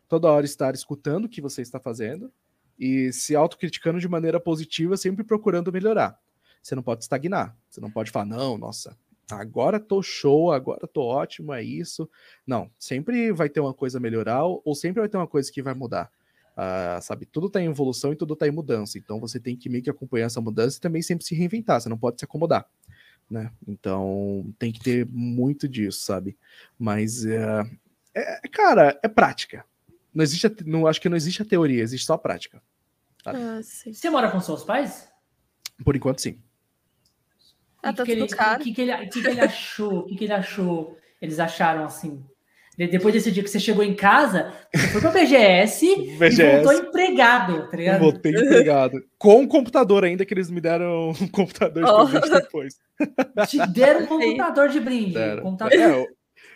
toda 0.07 0.31
hora 0.31 0.45
estar 0.45 0.73
escutando 0.75 1.25
o 1.25 1.29
que 1.29 1.41
você 1.41 1.61
está 1.61 1.79
fazendo 1.79 2.31
e 2.77 3.11
se 3.11 3.35
autocriticando 3.35 3.99
de 3.99 4.07
maneira 4.07 4.39
positiva, 4.39 4.97
sempre 4.97 5.23
procurando 5.23 5.71
melhorar 5.71 6.19
você 6.63 6.75
não 6.75 6.81
pode 6.81 7.03
estagnar. 7.03 7.55
Você 7.69 7.81
não 7.81 7.91
pode 7.91 8.09
falar, 8.09 8.25
não, 8.25 8.57
nossa, 8.57 8.97
agora 9.29 9.79
tô 9.79 10.01
show, 10.01 10.51
agora 10.51 10.87
tô 10.87 11.01
ótimo, 11.01 11.53
é 11.53 11.61
isso. 11.61 12.09
Não, 12.47 12.71
sempre 12.79 13.31
vai 13.33 13.49
ter 13.49 13.59
uma 13.59 13.73
coisa 13.73 13.97
a 13.97 14.01
melhorar 14.01 14.45
ou 14.45 14.73
sempre 14.73 15.01
vai 15.01 15.09
ter 15.09 15.17
uma 15.17 15.27
coisa 15.27 15.51
que 15.51 15.61
vai 15.61 15.73
mudar. 15.73 16.09
Ah, 16.55 16.99
sabe, 17.01 17.25
tudo 17.25 17.49
tá 17.49 17.59
em 17.59 17.65
evolução 17.65 18.13
e 18.13 18.15
tudo 18.15 18.35
tá 18.35 18.47
em 18.47 18.51
mudança. 18.51 18.97
Então 18.97 19.19
você 19.19 19.39
tem 19.39 19.55
que 19.55 19.69
meio 19.69 19.83
que 19.83 19.89
acompanhar 19.89 20.27
essa 20.27 20.39
mudança 20.39 20.77
e 20.77 20.81
também 20.81 21.01
sempre 21.01 21.25
se 21.25 21.35
reinventar. 21.35 21.81
Você 21.81 21.89
não 21.89 21.97
pode 21.97 22.19
se 22.19 22.25
acomodar. 22.25 22.65
Né? 23.29 23.51
Então 23.67 24.45
tem 24.59 24.71
que 24.71 24.79
ter 24.79 25.07
muito 25.07 25.67
disso, 25.67 26.01
sabe? 26.01 26.37
Mas 26.77 27.25
é, 27.25 27.63
é- 28.13 28.41
cara, 28.49 28.99
é 29.03 29.07
prática. 29.07 29.65
Não 30.13 30.23
existe, 30.23 30.47
não 30.65 30.85
acho 30.85 31.01
que 31.01 31.09
não 31.09 31.17
existe 31.17 31.41
a 31.41 31.45
teoria, 31.45 31.81
existe 31.81 32.05
só 32.05 32.13
a 32.13 32.19
prática. 32.19 32.61
Ah, 33.25 33.61
sim. 33.63 33.93
Você 33.93 34.09
mora 34.09 34.29
com 34.29 34.39
seus 34.39 34.63
pais? 34.63 35.09
Por 35.83 35.95
enquanto, 35.95 36.21
sim. 36.21 36.39
Ah, 37.83 37.89
O 37.91 37.93
tá 37.93 38.03
que, 38.05 38.11
ele, 38.11 38.27
caro. 38.27 38.63
que, 38.63 38.73
que 38.73 38.81
ele, 38.81 38.97
que, 39.07 39.21
que 39.21 39.27
ele 39.27 39.41
achou? 39.41 39.99
O 39.99 40.05
que, 40.05 40.15
que 40.15 40.23
ele 40.23 40.33
achou? 40.33 40.97
Eles 41.21 41.39
acharam 41.39 41.83
assim. 41.85 42.23
De- 42.77 42.87
Depois 42.87 43.13
desse 43.13 43.31
dia 43.31 43.43
que 43.43 43.49
você 43.49 43.59
chegou 43.59 43.83
em 43.83 43.93
casa, 43.93 44.51
você 44.73 44.87
foi 44.87 45.01
pra 45.01 45.11
BGS, 45.11 45.85
e 45.85 46.17
BGS. 46.17 46.63
voltou 46.63 46.73
empregado, 46.87 47.69
tá 47.69 47.77
ligado? 47.77 47.99
Voltei 47.99 48.31
empregado. 48.31 49.03
Com 49.19 49.43
o 49.43 49.47
computador 49.47 50.03
ainda, 50.03 50.25
que 50.25 50.33
eles 50.33 50.49
me 50.49 50.59
deram 50.61 51.09
um 51.11 51.27
computador 51.29 51.83
de 51.83 51.91
Oh. 51.91 52.07
presente 52.07 52.41
depois. 52.41 52.73
Te 53.47 53.57
deram 53.67 54.03
um 54.05 54.07
computador 54.07 54.69
de 54.69 54.79
brinde. 54.79 55.13
Deram. 55.13 55.43
Computador... 55.43 55.77
É, 55.77 56.07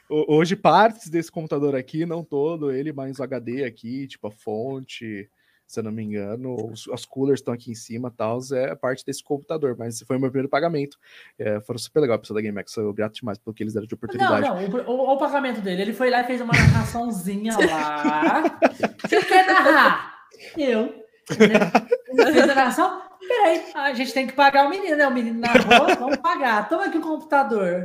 hoje, 0.09 0.55
partes 0.55 1.09
desse 1.09 1.31
computador 1.31 1.75
aqui, 1.75 2.05
não 2.05 2.23
todo, 2.23 2.71
ele 2.71 2.91
mais 2.93 3.19
o 3.19 3.23
HD 3.23 3.63
aqui, 3.65 4.07
tipo 4.07 4.27
a 4.27 4.31
fonte, 4.31 5.29
se 5.67 5.79
eu 5.79 5.83
não 5.83 5.91
me 5.91 6.03
engano. 6.03 6.71
Os, 6.71 7.05
coolers 7.05 7.41
estão 7.41 7.53
aqui 7.53 7.71
em 7.71 7.75
cima 7.75 8.09
tal, 8.09 8.39
é 8.53 8.73
parte 8.73 9.05
desse 9.05 9.23
computador, 9.23 9.75
mas 9.77 9.99
foi 10.01 10.17
o 10.17 10.19
meu 10.19 10.29
primeiro 10.29 10.49
pagamento. 10.49 10.97
É, 11.37 11.59
foram 11.59 11.77
super 11.77 11.99
legal 11.99 12.15
a 12.15 12.19
pessoa 12.19 12.41
da 12.41 12.47
GameX, 12.47 12.71
sou 12.71 12.93
grato 12.93 13.15
demais 13.15 13.37
pelo 13.37 13.53
que 13.53 13.63
eles 13.63 13.73
deram 13.73 13.85
de 13.85 13.93
oportunidade. 13.93 14.47
Não, 14.47 14.61
não, 14.61 14.83
o, 14.87 14.91
o, 14.91 15.13
o 15.13 15.17
pagamento 15.17 15.61
dele, 15.61 15.81
ele 15.81 15.93
foi 15.93 16.09
lá 16.09 16.21
e 16.21 16.23
fez 16.25 16.39
uma 16.39 16.53
narraçãozinha 16.53 17.53
lá. 17.57 18.59
Você 19.01 19.21
quer 19.23 19.45
narrar? 19.45 20.27
Eu. 20.57 21.06
A 21.29 22.45
narração? 22.45 23.01
Peraí, 23.27 23.63
a 23.73 23.93
gente 23.93 24.13
tem 24.13 24.27
que 24.27 24.33
pagar 24.33 24.67
o 24.67 24.69
menino, 24.69 24.95
né? 24.95 25.07
O 25.07 25.13
menino 25.13 25.39
na 25.39 25.51
rua, 25.51 25.95
vamos 25.95 26.17
pagar. 26.17 26.69
Toma 26.69 26.85
aqui 26.85 26.97
o 26.97 27.01
computador. 27.01 27.83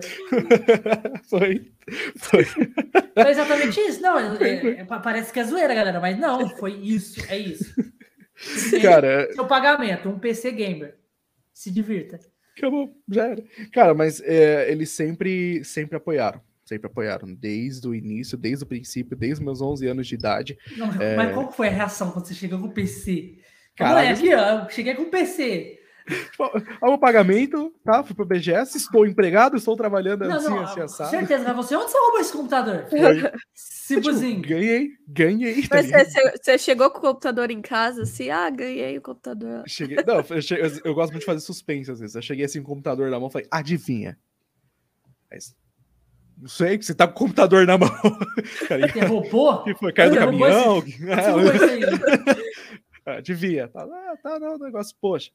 foi. 1.28 1.73
Foi. 2.16 2.44
Foi 2.44 3.31
exatamente 3.31 3.81
isso. 3.81 4.01
Não, 4.01 4.19
é, 4.19 4.81
é, 4.81 4.85
parece 4.85 5.32
que 5.32 5.40
é 5.40 5.44
zoeira, 5.44 5.74
galera, 5.74 6.01
mas 6.01 6.19
não, 6.19 6.48
foi 6.51 6.73
isso, 6.74 7.20
é 7.28 7.39
isso. 7.39 7.74
Cara, 8.81 9.32
seu 9.32 9.47
pagamento, 9.47 10.09
um 10.09 10.19
PC 10.19 10.52
gamer. 10.52 10.97
Se 11.52 11.70
divirta. 11.70 12.19
Acabou, 12.56 12.94
já 13.09 13.28
era. 13.28 13.44
Cara, 13.73 13.94
mas 13.94 14.20
é, 14.20 14.70
eles 14.70 14.90
sempre, 14.90 15.64
sempre 15.64 15.97
apoiaram. 15.97 16.40
Sempre 16.73 16.86
apoiaram, 16.86 17.35
desde 17.35 17.86
o 17.86 17.94
início, 17.94 18.39
desde 18.39 18.65
o 18.65 18.66
princípio, 18.66 19.15
desde 19.15 19.35
os 19.35 19.40
meus 19.40 19.61
11 19.61 19.86
anos 19.86 20.07
de 20.07 20.15
idade. 20.15 20.59
Não, 20.74 20.86
mas 20.86 21.35
qual 21.35 21.53
foi 21.53 21.69
a 21.69 21.70
reação 21.70 22.11
quando 22.11 22.27
você 22.27 22.32
chegou 22.32 22.59
com 22.59 22.69
o 22.69 22.73
PC? 22.73 23.36
Cara, 23.77 24.09
aqui, 24.09 24.35
ó, 24.35 24.66
cheguei 24.70 24.94
com 24.94 25.03
o 25.03 25.11
PC. 25.11 25.78
Olha 26.81 26.94
o 26.94 26.99
pagamento, 26.99 27.74
tá? 27.85 28.03
Fui 28.03 28.16
pro 28.16 28.24
BGS, 28.24 28.78
estou 28.78 29.07
empregado, 29.07 29.55
estou 29.55 29.77
trabalhando 29.77 30.27
não, 30.27 30.36
assim, 30.36 30.49
não, 30.49 30.62
assim, 30.62 30.81
assado. 30.81 31.11
Certeza, 31.11 31.44
mas 31.44 31.57
você 31.57 31.77
onde 31.77 31.90
você 31.90 31.99
roubou 31.99 32.20
esse 32.20 32.32
computador? 32.32 32.86
Foi. 32.90 33.32
Tipo, 33.86 34.49
ganhei, 34.49 34.89
ganhei. 35.07 35.69
Tá 35.69 35.77
mas 35.77 35.90
você, 35.90 36.32
você, 36.43 36.59
chegou 36.59 36.90
com 36.90 36.99
o 36.99 37.03
computador 37.03 37.51
em 37.51 37.61
casa, 37.61 38.03
assim, 38.03 38.31
ah, 38.31 38.49
ganhei 38.49 38.97
o 38.97 39.03
computador. 39.03 39.62
Cheguei, 39.66 39.99
não, 40.07 40.16
eu, 40.16 40.43
cheguei, 40.43 40.81
eu, 40.85 40.94
gosto 40.94 41.12
muito 41.12 41.20
de 41.20 41.27
fazer 41.27 41.40
suspense 41.40 41.90
às 41.90 42.01
vezes. 42.01 42.16
Eu 42.16 42.23
cheguei 42.23 42.47
assim 42.47 42.62
com 42.62 42.73
o 42.73 42.74
computador 42.74 43.11
na 43.11 43.20
mão 43.20 43.28
e 43.28 43.32
falei, 43.32 43.49
adivinha. 43.51 44.19
Mas, 45.31 45.55
não 46.43 46.48
sei, 46.48 46.77
que 46.77 46.85
você 46.85 46.93
tá 46.93 47.06
com 47.06 47.12
o 47.12 47.16
computador 47.16 47.64
na 47.64 47.78
mão. 47.78 47.89
Você 48.66 49.01
roubou? 49.06 49.62
Que 49.62 49.74
foi, 49.77 49.93
caiu 49.93 50.10
do 50.10 50.19
caminhão. 50.19 50.78
Esse... 50.78 50.98
Ah, 53.05 53.20
devia. 53.20 53.66
Tá, 53.66 53.82
ah, 53.82 54.16
tá, 54.23 54.39
não, 54.39 54.56
negócio, 54.59 54.94
poxa 55.01 55.31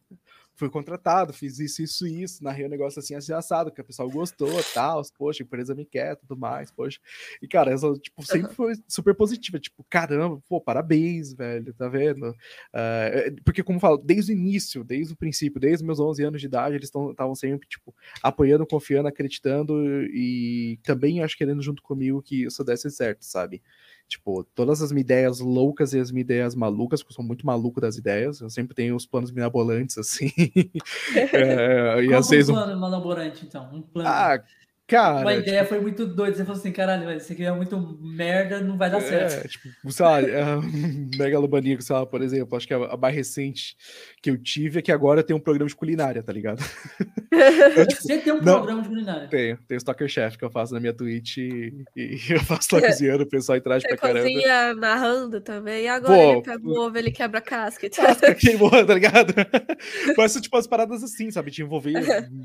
fui 0.58 0.70
contratado, 0.70 1.32
fiz 1.32 1.60
isso, 1.60 1.84
isso, 1.84 2.08
isso, 2.08 2.44
narrei 2.44 2.66
um 2.66 2.70
negócio 2.70 3.00
assim, 3.00 3.14
assim, 3.14 3.32
assado, 3.32 3.72
que 3.72 3.80
o 3.80 3.84
pessoal 3.84 4.10
gostou, 4.10 4.50
tal, 4.74 5.02
poxa, 5.18 5.44
a 5.44 5.46
empresa 5.46 5.76
me 5.76 5.86
quer, 5.86 6.16
tudo 6.16 6.36
mais, 6.36 6.72
poxa. 6.72 7.00
E, 7.42 7.48
cara, 7.48 7.72
essa, 7.72 7.94
tipo, 7.94 8.24
sempre 8.26 8.54
foi 8.54 8.74
super 8.88 9.14
positiva, 9.14 9.60
tipo, 9.60 9.86
caramba, 9.88 10.42
pô, 10.50 10.60
parabéns, 10.60 11.34
velho, 11.34 11.74
tá 11.76 11.88
vendo? 11.88 12.32
Uh, 12.32 13.42
porque, 13.46 13.62
como 13.62 13.78
eu 13.78 13.82
falo, 13.82 13.98
desde 13.98 14.32
o 14.32 14.36
início, 14.36 14.84
desde 14.84 15.14
o 15.14 15.18
princípio, 15.18 15.62
desde 15.62 15.86
meus 15.86 16.00
11 16.00 16.24
anos 16.24 16.42
de 16.42 16.48
idade, 16.48 16.76
eles 16.76 16.90
estavam 16.90 17.36
sempre, 17.36 17.68
tipo, 17.68 17.96
apoiando, 18.24 18.66
confiando, 18.66 19.08
acreditando 19.08 20.04
e 20.12 20.80
também, 20.84 21.22
acho, 21.22 21.38
querendo 21.38 21.62
junto 21.62 21.84
comigo 21.84 22.22
que 22.22 22.46
isso 22.46 22.64
desse 22.64 22.90
certo, 22.90 23.22
sabe? 23.22 23.62
Tipo, 24.08 24.44
todas 24.56 24.82
as 24.82 24.92
minhas 24.92 25.04
ideias 25.04 25.40
loucas 25.40 25.94
e 25.94 26.00
as 26.00 26.12
minhas 26.12 26.26
ideias 26.26 26.56
malucas, 26.56 27.02
porque 27.02 27.12
eu 27.12 27.16
sou 27.16 27.26
muito 27.26 27.46
maluco 27.46 27.82
das 27.82 27.98
ideias, 27.98 28.40
eu 28.40 28.50
sempre 28.50 28.74
tenho 28.74 28.96
os 28.96 29.06
planos 29.06 29.32
mirabolantes, 29.32 29.98
assim. 29.98 30.32
é, 31.34 32.02
e 32.02 32.08
Qual 32.08 32.20
às 32.20 32.30
vezes. 32.30 32.50
um 32.50 32.54
plano 32.54 32.72
então? 33.46 33.70
Um 33.74 33.82
plano. 33.82 34.10
Ah, 34.10 34.42
Cara, 34.88 35.20
uma 35.20 35.34
ideia 35.34 35.64
tipo... 35.64 35.70
foi 35.70 35.82
muito 35.82 36.08
doida. 36.08 36.38
Você 36.38 36.46
falou 36.46 36.58
assim, 36.58 36.72
caralho, 36.72 37.12
isso 37.12 37.34
aqui 37.34 37.44
é 37.44 37.52
muito 37.52 38.00
merda, 38.02 38.62
não 38.62 38.78
vai 38.78 38.90
dar 38.90 39.00
é, 39.00 39.02
certo. 39.02 39.50
Tipo, 39.50 39.92
sei 39.92 40.06
lá, 40.06 40.18
a 40.20 40.62
Megalomaníaco, 41.18 41.82
sei 41.82 41.94
lá, 41.94 42.06
por 42.06 42.22
exemplo, 42.22 42.56
acho 42.56 42.66
que 42.66 42.74
a, 42.74 42.96
mais 42.96 43.14
recente 43.14 43.76
que 44.22 44.30
eu 44.30 44.38
tive 44.38 44.80
é 44.80 44.82
que 44.82 44.92
agora 44.92 45.22
tem 45.22 45.36
um 45.36 45.42
programa 45.42 45.68
de 45.68 45.76
culinária, 45.76 46.24
tá 46.24 46.32
ligado? 46.32 46.64
Eu, 47.30 47.86
tipo, 47.86 48.02
Você 48.02 48.18
tem 48.18 48.34
um 48.34 48.42
não, 48.42 48.56
programa 48.56 48.82
de 48.82 48.88
culinária? 48.88 49.28
Tenho, 49.28 49.58
tem 49.68 49.76
o 49.76 49.78
Stalker 49.78 50.08
Chef 50.08 50.38
que 50.38 50.46
eu 50.46 50.50
faço 50.50 50.74
na 50.74 50.80
minha 50.80 50.94
Twitch 50.94 51.38
e, 51.38 51.84
e 51.96 52.18
eu 52.32 52.40
faço 52.40 52.74
lá 52.74 52.82
cozinhando, 52.82 53.24
o 53.24 53.30
pessoal 53.30 53.60
traz 53.62 53.84
pra 53.84 53.98
caramba. 53.98 54.22
cozinha 54.22 54.74
narrando 54.74 55.42
também, 55.42 55.84
e 55.84 55.88
agora 55.88 56.14
Pô, 56.14 56.32
ele 56.32 56.42
pega 56.42 56.68
o 56.68 56.80
ovo, 56.80 56.98
ele 56.98 57.12
quebra 57.12 57.40
a 57.40 57.42
casca. 57.42 57.90
Casca 57.90 58.34
queimou, 58.34 58.72
tá 58.72 58.94
ligado? 58.94 59.34
Parece 60.16 60.42
tipo 60.42 60.58
as 60.58 60.66
paradas 60.66 61.04
assim, 61.04 61.30
sabe? 61.30 61.52
Te 61.52 61.62
envolver, 61.62 61.94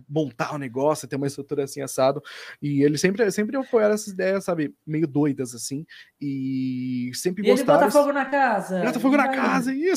montar 0.09 0.55
um 0.55 0.59
negócio, 0.59 1.09
ter 1.09 1.17
uma 1.17 1.27
estrutura 1.27 1.65
assim 1.65 1.81
assado. 1.81 2.23
E 2.61 2.83
ele 2.83 2.99
sempre, 2.99 3.31
sempre 3.31 3.57
apoiaram 3.57 3.95
essas 3.95 4.13
ideias, 4.13 4.45
sabe, 4.45 4.75
meio 4.87 5.07
doidas 5.07 5.55
assim. 5.55 5.85
E 6.21 7.11
sempre 7.15 7.47
e 7.47 7.51
gostaram. 7.51 7.83
Ele 7.83 7.91
bota 7.91 7.99
fogo 7.99 8.13
na 8.13 8.25
casa. 8.25 8.83
Bota 8.83 9.01
fogo 9.01 9.17
na 9.17 9.29
casa 9.29 9.73
e 9.73 9.89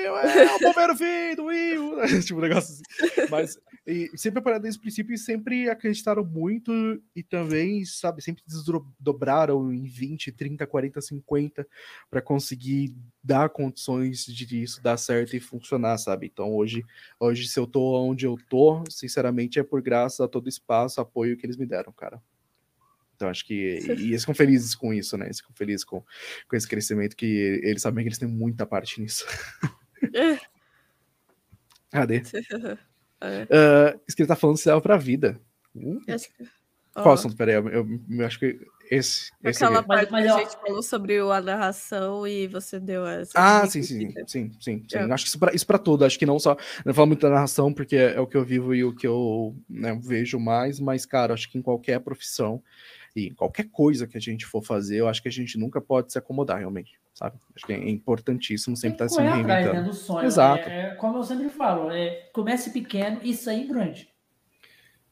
explodiu! 0.00 0.16
É, 0.16 0.56
o 0.56 0.58
bombeiro 0.58 0.94
veio 0.96 1.36
do 1.36 1.44
Will! 1.44 1.96
tipo, 2.24 2.38
um 2.38 2.42
negócio 2.42 2.74
assim. 2.74 3.26
Mas 3.30 3.58
e 3.86 4.10
sempre 4.16 4.38
apoiaram 4.38 4.62
desde 4.62 4.78
o 4.78 4.82
princípio 4.82 5.14
e 5.14 5.18
sempre 5.18 5.68
acreditaram 5.68 6.24
muito 6.24 6.72
e 7.14 7.22
também, 7.22 7.84
sabe, 7.84 8.22
sempre 8.22 8.42
desdobraram 8.46 9.72
em 9.72 9.84
20, 9.84 10.32
30, 10.32 10.66
40, 10.66 11.00
50 11.00 11.66
para 12.10 12.20
conseguir 12.20 12.94
dar 13.22 13.48
condições 13.48 14.24
de 14.24 14.62
isso 14.62 14.82
dar 14.82 14.96
certo 14.96 15.34
e 15.34 15.40
funcionar, 15.40 15.98
sabe? 15.98 16.26
Então 16.26 16.54
hoje, 16.54 16.84
hoje 17.18 17.48
se 17.48 17.58
eu 17.58 17.66
tô 17.66 18.00
onde 18.06 18.26
eu 18.26 18.36
tô, 18.48 18.84
sinceramente 18.88 19.58
é 19.58 19.62
por 19.62 19.82
graça 19.82 20.24
a 20.24 20.28
todo 20.28 20.48
espaço, 20.48 21.00
apoio 21.00 21.36
que 21.36 21.46
eles 21.46 21.56
me 21.56 21.66
deram, 21.66 21.92
cara. 21.92 22.22
Então 23.16 23.28
acho 23.28 23.44
que 23.46 23.54
e 23.98 24.08
eles 24.08 24.22
ficam 24.22 24.34
felizes 24.34 24.74
com 24.74 24.94
isso, 24.94 25.16
né? 25.18 25.26
Eles 25.26 25.40
ficam 25.40 25.54
felizes 25.54 25.84
com, 25.84 26.02
com 26.48 26.56
esse 26.56 26.66
crescimento 26.66 27.14
que 27.14 27.60
eles 27.62 27.82
sabem 27.82 28.02
que 28.02 28.08
eles 28.08 28.18
têm 28.18 28.28
muita 28.28 28.64
parte 28.64 29.00
nisso. 29.00 29.26
Cadê? 31.90 32.22
É. 33.22 33.42
Uh, 33.42 34.00
isso 34.08 34.16
que 34.16 34.22
ele 34.22 34.28
tá 34.28 34.34
falando 34.34 34.56
serve 34.56 34.80
pra 34.80 34.96
vida. 34.96 35.38
Uh. 35.76 36.00
Que... 36.00 36.16
Qual 36.94 37.08
oh. 37.08 37.12
assunto? 37.12 37.36
Peraí, 37.36 37.54
eu, 37.54 37.68
eu, 37.68 38.00
eu, 38.08 38.26
acho 38.26 38.38
que 38.38 38.58
esse. 38.90 39.30
esse 39.44 39.62
Aquela 39.62 39.82
parte 39.82 40.10
mas, 40.10 40.24
mas, 40.24 40.34
que 40.34 40.40
a 40.40 40.44
gente 40.44 40.60
falou 40.60 40.82
sobre 40.82 41.18
a 41.18 41.40
narração 41.40 42.26
e 42.26 42.48
você 42.48 42.80
deu 42.80 43.06
essa. 43.06 43.32
Ah, 43.34 43.66
sim, 43.66 43.82
sim, 43.82 44.10
sim, 44.26 44.50
sim, 44.58 44.84
sim. 44.88 44.98
Acho 45.12 45.24
que 45.24 45.28
isso 45.28 45.38
pra, 45.38 45.54
isso 45.54 45.66
pra 45.66 45.78
tudo. 45.78 46.04
Acho 46.04 46.18
que 46.18 46.26
não 46.26 46.38
só. 46.38 46.56
Não 46.84 46.92
falo 46.92 47.06
muito 47.06 47.20
da 47.20 47.30
narração, 47.30 47.72
porque 47.72 47.94
é, 47.94 48.14
é 48.14 48.20
o 48.20 48.26
que 48.26 48.36
eu 48.36 48.44
vivo 48.44 48.74
e 48.74 48.82
o 48.82 48.94
que 48.94 49.06
eu 49.06 49.54
né, 49.68 49.98
vejo 50.02 50.40
mais, 50.40 50.80
mas, 50.80 51.06
cara, 51.06 51.34
acho 51.34 51.50
que 51.50 51.58
em 51.58 51.62
qualquer 51.62 52.00
profissão 52.00 52.62
e 53.14 53.28
em 53.28 53.34
qualquer 53.34 53.68
coisa 53.70 54.06
que 54.06 54.16
a 54.16 54.20
gente 54.20 54.46
for 54.46 54.62
fazer, 54.62 54.96
eu 54.96 55.08
acho 55.08 55.22
que 55.22 55.28
a 55.28 55.32
gente 55.32 55.58
nunca 55.58 55.80
pode 55.80 56.12
se 56.12 56.18
acomodar, 56.18 56.58
realmente, 56.58 57.00
sabe? 57.12 57.38
Acho 57.56 57.66
que 57.66 57.72
é 57.72 57.88
importantíssimo 57.88 58.76
sempre 58.76 59.04
estar 59.04 59.06
tá 59.06 59.08
se 59.08 59.20
reinventando. 59.20 59.52
Atrás, 59.52 59.72
né, 59.72 59.82
do 59.82 59.94
sonho. 59.94 60.26
Exato. 60.26 60.68
É, 60.68 60.80
é, 60.80 60.94
como 60.94 61.18
eu 61.18 61.24
sempre 61.24 61.48
falo, 61.48 61.90
é, 61.90 62.28
comece 62.32 62.70
pequeno 62.70 63.20
e 63.22 63.34
sair 63.34 63.66
grande. 63.66 64.08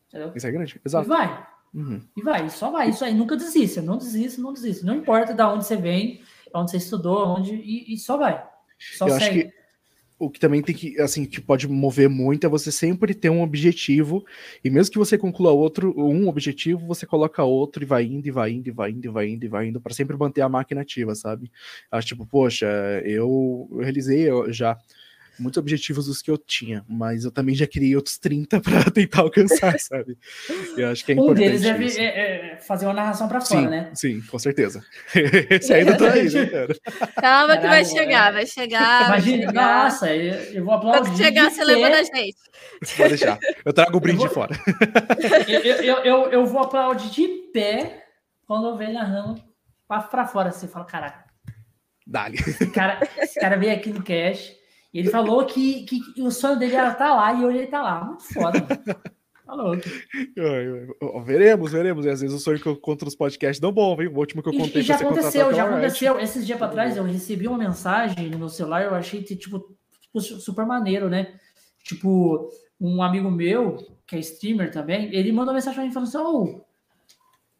Entendeu? 0.09 0.33
Isso 0.35 0.47
é 0.47 0.51
grande, 0.51 0.81
exato. 0.85 1.07
E 1.07 1.09
vai. 1.09 1.47
Uhum. 1.75 2.01
E 2.17 2.23
vai, 2.23 2.49
só 2.49 2.71
vai. 2.71 2.91
Isso 2.91 3.05
aí, 3.05 3.15
nunca 3.15 3.37
desista, 3.37 3.83
não 3.83 3.99
desista, 3.99 4.41
não 4.41 4.53
desista. 4.53 4.87
Não 4.87 4.95
importa 4.95 5.35
de 5.35 5.43
onde 5.43 5.67
você 5.67 5.77
vem, 5.77 6.23
onde 6.55 6.71
você 6.71 6.77
estudou, 6.79 7.37
onde, 7.37 7.55
e, 7.55 7.93
e 7.93 7.99
só 7.99 8.17
vai. 8.17 8.43
Só 8.79 9.09
eu 9.09 9.19
segue. 9.19 9.25
acho 9.25 9.33
que 9.33 9.58
o 10.19 10.29
que 10.29 10.41
também 10.41 10.61
tem 10.63 10.75
que, 10.75 11.01
assim, 11.01 11.25
que 11.25 11.41
pode 11.41 11.69
mover 11.69 12.09
muito 12.09 12.45
é 12.47 12.51
você 12.51 12.73
sempre 12.73 13.15
ter 13.15 13.31
um 13.31 13.43
objetivo, 13.43 14.25
e 14.65 14.71
mesmo 14.71 14.93
que 14.93 14.99
você 14.99 15.17
conclua 15.17 15.53
outro, 15.53 15.95
um 15.97 16.29
objetivo, 16.29 16.87
você 16.87 17.07
coloca 17.07 17.43
outro 17.45 17.83
e 17.83 17.87
vai 17.87 18.05
indo, 18.05 18.27
e 18.27 18.31
vai 18.31 18.51
indo, 18.51 18.69
e 18.69 18.73
vai 18.73 18.91
indo, 18.91 19.05
e 19.07 19.09
vai 19.09 19.29
indo, 19.29 19.45
e 19.45 19.49
vai 19.49 19.67
indo, 19.69 19.81
para 19.81 19.95
sempre 19.95 20.17
manter 20.17 20.41
a 20.41 20.49
máquina 20.49 20.81
ativa, 20.81 21.15
sabe? 21.15 21.51
Acho 21.91 22.09
tipo, 22.09 22.27
poxa, 22.27 22.67
eu, 23.05 23.69
eu 23.71 23.79
realizei 23.79 24.27
já 24.51 24.77
muitos 25.39 25.59
objetivos 25.59 26.07
dos 26.07 26.21
que 26.21 26.31
eu 26.31 26.37
tinha, 26.37 26.85
mas 26.89 27.25
eu 27.25 27.31
também 27.31 27.55
já 27.55 27.67
criei 27.67 27.95
outros 27.95 28.19
30 28.19 28.61
para 28.63 28.91
tentar 28.91 29.21
alcançar, 29.23 29.79
sabe? 29.81 30.19
Eu 30.77 30.91
acho 30.91 31.05
que 31.05 31.13
é 31.13 31.15
um 31.15 31.19
importante. 31.19 31.49
Um 31.49 31.73
deles 31.73 31.97
é, 31.97 32.05
é, 32.05 32.53
é, 32.53 32.57
fazer 32.57 32.87
uma 32.87 32.95
narração 32.95 33.29
para 33.29 33.41
fora, 33.41 33.61
sim, 33.61 33.69
né? 33.69 33.91
Sim, 33.95 34.21
com 34.23 34.39
certeza. 34.39 34.85
Esse 35.51 35.73
ainda 35.73 35.97
tá 35.97 36.13
aí, 36.13 36.29
né, 36.29 36.47
cara? 36.47 36.77
Calma 37.21 37.57
que 37.57 37.67
vai 37.67 37.85
chegar, 37.85 38.33
vai 38.33 38.47
chegar. 38.47 39.07
Imagina, 39.07 39.37
vai 39.39 39.47
chegar. 39.47 39.85
nossa, 39.85 40.15
eu, 40.15 40.35
eu 40.55 40.65
vou 40.65 40.75
aplaudir. 40.75 41.11
Quando 41.11 41.17
chegar, 41.17 41.51
você 41.51 41.65
lembra 41.65 41.91
da 41.91 42.03
gente. 42.03 42.37
Pode 42.97 43.09
deixar. 43.11 43.39
Eu 43.65 43.73
trago 43.73 43.97
o 43.97 44.01
brinde 44.01 44.19
vou... 44.19 44.31
fora. 44.31 44.59
eu, 45.47 45.61
eu, 45.61 45.97
eu, 46.05 46.33
eu, 46.33 46.47
vou 46.47 46.63
aplaudir 46.63 47.11
de 47.11 47.29
pé 47.53 48.05
quando 48.47 48.69
eu 48.69 48.77
ver 48.77 48.93
narrando 48.93 49.43
para 49.87 50.27
fora. 50.27 50.51
Você 50.51 50.67
fala, 50.69 50.85
caraca. 50.85 51.25
Dali. 52.07 52.39
Esse 52.39 52.71
cara, 52.71 53.01
esse 53.19 53.39
cara 53.39 53.57
veio 53.57 53.75
aqui 53.75 53.91
no 53.91 54.03
cash 54.03 54.58
ele 54.93 55.11
falou 55.11 55.45
que, 55.45 55.85
que, 55.85 56.01
que, 56.15 56.23
o 56.23 56.31
sonho 56.31 56.59
dele 56.59 56.75
era 56.75 56.93
estar 56.93 57.09
tá 57.09 57.15
lá 57.15 57.33
e 57.35 57.45
hoje 57.45 57.59
ele 57.59 57.65
está 57.65 57.83
lá. 57.83 58.05
Muito 58.05 58.25
foda. 58.33 58.67
Tá 59.49 59.55
louco. 59.55 59.83
Veremos, 61.25 61.73
veremos. 61.73 62.05
E 62.05 62.11
às 62.11 62.21
vezes 62.21 62.37
o 62.37 62.39
sonho 62.39 62.61
que 62.61 62.67
eu 62.67 62.77
conto 62.77 63.07
nos 63.07 63.17
podcasts 63.17 63.61
não 63.63 63.73
bom, 63.73 64.01
hein? 64.01 64.09
O 64.09 64.19
último 64.19 64.43
que 64.43 64.49
eu 64.51 64.53
contei. 64.53 64.83
E, 64.83 64.85
e 64.85 64.87
já 64.87 64.97
aconteceu, 64.97 65.55
já 65.55 65.65
aconteceu. 65.65 66.19
Esses 66.21 66.47
dias 66.47 66.59
para 66.59 66.69
trás 66.69 66.97
eu 66.97 67.05
recebi 67.05 67.49
uma 67.49 67.57
mensagem 67.57 68.29
no 68.29 68.39
meu 68.39 68.51
celular, 68.51 68.83
eu 68.83 68.95
achei 68.95 69.23
tipo, 69.23 69.75
tipo, 70.01 70.21
super 70.21 70.67
maneiro, 70.67 71.09
né? 71.09 71.35
Tipo, 71.83 72.51
um 72.79 73.03
amigo 73.03 73.31
meu, 73.31 73.77
que 74.07 74.17
é 74.17 74.19
streamer 74.19 74.71
também, 74.71 75.15
ele 75.15 75.33
mandou 75.33 75.55
mensagem 75.55 75.77
para 75.77 75.85
mim 75.87 75.93
falando 75.93 76.09
assim: 76.09 76.19
oh, 76.19 76.65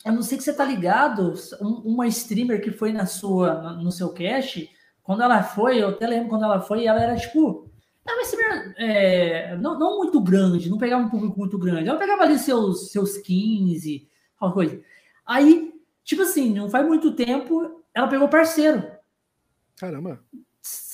eu 0.05 0.13
não 0.13 0.23
sei 0.23 0.37
que 0.37 0.45
você 0.45 0.53
tá 0.53 0.67
ligado, 0.67 1.33
uma 1.61 2.07
streamer 2.07 2.61
que 2.61 2.71
foi 2.71 2.93
na 2.93 3.07
sua, 3.07 3.73
no 3.73 3.91
seu 3.91 4.11
cache 4.11 4.69
quando 5.09 5.23
ela 5.23 5.43
foi, 5.43 5.83
eu 5.83 5.89
até 5.89 6.07
lembro 6.07 6.29
quando 6.29 6.45
ela 6.45 6.61
foi, 6.61 6.85
ela 6.85 7.03
era 7.03 7.17
tipo. 7.17 7.67
Ela 8.07 8.75
é, 8.77 9.57
não, 9.57 9.79
não 9.79 9.97
muito 9.97 10.21
grande, 10.21 10.69
não 10.69 10.77
pegava 10.77 11.03
um 11.03 11.09
público 11.09 11.39
muito 11.39 11.57
grande. 11.59 11.89
Ela 11.89 11.99
pegava 11.99 12.25
ali 12.25 12.39
seus, 12.39 12.93
seus 12.93 13.17
15, 13.17 14.07
alguma 14.39 14.53
coisa. 14.53 14.85
Aí, 15.25 15.73
tipo 16.05 16.21
assim, 16.21 16.53
não 16.53 16.69
faz 16.69 16.87
muito 16.87 17.15
tempo, 17.15 17.83
ela 17.95 18.07
pegou 18.07 18.29
parceiro. 18.29 18.87
Caramba. 19.79 20.23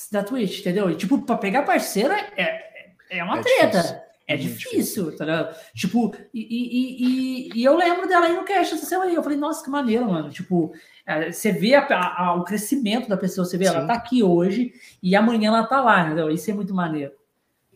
Da 0.09 0.23
Twitch, 0.23 0.61
entendeu? 0.61 0.89
E, 0.89 0.95
tipo, 0.95 1.21
pra 1.21 1.35
pegar 1.35 1.63
parceiro 1.63 2.13
é, 2.13 2.87
é 3.09 3.21
uma 3.21 3.39
é 3.39 3.41
treta. 3.41 3.81
Difícil. 3.81 4.04
É 4.27 4.35
difícil, 4.35 4.71
difícil, 4.71 5.17
tá 5.17 5.23
ligado? 5.25 5.55
Tipo, 5.75 6.15
e, 6.33 6.41
e, 6.41 7.49
e, 7.49 7.59
e, 7.59 7.63
eu 7.63 7.77
lembro 7.77 8.07
dela 8.07 8.25
aí 8.25 8.35
no 8.35 8.43
cast 8.43 8.73
essa 8.73 8.85
semana 8.85 9.11
aí. 9.11 9.15
Eu 9.15 9.21
falei, 9.21 9.37
nossa, 9.37 9.63
que 9.63 9.69
maneiro, 9.69 10.05
mano. 10.05 10.31
Tipo, 10.31 10.73
é, 11.05 11.31
você 11.31 11.51
vê 11.51 11.75
a, 11.75 11.85
a, 11.87 12.33
o 12.33 12.43
crescimento 12.43 13.07
da 13.07 13.17
pessoa, 13.17 13.45
você 13.45 13.55
vê, 13.55 13.65
Sim. 13.65 13.75
ela 13.75 13.85
tá 13.85 13.93
aqui 13.93 14.23
hoje 14.23 14.73
e 15.01 15.15
amanhã 15.15 15.49
ela 15.49 15.67
tá 15.67 15.79
lá, 15.79 16.05
entendeu? 16.05 16.31
Isso 16.31 16.49
é 16.49 16.53
muito 16.55 16.73
maneiro. 16.73 17.13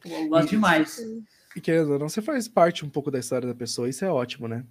Eu 0.04 0.30
gosto 0.30 0.48
e, 0.48 0.52
demais. 0.52 1.00
E 1.56 1.62
querendo 1.62 2.00
não, 2.00 2.10
você 2.10 2.22
faz 2.22 2.48
parte 2.48 2.84
um 2.84 2.90
pouco 2.90 3.12
da 3.12 3.20
história 3.20 3.48
da 3.48 3.54
pessoa, 3.54 3.88
isso 3.88 4.04
é 4.04 4.10
ótimo, 4.10 4.48
né? 4.48 4.66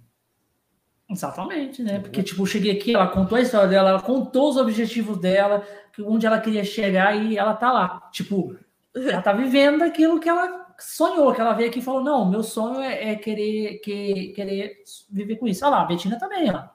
Exatamente, 1.09 1.81
né? 1.81 1.99
Porque, 1.99 2.21
tipo, 2.21 2.41
eu 2.41 2.45
cheguei 2.45 2.71
aqui, 2.71 2.93
ela 2.93 3.07
contou 3.07 3.37
a 3.37 3.41
história 3.41 3.69
dela, 3.69 3.89
ela 3.89 4.01
contou 4.01 4.49
os 4.49 4.57
objetivos 4.57 5.17
dela, 5.17 5.65
onde 5.99 6.25
ela 6.25 6.39
queria 6.39 6.63
chegar 6.63 7.15
e 7.15 7.37
ela 7.37 7.53
tá 7.55 7.71
lá. 7.71 8.09
Tipo, 8.11 8.55
ela 8.93 9.21
tá 9.21 9.33
vivendo 9.33 9.81
aquilo 9.81 10.19
que 10.19 10.29
ela 10.29 10.58
sonhou, 10.79 11.33
que 11.33 11.41
ela 11.41 11.53
veio 11.53 11.69
aqui 11.69 11.79
e 11.79 11.83
falou: 11.83 12.03
não, 12.03 12.29
meu 12.29 12.43
sonho 12.43 12.79
é, 12.79 13.11
é 13.11 13.15
querer, 13.15 13.79
que, 13.79 14.33
querer 14.35 14.83
viver 15.09 15.35
com 15.37 15.47
isso. 15.47 15.65
Olha 15.65 15.77
lá, 15.77 15.81
a 15.81 15.85
Betina 15.85 16.17
também, 16.17 16.49
ó. 16.51 16.67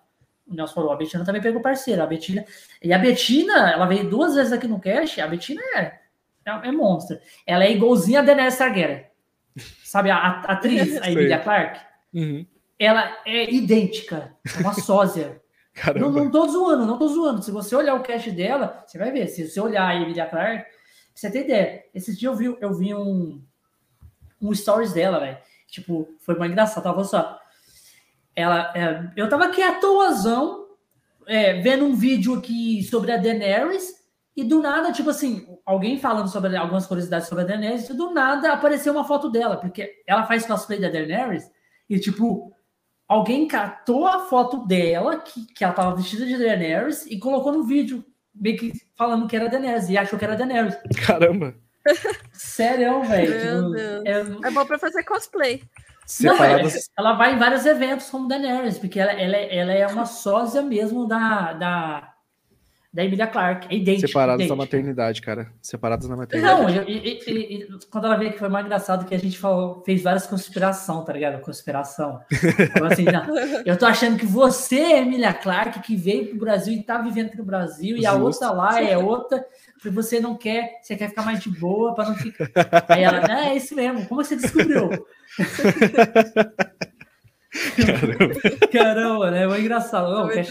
O 0.47 0.55
Nelson 0.55 0.75
falou, 0.75 0.93
a 0.93 0.97
Betina 0.97 1.25
também 1.25 1.41
pegou 1.41 1.63
parceira. 1.63 2.05
A 2.05 2.07
Betina. 2.07 2.45
E 2.83 2.93
a 2.93 2.99
Betina, 2.99 3.71
ela 3.71 3.87
veio 3.87 4.09
duas 4.09 4.35
vezes 4.35 4.53
aqui 4.53 4.69
no 4.69 4.81
cast. 4.81 5.21
A 5.21 5.27
Betina 5.27 5.63
é, 5.77 5.81
é, 6.45 6.69
é 6.69 6.73
monstro. 6.73 7.19
Ela 7.47 7.65
é 7.65 7.73
igualzinha 7.73 8.21
a 8.21 8.23
Daenerys 8.23 8.59
Targaryen. 8.59 9.07
Sabe, 9.83 10.11
a, 10.11 10.17
a 10.17 10.53
atriz, 10.53 11.01
a 11.01 11.11
Emilia 11.11 11.39
Clarke? 11.39 11.81
Uhum. 12.13 12.47
Ela 12.79 13.17
é 13.25 13.51
idêntica, 13.53 14.35
é 14.57 14.61
uma 14.61 14.75
sósia. 14.75 15.41
Não, 15.99 16.09
não 16.09 16.31
tô 16.31 16.47
zoando, 16.47 16.87
não 16.87 16.97
tô 16.97 17.09
zoando. 17.09 17.43
Se 17.43 17.51
você 17.51 17.75
olhar 17.75 17.97
o 17.97 18.03
cast 18.05 18.31
dela, 18.31 18.85
você 18.87 18.97
vai 18.97 19.11
ver. 19.11 19.27
Se 19.27 19.49
você 19.49 19.61
olhar 19.61 19.89
a 19.89 19.97
Emilia 19.97 20.25
Clarke, 20.25 20.71
você 21.13 21.29
tem 21.29 21.43
ideia. 21.43 21.83
Esse 21.93 22.17
dia 22.17 22.29
eu 22.29 22.37
vi, 22.37 22.57
eu 22.61 22.75
vi 22.75 22.95
um, 22.95 23.45
um 24.41 24.55
stories 24.55 24.93
dela, 24.93 25.21
velho. 25.21 25.39
Tipo, 25.69 26.09
foi 26.21 26.37
mais 26.37 26.51
engraçado. 26.51 26.85
Tava 26.85 27.05
só. 27.05 27.39
Ela, 28.37 28.73
é, 28.75 29.11
eu 29.17 29.29
tava 29.29 29.47
aqui 29.47 29.63
à 29.63 29.79
toazão, 29.79 30.67
é, 31.27 31.61
vendo 31.61 31.85
um 31.85 31.95
vídeo 31.95 32.35
aqui 32.35 32.83
sobre 32.83 33.13
a 33.13 33.17
Daenerys, 33.17 34.05
e 34.37 34.43
do 34.43 34.61
nada, 34.61 34.91
tipo 34.91 35.11
assim, 35.11 35.47
alguém 35.65 35.99
falando 35.99 36.29
sobre 36.29 36.57
algumas 36.57 36.87
curiosidades 36.87 37.29
sobre 37.29 37.45
a 37.45 37.47
Daenerys, 37.47 37.89
e 37.89 37.95
do 37.95 38.11
nada 38.11 38.53
apareceu 38.53 38.93
uma 38.93 39.05
foto 39.05 39.31
dela, 39.31 39.57
porque 39.57 40.03
ela 40.07 40.27
faz 40.27 40.45
cosplay 40.45 40.81
da 40.81 40.89
Daenerys, 40.89 41.49
e 41.89 42.01
tipo, 42.01 42.53
alguém 43.07 43.47
catou 43.47 44.07
a 44.09 44.21
foto 44.27 44.67
dela, 44.67 45.19
que, 45.19 45.47
que 45.47 45.63
ela 45.63 45.73
tava 45.73 45.95
vestida 45.95 46.27
de 46.27 46.37
Daenerys, 46.37 47.07
e 47.07 47.19
colocou 47.19 47.53
no 47.53 47.63
vídeo, 47.63 48.05
meio 48.35 48.59
que 48.59 48.73
falando 48.97 49.29
que 49.29 49.37
era 49.37 49.49
Daenerys, 49.49 49.89
e 49.89 49.97
achou 49.97 50.19
que 50.19 50.25
era 50.25 50.37
Daenerys. 50.37 50.77
Caramba! 51.07 51.55
Sério, 52.33 53.03
velho. 53.03 53.71
Tipo, 53.71 54.09
é... 54.09 54.49
é 54.49 54.51
bom 54.51 54.65
pra 54.65 54.79
fazer 54.79 55.03
cosplay. 55.05 55.63
Não, 56.21 56.43
é, 56.43 56.63
ela 56.99 57.15
vai 57.15 57.35
em 57.35 57.39
vários 57.39 57.65
eventos 57.65 58.11
como 58.11 58.29
Daenerys, 58.29 58.79
porque 58.79 59.01
ela, 59.01 59.13
ela, 59.13 59.37
ela 59.37 59.73
é 59.73 59.87
uma 59.87 60.05
sósia 60.05 60.61
mesmo 60.61 61.07
da, 61.07 61.55
da, 61.55 62.13
da 62.93 63.05
Emilia 63.05 63.27
Clarke. 63.27 63.69
É 63.71 63.79
idêntica. 63.79 64.07
Separadas 64.07 64.45
idêntica. 64.45 64.55
da 64.55 64.63
maternidade, 64.63 65.23
cara. 65.23 65.51
Separadas 65.63 66.07
da 66.07 66.15
maternidade. 66.15 66.63
Não, 66.63 66.69
eu, 66.69 66.87
e, 66.87 67.21
e, 67.27 67.55
e, 67.55 67.69
quando 67.91 68.05
ela 68.05 68.17
veio 68.17 68.33
que 68.33 68.39
foi 68.39 68.51
mais 68.51 68.67
engraçado 68.67 69.07
que 69.07 69.15
a 69.15 69.19
gente 69.19 69.39
falou, 69.39 69.83
fez 69.83 70.03
várias 70.03 70.27
conspiração, 70.27 71.03
tá 71.03 71.15
ligado? 71.15 71.41
Conspiração. 71.41 72.21
assim, 72.93 73.05
não, 73.05 73.25
eu 73.65 73.79
tô 73.79 73.87
achando 73.87 74.19
que 74.19 74.27
você 74.27 74.77
é 74.77 74.99
Emilia 75.01 75.33
Clarke, 75.33 75.81
que 75.81 75.97
veio 75.97 76.29
pro 76.29 76.39
Brasil 76.39 76.75
e 76.75 76.83
tá 76.83 76.99
vivendo 76.99 77.29
aqui 77.29 77.39
no 77.39 77.45
Brasil, 77.45 77.97
e 77.97 78.05
a 78.05 78.13
outra 78.13 78.51
lá 78.51 78.83
é 78.83 78.99
outra 78.99 79.43
você 79.91 80.21
não 80.21 80.37
quer, 80.37 80.81
você 80.83 80.97
quer 80.97 81.09
ficar 81.09 81.25
mais 81.25 81.41
de 81.41 81.51
boa 81.51 81.95
para 81.95 82.09
não 82.09 82.15
ficar. 82.17 82.51
Aí 82.89 83.03
ela, 83.03 83.23
ah, 83.29 83.49
é 83.51 83.57
isso 83.57 83.75
mesmo, 83.75 84.07
como 84.07 84.23
você 84.23 84.37
descobriu? 84.37 84.89
Caramba. 87.77 88.69
Caramba, 88.73 89.31
né? 89.31 89.45
É 89.45 89.61
engraçado. 89.61 90.11
Não, 90.11 90.31
é, 90.31 90.43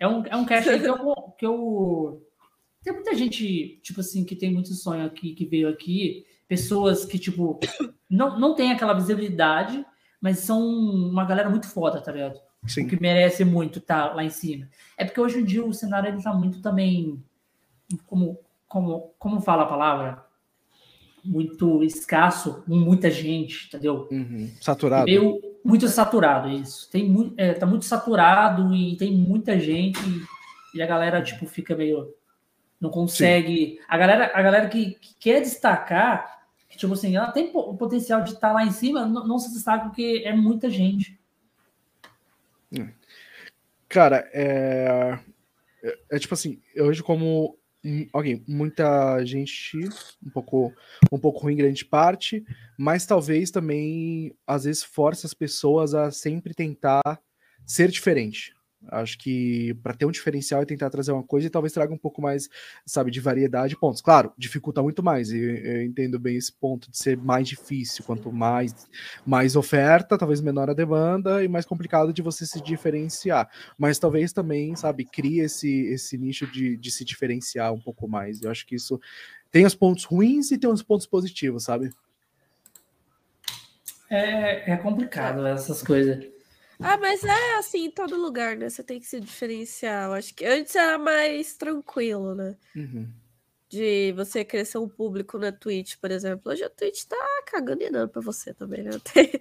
é, 0.00 0.08
um, 0.08 0.26
é 0.26 0.36
um 0.36 0.44
cast 0.44 0.78
que 0.78 0.86
eu, 0.86 0.96
que 1.38 1.46
eu. 1.46 2.22
Tem 2.82 2.92
muita 2.92 3.14
gente, 3.14 3.80
tipo 3.82 4.00
assim, 4.00 4.24
que 4.24 4.36
tem 4.36 4.52
muito 4.52 4.72
sonho 4.74 5.04
aqui, 5.04 5.34
que 5.34 5.44
veio 5.44 5.68
aqui. 5.68 6.24
Pessoas 6.46 7.04
que, 7.04 7.18
tipo, 7.18 7.60
não, 8.08 8.38
não 8.38 8.54
tem 8.54 8.72
aquela 8.72 8.94
visibilidade, 8.94 9.84
mas 10.20 10.38
são 10.38 10.60
uma 10.66 11.24
galera 11.24 11.50
muito 11.50 11.68
foda, 11.68 12.00
tá 12.00 12.10
ligado? 12.10 12.40
Sim. 12.66 12.86
Que 12.86 13.00
merece 13.00 13.44
muito 13.44 13.78
estar 13.78 14.08
tá 14.08 14.14
lá 14.14 14.24
em 14.24 14.30
cima. 14.30 14.68
É 14.96 15.04
porque 15.04 15.20
hoje 15.20 15.40
em 15.40 15.44
dia 15.44 15.64
o 15.64 15.74
cenário 15.74 16.08
ele 16.08 16.22
tá 16.22 16.32
muito 16.32 16.62
também. 16.62 17.22
Como, 18.06 18.38
como, 18.68 19.14
como 19.18 19.40
fala 19.40 19.64
a 19.64 19.68
palavra? 19.68 20.24
Muito 21.24 21.82
escasso, 21.82 22.62
com 22.62 22.76
muita 22.76 23.10
gente, 23.10 23.66
entendeu? 23.66 24.08
Uhum. 24.10 24.50
Saturado. 24.60 25.06
Meio, 25.06 25.40
muito 25.64 25.88
saturado, 25.88 26.48
isso. 26.48 26.88
Tem 26.90 27.08
muito, 27.08 27.34
é, 27.36 27.54
tá 27.54 27.66
muito 27.66 27.84
saturado 27.84 28.74
e 28.74 28.96
tem 28.96 29.12
muita 29.12 29.58
gente 29.58 30.00
e, 30.74 30.80
a 30.80 30.86
galera, 30.86 31.22
tipo, 31.22 31.46
fica 31.46 31.74
meio. 31.74 32.14
Não 32.80 32.90
consegue. 32.90 33.76
Sim. 33.76 33.78
A 33.88 33.98
galera, 33.98 34.30
a 34.32 34.42
galera 34.42 34.68
que, 34.68 34.92
que, 34.92 35.14
quer 35.18 35.40
destacar, 35.40 36.46
que, 36.68 36.78
tipo 36.78 36.92
assim, 36.92 37.16
ela 37.16 37.32
tem 37.32 37.50
o 37.52 37.76
potencial 37.76 38.22
de 38.22 38.30
estar 38.30 38.48
tá 38.48 38.54
lá 38.54 38.64
em 38.64 38.70
cima, 38.70 39.04
não, 39.04 39.26
não 39.26 39.38
se 39.38 39.52
destaca 39.52 39.86
porque 39.86 40.22
é 40.24 40.32
muita 40.32 40.70
gente. 40.70 41.18
Cara, 43.88 44.28
é, 44.32 45.18
é, 45.82 45.98
é 46.12 46.18
tipo 46.18 46.34
assim, 46.34 46.60
eu 46.74 46.86
vejo 46.86 47.02
como 47.02 47.57
ok, 48.12 48.42
muita 48.46 49.24
gente, 49.24 49.78
um 50.24 50.30
pouco, 50.30 50.72
um 51.12 51.18
pouco 51.18 51.40
ruim 51.40 51.56
grande 51.56 51.84
parte, 51.84 52.44
mas 52.78 53.06
talvez 53.06 53.50
também 53.50 54.34
às 54.46 54.64
vezes 54.64 54.82
force 54.82 55.24
as 55.24 55.34
pessoas 55.34 55.94
a 55.94 56.10
sempre 56.10 56.54
tentar 56.54 57.20
ser 57.64 57.90
diferente. 57.90 58.57
Acho 58.90 59.18
que 59.18 59.74
para 59.82 59.94
ter 59.94 60.06
um 60.06 60.10
diferencial 60.10 60.62
e 60.62 60.66
tentar 60.66 60.90
trazer 60.90 61.12
uma 61.12 61.22
coisa 61.22 61.46
e 61.46 61.50
talvez 61.50 61.72
traga 61.72 61.92
um 61.92 61.98
pouco 61.98 62.22
mais, 62.22 62.48
sabe, 62.84 63.10
de 63.10 63.20
variedade 63.20 63.70
de 63.70 63.76
pontos. 63.78 64.00
Claro, 64.00 64.32
dificulta 64.36 64.82
muito 64.82 65.02
mais. 65.02 65.30
E 65.30 65.38
eu 65.38 65.82
entendo 65.82 66.18
bem 66.18 66.36
esse 66.36 66.52
ponto 66.52 66.90
de 66.90 66.98
ser 66.98 67.16
mais 67.16 67.48
difícil. 67.48 68.04
Quanto 68.04 68.32
mais, 68.32 68.88
mais 69.26 69.56
oferta, 69.56 70.16
talvez 70.16 70.40
menor 70.40 70.70
a 70.70 70.74
demanda 70.74 71.44
e 71.44 71.48
mais 71.48 71.66
complicado 71.66 72.12
de 72.12 72.22
você 72.22 72.46
se 72.46 72.60
diferenciar. 72.62 73.48
Mas 73.76 73.98
talvez 73.98 74.32
também, 74.32 74.74
sabe, 74.74 75.04
crie 75.04 75.40
esse, 75.40 75.86
esse 75.86 76.16
nicho 76.16 76.46
de, 76.46 76.76
de 76.76 76.90
se 76.90 77.04
diferenciar 77.04 77.72
um 77.72 77.80
pouco 77.80 78.08
mais. 78.08 78.42
Eu 78.42 78.50
acho 78.50 78.66
que 78.66 78.74
isso 78.74 79.00
tem 79.50 79.64
os 79.64 79.74
pontos 79.74 80.04
ruins 80.04 80.50
e 80.50 80.58
tem 80.58 80.70
os 80.70 80.82
pontos 80.82 81.06
positivos, 81.06 81.64
sabe? 81.64 81.92
É, 84.10 84.72
é 84.72 84.76
complicado 84.76 85.46
essas 85.46 85.82
coisas. 85.82 86.37
Ah, 86.80 86.96
mas 86.96 87.24
é 87.24 87.54
assim 87.56 87.86
em 87.86 87.90
todo 87.90 88.16
lugar, 88.16 88.56
né? 88.56 88.68
Você 88.68 88.82
tem 88.84 89.00
que 89.00 89.06
se 89.06 89.20
diferenciar. 89.20 90.06
Eu 90.08 90.12
acho 90.14 90.34
que 90.34 90.44
antes 90.44 90.74
era 90.76 90.98
mais 90.98 91.56
tranquilo, 91.56 92.34
né? 92.34 92.56
Uhum. 92.74 93.08
De 93.68 94.12
você 94.12 94.44
crescer 94.44 94.78
um 94.78 94.88
público 94.88 95.38
na 95.38 95.52
Twitch, 95.52 95.96
por 95.96 96.10
exemplo. 96.10 96.52
Hoje 96.52 96.64
a 96.64 96.70
Twitch 96.70 97.04
tá 97.04 97.16
cagando 97.46 97.82
e 97.82 97.90
dando 97.90 98.08
pra 98.08 98.22
você 98.22 98.54
também, 98.54 98.82
né? 98.82 98.90
Tem... 99.12 99.40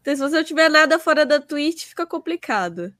Então, 0.00 0.14
se 0.14 0.20
você 0.20 0.36
não 0.36 0.44
tiver 0.44 0.68
nada 0.68 0.98
fora 0.98 1.24
da 1.24 1.40
Twitch, 1.40 1.86
fica 1.86 2.06
complicado. 2.06 2.94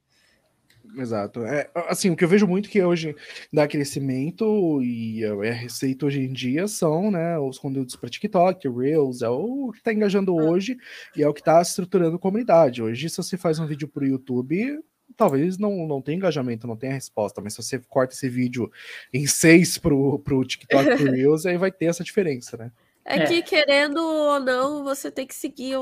Exato. 0.97 1.45
É, 1.45 1.69
assim, 1.87 2.09
o 2.09 2.15
que 2.15 2.23
eu 2.23 2.27
vejo 2.27 2.47
muito 2.47 2.69
que 2.69 2.81
hoje 2.81 3.15
dá 3.51 3.67
crescimento 3.67 4.81
e 4.81 5.23
é 5.23 5.51
receita 5.51 6.05
hoje 6.05 6.21
em 6.21 6.31
dia 6.31 6.67
são 6.67 7.11
né, 7.11 7.37
os 7.39 7.57
conteúdos 7.57 7.95
para 7.95 8.09
TikTok, 8.09 8.67
Reels, 8.69 9.21
é 9.21 9.29
o 9.29 9.71
que 9.71 9.79
está 9.79 9.93
engajando 9.93 10.37
ah. 10.37 10.43
hoje 10.43 10.77
e 11.15 11.23
é 11.23 11.27
o 11.27 11.33
que 11.33 11.41
está 11.41 11.61
estruturando 11.61 12.17
a 12.17 12.19
comunidade. 12.19 12.81
Hoje, 12.81 13.09
se 13.09 13.17
você 13.17 13.37
faz 13.37 13.59
um 13.59 13.65
vídeo 13.65 13.87
para 13.87 14.03
o 14.03 14.07
YouTube, 14.07 14.79
talvez 15.15 15.57
não, 15.57 15.87
não 15.87 16.01
tenha 16.01 16.17
engajamento, 16.17 16.67
não 16.67 16.77
tenha 16.77 16.93
resposta, 16.93 17.41
mas 17.41 17.53
se 17.53 17.63
você 17.63 17.79
corta 17.79 18.13
esse 18.13 18.29
vídeo 18.29 18.71
em 19.13 19.25
seis 19.27 19.77
para 19.77 19.93
o 19.93 20.45
TikTok 20.45 20.89
e 20.89 20.95
Reels, 21.09 21.45
aí 21.45 21.57
vai 21.57 21.71
ter 21.71 21.85
essa 21.85 22.03
diferença, 22.03 22.57
né? 22.57 22.71
É, 23.05 23.19
é, 23.19 23.25
que, 23.27 23.43
querendo 23.43 23.97
ou 23.97 24.39
não, 24.39 24.83
você 24.83 25.11
tem 25.11 25.27
que 25.27 25.35
seguir 25.35 25.75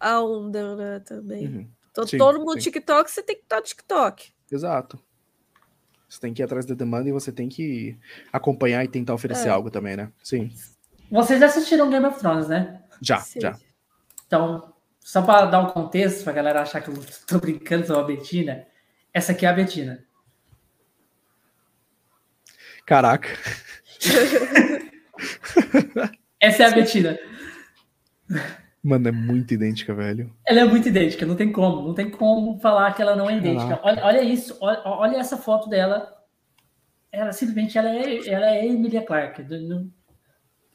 a 0.00 0.20
onda, 0.22 0.74
né, 0.74 1.00
também. 1.00 1.46
Uhum. 1.46 1.68
Então, 1.90 2.06
sim, 2.06 2.16
todo 2.16 2.38
mundo 2.38 2.54
sim. 2.54 2.70
TikTok, 2.70 3.10
você 3.10 3.22
tem 3.22 3.36
que 3.36 3.42
estar 3.42 3.56
no 3.56 3.62
TikTok. 3.62 4.32
Exato. 4.52 5.02
Você 6.08 6.20
tem 6.20 6.34
que 6.34 6.42
ir 6.42 6.44
atrás 6.44 6.66
da 6.66 6.74
demanda 6.74 7.08
e 7.08 7.12
você 7.12 7.32
tem 7.32 7.48
que 7.48 7.98
acompanhar 8.30 8.84
e 8.84 8.88
tentar 8.88 9.14
oferecer 9.14 9.48
é. 9.48 9.50
algo 9.50 9.70
também, 9.70 9.96
né? 9.96 10.12
Sim. 10.22 10.52
Vocês 11.10 11.40
já 11.40 11.46
assistiram 11.46 11.88
Game 11.88 12.04
of 12.04 12.18
Thrones, 12.18 12.48
né? 12.48 12.82
Já, 13.00 13.18
Sim. 13.20 13.40
já. 13.40 13.58
Então, 14.26 14.74
só 15.00 15.22
para 15.22 15.46
dar 15.46 15.60
um 15.60 15.70
contexto, 15.70 16.22
para 16.22 16.32
a 16.32 16.36
galera 16.36 16.60
achar 16.60 16.82
que 16.82 16.90
eu 16.90 16.94
tô 17.26 17.38
brincando 17.38 17.86
com 17.86 17.94
a 17.94 18.04
Betina, 18.04 18.66
essa 19.12 19.32
aqui 19.32 19.46
é 19.46 19.48
a 19.48 19.54
Betina. 19.54 20.04
Caraca. 22.84 23.30
Essa 26.38 26.64
é 26.64 26.66
a 26.66 26.70
Betina. 26.72 27.18
Mano, 28.82 29.08
é 29.08 29.12
muito 29.12 29.54
idêntica, 29.54 29.94
velho. 29.94 30.34
Ela 30.44 30.60
é 30.60 30.64
muito 30.64 30.88
idêntica, 30.88 31.24
não 31.24 31.36
tem 31.36 31.52
como. 31.52 31.86
Não 31.86 31.94
tem 31.94 32.10
como 32.10 32.58
falar 32.58 32.92
que 32.94 33.00
ela 33.00 33.14
não 33.14 33.30
é 33.30 33.36
idêntica. 33.36 33.78
Olha, 33.82 34.04
olha 34.04 34.22
isso, 34.22 34.56
olha, 34.60 34.80
olha, 34.84 35.16
essa 35.18 35.36
foto 35.36 35.68
dela. 35.68 36.12
Ela 37.12 37.32
simplesmente 37.32 37.78
ela 37.78 37.90
é, 37.90 38.28
ela 38.28 38.50
é 38.50 38.66
Emilia 38.66 39.02
Clarke. 39.02 39.42
Do, 39.42 39.92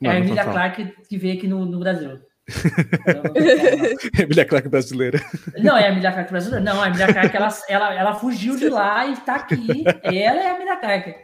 é 0.03 0.09
a 0.09 0.19
Emilia 0.19 0.43
Clarke 0.43 0.93
que 1.09 1.17
veio 1.17 1.37
aqui 1.37 1.47
no, 1.47 1.65
no 1.65 1.79
Brasil. 1.79 2.19
Emilia 4.17 4.45
Clarke 4.45 4.69
brasileira. 4.69 5.19
Não, 5.57 5.75
é 5.75 5.87
a 5.87 5.91
Emilia 5.91 6.11
Clarke 6.13 6.31
brasileira. 6.31 6.63
Não, 6.63 6.81
a 6.81 6.87
Emilia 6.87 7.11
Clarke 7.11 7.35
ela, 7.35 7.49
ela, 7.67 7.93
ela 7.93 8.15
fugiu 8.15 8.55
de 8.55 8.69
lá 8.69 9.05
e 9.07 9.17
tá 9.17 9.35
aqui. 9.35 9.83
Ela 10.03 10.41
é 10.41 10.51
a 10.51 10.55
Emilia 10.55 10.77
Clarke. 10.77 11.15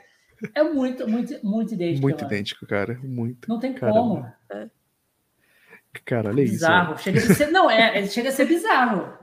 É 0.54 0.64
muito, 0.64 1.08
muito, 1.08 1.34
muito 1.46 1.74
idêntico. 1.74 2.02
Muito 2.02 2.24
mano. 2.24 2.34
idêntico, 2.34 2.68
cara. 2.68 3.00
Muito. 3.02 3.48
Não 3.48 3.60
tem 3.60 3.74
Caramba. 3.74 4.00
como. 4.00 4.34
Cara, 6.06 6.30
olha 6.30 6.44
bizarro. 6.44 6.96
isso. 6.96 7.04
Chega 7.04 7.20
a 7.20 7.36
ser, 7.36 7.52
não, 7.52 7.70
é, 7.72 8.06
chega 8.08 8.30
a 8.30 8.32
ser 8.32 8.46
bizarro. 8.46 9.18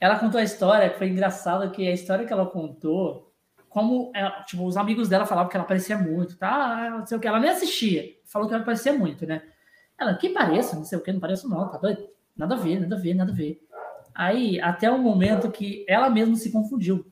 Ela 0.00 0.18
contou 0.18 0.40
a 0.40 0.44
história, 0.44 0.88
que 0.90 0.98
foi 0.98 1.08
engraçado 1.08 1.70
que 1.70 1.86
a 1.86 1.92
história 1.92 2.24
que 2.24 2.32
ela 2.32 2.46
contou, 2.46 3.32
como 3.68 4.10
ela, 4.14 4.42
tipo, 4.42 4.64
os 4.64 4.76
amigos 4.76 5.08
dela 5.08 5.26
falavam 5.26 5.50
que 5.50 5.56
ela 5.56 5.66
parecia 5.66 5.98
muito, 5.98 6.36
tá? 6.36 6.90
Não 6.90 7.06
sei 7.06 7.18
o 7.18 7.20
que, 7.20 7.26
ela 7.26 7.40
nem 7.40 7.50
assistia. 7.50 8.04
Falou 8.24 8.48
que 8.48 8.54
ela 8.54 8.64
parecia 8.64 8.92
muito, 8.92 9.26
né? 9.26 9.42
Ela, 9.98 10.14
que 10.14 10.30
pareça, 10.30 10.76
não 10.76 10.84
sei 10.84 10.98
o 10.98 11.02
que, 11.02 11.12
não 11.12 11.20
pareço 11.20 11.48
não, 11.48 11.68
tá 11.68 11.78
doido? 11.78 12.08
Nada 12.36 12.54
a 12.54 12.58
ver, 12.58 12.80
nada 12.80 12.94
a 12.94 12.98
ver, 12.98 13.14
nada 13.14 13.32
a 13.32 13.34
ver. 13.34 13.60
Aí, 14.14 14.60
até 14.60 14.90
o 14.90 14.98
momento 14.98 15.50
que 15.50 15.84
ela 15.88 16.08
mesma 16.08 16.36
se 16.36 16.50
confundiu. 16.52 17.04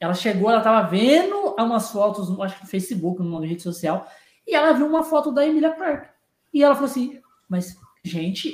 Ela 0.00 0.14
chegou, 0.14 0.50
ela 0.50 0.60
tava 0.60 0.88
vendo 0.88 1.54
umas 1.58 1.90
fotos, 1.90 2.28
acho 2.40 2.56
que 2.56 2.62
no 2.62 2.68
Facebook, 2.68 3.20
numa 3.22 3.44
rede 3.44 3.62
social, 3.62 4.08
e 4.46 4.54
ela 4.54 4.72
viu 4.72 4.86
uma 4.86 5.02
foto 5.02 5.32
da 5.32 5.46
Emilia 5.46 5.72
Clarke. 5.72 6.08
E 6.52 6.62
ela 6.62 6.74
falou 6.74 6.90
assim, 6.90 7.20
mas, 7.48 7.76
gente, 8.04 8.52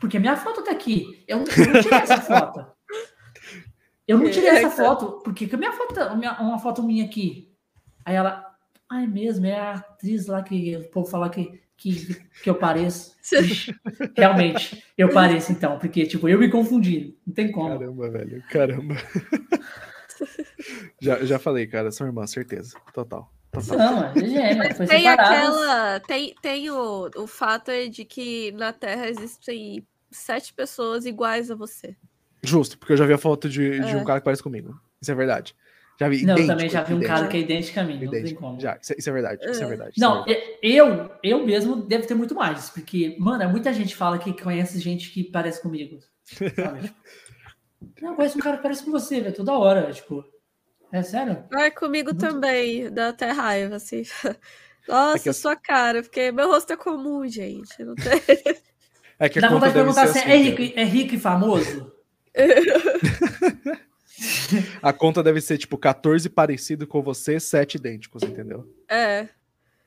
porque 0.00 0.18
minha 0.18 0.36
foto 0.36 0.62
tá 0.62 0.70
aqui. 0.70 1.22
Eu, 1.26 1.38
eu 1.38 1.44
não 1.72 1.82
tirei 1.82 1.98
essa 1.98 2.20
foto. 2.22 2.66
Eu 4.06 4.18
não 4.18 4.30
tirei 4.30 4.48
essa 4.50 4.70
foto, 4.70 5.20
porque 5.24 5.46
que 5.46 5.54
a 5.54 5.58
minha 5.58 5.72
foto, 5.72 5.94
uma 6.40 6.58
foto 6.58 6.82
minha 6.82 7.04
aqui. 7.04 7.52
Aí 8.04 8.14
ela, 8.14 8.46
ah, 8.88 9.02
é 9.02 9.06
mesmo, 9.06 9.46
é 9.46 9.58
a 9.58 9.72
atriz 9.72 10.26
lá 10.26 10.42
que 10.42 10.76
o 10.76 10.88
povo 10.90 11.10
fala 11.10 11.28
que, 11.28 11.60
que, 11.76 12.14
que 12.42 12.48
eu 12.48 12.54
pareço. 12.54 13.16
Realmente, 14.16 14.84
eu 14.96 15.08
pareço 15.08 15.50
então, 15.50 15.78
porque, 15.78 16.06
tipo, 16.06 16.28
eu 16.28 16.38
me 16.38 16.48
confundi, 16.48 17.18
não 17.26 17.34
tem 17.34 17.50
como. 17.50 17.78
Caramba, 17.78 18.10
velho, 18.10 18.44
caramba. 18.48 18.94
já, 21.00 21.24
já 21.24 21.38
falei, 21.38 21.66
cara, 21.66 21.90
são 21.90 22.06
irmãs, 22.06 22.30
certeza, 22.30 22.78
total. 22.92 23.30
total. 23.50 23.78
Não, 23.78 24.04
é 24.04 24.74
foi 24.74 24.86
tem 24.86 25.08
aquela, 25.08 26.00
tem, 26.00 26.34
tem 26.40 26.70
o, 26.70 27.10
o 27.16 27.26
fato 27.26 27.70
de 27.90 28.04
que 28.04 28.52
na 28.52 28.72
Terra 28.72 29.08
existem 29.08 29.86
sete 30.10 30.52
pessoas 30.52 31.06
iguais 31.06 31.50
a 31.50 31.54
você. 31.54 31.96
Justo, 32.42 32.78
porque 32.78 32.92
eu 32.92 32.96
já 32.96 33.06
vi 33.06 33.12
a 33.12 33.18
foto 33.18 33.48
de, 33.48 33.72
é. 33.72 33.80
de 33.80 33.96
um 33.96 34.04
cara 34.04 34.20
que 34.20 34.24
parece 34.24 34.42
comigo. 34.42 34.78
Isso 35.00 35.10
é 35.10 35.14
verdade. 35.14 35.54
Já 35.98 36.08
vi 36.08 36.26
não, 36.26 36.34
idêntico, 36.34 36.54
também 36.54 36.68
já 36.68 36.82
vi 36.82 36.94
um 36.94 37.00
cara 37.00 37.26
que 37.26 37.36
é 37.38 37.40
idêntico 37.40 37.80
a 37.80 37.84
mim, 37.84 37.96
idêntico. 37.96 38.14
não 38.14 38.24
tem 38.24 38.34
como. 38.34 38.60
Já, 38.60 38.78
isso, 38.80 38.94
isso 38.98 39.08
é 39.08 39.12
verdade, 39.12 39.50
isso 39.50 39.62
é 39.62 39.66
verdade. 39.66 39.92
Não, 39.96 40.24
é 40.28 40.58
eu, 40.62 41.10
eu 41.22 41.44
mesmo 41.44 41.76
devo 41.76 42.06
ter 42.06 42.14
muito 42.14 42.34
mais, 42.34 42.68
porque, 42.68 43.16
mano, 43.18 43.48
muita 43.48 43.72
gente 43.72 43.96
fala 43.96 44.18
que 44.18 44.32
conhece 44.42 44.78
gente 44.78 45.10
que 45.10 45.24
parece 45.24 45.62
comigo. 45.62 45.98
Sabe? 46.54 46.92
não, 48.00 48.14
conheço 48.14 48.38
um 48.38 48.40
cara 48.40 48.56
que 48.56 48.62
parece 48.62 48.84
com 48.84 48.90
você, 48.90 49.20
velho, 49.20 49.34
toda 49.34 49.52
hora, 49.52 49.92
tipo. 49.92 50.24
É 50.92 51.02
sério? 51.02 51.44
É 51.52 51.70
comigo 51.70 52.10
muito... 52.10 52.20
também, 52.20 52.92
dá 52.92 53.08
até 53.08 53.30
raiva, 53.30 53.76
assim. 53.76 54.02
Nossa, 54.88 55.28
é 55.28 55.30
eu... 55.30 55.34
sua 55.34 55.56
cara, 55.56 56.02
porque 56.02 56.30
meu 56.30 56.48
rosto 56.48 56.72
é 56.72 56.76
comum, 56.76 57.26
gente. 57.26 57.84
Não 57.84 57.94
tem... 57.94 58.04
É 59.18 59.30
que 59.30 59.40
Dá 59.40 59.48
vontade 59.48 59.72
de 59.72 59.78
perguntar 59.78 60.08
se 60.08 60.18
assim, 60.18 60.30
é, 60.30 60.36
rico, 60.36 60.78
é 60.78 60.84
rico 60.84 61.14
e 61.14 61.18
famoso? 61.18 61.90
a 64.82 64.92
conta 64.92 65.22
deve 65.22 65.40
ser 65.40 65.56
tipo 65.56 65.78
14 65.78 66.28
parecido 66.28 66.86
com 66.86 67.02
você, 67.02 67.40
7 67.40 67.76
idênticos, 67.76 68.22
entendeu? 68.22 68.70
É. 68.86 69.26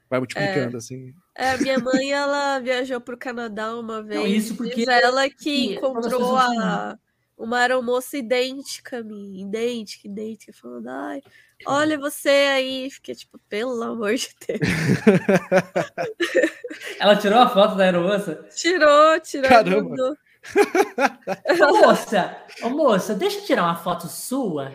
Vai 0.10 0.20
multiplicando 0.20 0.76
é. 0.76 0.78
assim. 0.78 1.14
É, 1.36 1.56
minha 1.57 1.78
mãe 1.78 2.11
ela 2.11 2.57
viajou 2.57 2.99
para 2.99 3.14
o 3.14 3.20
Canadá 3.20 3.76
uma 3.76 4.02
vez. 4.02 4.20
Não, 4.20 4.26
isso 4.26 4.56
porque 4.56 4.78
Diz 4.78 4.88
ela 4.88 5.30
que 5.30 5.76
encontrou 5.76 6.36
a 6.36 6.98
uma 7.40 7.60
aeromoça 7.60 8.18
idêntica 8.18 8.99
a 8.99 9.03
mim, 9.03 9.41
idêntica, 9.41 10.07
idêntica, 10.07 10.53
falando, 10.53 10.90
ai, 10.90 11.22
olha 11.66 11.98
você 11.98 12.30
aí, 12.30 12.90
fiquei 12.91 13.16
tipo, 13.16 13.40
pelo 13.48 13.82
amor 13.82 14.14
de 14.16 14.30
Deus. 14.45 14.60
Ela 16.99 17.16
tirou 17.16 17.40
a 17.40 17.49
foto 17.49 17.76
da 17.76 17.86
aeromoça? 17.86 18.45
Tirou, 18.53 19.20
tirou. 19.22 19.49
Caramba. 19.49 20.18
Ô, 21.61 21.86
moça, 21.86 22.38
ô, 22.64 22.70
moça, 22.70 23.14
deixa 23.14 23.40
eu 23.40 23.45
tirar 23.45 23.64
uma 23.64 23.76
foto 23.76 24.07
sua, 24.07 24.72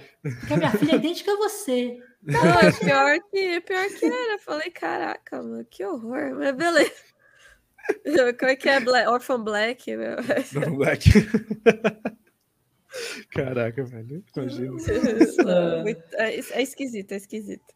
que 0.46 0.52
a 0.52 0.56
minha 0.56 0.70
filha 0.70 0.92
é 0.92 0.96
idêntica 0.96 1.32
a 1.32 1.36
você. 1.36 1.98
Não, 2.22 2.60
é 2.60 2.72
pior 2.72 3.18
que, 3.30 3.60
pior 3.60 3.86
que 3.88 4.06
era. 4.06 4.34
Eu 4.34 4.38
falei, 4.38 4.70
caraca, 4.70 5.42
mano, 5.42 5.64
que 5.64 5.84
horror. 5.84 6.34
Mas 6.34 6.54
beleza. 6.54 6.92
Como 8.38 8.50
é 8.50 8.56
que 8.56 8.68
é? 8.68 8.80
Black, 8.80 9.08
Orphan 9.08 9.42
Black? 9.42 9.96
Meu. 9.96 10.18
Orphan 10.18 10.74
Black. 10.74 11.10
Caraca, 13.30 13.84
velho. 13.84 14.24
Imagina. 14.36 14.76
É, 16.14 16.36
é 16.36 16.62
esquisito, 16.62 17.12
é 17.12 17.16
esquisito. 17.16 17.74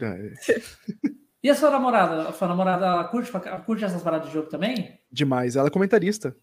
Ah, 0.00 0.16
é. 0.16 0.32
E 1.42 1.50
a 1.50 1.56
sua 1.56 1.72
namorada? 1.72 2.28
A 2.28 2.32
sua 2.32 2.46
namorada 2.46 3.02
curte, 3.08 3.32
curte 3.66 3.84
essas 3.84 4.00
paradas 4.00 4.28
de 4.28 4.32
jogo 4.32 4.48
também? 4.48 5.00
Demais. 5.10 5.56
Ela 5.56 5.66
é 5.66 5.70
comentarista. 5.72 6.36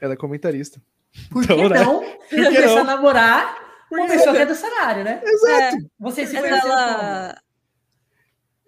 Ela 0.00 0.14
é 0.14 0.16
comentarista. 0.16 0.82
Por 1.30 1.44
então, 1.44 1.56
que 1.56 1.68
né? 1.68 1.84
não 1.84 2.00
começar 2.28 2.80
a 2.80 2.84
namorar 2.84 3.86
com 3.88 3.94
uma 3.94 4.08
pessoa 4.08 4.34
que 4.34 4.42
é 4.42 4.46
do 4.46 4.54
cenário, 4.56 5.04
né? 5.04 5.22
Exato. 5.24 5.76
É, 5.76 5.78
você 6.00 6.26
se 6.26 6.36
conheceu 6.36 6.72
ela... 6.72 7.40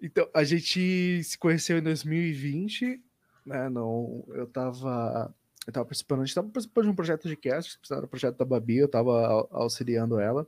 Então, 0.01 0.29
a 0.33 0.43
gente 0.45 1.21
se 1.23 1.37
conheceu 1.37 1.79
em 1.79 1.81
2020, 1.81 3.03
né? 3.45 3.69
Não, 3.69 4.23
eu 4.29 4.47
tava 4.47 5.35
eu 5.67 5.73
tava 5.73 5.85
participando, 5.85 6.21
a 6.21 6.25
gente 6.25 6.33
tava 6.33 6.47
participando 6.47 6.85
de 6.85 6.91
um 6.91 6.95
projeto 6.95 7.27
de 7.27 7.35
cast, 7.35 7.77
era 7.91 8.05
o 8.05 8.07
projeto 8.07 8.37
da 8.37 8.45
Babi, 8.45 8.77
eu 8.77 8.87
tava 8.87 9.45
auxiliando 9.51 10.17
ela. 10.17 10.47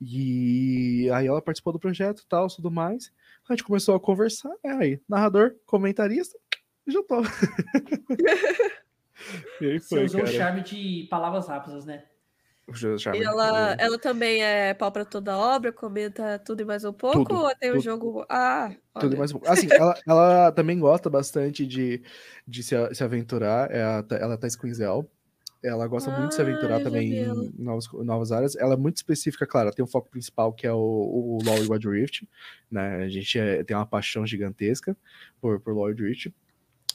E 0.00 1.10
aí 1.12 1.26
ela 1.26 1.42
participou 1.42 1.72
do 1.72 1.80
projeto 1.80 2.20
e 2.20 2.26
tal, 2.26 2.46
tudo 2.46 2.70
mais. 2.70 3.12
A 3.48 3.52
gente 3.52 3.64
começou 3.64 3.96
a 3.96 4.00
conversar, 4.00 4.52
é 4.62 4.70
aí, 4.70 5.00
narrador, 5.08 5.56
comentarista, 5.66 6.38
já 6.86 7.02
tô. 7.02 7.22
e 9.60 9.66
aí 9.66 9.80
foi, 9.80 9.82
Você 10.00 10.04
usou 10.04 10.20
cara. 10.20 10.32
o 10.32 10.36
charme 10.36 10.62
de 10.62 11.08
palavras 11.10 11.48
rápidas, 11.48 11.84
né? 11.84 12.04
E 13.14 13.22
ela, 13.22 13.74
ela 13.78 13.98
também 13.98 14.42
é 14.42 14.72
pau 14.72 14.90
para 14.90 15.04
toda 15.04 15.36
obra, 15.36 15.72
comenta 15.72 16.38
tudo 16.38 16.62
e 16.62 16.64
mais 16.64 16.84
um 16.84 16.92
pouco, 16.92 17.24
tudo, 17.24 17.40
ou 17.40 17.54
tem 17.56 17.72
o 17.72 17.76
um 17.76 17.80
jogo. 17.80 18.24
Ah, 18.28 18.70
olha. 18.94 19.00
tudo 19.00 19.14
e 19.14 19.18
mais 19.18 19.32
um 19.32 19.38
pouco. 19.38 19.52
Assim, 19.52 19.68
ela, 19.70 19.94
ela 20.06 20.52
também 20.52 20.78
gosta 20.78 21.10
bastante 21.10 21.66
de, 21.66 22.02
de 22.46 22.62
se, 22.62 22.74
se 22.94 23.02
aventurar. 23.02 23.70
É 23.70 23.82
a, 23.82 24.04
ela 24.12 24.38
tá 24.38 24.48
Squinzel. 24.48 25.10
Ela 25.62 25.86
gosta 25.86 26.10
ah, 26.10 26.18
muito 26.18 26.30
de 26.30 26.34
se 26.34 26.42
aventurar 26.42 26.82
também 26.82 27.18
em 27.18 27.52
novas, 27.56 27.88
novas 27.92 28.32
áreas. 28.32 28.56
Ela 28.56 28.74
é 28.74 28.76
muito 28.76 28.96
específica, 28.96 29.46
claro, 29.46 29.68
ela 29.68 29.74
tem 29.74 29.84
um 29.84 29.88
foco 29.88 30.10
principal 30.10 30.52
que 30.52 30.66
é 30.66 30.72
o, 30.72 30.78
o 30.78 31.38
LoL 31.44 31.58
e 31.58 31.68
Wild 31.68 31.88
Rift. 31.88 32.28
Né? 32.70 33.04
A 33.04 33.08
gente 33.08 33.38
é, 33.38 33.62
tem 33.62 33.76
uma 33.76 33.86
paixão 33.86 34.26
gigantesca 34.26 34.96
por, 35.40 35.60
por 35.60 35.72
LoL 35.72 35.92
e 35.92 35.94
Rift. 35.94 36.32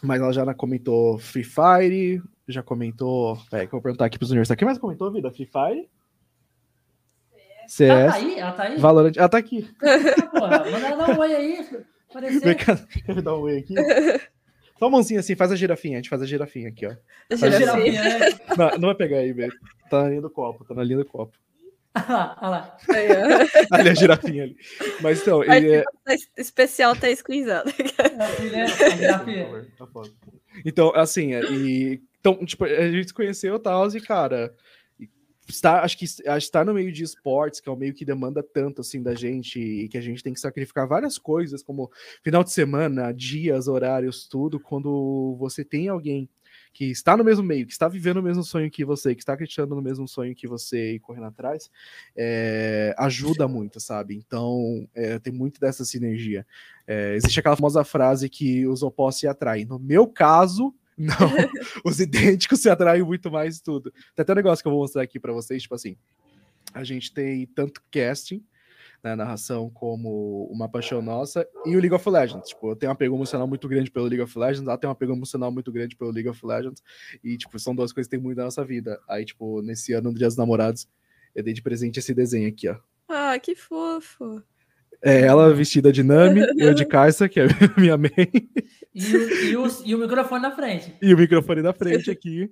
Mas 0.03 0.21
ela 0.21 0.31
já 0.31 0.53
comentou 0.53 1.17
Free 1.17 1.43
Fire, 1.43 2.21
já 2.47 2.61
comentou. 2.61 3.37
É, 3.51 3.61
que 3.61 3.67
eu 3.67 3.71
vou 3.71 3.81
perguntar 3.81 4.05
aqui 4.05 4.17
pros 4.17 4.31
universitários. 4.31 4.59
Quem 4.59 4.65
mais 4.65 4.77
comentou, 4.77 5.11
vida? 5.11 5.31
Free 5.31 5.45
Fire? 5.47 5.89
CS. 7.67 7.89
Ela 7.89 8.11
tá 8.11 8.15
aí? 8.15 8.39
Ela 8.39 8.51
tá 8.51 8.63
aí? 8.63 8.77
Valorant. 8.79 9.17
Ela 9.17 9.29
tá 9.29 9.37
aqui. 9.37 9.69
Ah, 9.81 10.27
porra, 10.39 10.71
manda 10.71 10.87
ela 10.87 11.07
dar 11.07 11.15
um 11.15 11.19
oi 11.19 11.35
aí. 11.35 11.67
Quer 13.05 13.21
dar 13.21 13.35
um 13.35 13.41
oi 13.41 13.57
aqui? 13.57 13.75
Só 14.79 14.85
a 14.85 14.89
mãozinha 14.89 15.19
assim, 15.19 15.35
faz 15.35 15.51
a 15.51 15.55
girafinha. 15.55 15.97
A 15.97 16.01
gente 16.01 16.09
faz 16.09 16.21
a 16.21 16.25
girafinha 16.25 16.69
aqui, 16.69 16.85
ó. 16.85 16.95
A 17.31 17.35
girafinha, 17.35 18.03
né? 18.03 18.19
Não, 18.57 18.69
não 18.79 18.87
vai 18.87 18.95
pegar 18.95 19.17
aí, 19.17 19.33
velho. 19.33 19.53
Tá 19.89 20.03
na 20.03 20.09
linha 20.09 20.21
do 20.21 20.29
copo, 20.29 20.63
tá 20.63 20.73
na 20.73 20.83
linha 20.83 20.99
do 20.99 21.05
copo. 21.05 21.35
Olha 21.97 22.17
lá, 22.17 22.37
olha 22.41 22.49
lá. 22.49 22.77
ali 23.71 23.89
a 23.89 23.93
girafinha 23.93 24.43
ali. 24.43 24.57
Mas 25.01 25.21
então, 25.21 25.43
ele 25.43 25.77
é... 25.77 25.83
especial 26.37 26.95
tá 26.95 27.09
esquisando. 27.09 27.71
Então, 30.65 30.91
assim, 30.95 31.33
e 31.33 32.01
então, 32.19 32.45
tipo, 32.45 32.65
a 32.65 32.91
gente 32.91 33.07
se 33.07 33.13
conheceu 33.13 33.55
e 33.55 33.59
tal, 33.59 33.87
e, 33.87 34.01
cara, 34.01 34.53
está, 35.47 35.81
acho 35.81 35.97
que 35.97 36.05
estar 36.05 36.65
no 36.65 36.73
meio 36.73 36.91
de 36.91 37.03
esportes, 37.03 37.61
que 37.61 37.69
é 37.69 37.71
um 37.71 37.77
meio 37.77 37.93
que 37.93 38.03
demanda 38.03 38.43
tanto, 38.43 38.81
assim, 38.81 39.01
da 39.01 39.15
gente, 39.15 39.59
e 39.59 39.87
que 39.87 39.97
a 39.97 40.01
gente 40.01 40.21
tem 40.21 40.33
que 40.33 40.39
sacrificar 40.39 40.87
várias 40.87 41.17
coisas, 41.17 41.63
como 41.63 41.89
final 42.23 42.43
de 42.43 42.51
semana, 42.51 43.13
dias, 43.13 43.67
horários, 43.67 44.27
tudo, 44.27 44.59
quando 44.59 45.37
você 45.39 45.63
tem 45.63 45.87
alguém 45.87 46.29
que 46.73 46.85
está 46.85 47.17
no 47.17 47.23
mesmo 47.23 47.43
meio, 47.43 47.65
que 47.65 47.71
está 47.71 47.87
vivendo 47.87 48.17
o 48.17 48.23
mesmo 48.23 48.43
sonho 48.43 48.69
que 48.69 48.85
você, 48.85 49.15
que 49.15 49.21
está 49.21 49.33
acreditando 49.33 49.75
no 49.75 49.81
mesmo 49.81 50.07
sonho 50.07 50.35
que 50.35 50.47
você 50.47 50.93
e 50.93 50.99
correndo 50.99 51.25
atrás, 51.25 51.69
é, 52.15 52.93
ajuda 52.97 53.47
muito, 53.47 53.79
sabe? 53.79 54.15
Então, 54.15 54.87
é, 54.93 55.19
tem 55.19 55.33
muito 55.33 55.59
dessa 55.59 55.83
sinergia. 55.83 56.45
É, 56.85 57.15
existe 57.15 57.39
aquela 57.39 57.55
famosa 57.55 57.83
frase 57.83 58.29
que 58.29 58.65
os 58.67 58.83
opostos 58.83 59.21
se 59.21 59.27
atraem. 59.27 59.65
No 59.65 59.79
meu 59.79 60.07
caso, 60.07 60.73
não, 60.97 61.13
os 61.85 61.99
idênticos 61.99 62.59
se 62.59 62.69
atraem 62.69 63.03
muito 63.03 63.31
mais 63.31 63.59
tudo. 63.59 63.91
Tem 64.15 64.23
até 64.23 64.31
um 64.31 64.35
negócio 64.35 64.63
que 64.63 64.67
eu 64.67 64.71
vou 64.71 64.81
mostrar 64.81 65.03
aqui 65.03 65.19
para 65.19 65.33
vocês, 65.33 65.61
tipo 65.61 65.75
assim, 65.75 65.95
a 66.73 66.83
gente 66.83 67.13
tem 67.13 67.45
tanto 67.47 67.81
casting, 67.91 68.43
né, 69.03 69.15
narração 69.15 69.69
como 69.69 70.47
uma 70.51 70.67
paixão 70.67 71.01
nossa, 71.01 71.47
e 71.65 71.75
o 71.75 71.79
League 71.79 71.93
of 71.93 72.09
Legends. 72.09 72.49
Tipo, 72.49 72.71
eu 72.71 72.75
tenho 72.75 72.91
um 72.91 72.93
apego 72.93 73.15
emocional 73.15 73.47
muito 73.47 73.67
grande 73.67 73.91
pelo 73.91 74.05
League 74.05 74.21
of 74.21 74.37
Legends, 74.37 74.67
ela 74.67 74.77
tem 74.77 74.87
um 74.87 74.93
apego 74.93 75.13
emocional 75.13 75.51
muito 75.51 75.71
grande 75.71 75.95
pelo 75.95 76.11
League 76.11 76.29
of 76.29 76.45
Legends, 76.45 76.83
e, 77.23 77.37
tipo, 77.37 77.57
são 77.59 77.75
duas 77.75 77.91
coisas 77.93 78.07
que 78.07 78.15
tem 78.15 78.23
muito 78.23 78.37
na 78.37 78.45
nossa 78.45 78.63
vida. 78.65 78.99
Aí, 79.07 79.25
tipo, 79.25 79.61
nesse 79.61 79.93
ano, 79.93 80.11
no 80.11 80.17
Dia 80.17 80.27
dos 80.27 80.37
Namorados, 80.37 80.87
eu 81.35 81.43
dei 81.43 81.53
de 81.53 81.61
presente 81.61 81.99
esse 81.99 82.13
desenho 82.13 82.49
aqui, 82.49 82.67
ó. 82.67 82.77
Ah, 83.07 83.39
que 83.39 83.55
fofo. 83.55 84.43
É 85.01 85.21
ela 85.21 85.53
vestida 85.53 85.91
de 85.91 86.03
Nami, 86.03 86.41
eu 86.57 86.73
de 86.73 86.85
Kaisa, 86.85 87.29
que 87.29 87.39
é 87.39 87.45
minha 87.77 87.97
mãe. 87.97 88.11
E 88.93 89.15
o, 89.15 89.29
e, 89.31 89.57
o, 89.57 89.67
e 89.85 89.95
o 89.95 89.99
microfone 89.99 90.41
na 90.41 90.51
frente. 90.51 90.95
E 91.01 91.13
o 91.13 91.17
microfone 91.17 91.61
na 91.61 91.73
frente 91.73 92.09
aqui, 92.11 92.51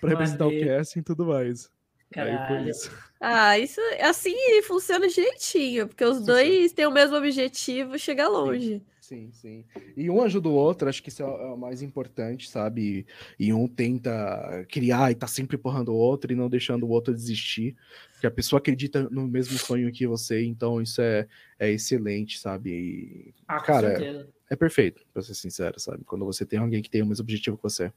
para 0.00 0.10
representar 0.10 0.46
o 0.46 0.60
casting 0.64 1.00
e 1.00 1.02
tudo 1.02 1.26
mais. 1.26 1.70
Caralho. 2.12 2.68
isso. 2.68 2.90
Ah, 3.20 3.58
isso 3.58 3.80
assim 4.00 4.34
funciona 4.62 5.06
direitinho, 5.08 5.86
porque 5.86 6.04
os 6.04 6.18
Funciona. 6.18 6.40
dois 6.42 6.72
têm 6.72 6.86
o 6.86 6.90
mesmo 6.90 7.16
objetivo, 7.16 7.98
chegar 7.98 8.28
longe. 8.28 8.82
Sim, 9.00 9.30
sim. 9.32 9.64
E 9.96 10.08
um 10.08 10.22
ajuda 10.22 10.48
o 10.48 10.52
outro, 10.54 10.88
acho 10.88 11.02
que 11.02 11.08
isso 11.08 11.22
é 11.22 11.26
o 11.26 11.56
mais 11.56 11.82
importante, 11.82 12.48
sabe? 12.48 13.04
E 13.38 13.52
um 13.52 13.66
tenta 13.66 14.64
criar 14.70 15.10
e 15.10 15.16
tá 15.16 15.26
sempre 15.26 15.56
empurrando 15.56 15.88
o 15.88 15.96
outro 15.96 16.32
e 16.32 16.36
não 16.36 16.48
deixando 16.48 16.86
o 16.86 16.88
outro 16.90 17.12
desistir. 17.12 17.76
Porque 18.12 18.26
a 18.26 18.30
pessoa 18.30 18.58
acredita 18.58 19.08
no 19.10 19.26
mesmo 19.26 19.58
sonho 19.58 19.90
que 19.92 20.06
você, 20.06 20.44
então 20.44 20.80
isso 20.80 21.00
é, 21.02 21.26
é 21.58 21.70
excelente, 21.70 22.38
sabe? 22.38 22.70
E, 22.70 23.34
Ah, 23.48 23.58
com 23.60 23.66
Cara, 23.66 23.96
certeza. 23.96 24.28
é 24.48 24.56
perfeito, 24.56 25.02
pra 25.12 25.22
ser 25.22 25.34
sincero, 25.34 25.78
sabe? 25.80 26.04
Quando 26.04 26.24
você 26.24 26.46
tem 26.46 26.58
alguém 26.60 26.80
que 26.80 26.90
tem 26.90 27.02
o 27.02 27.06
mesmo 27.06 27.22
objetivo 27.24 27.56
que 27.56 27.62
você. 27.64 27.92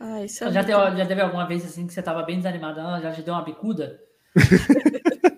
Ah, 0.00 0.24
isso 0.24 0.44
é 0.44 0.52
Já, 0.52 0.62
muito 0.62 0.66
teve, 0.66 0.96
já 0.96 1.06
teve 1.06 1.20
alguma 1.20 1.46
vez 1.46 1.64
assim 1.64 1.86
que 1.86 1.92
você 1.92 2.02
tava 2.02 2.22
bem 2.22 2.36
desanimado, 2.38 2.80
ela 2.80 3.00
já 3.00 3.12
te 3.12 3.22
deu 3.22 3.34
uma 3.34 3.44
bicuda? 3.44 4.00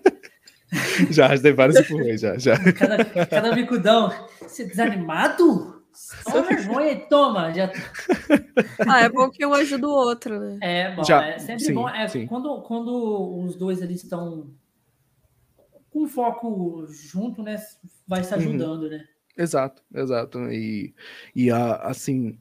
Já, 1.11 1.35
já 1.35 1.41
teve 1.41 1.53
vários 1.53 1.79
empurrões, 1.79 2.21
já, 2.21 2.37
já. 2.37 2.57
Cada, 2.73 3.03
cada 3.05 3.51
bicudão. 3.53 4.09
Você 4.41 4.65
desanimado? 4.65 5.81
Toma 6.23 6.41
vergonha 6.43 6.91
e 6.91 6.99
toma. 7.09 7.53
Já... 7.53 7.69
Ah, 8.87 9.01
é 9.01 9.09
bom 9.09 9.29
que 9.29 9.45
um 9.45 9.53
ajuda 9.53 9.87
o 9.87 9.91
outro, 9.91 10.39
né? 10.39 10.57
É 10.61 10.95
bom, 10.95 11.03
Já, 11.03 11.25
é 11.25 11.39
sempre 11.39 11.65
sim, 11.65 11.73
bom. 11.73 11.89
É, 11.89 12.07
sim. 12.07 12.25
quando, 12.27 12.61
quando 12.61 13.41
os 13.43 13.55
dois 13.55 13.81
ali 13.81 13.95
estão 13.95 14.49
com 15.89 16.07
foco 16.07 16.85
junto, 16.87 17.43
né? 17.43 17.57
Vai 18.07 18.23
se 18.23 18.33
Uhum. 18.33 18.39
ajudando, 18.39 18.89
né? 18.89 19.05
Exato, 19.37 19.81
exato. 19.93 20.39
E, 20.51 20.93
e 21.35 21.51
a- 21.51 21.75
assim, 21.77 22.39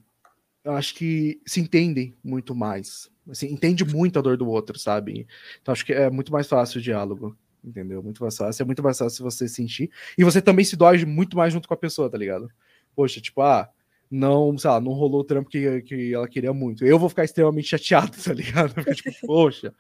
eu 0.64 0.72
acho 0.72 0.94
que 0.94 1.40
se 1.46 1.60
entendem 1.60 2.16
muito 2.22 2.54
mais. 2.54 3.10
Assim, 3.28 3.52
entende 3.52 3.84
muito 3.84 4.18
a 4.18 4.22
dor 4.22 4.36
do 4.36 4.48
outro, 4.48 4.78
sabe? 4.78 5.26
Então 5.60 5.72
acho 5.72 5.84
que 5.84 5.92
é 5.92 6.10
muito 6.10 6.32
mais 6.32 6.48
fácil 6.48 6.78
o 6.78 6.82
diálogo, 6.82 7.36
entendeu? 7.64 8.02
Muito 8.02 8.22
mais 8.22 8.36
fácil. 8.36 8.62
É 8.62 8.66
muito 8.66 8.82
mais 8.82 8.98
fácil 8.98 9.24
você 9.24 9.48
sentir. 9.48 9.90
E 10.18 10.24
você 10.24 10.42
também 10.42 10.64
se 10.64 10.76
dói 10.76 11.04
muito 11.04 11.36
mais 11.36 11.52
junto 11.52 11.68
com 11.68 11.74
a 11.74 11.76
pessoa, 11.76 12.10
tá 12.10 12.18
ligado? 12.18 12.48
Poxa, 12.94 13.20
tipo, 13.20 13.40
ah, 13.40 13.70
não, 14.10 14.58
sei 14.58 14.70
lá, 14.70 14.80
não 14.80 14.92
rolou 14.92 15.20
o 15.20 15.24
trampo 15.24 15.48
que, 15.48 15.82
que 15.82 16.12
ela 16.12 16.28
queria 16.28 16.52
muito. 16.52 16.84
Eu 16.84 16.98
vou 16.98 17.08
ficar 17.08 17.24
extremamente 17.24 17.68
chateado, 17.68 18.16
tá 18.22 18.32
ligado? 18.32 18.74
Porque, 18.74 18.94
tipo, 18.94 19.10
poxa, 19.26 19.72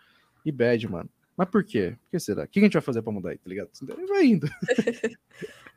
que 0.42 0.52
bad, 0.52 0.88
mano. 0.88 1.10
Mas 1.36 1.48
por 1.48 1.64
quê? 1.64 1.96
Por 2.02 2.10
que 2.10 2.20
será? 2.20 2.44
O 2.44 2.48
que 2.48 2.60
a 2.60 2.62
gente 2.62 2.74
vai 2.74 2.82
fazer 2.82 3.02
pra 3.02 3.12
mudar 3.12 3.30
aí, 3.30 3.38
tá 3.38 3.48
ligado? 3.48 3.70
Vai 4.08 4.26
indo. 4.26 4.48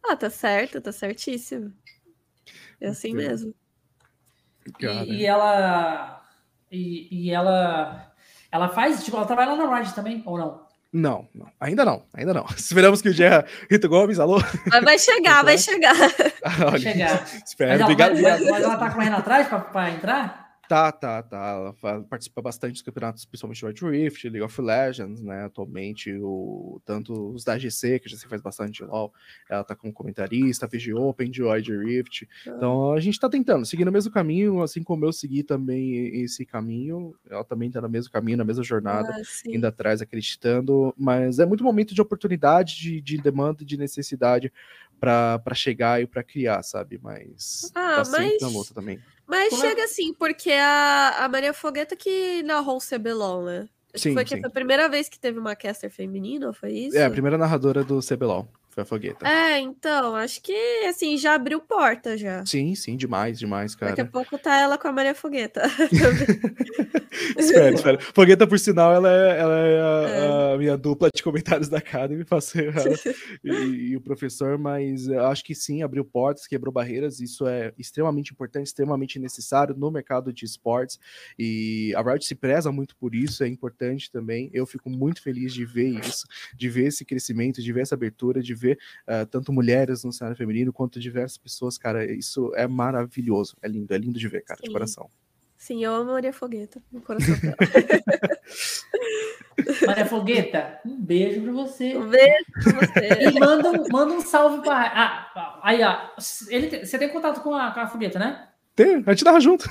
Ah, 0.05 0.17
tá 0.17 0.29
certo, 0.29 0.81
tá 0.81 0.91
certíssimo. 0.91 1.73
É 2.81 2.89
assim 2.89 3.13
mesmo. 3.13 3.55
Cara. 4.79 5.05
E, 5.05 5.21
e 5.21 5.25
ela. 5.25 6.21
E, 6.71 7.07
e 7.11 7.31
ela. 7.31 8.11
Ela 8.51 8.69
faz, 8.69 9.03
tipo, 9.03 9.17
ela 9.17 9.25
trabalha 9.25 9.53
lá 9.53 9.65
na 9.65 9.77
Riot 9.77 9.93
também, 9.95 10.21
ou 10.25 10.37
não? 10.37 10.63
Não, 10.93 11.27
não, 11.33 11.47
ainda 11.59 11.83
não, 11.83 12.03
ainda 12.13 12.35
não. 12.35 12.45
Esperamos 12.55 13.01
que 13.01 13.09
o 13.09 13.13
dia 13.13 13.43
Rito 13.69 13.89
Gomes, 13.89 14.19
alô? 14.19 14.39
Mas 14.69 14.83
vai 14.83 14.99
chegar, 14.99 15.43
vai 15.43 15.57
chegar. 15.57 15.95
Vai 16.69 16.77
chegar. 16.77 17.25
Mas 17.25 17.55
ela, 17.59 17.83
obrigado. 17.83 18.11
mas, 18.11 18.19
obrigado. 18.19 18.51
mas 18.51 18.63
ela 18.63 18.77
tá 18.77 18.91
correndo 18.91 19.15
atrás 19.15 19.47
pra, 19.47 19.59
pra 19.59 19.89
entrar? 19.89 20.42
Tá, 20.73 20.91
tá, 20.91 21.21
tá. 21.21 21.75
Ela 21.83 22.01
participa 22.01 22.41
bastante 22.41 22.73
dos 22.73 22.81
campeonatos, 22.81 23.25
principalmente 23.25 23.63
White 23.63 23.85
Rift, 23.85 24.23
League 24.27 24.41
of 24.41 24.59
Legends, 24.59 25.21
né? 25.21 25.45
Atualmente, 25.45 26.11
o, 26.19 26.81
tanto 26.83 27.13
os 27.31 27.43
da 27.43 27.59
GC, 27.59 27.99
que 27.99 28.09
já 28.09 28.17
se 28.17 28.27
faz 28.27 28.41
bastante 28.41 28.83
LoL, 28.83 29.13
ela 29.47 29.63
tá 29.63 29.75
como 29.75 29.93
comentarista, 29.93 30.65
VG 30.65 30.95
Open 30.95 31.29
de 31.29 31.43
White 31.43 31.71
Rift. 31.71 32.27
Então 32.47 32.91
a 32.91 32.99
gente 32.99 33.19
tá 33.19 33.29
tentando, 33.29 33.67
seguindo 33.67 33.89
o 33.89 33.91
mesmo 33.91 34.11
caminho, 34.11 34.63
assim 34.63 34.81
como 34.81 35.05
eu 35.05 35.13
segui 35.13 35.43
também 35.43 36.23
esse 36.23 36.43
caminho. 36.43 37.13
Ela 37.29 37.43
também 37.43 37.69
tá 37.69 37.79
no 37.79 37.87
mesmo 37.87 38.11
caminho, 38.11 38.39
na 38.39 38.43
mesma 38.43 38.63
jornada. 38.63 39.09
Ah, 39.15 39.21
indo 39.45 39.67
atrás, 39.67 40.01
acreditando, 40.01 40.91
mas 40.97 41.37
é 41.37 41.45
muito 41.45 41.63
momento 41.63 41.93
de 41.93 42.01
oportunidade, 42.01 42.77
de, 42.77 42.99
de 42.99 43.17
demanda, 43.19 43.63
de 43.63 43.77
necessidade 43.77 44.51
para 45.03 45.53
chegar 45.55 46.01
e 46.01 46.07
para 46.07 46.23
criar, 46.23 46.63
sabe? 46.63 46.99
Mas 47.01 47.69
Ah, 47.75 47.95
tá 47.97 48.05
sempre 48.05 48.31
mas- 48.33 48.41
na 48.41 48.47
luta 48.47 48.73
também. 48.73 48.99
Mas 49.27 49.49
Como 49.49 49.63
é- 49.65 49.69
chega 49.69 49.83
assim, 49.83 50.13
porque 50.13 50.51
a, 50.51 51.25
a 51.25 51.29
Maria 51.29 51.53
Fogueta 51.53 51.95
que 51.95 52.41
narrou 52.43 52.77
o 52.77 52.81
CBLOL, 52.81 53.43
né? 53.45 53.59
Acho 53.93 54.03
que 54.03 54.09
Sim, 54.09 54.13
foi 54.13 54.23
que 54.23 54.35
sim. 54.35 54.41
foi 54.41 54.49
a 54.49 54.53
primeira 54.53 54.89
vez 54.89 55.07
que 55.07 55.19
teve 55.19 55.37
uma 55.39 55.55
caster 55.55 55.89
feminina, 55.89 56.51
foi 56.53 56.71
isso? 56.71 56.97
É, 56.97 57.05
a 57.05 57.09
primeira 57.11 57.37
narradora 57.37 57.83
do 57.83 57.99
CBLOL, 58.01 58.47
foi 58.73 58.83
a 58.83 58.85
Fogueta. 58.85 59.27
É, 59.27 59.59
então, 59.59 60.15
acho 60.15 60.41
que 60.41 60.85
assim, 60.87 61.17
já 61.17 61.35
abriu 61.35 61.59
porta 61.59 62.17
já. 62.17 62.43
Sim, 62.45 62.73
sim, 62.73 62.97
demais, 62.97 63.37
demais, 63.37 63.75
Daqui 63.75 63.85
a 63.85 63.95
cara. 63.95 64.09
pouco 64.09 64.37
tá 64.37 64.59
ela 64.59 64.77
com 64.77 64.87
a 64.87 64.91
Maria 64.91 65.13
Fogueta. 65.13 65.61
espera, 67.37 67.73
espera. 67.73 67.99
Fogueta, 67.99 68.47
por 68.47 68.59
sinal, 68.59 68.93
ela 68.93 69.09
é, 69.09 69.39
ela 69.39 69.59
é 69.59 69.79
a, 69.79 70.53
a 70.53 70.57
minha 70.57 70.77
dupla 70.77 71.09
de 71.13 71.21
comentários 71.21 71.69
da 71.69 71.77
Academy, 71.77 72.23
faço 72.23 72.59
ela 72.59 72.73
e, 73.43 73.51
e 73.51 73.97
o 73.97 74.01
professor, 74.01 74.57
mas 74.57 75.09
acho 75.09 75.43
que 75.43 75.53
sim, 75.53 75.83
abriu 75.83 76.03
portas, 76.03 76.47
quebrou 76.47 76.73
barreiras, 76.73 77.19
isso 77.19 77.47
é 77.47 77.73
extremamente 77.77 78.31
importante, 78.31 78.67
extremamente 78.67 79.19
necessário 79.19 79.75
no 79.75 79.91
mercado 79.91 80.33
de 80.33 80.45
esportes, 80.45 80.99
e 81.37 81.93
a 81.95 82.01
Riot 82.01 82.25
se 82.25 82.35
preza 82.35 82.71
muito 82.71 82.95
por 82.95 83.13
isso, 83.13 83.43
é 83.43 83.47
importante 83.47 84.11
também, 84.11 84.49
eu 84.53 84.65
fico 84.65 84.89
muito 84.89 85.21
feliz 85.21 85.53
de 85.53 85.65
ver 85.65 85.99
isso, 85.99 86.25
de 86.55 86.69
ver 86.69 86.87
esse 86.87 87.05
crescimento, 87.05 87.61
de 87.61 87.73
ver 87.73 87.81
essa 87.81 87.95
abertura, 87.95 88.41
de 88.41 88.53
ver 88.53 88.62
ah, 89.07 89.25
tanto 89.25 89.53
mulheres 89.53 90.03
no 90.03 90.11
cenário 90.11 90.37
feminino, 90.37 90.73
quanto 90.73 90.99
diversas 90.99 91.37
pessoas, 91.37 91.77
cara, 91.77 92.03
isso 92.11 92.51
é 92.55 92.67
maravilhoso, 92.67 93.55
é 93.61 93.67
lindo, 93.67 93.93
é 93.93 93.97
lindo 93.97 94.19
de 94.19 94.27
ver, 94.27 94.43
cara, 94.43 94.59
de 94.61 94.67
Sim. 94.67 94.73
coração. 94.73 95.09
Sim, 95.57 95.83
eu 95.83 95.95
amo 95.95 96.09
a 96.09 96.13
Maria 96.15 96.33
Fogueta 96.33 96.81
no 96.91 97.01
coração 97.01 97.35
dela. 97.39 97.55
Maria 99.87 100.05
Fogueta, 100.05 100.81
um 100.85 100.99
beijo 100.99 101.41
pra 101.41 101.53
você. 101.53 101.95
Um 101.95 102.09
beijo 102.09 102.43
pra 102.51 102.73
você. 102.73 103.29
E 103.29 103.39
manda 103.39 103.71
um, 103.71 103.87
manda 103.89 104.13
um 104.13 104.19
salve 104.19 104.61
pra. 104.61 104.91
Ah, 104.93 105.61
aí, 105.63 105.81
ó. 105.81 106.09
Ele, 106.49 106.85
você 106.85 106.99
tem 106.99 107.07
contato 107.07 107.41
com 107.41 107.53
a, 107.53 107.71
com 107.71 107.79
a 107.79 107.87
Fogueta, 107.87 108.19
né? 108.19 108.49
Tem, 108.75 109.03
a 109.05 109.11
gente 109.11 109.23
tava 109.23 109.39
junto. 109.39 109.65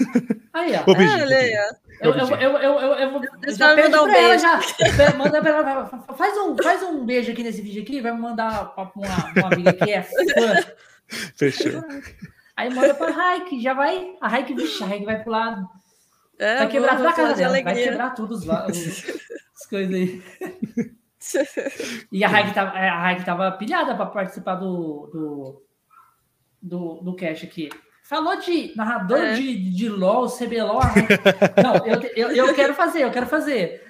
Aí, 0.52 0.74
ó. 0.76 0.82
Vou 0.84 0.94
pedir, 0.96 1.08
vou 1.10 1.20
olha 1.26 1.36
aí, 1.36 1.44
pedir. 1.50 1.58
ó. 1.58 1.82
Eu, 2.02 2.12
eu, 2.14 2.28
eu, 2.28 2.58
eu, 2.58 2.78
eu, 2.80 2.92
eu 2.94 3.10
vou. 3.10 3.20
Deixa 3.40 3.56
já 3.58 3.74
pede 3.74 3.88
mandar 3.88 4.02
um 4.02 4.06
pra 4.06 4.18
ela 4.18 4.28
beijo. 4.28 4.42
já. 4.42 5.16
Manda 5.16 5.40
pra 5.40 5.50
ela. 5.50 5.86
fa- 5.86 6.14
Faz 6.14 6.36
um, 6.38 6.56
faz 6.62 6.82
um 6.82 7.04
beijo 7.04 7.32
aqui 7.32 7.42
nesse 7.42 7.62
vídeo 7.62 7.82
aqui. 7.82 8.00
Vai 8.00 8.12
me 8.12 8.20
mandar 8.20 8.74
pra 8.74 8.90
uma, 8.94 9.32
uma 9.36 9.46
amiga 9.52 9.72
que 9.72 9.90
é 9.90 10.02
fã. 10.02 10.12
Fechou. 11.36 11.82
Aí 12.56 12.72
manda 12.74 12.94
pra 12.94 13.10
Raik. 13.10 13.60
Já 13.60 13.74
vai. 13.74 14.14
A 14.20 14.28
Raik, 14.28 14.54
vixe, 14.54 14.82
a 14.82 14.86
Raik 14.86 15.04
vai 15.04 15.22
pro 15.22 15.30
lado. 15.32 15.66
É, 16.38 16.58
Vai 16.58 16.68
quebrar 16.68 16.96
tudo 16.96 17.06
a 17.08 17.12
casa 17.12 17.22
falar 17.22 17.32
de 17.34 17.38
dela. 17.40 17.62
Vai 17.62 17.74
quebrar 17.74 18.10
tudo 18.14 18.32
os, 18.34 18.46
os- 18.46 19.20
as 19.54 19.66
coisas 19.68 19.94
aí. 19.94 20.22
E 22.10 22.24
a 22.24 22.28
Raik 22.28 22.52
tava, 22.52 22.70
a 22.76 23.00
Raik 23.00 23.24
tava 23.24 23.52
pilhada 23.52 23.94
pra 23.94 24.06
participar 24.06 24.56
do, 24.56 25.06
do, 25.12 25.62
do, 26.60 27.00
do 27.02 27.14
cast 27.14 27.46
aqui. 27.46 27.68
Falou 28.12 28.36
de 28.36 28.74
narrador 28.76 29.16
É. 29.20 29.32
de, 29.32 29.70
de 29.70 29.89
LOL, 29.89 30.28
CBLOL. 30.28 30.80
Raik- 30.80 31.09
Não, 31.64 31.86
eu, 31.86 32.01
eu, 32.14 32.47
eu 32.48 32.55
quero 32.55 32.74
fazer, 32.74 33.05
eu 33.05 33.10
quero 33.10 33.26
fazer. 33.26 33.82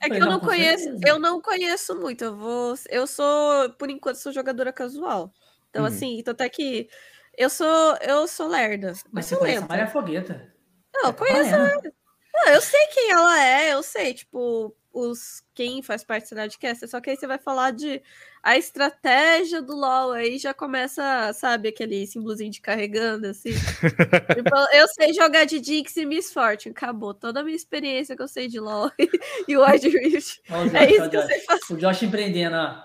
É 0.00 0.08
que 0.08 0.16
eu 0.16 0.26
não, 0.26 0.40
conheço, 0.40 0.88
eu 1.06 1.18
não 1.18 1.40
conheço 1.40 1.94
muito. 2.00 2.24
Eu 2.24 2.34
vou, 2.36 2.74
eu 2.88 3.06
sou, 3.06 3.70
por 3.78 3.90
enquanto, 3.90 4.16
sou 4.16 4.32
jogadora 4.32 4.72
casual. 4.72 5.30
Então, 5.68 5.82
Uhum. 5.82 5.88
assim, 5.88 6.22
tanto 6.24 6.42
é 6.42 6.48
que 6.48 6.88
eu 7.36 7.50
sou, 7.50 7.96
eu 8.00 8.26
sou 8.26 8.48
lerda. 8.48 8.92
Mas 9.12 9.26
você 9.26 9.36
conhece 9.36 9.64
a. 9.64 9.68
Maria 9.68 9.86
Fogueta. 9.88 10.50
Não, 10.94 11.06
eu 11.10 11.12
Tá 11.12 11.18
conheço. 11.26 11.50
Não, 12.34 12.48
eu 12.54 12.60
sei 12.62 12.86
quem 12.86 13.10
ela 13.10 13.38
é, 13.44 13.74
eu 13.74 13.82
sei, 13.82 14.14
tipo, 14.14 14.74
os 14.92 15.42
quem 15.54 15.82
faz 15.82 16.02
parte 16.04 16.30
do 16.30 16.36
Nerdcast, 16.36 16.86
só 16.88 17.00
que 17.00 17.10
aí 17.10 17.16
você 17.16 17.26
vai 17.26 17.38
falar 17.38 17.70
de 17.72 18.02
a 18.42 18.56
estratégia 18.58 19.62
do 19.62 19.74
LoL, 19.74 20.12
aí 20.12 20.38
já 20.38 20.52
começa, 20.54 21.32
sabe, 21.34 21.68
aquele 21.68 22.06
símbolozinho 22.06 22.50
de 22.50 22.60
carregando, 22.60 23.26
assim. 23.28 23.50
tipo, 24.34 24.56
eu 24.74 24.88
sei 24.88 25.12
jogar 25.14 25.44
de 25.44 25.62
Jinx 25.62 25.96
e 25.96 26.04
Miss 26.06 26.32
Fortune, 26.32 26.72
acabou. 26.76 27.14
Toda 27.14 27.40
a 27.40 27.44
minha 27.44 27.56
experiência 27.56 28.16
que 28.16 28.22
eu 28.22 28.28
sei 28.28 28.48
de 28.48 28.58
LoL 28.60 28.90
e 29.48 29.56
o 29.56 29.64
Wide 29.64 29.88
Rift. 29.88 30.40
O 30.50 30.64
Josh, 30.68 30.74
É 30.74 30.90
isso 30.90 31.10
que 31.10 31.16
eu 31.16 31.20
Josh. 31.20 31.26
sei 31.30 31.40
fazer. 31.40 31.74
O 31.74 31.76
Josh 31.76 32.02
empreendendo, 32.02 32.56
ó. 32.56 32.84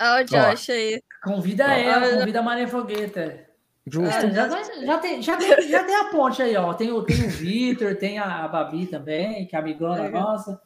Olha 0.00 0.22
o 0.22 0.24
Josh 0.24 0.70
aí. 0.70 1.00
Convida 1.22 1.64
Ó. 1.64 1.70
ela, 1.70 2.18
convida 2.18 2.40
a 2.40 2.42
Maria 2.42 2.66
Fogueta. 2.68 3.46
Justo. 3.86 4.26
É, 4.26 4.30
já, 4.30 4.48
já, 4.84 4.98
tem, 4.98 5.22
já, 5.22 5.36
tem, 5.36 5.68
já 5.68 5.84
tem 5.84 5.94
a 5.96 6.04
ponte 6.04 6.40
aí, 6.42 6.56
ó. 6.56 6.72
Tem 6.74 6.92
o, 6.92 7.02
tem 7.02 7.16
o 7.24 7.28
Vitor, 7.28 7.96
tem 7.96 8.18
a, 8.18 8.44
a 8.44 8.48
Babi 8.48 8.86
também, 8.86 9.46
que 9.46 9.56
é 9.56 9.58
amigona 9.58 10.06
É. 10.06 10.10
nossa. 10.10 10.60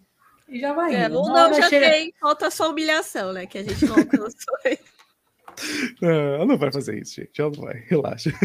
E 0.48 0.60
já 0.60 0.72
vai 0.72 0.94
É, 0.94 1.06
indo. 1.06 1.18
o 1.18 1.22
Uma 1.26 1.48
não 1.48 1.54
já 1.60 1.68
chega- 1.68 1.90
tem, 1.90 2.12
falta 2.20 2.50
só 2.50 2.70
humilhação, 2.70 3.32
né? 3.32 3.46
Que 3.46 3.58
a 3.58 3.62
gente 3.64 3.84
não 3.86 3.96
alcançou. 3.96 4.56
É, 6.02 6.34
ela 6.34 6.44
não 6.44 6.58
vai 6.58 6.70
fazer 6.70 7.00
isso, 7.00 7.14
gente. 7.14 7.40
Ela 7.40 7.50
não 7.56 7.62
vai. 7.62 7.82
Relaxa. 7.88 8.30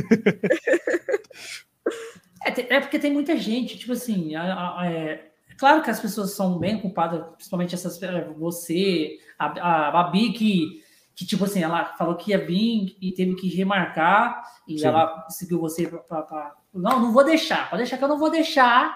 É, 2.43 2.75
é 2.75 2.79
porque 2.79 2.97
tem 2.97 3.11
muita 3.13 3.37
gente, 3.37 3.77
tipo 3.77 3.91
assim, 3.93 4.33
a- 4.35 4.79
a- 4.79 4.85
é, 4.91 5.31
claro 5.57 5.83
que 5.83 5.91
as 5.91 5.99
pessoas 5.99 6.31
são 6.31 6.57
bem 6.57 6.79
culpadas, 6.79 7.23
principalmente 7.35 7.75
essas, 7.75 8.01
é, 8.01 8.27
você, 8.35 9.19
a, 9.37 9.89
a 9.89 9.91
Babi, 9.91 10.33
que, 10.33 10.83
que, 11.15 11.23
tipo 11.25 11.43
assim, 11.45 11.61
ela 11.61 11.93
falou 11.97 12.15
que 12.15 12.31
ia 12.31 12.43
vir 12.43 12.97
e 12.99 13.11
teve 13.11 13.35
que 13.35 13.47
remarcar, 13.55 14.41
e 14.67 14.79
Sim. 14.79 14.87
ela 14.87 15.27
seguiu 15.29 15.59
você 15.59 15.87
pra, 15.87 15.99
pra- 15.99 16.21
pra- 16.23 16.55
Não, 16.73 16.99
não 16.99 17.11
vou 17.13 17.23
deixar, 17.23 17.69
pode 17.69 17.83
deixar 17.83 17.97
que 17.99 18.03
eu 18.03 18.07
não 18.07 18.17
vou 18.17 18.31
deixar 18.31 18.91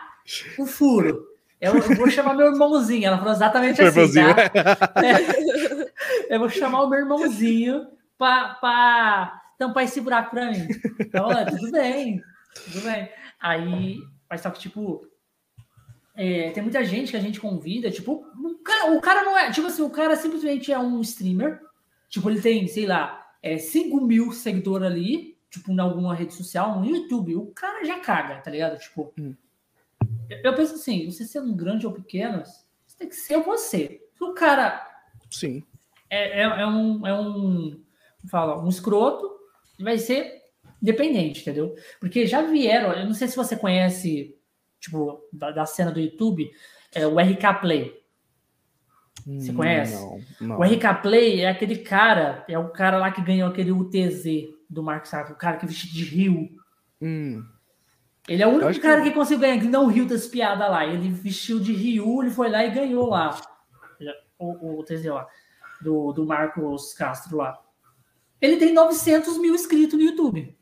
o 0.57 0.65
furo. 0.65 1.23
Eu, 1.66 1.76
eu 1.76 1.96
vou 1.96 2.10
chamar 2.10 2.34
meu 2.34 2.48
irmãozinho. 2.48 3.06
Ela 3.08 3.18
falou 3.18 3.34
exatamente 3.34 3.82
assim, 3.82 4.00
Irmãozinho. 4.00 4.36
tá? 4.36 4.94
É. 5.04 6.36
Eu 6.36 6.40
vou 6.40 6.50
chamar 6.50 6.84
o 6.84 6.90
meu 6.90 7.00
irmãozinho 7.00 7.88
pra, 8.18 8.56
pra 8.56 9.42
tampar 9.58 9.84
esse 9.84 10.02
buraco 10.02 10.32
pra 10.32 10.52
mim. 10.52 10.68
Então, 11.00 11.28
tudo 11.50 11.72
bem, 11.72 12.22
tudo 12.66 12.82
bem. 12.82 13.10
Aí, 13.40 13.98
mas 14.30 14.42
só 14.42 14.50
que, 14.50 14.60
tipo, 14.60 15.08
é, 16.16 16.50
tem 16.52 16.64
muita 16.64 16.84
gente 16.84 17.12
que 17.12 17.18
a 17.18 17.22
gente 17.22 17.40
convida, 17.40 17.92
tipo, 17.92 18.26
o 18.38 18.56
cara, 18.64 18.92
o 18.92 19.02
cara 19.02 19.24
não 19.24 19.38
é, 19.38 19.52
tipo 19.52 19.68
assim, 19.68 19.82
o 19.82 19.90
cara 19.90 20.16
simplesmente 20.16 20.72
é 20.72 20.80
um 20.80 21.00
streamer, 21.02 21.60
tipo, 22.10 22.30
ele 22.30 22.42
tem, 22.42 22.68
sei 22.68 22.86
lá, 22.86 23.24
é, 23.42 23.58
5 23.58 24.02
mil 24.02 24.32
seguidores 24.32 24.88
ali, 24.88 25.38
tipo, 25.50 25.72
em 25.72 25.80
alguma 25.80 26.16
rede 26.16 26.34
social, 26.34 26.80
no 26.80 26.86
YouTube, 26.86 27.36
o 27.36 27.48
cara 27.48 27.84
já 27.86 28.00
caga, 28.00 28.36
tá 28.38 28.50
ligado? 28.50 28.80
Tipo, 28.80 29.14
Hum. 29.20 29.36
Eu, 30.30 30.56
penso 30.56 30.76
assim, 30.76 31.10
você 31.10 31.26
sendo 31.26 31.53
grande 31.56 31.85
ou 31.85 31.93
pequeno, 31.93 32.43
você 32.43 32.97
tem 32.97 33.10
que 33.10 33.15
ser 33.15 33.41
você. 33.41 34.02
O 34.19 34.34
cara 34.34 34.85
Sim. 35.30 35.64
é, 36.10 36.41
é, 36.41 36.43
é 36.43 36.68
um, 36.68 37.07
é 37.07 37.19
um, 37.19 37.84
fala, 38.30 38.64
um 38.64 38.69
escroto, 38.69 39.30
vai 39.80 39.97
ser 39.97 40.41
dependente, 40.81 41.41
entendeu? 41.41 41.76
Porque 41.99 42.26
já 42.26 42.41
vieram, 42.41 42.93
eu 42.93 43.06
não 43.06 43.14
sei 43.14 43.27
se 43.27 43.35
você 43.35 43.56
conhece, 43.56 44.35
tipo, 44.80 45.27
da, 45.31 45.52
da 45.52 45.65
cena 45.65 45.91
do 45.91 45.99
YouTube, 45.99 46.49
é 46.93 47.06
o 47.06 47.19
RK 47.19 47.60
Play. 47.61 48.06
Você 49.26 49.52
Hum, 49.52 49.56
conhece? 49.56 49.95
Não, 49.95 50.19
não. 50.49 50.60
O 50.60 50.64
RK 50.64 51.02
Play 51.02 51.41
é 51.41 51.49
aquele 51.49 51.77
cara, 51.77 52.45
é 52.47 52.60
o 52.60 52.69
cara 52.69 52.97
lá 52.97 53.11
que 53.11 53.22
ganhou 53.23 53.49
aquele 53.49 53.72
UTZ 53.72 54.23
do 54.69 54.84
Mark 54.84 55.06
Sark, 55.06 55.31
o 55.31 55.35
cara 55.35 55.57
que 55.57 55.65
vestido 55.65 55.93
de 55.93 56.03
rio. 56.03 56.49
Hum, 57.02 57.43
Ele 58.27 58.41
é 58.41 58.47
o 58.47 58.49
único 58.52 58.68
acho 58.68 58.80
que- 58.80 58.88
cara 58.88 59.02
que 59.02 59.11
conseguiu 59.11 59.41
ganhar, 59.41 59.60
que 59.60 59.68
não 59.68 59.88
riu 59.88 60.06
das 60.06 60.27
piadas 60.27 60.69
lá. 60.69 60.85
Ele 60.85 61.10
vestiu 61.10 61.60
de 61.60 61.73
Ryu, 61.73 62.22
ele 62.23 62.31
foi 62.31 62.49
lá 62.49 62.65
e 62.65 62.72
ganhou 62.72 63.07
lá. 63.10 63.39
O, 64.38 64.80
o 64.80 64.84
TZ 64.84 65.06
lá, 65.06 65.27
do, 65.81 66.11
do 66.11 66.26
Marcos 66.26 66.93
Castro 66.93 67.38
lá. 67.38 67.57
Ele 68.41 68.57
tem 68.57 68.73
900 68.73 69.38
mil 69.38 69.56
inscritos 69.56 69.97
no 69.97 70.03
YouTube. 70.03 70.56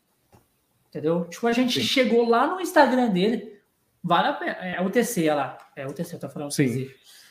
Entendeu? 0.90 1.26
Tipo, 1.26 1.48
a 1.48 1.52
gente 1.52 1.82
Sim. 1.82 1.88
chegou 1.88 2.28
lá 2.30 2.46
no 2.46 2.62
Instagram 2.62 3.10
dele. 3.10 3.60
Vale 4.04 4.28
a 4.28 4.34
pena. 4.34 4.52
É 4.54 4.80
o 4.82 4.90
TC, 4.92 5.22
olha 5.24 5.36
lá. 5.36 5.58
É 5.76 5.88
o 5.88 5.94
TC, 5.94 6.16
eu 6.16 6.20
tô 6.20 6.30
falando 6.30 6.52
Sim. 6.52 6.88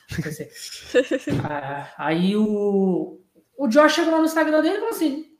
TC. 0.08 0.44
TC. 0.44 1.30
Ah, 1.48 1.88
aí 1.96 2.34
o, 2.36 3.20
o 3.56 3.68
Josh 3.68 3.92
chegou 3.94 4.10
lá 4.12 4.18
no 4.18 4.24
Instagram 4.24 4.60
dele 4.62 4.74
e 4.76 4.78
falou 4.80 4.90
assim: 4.94 5.31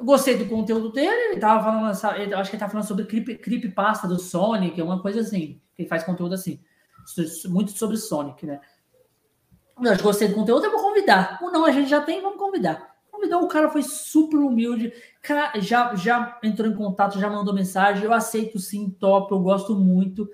gostei 0.00 0.36
do 0.36 0.46
conteúdo 0.46 0.90
dele, 0.90 1.32
ele 1.32 1.40
tava 1.40 1.64
falando, 1.64 2.16
ele- 2.20 2.34
acho 2.34 2.50
que 2.50 2.56
ele 2.56 2.60
tava 2.60 2.72
falando 2.72 2.86
sobre 2.86 3.04
creep, 3.04 3.38
creepypasta 3.40 4.08
do 4.08 4.18
Sonic, 4.18 4.80
uma 4.82 5.00
coisa 5.00 5.20
assim, 5.20 5.60
ele 5.78 5.88
faz 5.88 6.02
conteúdo 6.04 6.34
assim, 6.34 6.60
muito 7.48 7.72
sobre 7.72 7.96
Sonic, 7.96 8.46
né? 8.46 8.60
Eu 9.82 10.02
gostei 10.02 10.28
do 10.28 10.34
conteúdo, 10.34 10.64
eu 10.64 10.70
vou 10.70 10.80
convidar. 10.80 11.38
Ou 11.42 11.50
não, 11.50 11.64
a 11.64 11.70
gente 11.70 11.88
já 11.88 12.00
tem, 12.00 12.22
vamos 12.22 12.38
convidar. 12.38 12.94
Convidou, 13.10 13.42
o 13.42 13.48
cara 13.48 13.68
foi 13.70 13.82
super 13.82 14.38
humilde, 14.38 14.92
já, 15.56 15.94
já 15.94 16.38
entrou 16.42 16.70
em 16.70 16.76
contato, 16.76 17.18
já 17.18 17.28
mandou 17.30 17.54
mensagem, 17.54 18.04
eu 18.04 18.12
aceito 18.12 18.58
sim, 18.58 18.90
top, 18.90 19.32
eu 19.32 19.40
gosto 19.40 19.74
muito, 19.74 20.28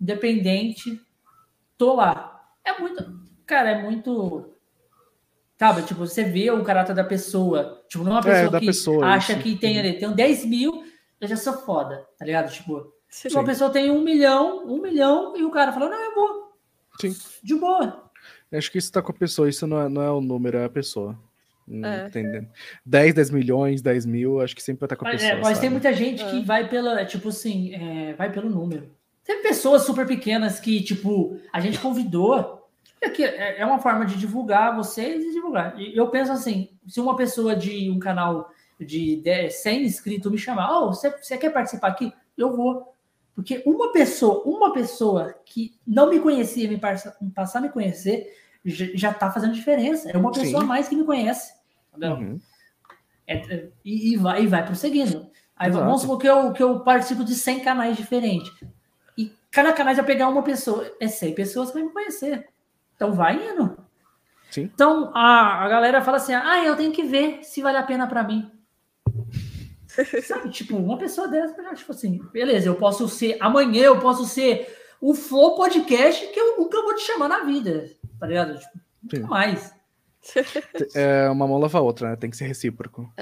independente, 0.00 1.00
tô 1.76 1.94
lá. 1.94 2.44
É 2.64 2.78
muito, 2.78 3.20
cara, 3.46 3.70
é 3.70 3.82
muito... 3.82 4.51
Sabe, 5.62 5.82
tipo, 5.82 6.00
você 6.04 6.24
vê 6.24 6.50
o 6.50 6.64
caráter 6.64 6.92
da 6.92 7.04
pessoa. 7.04 7.84
Tipo, 7.88 8.02
não 8.02 8.10
é 8.12 8.14
uma 8.16 8.20
É, 8.20 8.32
pessoa 8.32 8.50
da 8.50 8.58
que 8.60 8.66
pessoa, 8.66 9.06
acha 9.06 9.32
isso. 9.34 9.42
que 9.42 9.54
tem 9.56 9.78
ali, 9.78 9.92
tem 9.96 10.10
10 10.12 10.44
mil, 10.44 10.82
eu 11.20 11.28
já 11.28 11.36
sou 11.36 11.52
foda, 11.52 12.04
tá 12.18 12.24
ligado? 12.24 12.50
Tipo, 12.52 12.92
Sim. 13.08 13.28
uma 13.30 13.44
pessoa 13.44 13.70
tem 13.70 13.88
um 13.88 14.02
milhão, 14.02 14.66
um 14.66 14.80
milhão, 14.82 15.36
e 15.36 15.44
o 15.44 15.50
cara 15.52 15.70
fala, 15.72 15.88
não, 15.88 16.00
eu 16.00 16.14
vou. 16.16 16.52
Sim. 17.00 17.14
De 17.44 17.54
boa. 17.54 18.10
Acho 18.52 18.72
que 18.72 18.78
isso 18.78 18.90
tá 18.90 19.00
com 19.00 19.12
a 19.12 19.14
pessoa, 19.14 19.48
isso 19.48 19.64
não 19.66 19.80
é, 19.80 19.88
não 19.88 20.02
é 20.02 20.10
o 20.10 20.20
número, 20.20 20.58
é 20.58 20.64
a 20.64 20.68
pessoa. 20.68 21.16
Hum, 21.68 21.84
É. 21.86 22.06
Entendendo? 22.08 22.48
10, 22.84 23.14
10 23.14 23.30
milhões, 23.30 23.80
10 23.80 24.04
mil, 24.04 24.40
acho 24.40 24.56
que 24.56 24.62
sempre 24.62 24.80
vai 24.80 24.86
estar 24.86 24.96
com 24.96 25.06
a 25.06 25.12
Mas, 25.12 25.20
pessoa. 25.22 25.38
é, 25.38 25.42
mas 25.42 25.58
tem 25.60 25.70
sabe? 25.70 25.70
muita 25.70 25.92
gente 25.92 26.24
que 26.24 26.38
É. 26.40 26.44
vai 26.44 26.68
pela, 26.68 27.00
é, 27.00 27.04
tipo 27.04 27.28
assim, 27.28 27.72
é, 27.72 28.14
vai 28.14 28.32
pelo 28.32 28.50
número. 28.50 28.90
Tem 29.24 29.40
pessoas 29.42 29.82
super 29.86 30.08
pequenas 30.08 30.58
que, 30.58 30.82
tipo, 30.82 31.38
a 31.52 31.60
gente 31.60 31.78
convidou. 31.78 32.61
É, 33.02 33.10
que 33.10 33.24
é 33.24 33.58
é 33.58 33.66
uma 33.66 33.80
forma 33.80 34.06
de 34.06 34.16
divulgar 34.16 34.76
vocês 34.76 35.24
e 35.24 35.32
divulgar. 35.32 35.78
E 35.78 35.96
eu 35.96 36.08
penso 36.08 36.30
assim: 36.30 36.70
se 36.86 37.00
uma 37.00 37.16
pessoa 37.16 37.56
de 37.56 37.90
um 37.90 37.98
canal 37.98 38.50
de 38.78 39.16
10, 39.16 39.54
100 39.54 39.84
inscritos 39.84 40.30
me 40.30 40.38
chamar, 40.38 40.78
oh, 40.78 40.86
você, 40.88 41.10
você 41.10 41.36
quer 41.36 41.50
participar 41.50 41.88
aqui? 41.88 42.12
Eu 42.38 42.56
vou. 42.56 42.92
Porque 43.34 43.62
uma 43.66 43.92
pessoa, 43.92 44.42
uma 44.44 44.72
pessoa 44.72 45.34
que 45.44 45.74
não 45.86 46.10
me 46.10 46.20
conhecia 46.20 46.68
me 46.68 46.78
passa- 46.78 47.16
me 47.20 47.30
passar 47.30 47.58
a 47.58 47.62
me 47.62 47.70
conhecer, 47.70 48.32
já, 48.64 48.86
já 48.94 49.12
tá 49.12 49.32
fazendo 49.32 49.54
diferença. 49.54 50.10
É 50.10 50.16
uma 50.16 50.30
pessoa 50.30 50.60
Sim. 50.60 50.64
a 50.64 50.68
mais 50.68 50.88
que 50.88 50.94
me 50.94 51.04
conhece. 51.04 51.52
Uhum. 52.00 52.38
É, 53.26 53.36
é, 53.36 53.68
e, 53.84 54.12
e 54.12 54.16
vai, 54.16 54.44
e 54.44 54.46
vai 54.46 54.64
prosseguindo. 54.64 55.28
Aí 55.56 55.70
Exato. 55.70 55.84
vamos 55.84 56.02
supor 56.02 56.18
que 56.18 56.28
eu, 56.28 56.52
que 56.52 56.62
eu 56.62 56.80
participo 56.80 57.24
de 57.24 57.34
100 57.34 57.60
canais 57.60 57.96
diferentes. 57.96 58.52
E 59.16 59.32
cada 59.50 59.72
canal 59.72 59.94
vai 59.94 60.04
pegar 60.04 60.28
uma 60.28 60.42
pessoa. 60.42 60.90
É 61.00 61.08
100 61.08 61.34
pessoas 61.34 61.68
que 61.68 61.74
vai 61.74 61.84
me 61.84 61.92
conhecer. 61.92 62.51
Então 62.96 63.12
vai 63.12 63.36
indo. 63.36 63.76
Sim. 64.50 64.70
Então 64.74 65.10
a, 65.14 65.64
a 65.64 65.68
galera 65.68 66.02
fala 66.02 66.18
assim: 66.18 66.34
ah, 66.34 66.64
eu 66.64 66.76
tenho 66.76 66.92
que 66.92 67.02
ver 67.02 67.42
se 67.42 67.62
vale 67.62 67.78
a 67.78 67.82
pena 67.82 68.06
para 68.06 68.22
mim. 68.22 68.50
Sabe, 70.24 70.50
tipo, 70.50 70.76
uma 70.76 70.96
pessoa 70.98 71.28
dessa, 71.28 71.74
tipo 71.74 71.92
assim, 71.92 72.18
beleza, 72.32 72.66
eu 72.66 72.74
posso 72.76 73.08
ser, 73.08 73.36
amanhã 73.40 73.82
eu 73.82 73.98
posso 73.98 74.24
ser 74.24 74.74
o 75.00 75.14
Flow 75.14 75.54
Podcast 75.54 76.26
que 76.28 76.40
eu 76.40 76.58
nunca 76.58 76.80
vou 76.82 76.94
te 76.94 77.02
chamar 77.02 77.28
na 77.28 77.40
vida, 77.44 77.90
tá 78.18 78.26
ligado? 78.26 78.58
Tipo, 78.58 78.80
nunca 79.02 79.16
Sim. 79.16 79.22
mais. 79.24 79.74
É 80.94 81.28
uma 81.28 81.48
mão 81.48 81.58
lava 81.58 81.78
a 81.78 81.82
outra, 81.82 82.10
né? 82.10 82.16
Tem 82.16 82.30
que 82.30 82.36
ser 82.36 82.46
recíproco. 82.46 83.12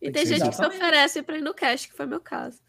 E 0.00 0.10
Tem 0.10 0.12
tem 0.12 0.26
gente 0.26 0.46
que 0.50 0.54
se 0.54 0.66
oferece 0.66 1.22
pra 1.22 1.38
ir 1.38 1.40
no 1.40 1.54
cast, 1.54 1.88
que 1.88 1.96
foi 1.96 2.04
meu 2.04 2.20
caso. 2.20 2.60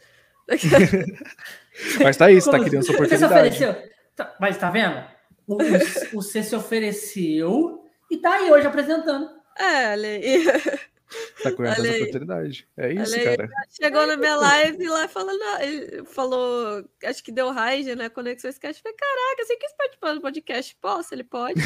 Mas 2.02 2.16
tá 2.16 2.26
aí, 2.26 2.40
você 2.40 2.50
tá 2.50 2.60
criando 2.60 2.86
se 2.86 2.92
oportunidade. 2.92 3.34
ofereceu. 3.34 3.76
Tá, 4.16 4.34
mas 4.40 4.58
tá 4.58 4.70
vendo? 4.70 5.04
O, 5.48 5.56
o, 5.56 6.18
o 6.20 6.22
C 6.22 6.44
se 6.44 6.56
ofereceu 6.56 7.84
e 8.10 8.18
tá 8.18 8.34
aí 8.34 8.52
hoje 8.52 8.68
apresentando. 8.68 9.30
É, 9.58 9.92
olha 9.92 10.10
aí. 10.10 10.46
Tá 11.44 11.52
criando 11.52 11.86
essa 11.86 11.96
oportunidade. 11.98 12.68
É 12.76 12.92
isso, 12.92 13.16
aí. 13.16 13.24
cara. 13.24 13.50
Chegou 13.70 14.08
na 14.08 14.18
minha 14.18 14.36
live 14.36 14.88
lá 14.88 15.08
falando, 15.08 15.40
ele 15.62 16.04
falou, 16.06 16.84
acho 17.04 17.24
que 17.24 17.32
deu 17.32 17.52
raid, 17.52 17.96
né? 17.96 18.10
Conexões 18.10 18.58
Cast. 18.58 18.82
Falei, 18.82 18.98
caraca, 18.98 19.46
você 19.46 19.56
quis 19.56 19.74
participar 19.78 20.14
do 20.14 20.22
podcast? 20.22 20.76
Posso? 20.82 21.14
Ele 21.14 21.24
pode. 21.24 21.62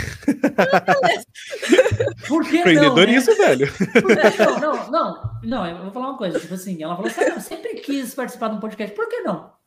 Por 2.27 2.43
que 2.45 2.51
não? 2.53 2.59
Empreendedorismo, 2.59 3.35
velho. 3.35 3.65
Né? 3.67 4.33
Não, 4.37 4.59
não, 4.59 4.91
não, 4.91 5.39
não, 5.43 5.65
eu 5.67 5.83
vou 5.83 5.91
falar 5.91 6.09
uma 6.09 6.17
coisa. 6.17 6.39
Tipo 6.39 6.53
assim, 6.55 6.83
ela 6.83 6.95
falou 6.95 7.09
assim: 7.09 7.21
"Ah, 7.21 7.35
eu 7.35 7.41
sempre 7.41 7.75
quis 7.75 8.13
participar 8.13 8.49
de 8.49 8.55
um 8.55 8.59
podcast, 8.59 8.93
por 8.93 9.07
que 9.07 9.21
não? 9.21 9.57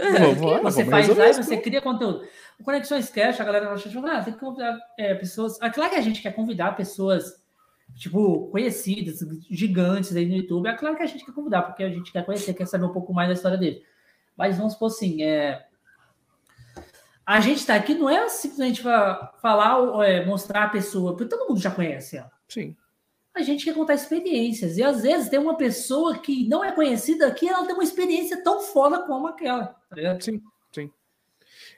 Vamos 0.00 0.38
Porque 0.38 0.54
lá, 0.54 0.60
você 0.62 0.84
vamos 0.84 0.90
faz 0.90 1.08
live, 1.08 1.30
isso. 1.40 1.42
você 1.42 1.56
cria 1.58 1.82
conteúdo. 1.82 2.26
O 2.60 2.62
Conexões 2.62 3.08
Cash, 3.08 3.40
a 3.40 3.44
galera 3.44 3.72
acha, 3.72 3.88
tipo, 3.88 4.06
ah, 4.06 4.22
tem 4.22 4.34
que 4.34 4.38
convidar 4.38 4.78
é, 4.98 5.14
pessoas. 5.14 5.56
Ah, 5.62 5.70
claro 5.70 5.90
que 5.90 5.96
a 5.96 6.02
gente 6.02 6.20
quer 6.20 6.32
convidar 6.32 6.76
pessoas, 6.76 7.42
tipo, 7.96 8.48
conhecidas, 8.48 9.20
gigantes 9.50 10.14
aí 10.14 10.26
no 10.26 10.36
YouTube. 10.36 10.68
É 10.68 10.76
claro 10.76 10.94
que 10.94 11.02
a 11.02 11.06
gente 11.06 11.24
quer 11.24 11.32
convidar, 11.32 11.62
porque 11.62 11.82
a 11.82 11.88
gente 11.88 12.12
quer 12.12 12.22
conhecer, 12.22 12.52
quer 12.52 12.66
saber 12.66 12.84
um 12.84 12.92
pouco 12.92 13.14
mais 13.14 13.28
da 13.28 13.34
história 13.34 13.56
dele. 13.56 13.82
Mas 14.36 14.58
vamos 14.58 14.74
supor 14.74 14.88
assim, 14.88 15.22
é. 15.22 15.66
A 17.24 17.40
gente 17.40 17.64
tá 17.64 17.76
aqui 17.76 17.94
não 17.94 18.10
é 18.10 18.28
simplesmente 18.28 18.82
pra 18.82 19.32
falar 19.40 20.04
é, 20.06 20.26
mostrar 20.26 20.64
a 20.64 20.68
pessoa, 20.68 21.16
porque 21.16 21.34
todo 21.34 21.48
mundo 21.48 21.60
já 21.60 21.70
conhece 21.70 22.18
ela. 22.18 22.30
Sim. 22.46 22.76
A 23.34 23.40
gente 23.40 23.64
quer 23.64 23.74
contar 23.74 23.94
experiências. 23.94 24.76
E 24.76 24.82
às 24.82 25.00
vezes 25.02 25.30
tem 25.30 25.38
uma 25.38 25.56
pessoa 25.56 26.18
que 26.18 26.46
não 26.46 26.62
é 26.62 26.72
conhecida 26.72 27.26
aqui, 27.26 27.48
ela 27.48 27.64
tem 27.64 27.74
uma 27.74 27.84
experiência 27.84 28.42
tão 28.42 28.60
foda 28.60 29.06
como 29.06 29.28
aquela. 29.28 29.68
Tá? 29.88 30.20
Sim, 30.20 30.42
sim. 30.72 30.92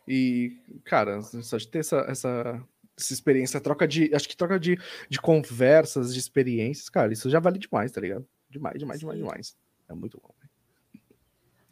E, 0.07 0.57
cara, 0.85 1.23
só 1.23 1.57
de 1.57 1.69
ter 1.69 1.79
essa, 1.81 1.99
essa, 2.09 2.63
essa 2.99 3.13
experiência, 3.13 3.61
troca 3.61 3.87
de. 3.87 4.15
Acho 4.15 4.29
que 4.29 4.37
troca 4.37 4.59
de, 4.59 4.79
de 5.09 5.21
conversas, 5.21 6.13
de 6.13 6.21
experiências, 6.21 6.89
cara, 6.89 7.13
isso 7.13 7.31
já 7.31 7.39
vale 7.39 7.59
demais, 7.59 7.93
tá 7.93 8.01
ligado? 8.01 8.27
Demais, 8.51 8.79
demais, 8.79 9.01
demais, 9.01 9.19
demais. 9.19 9.57
É 9.89 9.95
muito 9.95 10.21
bom. 10.23 10.31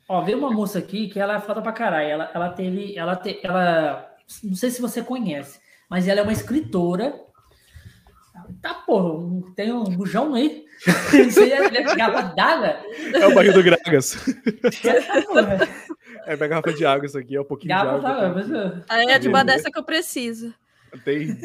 Ó, 0.09 0.23
veio 0.23 0.39
uma 0.39 0.51
moça 0.51 0.79
aqui 0.79 1.09
que 1.09 1.21
ela 1.21 1.37
é 1.37 1.41
foda 1.41 1.63
pra 1.63 1.73
caralho. 1.73 2.09
Ela, 2.09 2.31
ela 2.35 2.49
teve. 2.51 2.99
Ela, 2.99 3.15
te, 3.15 3.39
ela. 3.45 4.13
Não 4.43 4.57
sei 4.57 4.71
se 4.71 4.81
você 4.81 5.03
conhece, 5.03 5.61
mas 5.89 6.09
ela 6.09 6.21
é 6.21 6.23
uma 6.23 6.33
escritora. 6.33 7.15
Tá, 8.61 8.75
porra, 8.75 9.25
tem 9.55 9.73
um 9.73 9.85
bujão 9.85 10.35
aí. 10.35 10.65
Isso 11.15 11.41
aí 11.41 11.53
é? 11.53 11.59
É 13.15 13.27
o 13.27 13.35
barril 13.35 13.53
do 13.53 13.63
Gragas. 13.63 14.17
Tá. 16.25 16.33
É 16.33 16.37
minha 16.37 16.49
garrafa 16.49 16.73
de 16.73 16.85
água, 16.87 17.07
isso 17.07 17.19
aqui 17.19 17.37
é 17.37 17.41
um 17.41 17.45
pouquinho 17.45 17.69
Garrafa 17.75 18.01
de 18.01 18.07
água. 18.07 18.41
eu 18.43 18.49
mas, 18.49 18.85
Aí 18.89 19.07
é 19.07 19.19
de 19.19 19.29
uma 19.29 19.45
dessa 19.45 19.71
que 19.71 19.79
eu 19.79 19.85
preciso. 19.85 20.55
Tem 21.05 21.37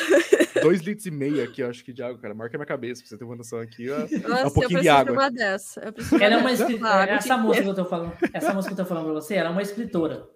dois 0.62 0.80
litros 0.80 1.04
e 1.06 1.10
meio 1.10 1.44
aqui, 1.44 1.60
eu 1.60 1.68
acho 1.68 1.84
que 1.84 1.92
de 1.92 2.02
água, 2.02 2.18
cara. 2.18 2.34
Marca 2.34 2.56
minha 2.56 2.66
cabeça, 2.66 3.02
pra 3.02 3.08
você 3.10 3.18
ter 3.18 3.24
uma 3.24 3.36
noção 3.36 3.58
aqui. 3.60 3.90
Ó. 3.90 3.98
Nossa, 3.98 4.14
eu 4.14 4.18
um 4.18 4.50
pouquinho 4.50 4.52
de 4.52 4.54
preciso 4.54 4.82
de, 4.82 4.88
água. 4.88 5.12
uma 5.12 5.30
dessa. 5.30 5.80
Eu 5.80 5.92
preciso 5.92 6.16
de 6.18 6.24
Ela 6.24 6.34
é 6.34 6.38
uma 6.38 6.52
escritora. 6.52 6.88
Água, 7.02 7.14
Essa 7.16 7.34
que- 7.34 7.40
moça 7.42 7.62
que 7.62 7.68
eu 7.68 7.74
tô 7.74 7.84
falando, 7.84 8.12
essa 8.32 8.54
moça 8.54 8.68
que 8.68 8.72
eu 8.72 8.76
tô 8.78 8.84
falando 8.86 9.04
pra 9.04 9.12
você, 9.14 9.34
ela 9.34 9.48
é 9.50 9.52
uma 9.52 9.62
escritora. 9.62 10.26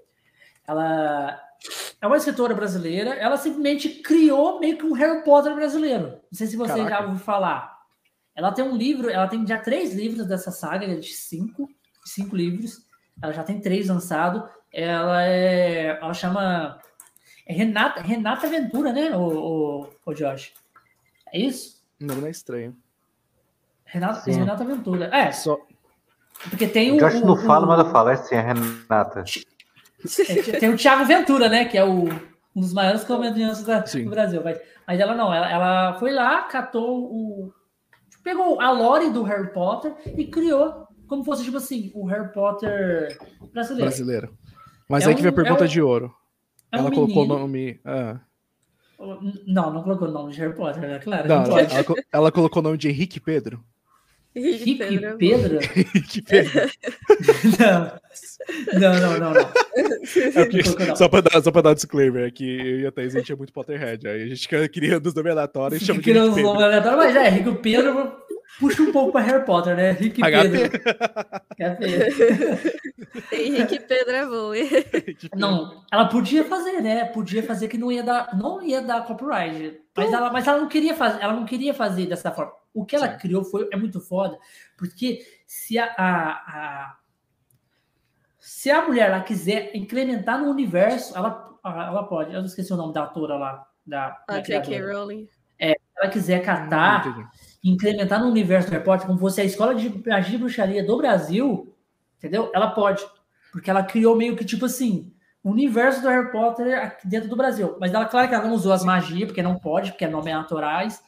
Ela 0.66 1.40
é 2.00 2.06
uma 2.06 2.16
escritora 2.18 2.54
brasileira. 2.54 3.14
Ela 3.14 3.36
simplesmente 3.38 3.88
criou 3.88 4.60
meio 4.60 4.76
que 4.76 4.84
um 4.84 4.92
Harry 4.92 5.24
Potter 5.24 5.54
brasileiro. 5.54 6.08
Não 6.08 6.18
sei 6.34 6.46
se 6.46 6.56
você 6.56 6.76
já 6.76 6.84
Caraca. 6.84 7.04
ouviu 7.08 7.18
falar. 7.24 7.78
Ela 8.36 8.52
tem 8.52 8.64
um 8.64 8.76
livro, 8.76 9.08
ela 9.10 9.26
tem 9.26 9.46
já 9.46 9.58
três 9.58 9.94
livros 9.94 10.26
dessa 10.26 10.50
saga, 10.50 10.86
de 10.94 11.08
cinco, 11.14 11.68
cinco 12.04 12.36
livros. 12.36 12.86
Ela 13.22 13.32
já 13.32 13.42
tem 13.42 13.60
três 13.60 13.88
lançados. 13.88 14.42
Ela 14.72 15.22
é. 15.24 15.98
Ela 16.00 16.14
chama. 16.14 16.78
É 17.46 17.52
Renata, 17.52 18.00
Renata 18.02 18.46
Ventura, 18.48 18.92
né, 18.92 19.16
o, 19.16 19.22
o, 19.22 19.88
o 20.04 20.12
Josh? 20.14 20.52
É 21.32 21.38
isso? 21.38 21.82
O 22.00 22.04
nome 22.04 22.20
não 22.20 22.28
é 22.28 22.30
estranho. 22.30 22.76
Renata, 23.84 24.20
Sim. 24.20 24.32
Renata 24.32 24.64
Ventura. 24.64 25.06
É, 25.12 25.32
Só. 25.32 25.58
porque 26.50 26.66
tem 26.68 26.92
O 26.92 26.96
o. 26.96 26.98
Josh 26.98 27.20
não 27.22 27.32
o- 27.32 27.36
fala, 27.36 27.64
o- 27.64 27.68
mas 27.68 27.78
eu 27.78 27.90
falo. 27.90 28.10
É 28.10 28.16
sim, 28.16 28.34
a 28.34 28.42
Renata. 28.42 29.24
É, 30.28 30.58
tem 30.58 30.68
o 30.72 30.76
Thiago 30.76 31.04
Ventura, 31.06 31.48
né? 31.48 31.64
Que 31.64 31.78
é 31.78 31.84
o, 31.84 32.04
um 32.54 32.60
dos 32.60 32.72
maiores 32.72 33.02
comediantes 33.04 33.64
da- 33.64 33.80
do 33.80 34.10
Brasil. 34.10 34.42
Mas, 34.44 34.60
mas 34.86 35.00
ela 35.00 35.14
não, 35.14 35.32
ela, 35.32 35.50
ela 35.50 35.94
foi 35.98 36.12
lá, 36.12 36.42
catou 36.42 37.04
o. 37.04 37.52
Pegou 38.22 38.60
a 38.60 38.70
lore 38.70 39.10
do 39.10 39.22
Harry 39.22 39.52
Potter 39.52 39.94
e 40.04 40.26
criou 40.26 40.86
como 41.08 41.24
fosse, 41.24 41.42
tipo 41.44 41.56
assim, 41.56 41.90
o 41.94 42.04
Harry 42.06 42.32
Potter 42.32 43.18
brasileiro. 43.52 43.86
Brasileiro. 43.88 44.38
Mas 44.88 45.04
É 45.04 45.08
aí 45.08 45.14
que 45.14 45.22
vem 45.22 45.30
a 45.30 45.32
um- 45.32 45.34
pergunta 45.36 45.64
é 45.64 45.66
um- 45.66 45.70
de 45.70 45.82
ouro. 45.82 46.14
É 46.70 46.76
um 46.76 46.80
Ela 46.80 46.90
colocou 46.90 47.24
o 47.24 47.26
nome. 47.26 47.80
ah. 47.84 48.20
Não, 49.46 49.72
não 49.72 49.82
colocou 49.82 50.08
o 50.08 50.10
nome 50.10 50.32
de 50.32 50.40
Harry 50.40 50.54
Potter, 50.54 50.82
né? 50.82 50.98
Claro, 50.98 51.28
Não, 51.28 51.42
não, 51.44 51.58
ela, 51.58 51.68
ela 51.70 51.84
ela 52.12 52.32
colocou 52.32 52.60
o 52.60 52.64
nome 52.64 52.76
de 52.78 52.88
Henrique 52.88 53.20
Pedro. 53.20 53.62
Rick 54.34 54.74
Pedro. 55.18 55.58
Henrique 55.74 56.22
Pedro. 56.22 56.70
Não. 57.58 57.98
Não, 58.80 59.00
não, 59.00 59.18
não, 59.18 59.32
não. 59.34 59.40
É 59.40 60.44
porque- 60.44 60.96
só, 60.96 61.08
pra 61.08 61.20
dar, 61.20 61.42
só 61.42 61.50
pra 61.50 61.60
dar 61.60 61.70
um 61.70 61.74
disclaimer, 61.74 62.24
é 62.26 62.30
que 62.30 62.44
eu 62.44 62.80
e 62.80 62.86
a 62.86 62.92
Thaís 62.92 63.14
a 63.14 63.18
gente 63.18 63.32
é 63.32 63.36
muito 63.36 63.52
Potterhead. 63.52 64.06
Aí 64.06 64.22
a 64.22 64.26
gente 64.26 64.46
quer- 64.48 64.68
queria 64.68 64.98
dos 65.00 65.12
nomes 65.14 65.32
aleatórios 65.32 65.82
e 65.82 65.84
chama 65.84 66.00
de 66.00 66.10
Henrique 66.10 66.22
os 66.28 66.36
nomes 66.36 66.44
Pedro. 66.44 66.64
aleatórios, 66.64 66.98
mas 67.04 67.16
é, 67.16 67.28
Rick 67.28 67.52
Pedro 67.62 68.12
puxa 68.58 68.82
um 68.82 68.92
pouco 68.92 69.12
pra 69.12 69.20
Harry 69.20 69.44
Potter, 69.44 69.76
né? 69.76 69.90
Rick 69.92 70.20
HP. 70.20 70.68
Pedro. 70.68 70.80
HP. 71.58 72.78
Henrique 73.32 73.80
Pedro 73.80 74.12
é 74.14 74.26
bom. 74.26 74.52
Não, 75.36 75.84
ela 75.90 76.08
podia 76.08 76.44
fazer, 76.44 76.80
né? 76.80 77.04
Podia 77.06 77.42
fazer 77.42 77.68
que 77.68 77.78
não 77.78 77.90
ia 77.90 78.02
dar, 78.02 78.36
não 78.36 78.62
ia 78.62 78.80
dar 78.82 79.04
copyright. 79.04 79.80
Mas 79.96 80.12
ela, 80.12 80.32
mas 80.32 80.46
ela 80.46 80.58
não 80.58 80.68
queria 80.68 80.94
fazer, 80.94 81.22
ela 81.22 81.32
não 81.32 81.44
queria 81.44 81.74
fazer 81.74 82.06
dessa 82.06 82.30
forma. 82.30 82.52
O 82.74 82.84
que 82.84 82.94
ela 82.94 83.10
Sim. 83.12 83.18
criou 83.18 83.44
foi 83.44 83.68
é 83.72 83.76
muito 83.76 84.00
foda, 84.00 84.38
porque 84.76 85.20
se 85.46 85.78
a, 85.78 85.84
a, 85.96 86.28
a- 86.30 86.96
se 88.38 88.70
a 88.70 88.82
mulher 88.86 89.10
ela 89.10 89.20
quiser 89.22 89.74
incrementar 89.74 90.38
no 90.40 90.50
universo, 90.50 91.16
ela, 91.16 91.58
ela 91.64 92.04
pode. 92.04 92.32
Eu 92.32 92.38
não 92.40 92.46
esqueci 92.46 92.72
o 92.72 92.76
nome 92.76 92.92
da 92.94 93.00
autora 93.00 93.36
lá, 93.36 93.66
da, 93.84 94.22
A 94.28 94.34
da 94.34 94.40
J.K. 94.40 94.80
Rowling. 94.80 95.26
Se 95.60 95.74
ela 95.96 96.10
quiser 96.10 96.42
catar. 96.44 97.30
Incrementar 97.62 98.20
no 98.20 98.28
universo 98.30 98.68
do 98.68 98.72
Harry 98.72 98.84
Potter, 98.84 99.06
como 99.06 99.18
fosse 99.18 99.40
a 99.40 99.44
escola 99.44 99.74
de 99.74 99.88
magia 100.08 100.36
e 100.36 100.38
bruxaria 100.38 100.84
do 100.86 100.96
Brasil, 100.96 101.74
entendeu? 102.18 102.50
Ela 102.54 102.70
pode. 102.70 103.04
Porque 103.52 103.70
ela 103.70 103.82
criou 103.82 104.16
meio 104.16 104.36
que, 104.36 104.44
tipo 104.44 104.66
assim, 104.66 105.12
o 105.42 105.50
universo 105.50 106.00
do 106.02 106.08
Harry 106.08 106.30
Potter 106.30 106.78
aqui 106.82 107.08
dentro 107.08 107.28
do 107.28 107.36
Brasil. 107.36 107.76
Mas 107.80 107.92
ela, 107.92 108.04
claro 108.04 108.28
que 108.28 108.34
ela 108.34 108.44
não 108.46 108.54
usou 108.54 108.72
as 108.72 108.84
magias, 108.84 109.24
porque 109.26 109.42
não 109.42 109.58
pode, 109.58 109.90
porque 109.92 110.04
é 110.04 110.08
nome 110.08 110.32
naturais. 110.32 111.02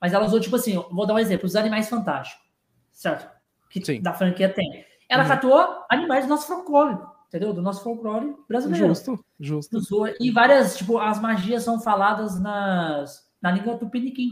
Mas 0.00 0.12
ela 0.12 0.26
usou, 0.26 0.38
tipo 0.40 0.56
assim, 0.56 0.74
vou 0.90 1.06
dar 1.06 1.14
um 1.14 1.18
exemplo, 1.18 1.46
os 1.46 1.56
animais 1.56 1.88
fantásticos. 1.88 2.44
Certo? 2.92 3.28
Que 3.70 3.84
Sim. 3.84 4.00
da 4.02 4.12
franquia 4.12 4.48
tem. 4.52 4.84
Ela 5.08 5.22
Uhum. 5.22 5.28
catou 5.28 5.66
animais 5.88 6.24
do 6.24 6.28
nosso 6.30 6.46
folclore, 6.48 6.98
entendeu? 7.28 7.52
Do 7.52 7.62
nosso 7.62 7.82
folclore 7.82 8.34
brasileiro. 8.48 8.88
Justo, 8.88 9.24
justo. 9.38 9.78
Usou- 9.78 10.08
E 10.20 10.30
várias, 10.30 10.76
tipo, 10.76 10.98
as 10.98 11.20
magias 11.20 11.62
são 11.62 11.80
faladas 11.80 12.40
nas, 12.40 13.24
na 13.40 13.50
língua 13.52 13.78
tupiniquim. 13.78 14.30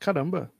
Caramba. 0.00 0.50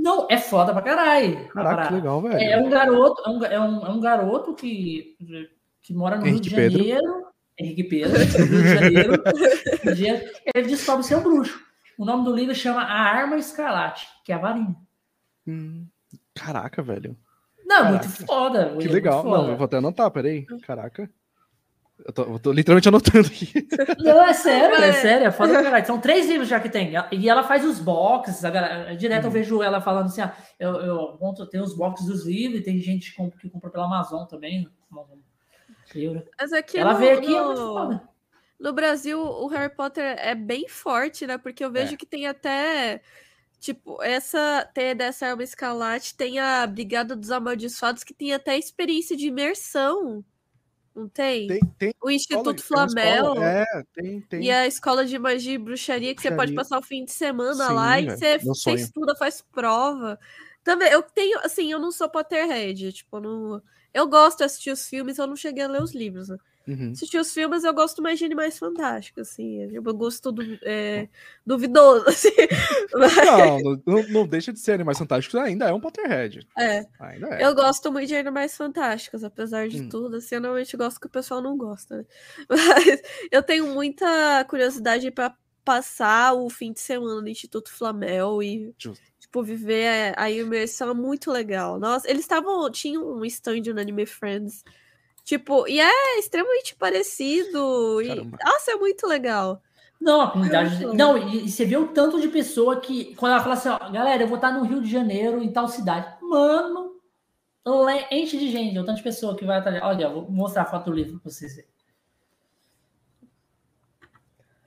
Não, 0.00 0.26
é 0.30 0.38
foda 0.38 0.72
pra 0.72 0.80
caralho. 0.80 1.46
Caraca, 1.48 1.88
que 1.88 1.94
legal, 1.94 2.22
velho. 2.22 2.40
É 2.40 2.58
um 2.58 2.70
garoto, 2.70 3.22
é 3.22 3.30
um, 3.30 3.44
é 3.44 3.60
um, 3.60 3.86
é 3.86 3.90
um 3.90 4.00
garoto 4.00 4.54
que, 4.54 5.14
que 5.82 5.92
mora 5.92 6.16
no 6.16 6.26
Henrique 6.26 6.48
Rio 6.48 6.70
de 6.70 6.76
Pedro. 6.76 6.78
Janeiro. 6.78 7.26
Henrique 7.58 7.84
Pedro, 7.84 8.18
Rio 8.18 8.62
de 8.62 8.68
Janeiro. 8.68 9.22
Rio 9.84 9.94
de 9.94 10.04
Janeiro. 10.06 10.30
Ele 10.54 10.68
descobre 10.68 11.04
ser 11.04 11.16
um 11.16 11.22
bruxo. 11.22 11.60
O 11.98 12.06
nome 12.06 12.24
do 12.24 12.34
livro 12.34 12.54
chama 12.54 12.80
A 12.80 12.98
Arma 12.98 13.36
Escarlate, 13.36 14.08
que 14.24 14.32
é 14.32 14.34
a 14.34 14.38
varinha. 14.38 14.74
Hum, 15.46 15.86
Caraca, 16.34 16.82
velho. 16.82 17.14
Não, 17.66 17.90
muito 17.90 18.08
Caraca. 18.08 18.26
foda. 18.26 18.66
Que 18.70 18.74
muito 18.76 18.92
legal. 18.92 19.22
Não, 19.22 19.50
eu 19.50 19.56
vou 19.56 19.66
até 19.66 19.76
anotar, 19.76 20.10
peraí. 20.10 20.46
Caraca. 20.62 21.10
Eu 22.06 22.12
tô, 22.12 22.22
eu 22.22 22.38
tô 22.38 22.52
literalmente 22.52 22.88
anotando 22.88 23.26
aqui. 23.28 23.52
Não, 23.98 24.22
é 24.22 24.32
sério, 24.32 24.76
é 24.76 24.88
É. 24.88 24.92
sério, 24.92 25.26
é 25.26 25.30
foda 25.30 25.52
caralho. 25.62 25.86
São 25.86 26.00
três 26.00 26.26
livros 26.28 26.48
já 26.48 26.58
que 26.58 26.68
tem. 26.70 26.92
E 27.12 27.28
ela 27.28 27.42
faz 27.42 27.64
os 27.64 27.78
boxes. 27.78 28.44
A 28.44 28.50
galera, 28.50 28.96
direto 28.96 29.22
Uhum. 29.24 29.28
eu 29.28 29.32
vejo 29.32 29.62
ela 29.62 29.80
falando 29.80 30.06
assim: 30.06 30.20
ah, 30.22 30.34
eu, 30.58 30.70
eu 30.76 31.18
monto, 31.20 31.46
tem 31.46 31.60
os 31.60 31.76
boxes 31.76 32.06
dos 32.06 32.24
livros, 32.26 32.60
e 32.60 32.62
tem 32.62 32.80
gente 32.80 33.10
que 33.10 33.16
compra, 33.16 33.38
que 33.38 33.50
compra 33.50 33.70
pela 33.70 33.84
Amazon 33.84 34.24
também. 34.26 34.68
Livro. 35.94 36.22
Mas 36.40 36.52
aqui 36.52 36.78
Ela 36.78 36.92
no, 36.94 36.98
veio 36.98 37.18
aqui, 37.18 37.34
é 37.34 37.40
no- 37.40 38.00
no 38.60 38.72
Brasil, 38.72 39.20
o 39.20 39.46
Harry 39.48 39.74
Potter 39.74 40.14
é 40.18 40.34
bem 40.34 40.68
forte, 40.68 41.26
né? 41.26 41.36
Porque 41.38 41.64
eu 41.64 41.70
vejo 41.70 41.94
É. 41.94 41.96
que 41.96 42.06
tem 42.06 42.26
até. 42.26 43.00
Tipo, 43.58 44.02
essa. 44.02 44.68
Tem 44.72 44.94
dessa 44.94 45.26
arma 45.26 45.42
escarlate, 45.42 46.16
tem 46.16 46.38
a 46.38 46.66
Brigada 46.66 47.14
dos 47.16 47.30
Amaldiçoados, 47.30 48.04
que 48.04 48.14
tem 48.14 48.32
até 48.32 48.56
experiência 48.56 49.16
de 49.16 49.26
imersão. 49.26 50.24
Não 51.00 51.08
tem? 51.08 51.46
Tem, 51.46 51.60
tem 51.78 51.94
O 52.02 52.10
Instituto 52.10 52.62
Flamel. 52.62 53.42
É, 53.42 53.64
tem, 53.94 54.20
tem. 54.20 54.44
E 54.44 54.50
a 54.50 54.66
escola 54.66 55.06
de 55.06 55.18
magia 55.18 55.54
e 55.54 55.58
bruxaria, 55.58 56.14
que 56.14 56.20
você 56.20 56.30
pode 56.30 56.54
passar 56.54 56.78
o 56.78 56.82
fim 56.82 57.06
de 57.06 57.12
semana 57.12 57.68
Sim, 57.68 57.72
lá 57.72 57.98
e 57.98 58.04
velho, 58.04 58.18
você, 58.18 58.38
você 58.38 58.72
estuda, 58.72 59.16
faz 59.16 59.40
prova. 59.40 60.18
Também, 60.62 60.90
eu 60.92 61.02
tenho, 61.02 61.38
assim, 61.38 61.72
eu 61.72 61.78
não 61.78 61.90
sou 61.90 62.10
Potterhead, 62.10 62.92
tipo, 62.92 63.16
eu 63.16 63.20
não... 63.22 63.62
Eu 63.94 64.06
gosto 64.06 64.38
de 64.38 64.44
assistir 64.44 64.70
os 64.70 64.86
filmes, 64.86 65.16
eu 65.16 65.26
não 65.26 65.34
cheguei 65.34 65.64
a 65.64 65.68
ler 65.68 65.82
os 65.82 65.94
livros, 65.94 66.28
né? 66.28 66.36
Uhum. 66.70 66.92
Assistir 66.92 67.18
os 67.18 67.32
filmes, 67.34 67.64
eu 67.64 67.74
gosto 67.74 68.00
mais 68.00 68.18
de 68.18 68.24
Animais 68.24 68.56
Fantásticos, 68.58 69.28
assim, 69.28 69.68
eu 69.74 69.82
gosto 69.82 70.30
do, 70.30 70.42
é, 70.62 71.08
duvidoso, 71.44 72.04
assim. 72.08 72.30
Mas, 72.94 73.16
Não, 73.16 73.58
não, 73.86 74.08
não- 74.08 74.26
deixa 74.26 74.52
de 74.52 74.60
ser 74.60 74.72
Animais 74.72 74.98
Fantásticos, 74.98 75.40
ainda 75.40 75.68
é 75.68 75.72
um 75.72 75.80
Potterhead. 75.80 76.46
é, 76.56 76.86
Ainda 77.00 77.26
é. 77.28 77.44
eu 77.44 77.54
gosto 77.54 77.90
muito 77.90 78.06
de 78.06 78.14
Animais 78.14 78.56
Fantásticos, 78.56 79.24
apesar 79.24 79.68
de 79.68 79.80
Hum. 79.82 79.88
tudo, 79.88 80.16
assim, 80.16 80.36
eu 80.36 80.40
normalmente 80.40 80.76
gosto 80.76 81.00
que 81.00 81.06
o 81.08 81.10
pessoal 81.10 81.42
não 81.42 81.56
gosta, 81.56 81.96
né? 81.98 82.04
Mas 82.48 83.02
eu 83.32 83.42
tenho 83.42 83.66
muita 83.74 84.44
curiosidade 84.48 85.10
para 85.10 85.34
passar 85.64 86.34
o 86.34 86.48
fim 86.48 86.72
de 86.72 86.80
semana 86.80 87.20
no 87.20 87.28
Instituto 87.28 87.70
Flamel 87.72 88.42
e, 88.42 88.74
Justo. 88.78 89.04
tipo, 89.18 89.42
viver 89.42 90.14
a, 90.16 90.24
a 90.24 90.30
imersão 90.30 90.90
é 90.90 90.94
muito 90.94 91.30
legal. 91.30 91.78
Nossa, 91.78 92.08
eles 92.08 92.22
estavam, 92.22 92.70
tinham 92.70 93.06
um 93.18 93.24
stand 93.24 93.62
no 93.74 93.80
Anime 93.80 94.06
Friends, 94.06 94.64
tipo, 95.24 95.66
e 95.68 95.80
é 95.80 96.18
extremamente 96.18 96.74
parecido, 96.76 98.00
e, 98.02 98.24
nossa, 98.44 98.72
é 98.72 98.76
muito 98.76 99.06
legal. 99.06 99.62
Não, 100.00 100.22
a 100.22 100.30
comunidade. 100.30 100.82
Muito. 100.82 100.96
Não, 100.96 101.18
e, 101.18 101.44
e 101.44 101.50
você 101.50 101.64
vê 101.64 101.76
o 101.76 101.88
tanto 101.88 102.20
de 102.20 102.28
pessoa 102.28 102.80
que, 102.80 103.14
quando 103.16 103.32
ela 103.32 103.42
fala 103.42 103.54
assim, 103.54 103.68
ó, 103.68 103.90
galera, 103.90 104.22
eu 104.22 104.28
vou 104.28 104.36
estar 104.36 104.50
no 104.50 104.64
Rio 104.64 104.80
de 104.80 104.90
Janeiro, 104.90 105.42
em 105.42 105.52
tal 105.52 105.68
cidade. 105.68 106.16
Mano, 106.22 106.94
le- 107.66 108.06
enche 108.10 108.38
de 108.38 108.50
gente, 108.50 108.78
o 108.78 108.84
tanto 108.84 108.96
de 108.96 109.02
pessoa 109.02 109.36
que 109.36 109.44
vai 109.44 109.58
estar 109.58 109.70
ali. 109.70 109.80
Olha, 109.80 110.08
vou 110.08 110.30
mostrar 110.30 110.62
a 110.62 110.66
foto 110.66 110.86
do 110.86 110.96
livro 110.96 111.20
pra 111.20 111.30
vocês 111.30 111.54
verem. 111.54 111.70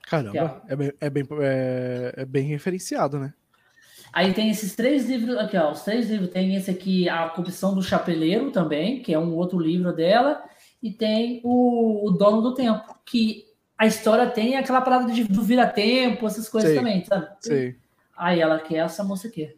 Caramba, 0.02 0.62
é 0.68 0.76
bem, 0.76 0.92
é, 1.00 1.10
bem, 1.10 1.24
é, 1.40 2.14
é 2.18 2.24
bem 2.24 2.44
referenciado, 2.44 3.18
né? 3.18 3.34
Aí 4.14 4.32
tem 4.32 4.48
esses 4.48 4.76
três 4.76 5.08
livros 5.08 5.36
aqui, 5.36 5.56
ó. 5.56 5.72
Os 5.72 5.82
três 5.82 6.08
livros. 6.08 6.30
Tem 6.30 6.54
esse 6.54 6.70
aqui, 6.70 7.08
A 7.08 7.28
Corrupção 7.30 7.74
do 7.74 7.82
Chapeleiro 7.82 8.52
também, 8.52 9.02
que 9.02 9.12
é 9.12 9.18
um 9.18 9.34
outro 9.34 9.58
livro 9.58 9.92
dela. 9.92 10.40
E 10.80 10.92
tem 10.92 11.40
o, 11.42 12.06
o 12.06 12.12
Dono 12.12 12.40
do 12.40 12.54
Tempo, 12.54 12.96
que 13.04 13.44
a 13.76 13.86
história 13.86 14.30
tem 14.30 14.56
aquela 14.56 14.80
parada 14.80 15.12
de, 15.12 15.24
do 15.24 15.42
vira-tempo, 15.42 16.26
essas 16.26 16.48
coisas 16.48 16.70
Sei. 16.70 16.78
também, 16.78 17.04
sabe? 17.04 17.28
Sei. 17.40 17.76
Aí 18.16 18.38
ela 18.38 18.60
quer 18.60 18.84
essa 18.84 19.02
moça 19.02 19.26
aqui. 19.26 19.52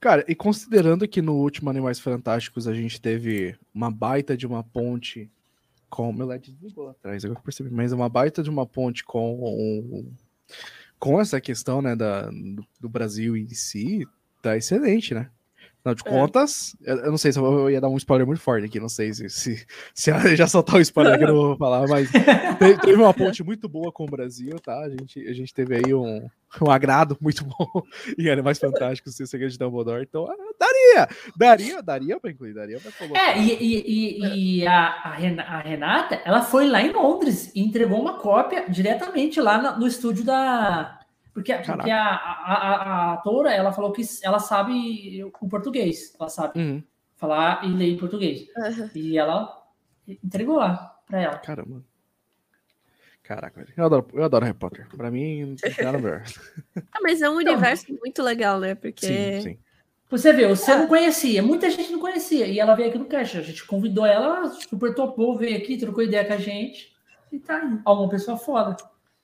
Cara, 0.00 0.24
e 0.26 0.34
considerando 0.34 1.06
que 1.06 1.22
no 1.22 1.34
último 1.34 1.70
Animais 1.70 2.00
Fantásticos 2.00 2.66
a 2.66 2.74
gente 2.74 3.00
teve 3.00 3.56
uma 3.72 3.90
baita 3.90 4.36
de 4.36 4.46
uma 4.46 4.64
ponte 4.64 5.30
com. 5.88 6.12
Meu 6.12 6.26
LED 6.26 6.50
desligou 6.52 6.86
lá 6.86 6.90
atrás, 6.90 7.24
agora 7.24 7.38
eu 7.38 7.44
percebi, 7.44 7.70
mas 7.70 7.92
uma 7.92 8.08
baita 8.08 8.42
de 8.42 8.50
uma 8.50 8.66
ponte 8.66 9.04
com. 9.04 10.12
Com 11.04 11.20
essa 11.20 11.38
questão, 11.38 11.82
né, 11.82 11.94
da, 11.94 12.30
do, 12.80 12.88
Brasil 12.88 13.36
em 13.36 13.46
si, 13.50 14.06
tá 14.40 14.56
excelente, 14.56 15.12
né? 15.12 15.28
Afinal 15.84 15.94
de 15.94 16.02
É. 16.06 16.10
contas, 16.10 16.74
eu 16.82 17.10
não 17.10 17.18
sei 17.18 17.30
se 17.30 17.38
eu 17.38 17.68
ia 17.68 17.78
dar 17.80 17.90
um 17.90 17.96
spoiler 17.98 18.26
muito 18.26 18.40
forte 18.40 18.64
aqui, 18.64 18.80
não 18.80 18.88
sei 18.88 19.12
se, 19.12 19.28
se, 19.28 19.66
se 19.94 20.10
eu 20.10 20.34
já 20.34 20.46
soltar 20.46 20.76
o 20.76 20.80
spoiler 20.80 21.18
que 21.18 21.24
eu 21.24 21.28
não 21.28 21.34
vou 21.34 21.56
falar, 21.58 21.86
mas 21.86 22.08
te- 22.58 22.80
teve 22.80 22.94
uma 23.02 23.12
ponte 23.12 23.44
muito 23.44 23.68
boa 23.68 23.92
com 23.92 24.04
o 24.04 24.10
Brasil, 24.10 24.58
tá? 24.60 24.78
A 24.80 24.88
gente, 24.88 25.20
a 25.28 25.32
gente 25.34 25.52
teve 25.52 25.76
aí 25.76 25.92
um, 25.94 26.26
um 26.62 26.70
agrado 26.70 27.18
muito 27.20 27.44
bom 27.44 27.82
em 28.18 28.30
Animais 28.30 28.58
Fantásticos, 28.58 29.14
Sem 29.14 29.26
Segredo 29.26 29.52
de 29.52 29.58
Dumbledore, 29.58 30.02
então 30.08 30.26
ah, 30.26 30.34
daria, 30.58 31.08
daria, 31.36 31.82
daria 31.82 32.18
pra 32.18 32.30
incluir, 32.30 32.54
daria 32.54 32.80
pra 32.80 32.90
colocar. 32.92 33.20
É, 33.20 33.38
e, 33.38 33.52
e, 33.52 33.84
e, 34.24 34.60
e 34.60 34.66
a, 34.66 34.86
a 34.88 35.10
a 35.10 35.60
Renata, 35.60 36.18
ela 36.24 36.40
foi 36.42 36.66
lá 36.66 36.80
em 36.80 36.92
Londres 36.92 37.52
e 37.54 37.60
entregou 37.60 38.00
uma 38.00 38.14
cópia 38.18 38.64
diretamente 38.70 39.38
lá 39.38 39.60
na- 39.60 39.76
no 39.78 39.86
estúdio 39.86 40.24
da. 40.24 40.98
Porque, 41.34 41.52
porque 41.52 41.90
a, 41.90 42.04
a, 42.04 42.54
a, 42.54 42.74
a 43.10 43.12
atora, 43.14 43.52
ela 43.52 43.72
falou 43.72 43.92
que 43.92 44.02
ela 44.22 44.38
sabe 44.38 45.24
o 45.24 45.48
português, 45.48 46.14
ela 46.18 46.28
sabe 46.28 46.58
Uhum, 46.60 46.82
falar 47.16 47.64
e 47.64 47.74
ler 47.74 47.90
em 47.90 47.98
português. 47.98 48.46
E 48.94 49.18
ela 49.18 49.66
entregou 50.06 50.56
lá 50.56 50.96
pra 51.04 51.20
ela. 51.20 51.38
caramba. 51.38 51.84
Caraca. 53.24 53.66
Eu 53.76 53.86
adoro, 53.86 54.06
eu 54.12 54.22
adoro 54.22 54.44
Harry 54.44 54.56
Potter. 54.56 54.86
Pra 54.96 55.10
mim, 55.10 55.44
não 55.44 55.56
tem 55.56 55.74
nada 55.84 55.98
melhor. 55.98 56.22
Ah, 56.96 57.00
mas 57.02 57.20
é 57.20 57.28
um 57.28 57.34
universo 57.34 57.86
muito 58.00 58.22
legal, 58.22 58.60
né? 58.60 58.76
Porque 58.76 59.04
Sim, 59.04 59.40
sim. 59.42 59.58
Você 60.08 60.32
vê, 60.32 60.46
você 60.46 60.76
não 60.76 60.86
conhecia, 60.86 61.42
muita 61.42 61.68
gente 61.68 61.90
não 61.90 61.98
conhecia, 61.98 62.46
e 62.46 62.60
ela 62.60 62.76
veio 62.76 62.88
aqui 62.88 62.98
no 62.98 63.06
cast, 63.06 63.36
a 63.36 63.42
gente 63.42 63.66
convidou 63.66 64.06
ela, 64.06 64.36
ela 64.36 64.48
super 64.50 64.94
topou, 64.94 65.36
veio 65.36 65.56
aqui, 65.56 65.76
trocou 65.76 66.04
ideia 66.04 66.24
com 66.24 66.34
a 66.34 66.36
gente, 66.36 66.94
e 67.32 67.40
tá 67.40 67.56
aí. 67.56 67.80
Ó, 67.84 68.00
uma 68.04 68.08
pessoa 68.08 68.36
foda. 68.36 68.76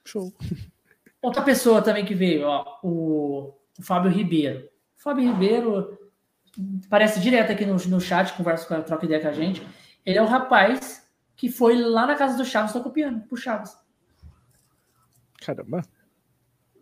Show. 0.04 0.32
Outra 1.22 1.42
pessoa 1.42 1.82
também 1.82 2.04
que 2.04 2.14
veio, 2.14 2.46
ó, 2.46 2.78
o, 2.82 3.54
o 3.78 3.82
Fábio 3.82 4.10
Ribeiro. 4.10 4.68
O 4.98 5.02
Fábio 5.02 5.30
Ribeiro 5.30 5.98
aparece 6.86 7.20
direto 7.20 7.52
aqui 7.52 7.66
no, 7.66 7.74
no 7.74 8.00
chat, 8.00 8.32
conversa 8.34 8.66
com 8.66 8.82
troca 8.82 9.04
ideia 9.04 9.20
com 9.20 9.28
a 9.28 9.32
gente. 9.32 9.66
Ele 10.04 10.18
é 10.18 10.22
o 10.22 10.26
rapaz 10.26 11.08
que 11.36 11.50
foi 11.50 11.76
lá 11.76 12.06
na 12.06 12.14
casa 12.14 12.36
do 12.36 12.44
Chaves 12.44 12.72
tocar 12.72 12.90
piano, 12.90 13.22
pro 13.22 13.36
Chaves. 13.36 13.76
Caramba. 15.40 15.80
Pra 15.80 15.90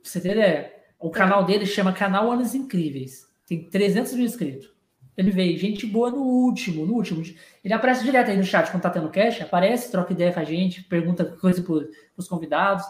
você 0.03 0.21
ter 0.21 0.33
ideia. 0.33 0.75
O 0.99 1.11
canal 1.11 1.45
dele 1.45 1.65
chama 1.65 1.93
Canal 1.93 2.31
Anos 2.31 2.55
Incríveis. 2.55 3.29
Tem 3.47 3.69
300 3.69 4.15
mil 4.15 4.25
inscritos. 4.25 4.73
Ele 5.17 5.31
veio, 5.31 5.59
gente 5.59 5.87
boa 5.87 6.11
no 6.11 6.23
último, 6.23 6.87
no 6.87 6.95
último. 6.95 7.23
Ele 7.65 7.75
aparece 7.75 8.05
direto 8.05 8.31
aí 8.31 8.37
no 8.37 8.45
chat 8.45 8.71
quando 8.71 8.83
tá 8.83 8.91
tendo 8.91 9.09
cash, 9.11 9.41
aparece, 9.41 9.91
troca 9.91 10.13
ideia 10.13 10.33
com 10.33 10.41
a 10.41 10.45
gente, 10.45 10.85
pergunta 10.85 11.25
coisa 11.25 11.63
pro, 11.63 11.89
pros 12.15 12.29
convidados. 12.29 12.85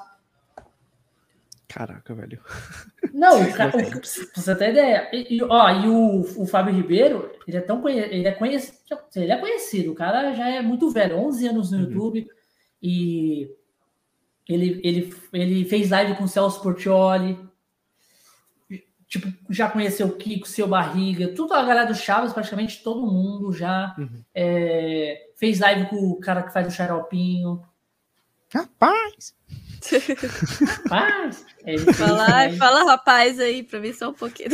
Caraca, 1.68 2.14
velho. 2.14 2.40
Não, 3.12 3.42
o, 3.42 3.52
ca- 3.54 3.68
o, 3.68 3.70
pra 3.72 4.42
você 4.42 4.56
ter 4.56 4.70
ideia. 4.70 5.08
E, 5.12 5.42
ó, 5.42 5.70
e 5.70 5.86
o, 5.88 6.42
o 6.42 6.46
Fábio 6.46 6.74
Ribeiro, 6.74 7.30
ele 7.46 7.58
é 7.58 7.60
tão 7.60 7.82
conhe- 7.82 7.98
ele 8.10 8.26
é 8.26 8.32
conhecido, 8.32 8.78
ele 9.14 9.32
é 9.32 9.36
conhecido, 9.36 9.92
o 9.92 9.94
cara 9.94 10.32
já 10.34 10.48
é 10.48 10.62
muito 10.62 10.90
velho, 10.90 11.18
11 11.18 11.46
anos 11.48 11.70
no 11.70 11.76
Uhum. 11.78 11.84
YouTube, 11.84 12.26
e 12.82 13.50
ele, 14.48 14.80
ele, 14.82 15.14
ele 15.32 15.64
fez 15.66 15.90
live 15.90 16.14
com 16.16 16.24
o 16.24 16.28
Celso 16.28 16.62
Portioli, 16.62 17.38
tipo, 19.06 19.28
já 19.50 19.68
conheceu 19.70 20.06
o 20.06 20.16
Kiko, 20.16 20.46
Seu 20.48 20.66
Barriga, 20.68 21.28
tudo 21.34 21.52
a 21.54 21.62
galera 21.62 21.84
do 21.86 21.94
Chaves, 21.94 22.32
praticamente 22.32 22.82
todo 22.82 23.06
mundo 23.06 23.52
já 23.52 23.94
Uhum. 23.98 24.22
é, 24.34 25.28
fez 25.36 25.58
live 25.60 25.86
com 25.90 25.96
o 25.96 26.18
cara 26.20 26.42
que 26.42 26.52
faz 26.52 26.66
o 26.66 26.70
Xaropinho, 26.70 27.62
Rapaz! 28.54 29.34
Rapaz, 29.80 31.46
ele 31.64 31.78
fez 31.78 31.96
fala, 31.96 32.26
também. 32.26 32.56
fala 32.56 32.84
rapaz 32.84 33.38
aí 33.40 33.62
pra 33.62 33.80
mim 33.80 33.92
só 33.92 34.10
um 34.10 34.14
pouquinho. 34.14 34.48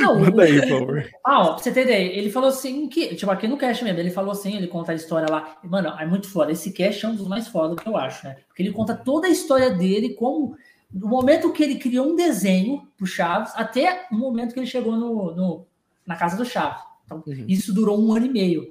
Não, 0.00 0.20
Manda 0.20 0.42
aí, 0.42 0.60
por 0.60 0.68
favor. 0.68 1.10
Ah, 1.24 1.40
ó, 1.48 1.54
pra 1.54 1.62
você 1.62 1.72
ter 1.72 1.82
ideia, 1.82 2.12
ele 2.18 2.30
falou 2.30 2.48
assim 2.48 2.88
que, 2.88 3.14
tipo, 3.14 3.30
aqui 3.30 3.46
no 3.46 3.58
cast 3.58 3.82
mesmo, 3.84 3.98
ele 4.00 4.10
falou 4.10 4.32
assim, 4.32 4.56
ele 4.56 4.66
conta 4.68 4.92
a 4.92 4.94
história 4.94 5.28
lá. 5.30 5.58
Mano, 5.64 5.88
é 5.98 6.06
muito 6.06 6.28
foda. 6.28 6.52
Esse 6.52 6.72
cast 6.72 7.04
é 7.04 7.08
um 7.08 7.14
dos 7.16 7.28
mais 7.28 7.48
foda 7.48 7.76
que 7.76 7.88
eu 7.88 7.96
acho, 7.96 8.26
né? 8.26 8.36
Porque 8.48 8.62
ele 8.62 8.72
conta 8.72 8.94
toda 8.94 9.26
a 9.26 9.30
história 9.30 9.70
dele, 9.70 10.14
como 10.14 10.56
do 10.90 11.08
momento 11.08 11.52
que 11.52 11.62
ele 11.62 11.76
criou 11.76 12.06
um 12.08 12.16
desenho 12.16 12.88
pro 12.96 13.06
Chaves 13.06 13.52
até 13.56 14.06
o 14.10 14.14
momento 14.16 14.54
que 14.54 14.60
ele 14.60 14.66
chegou 14.66 14.92
no, 14.96 15.34
no- 15.34 15.66
na 16.06 16.16
casa 16.16 16.36
do 16.36 16.44
Chaves. 16.44 16.80
Então, 17.04 17.22
Uhum. 17.26 17.44
isso 17.48 17.72
durou 17.74 18.00
um 18.00 18.12
ano 18.14 18.26
e 18.26 18.28
meio, 18.28 18.66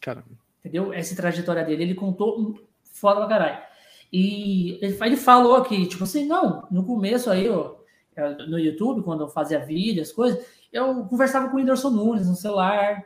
Caramba. 0.00 0.26
entendeu? 0.60 0.92
Essa 0.92 1.14
trajetória 1.16 1.64
dele, 1.64 1.82
ele 1.84 1.94
contou 1.94 2.60
foda 3.02 3.20
pra 3.20 3.28
caralho. 3.28 3.62
E 4.12 4.78
ele, 4.82 4.96
ele 5.02 5.16
falou 5.16 5.56
aqui, 5.56 5.86
tipo 5.86 6.04
assim, 6.04 6.24
não, 6.26 6.66
no 6.70 6.84
começo 6.86 7.28
aí, 7.30 7.48
ó, 7.48 7.74
eu- 8.16 8.46
no 8.48 8.58
YouTube, 8.58 9.02
quando 9.02 9.22
eu 9.24 9.28
fazia 9.28 9.58
vídeo, 9.64 10.00
as 10.02 10.12
coisas, 10.12 10.42
eu 10.72 11.04
conversava 11.06 11.48
com 11.48 11.56
o 11.56 11.58
Whindersson 11.58 11.90
Nunes 11.90 12.26
no 12.28 12.34
celular, 12.36 13.02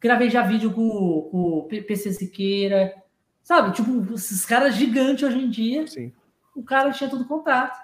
gravei 0.00 0.30
já 0.30 0.42
vídeo 0.42 0.72
com, 0.72 1.28
com 1.30 1.38
o 1.58 1.62
PC 1.68 2.12
Siqueira, 2.12 2.94
sabe? 3.42 3.72
Tipo, 3.74 4.14
esses 4.14 4.46
caras 4.46 4.74
gigantes 4.74 5.24
hoje 5.24 5.38
em 5.38 5.50
dia, 5.50 5.86
Sim. 5.86 6.12
o 6.54 6.62
cara 6.62 6.90
tinha 6.92 7.10
tudo 7.10 7.26
contato. 7.26 7.76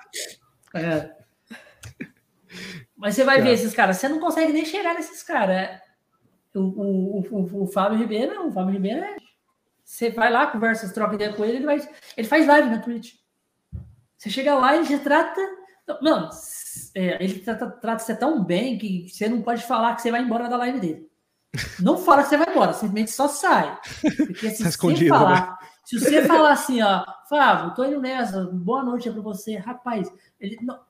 É. 0.74 1.12
Mas 2.96 3.14
você 3.16 3.24
vai 3.24 3.36
Cara. 3.38 3.48
ver 3.48 3.54
esses 3.54 3.74
caras, 3.74 3.96
você 3.96 4.08
não 4.08 4.20
consegue 4.20 4.52
nem 4.52 4.64
chegar 4.64 4.94
nesses 4.94 5.22
caras. 5.22 5.80
O, 6.54 6.60
o, 6.60 7.20
o, 7.20 7.62
o 7.64 7.66
Fábio 7.66 7.98
Ribeiro, 7.98 8.32
não, 8.34 8.48
o 8.48 8.52
Fábio 8.52 8.72
Ribeiro 8.72 9.00
é. 9.04 9.16
Você 9.84 10.10
vai 10.10 10.30
lá, 10.30 10.46
conversa, 10.46 10.92
troca 10.92 11.14
ideia 11.14 11.32
com 11.32 11.44
ele, 11.44 11.58
ele, 11.58 11.66
vai, 11.66 11.88
ele 12.16 12.26
faz 12.26 12.46
live 12.46 12.70
na 12.70 12.78
Twitch. 12.78 13.14
Você 14.16 14.30
chega 14.30 14.54
lá 14.54 14.76
e 14.76 14.84
já 14.84 14.98
trata. 14.98 15.40
Mano, 16.00 16.30
é, 16.94 17.22
ele 17.22 17.40
trata, 17.40 17.70
trata 17.70 18.02
você 18.02 18.16
tão 18.16 18.42
bem 18.42 18.78
que 18.78 19.08
você 19.08 19.28
não 19.28 19.42
pode 19.42 19.62
falar 19.62 19.94
que 19.94 20.02
você 20.02 20.10
vai 20.10 20.22
embora 20.22 20.48
da 20.48 20.56
live 20.56 20.80
dele. 20.80 21.10
Não 21.78 21.98
fala 21.98 22.22
que 22.22 22.30
você 22.30 22.36
vai 22.36 22.50
embora, 22.50 22.72
simplesmente 22.72 23.10
só 23.10 23.28
sai. 23.28 23.78
Porque 24.00 24.50
se 24.50 24.58
Tá 24.58 24.64
você 24.64 24.68
escondido, 24.68 25.10
falar, 25.10 25.58
se 25.84 25.98
você 25.98 26.22
falar 26.24 26.52
assim, 26.52 26.82
ó, 26.82 27.04
Fábio, 27.28 27.74
tô 27.74 27.84
indo 27.84 28.00
nessa, 28.00 28.44
boa 28.46 28.82
noite 28.82 29.08
é 29.08 29.12
pra 29.12 29.20
você, 29.20 29.56
rapaz, 29.56 30.10
ele, 30.40 30.58
não, 30.62 30.80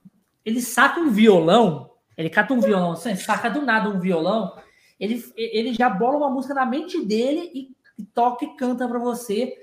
ele 0.45 0.62
saca 0.62 1.01
um 1.01 1.11
violão, 1.11 1.91
ele 2.16 2.31
cata 2.31 2.55
um 2.55 2.61
violão, 2.61 2.93
assim, 2.93 3.15
saca 3.16 3.51
do 3.51 3.62
nada 3.62 3.91
um 3.91 3.99
violão, 3.99 4.57
ele, 4.99 5.23
ele 5.37 5.75
já 5.75 5.91
bola 5.91 6.16
uma 6.16 6.31
música 6.31 6.55
na 6.55 6.65
mente 6.65 7.05
dele 7.05 7.51
e, 7.53 7.75
e 7.99 8.05
toca 8.05 8.45
e 8.45 8.57
canta 8.57 8.89
pra 8.89 8.99
você, 8.99 9.55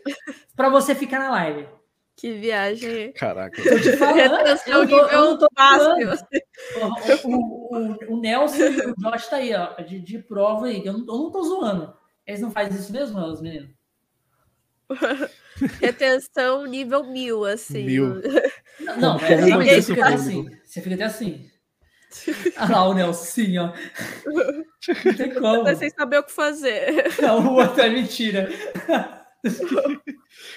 pra 0.56 0.70
você 0.70 0.96
ficar 0.96 1.20
na 1.20 1.32
live. 1.32 1.68
que 2.16 2.34
viagem. 2.34 3.12
Caraca. 3.14 3.62
Tô 3.62 3.80
te 3.80 3.98
falando, 3.98 4.48
eu, 4.68 4.88
tô, 4.88 5.08
eu 5.08 5.26
não 5.26 5.38
tô 5.38 5.48
falando. 5.56 6.20
O, 7.24 7.28
o, 7.28 7.78
o, 7.78 8.14
o 8.14 8.20
Nelson 8.20 8.64
e 8.64 8.92
o 8.92 8.96
Josh 8.96 9.28
tá 9.28 9.38
aí, 9.38 9.54
ó, 9.54 9.82
de, 9.82 10.00
de 10.00 10.20
prova 10.20 10.68
aí. 10.68 10.86
Eu 10.86 10.94
não, 10.94 11.00
eu 11.00 11.18
não 11.24 11.32
tô 11.32 11.44
zoando. 11.44 11.94
Eles 12.26 12.42
não 12.42 12.52
fazem 12.52 12.80
isso 12.80 12.92
mesmo, 12.92 13.20
os 13.20 13.42
meninos? 13.42 13.70
Retenção 15.82 16.66
nível 16.66 17.04
mil, 17.04 17.46
assim. 17.46 17.86
Mil. 17.86 18.22
Não, 18.80 18.98
não 19.00 19.20
é, 19.20 19.82
público? 19.82 20.04
assim. 20.04 20.50
Você 20.64 20.82
fica 20.82 20.96
até 20.96 21.04
assim. 21.06 21.51
Ah 22.58 22.70
lá, 22.72 22.88
o 22.88 22.94
ó. 23.60 23.72
Não 25.06 25.14
tem 25.16 25.34
como. 25.34 25.64
Tá 25.64 25.76
sem 25.76 25.90
saber 25.90 26.18
o 26.20 26.24
que 26.24 26.32
fazer. 26.32 27.06
Não, 27.22 27.46
o 27.48 27.54
outro 27.56 27.82
é 27.82 27.90
mentira. 27.90 28.50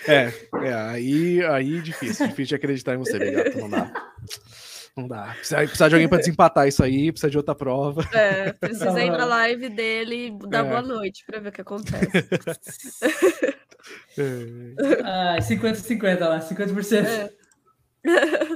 É, 0.07 0.31
é 0.63 0.75
aí, 0.75 1.43
aí 1.47 1.81
difícil, 1.81 2.27
difícil 2.27 2.45
de 2.51 2.55
acreditar 2.57 2.95
em 2.95 2.99
você, 2.99 3.19
Begato. 3.19 3.57
Não 3.59 3.71
dá. 3.71 3.93
Não 4.97 5.09
dá. 5.09 5.23
Precisa, 5.39 5.57
precisa 5.57 5.89
de 5.89 5.95
alguém 5.95 6.09
pra 6.09 6.19
desempatar 6.19 6.69
isso 6.69 6.85
aí, 6.85 7.11
precisa 7.11 7.31
de 7.31 7.37
outra 7.39 7.55
prova. 7.55 8.07
É, 8.13 8.53
precisa 8.53 9.03
ir 9.03 9.11
na 9.11 9.25
live 9.25 9.71
dele 9.71 10.27
e 10.29 10.49
dar 10.49 10.67
É. 10.67 10.69
boa 10.69 10.83
noite 10.83 11.25
pra 11.27 11.41
ver 11.41 11.49
o 11.49 11.53
que 11.53 11.61
acontece. 11.63 12.13
É, 14.19 15.03
Ah, 15.03 15.37
50-50 15.41 16.29
lá, 16.29 16.41
50%. 16.41 17.07
É. 17.07 17.31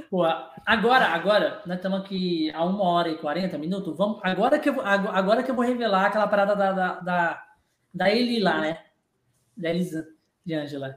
Pô, 0.09 0.23
agora, 0.65 1.07
agora, 1.07 1.61
nós 1.65 1.77
estamos 1.77 2.01
aqui 2.01 2.51
a 2.51 2.63
uma 2.63 2.83
hora 2.83 3.09
e 3.09 3.17
40 3.17 3.57
minutos. 3.57 3.97
Vamos, 3.97 4.19
agora, 4.23 4.59
que 4.59 4.69
eu, 4.69 4.81
agora 4.81 5.43
que 5.43 5.51
eu 5.51 5.55
vou 5.55 5.65
revelar 5.65 6.05
aquela 6.05 6.27
parada 6.27 6.55
da, 6.55 6.71
da, 6.71 6.99
da, 6.99 7.47
da 7.93 8.09
Eli 8.09 8.39
lá, 8.39 8.61
né? 8.61 8.85
Da 9.57 9.69
Elisa 9.69 10.07
de 10.45 10.53
Angela. 10.53 10.95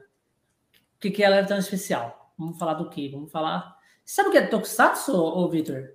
que, 1.01 1.11
que 1.11 1.23
ela 1.23 1.37
é 1.37 1.45
tão 1.45 1.59
especial. 1.59 2.35
Vamos 2.39 2.59
falar 2.59 2.75
do 2.75 2.89
quê? 2.89 3.09
Vamos 3.13 3.31
falar. 3.31 3.77
Sabe 4.05 4.29
o 4.29 4.33
que 4.33 4.39
é 4.39 4.47
Tokusatsu, 4.47 5.15
ô, 5.15 5.49
Victor? 5.49 5.95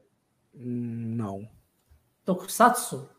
Não. 0.54 1.48
Tokusatsu? 2.26 3.10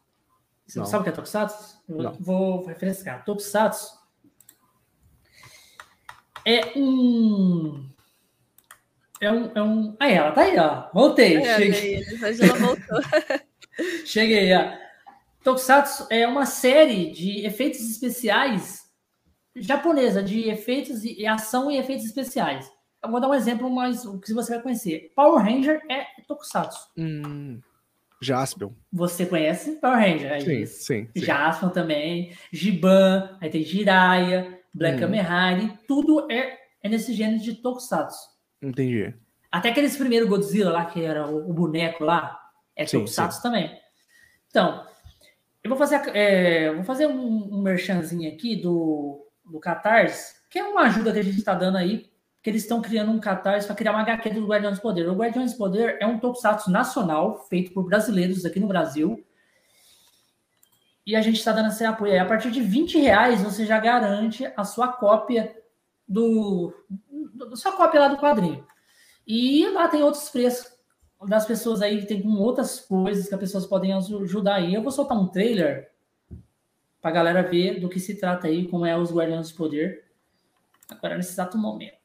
Você 0.66 0.78
não, 0.78 0.86
sabe 0.86 1.00
o 1.00 1.04
que 1.04 1.10
é 1.10 1.12
Tokusatsu? 1.12 1.82
Não. 1.88 2.12
vou 2.20 2.66
refrescar. 2.66 3.24
Tokusatsu 3.24 3.98
é 6.48 6.78
um. 6.78 7.88
É 9.20 9.30
um. 9.32 9.50
É 9.54 9.62
um... 9.62 9.96
Aí, 9.98 10.14
ela 10.14 10.32
tá 10.32 10.42
aí, 10.42 10.58
ó. 10.58 10.88
Voltei. 10.92 11.36
É, 11.36 11.56
cheguei. 11.56 12.04
ela 12.22 12.58
voltou. 12.58 13.00
cheguei, 14.04 14.54
ó. 14.54 14.72
Tokusatsu 15.42 16.06
é 16.10 16.26
uma 16.26 16.46
série 16.46 17.10
de 17.10 17.46
efeitos 17.46 17.80
especiais 17.80 18.88
japonesa, 19.60 20.22
de 20.22 20.48
efeitos 20.48 21.04
e 21.04 21.26
ação 21.26 21.70
e 21.70 21.78
efeitos 21.78 22.04
especiais. 22.06 22.70
Eu 23.02 23.10
vou 23.10 23.20
dar 23.20 23.28
um 23.28 23.34
exemplo, 23.34 23.70
mas 23.70 24.04
o 24.04 24.18
que 24.18 24.32
você 24.32 24.54
vai 24.54 24.62
conhecer. 24.62 25.12
Power 25.14 25.42
Ranger 25.42 25.80
é 25.88 26.04
Tokusatsu. 26.26 26.90
Hum, 26.96 27.60
Jaspion. 28.20 28.70
Você 28.92 29.24
conhece 29.26 29.72
Power 29.76 29.98
Ranger? 29.98 30.32
É 30.32 30.40
Sim, 30.40 30.66
sim. 30.66 31.08
sim. 31.14 31.24
Jaspion 31.24 31.70
também, 31.70 32.32
Giban, 32.52 33.36
aí 33.40 33.50
tem 33.50 33.64
Jiraiya, 33.64 34.58
Black 34.74 34.96
Hum. 34.96 35.00
Kamen 35.00 35.22
Rider, 35.22 35.78
tudo 35.86 36.30
é, 36.30 36.58
é 36.82 36.88
nesse 36.88 37.12
gênero 37.12 37.40
de 37.40 37.54
Tokusatsu. 37.54 38.37
Entendi. 38.62 39.14
Até 39.50 39.70
aqueles 39.70 39.96
primeiros 39.96 40.28
Godzilla 40.28 40.70
lá, 40.70 40.84
que 40.84 41.02
era 41.02 41.26
o, 41.26 41.50
o 41.50 41.52
boneco 41.52 42.04
lá, 42.04 42.38
é 42.76 42.84
Tokusatsu 42.84 43.42
também. 43.42 43.78
Então, 44.48 44.86
eu 45.62 45.68
vou 45.68 45.78
fazer, 45.78 46.00
é, 46.14 46.72
vou 46.72 46.84
fazer 46.84 47.06
um, 47.06 47.54
um 47.54 47.62
merchanzinho 47.62 48.32
aqui 48.32 48.56
do, 48.56 49.26
do 49.44 49.58
Catarse, 49.58 50.34
que 50.50 50.58
é 50.58 50.64
uma 50.64 50.82
ajuda 50.82 51.12
que 51.12 51.18
a 51.18 51.24
gente 51.24 51.38
está 51.38 51.54
dando 51.54 51.76
aí, 51.76 52.10
que 52.42 52.50
eles 52.50 52.62
estão 52.62 52.80
criando 52.80 53.10
um 53.10 53.18
Catarse 53.18 53.66
para 53.66 53.76
criar 53.76 53.92
uma 53.92 54.02
HQ 54.02 54.30
do 54.30 54.46
Guardiões 54.46 54.78
do 54.78 54.82
Poder. 54.82 55.08
O 55.08 55.16
Guardiões 55.16 55.52
do 55.52 55.58
Poder 55.58 55.96
é 56.00 56.06
um 56.06 56.18
Tokusatsu 56.18 56.70
nacional, 56.70 57.46
feito 57.48 57.72
por 57.72 57.84
brasileiros 57.84 58.44
aqui 58.44 58.60
no 58.60 58.68
Brasil, 58.68 59.24
e 61.06 61.16
a 61.16 61.22
gente 61.22 61.38
está 61.38 61.52
dando 61.52 61.68
esse 61.68 61.84
apoio 61.84 62.12
aí. 62.12 62.18
A 62.18 62.26
partir 62.26 62.50
de 62.50 62.60
20 62.60 62.98
reais 62.98 63.42
você 63.42 63.64
já 63.64 63.78
garante 63.80 64.46
a 64.54 64.62
sua 64.62 64.88
cópia 64.88 65.56
do, 66.06 66.72
sua 67.54 67.72
cópia 67.72 68.00
lá 68.00 68.08
do 68.08 68.16
quadrinho. 68.18 68.64
E 69.26 69.68
lá 69.70 69.88
tem 69.88 70.02
outros 70.02 70.28
preços 70.30 70.72
das 71.26 71.44
pessoas 71.44 71.82
aí, 71.82 72.06
tem 72.06 72.22
com 72.22 72.30
outras 72.38 72.80
coisas 72.80 73.28
que 73.28 73.34
as 73.34 73.40
pessoas 73.40 73.66
podem 73.66 73.92
aju- 73.92 74.22
ajudar 74.22 74.54
aí. 74.54 74.74
Eu 74.74 74.82
vou 74.82 74.92
soltar 74.92 75.18
um 75.18 75.26
trailer 75.26 75.90
pra 77.02 77.10
galera 77.10 77.42
ver 77.42 77.80
do 77.80 77.88
que 77.88 78.00
se 78.00 78.14
trata 78.18 78.46
aí, 78.46 78.66
como 78.68 78.86
é 78.86 78.96
os 78.96 79.12
Guardiões 79.12 79.50
do 79.50 79.56
Poder, 79.56 80.04
agora 80.88 81.16
nesse 81.16 81.32
exato 81.32 81.58
momento. 81.58 81.97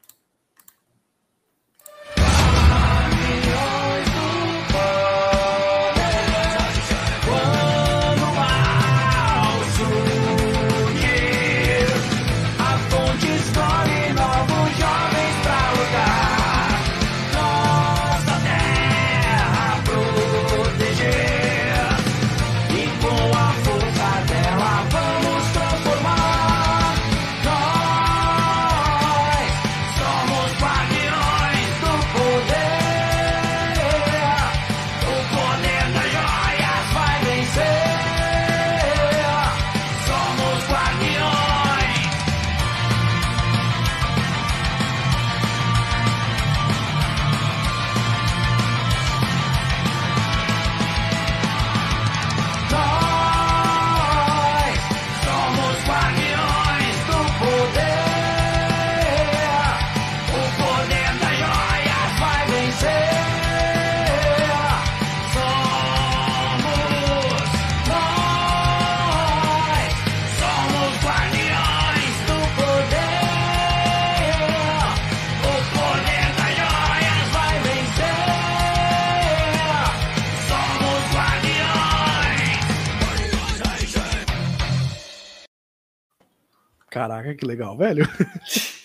Caraca, 87.03 87.35
que 87.35 87.45
legal, 87.45 87.77
velho. 87.77 88.07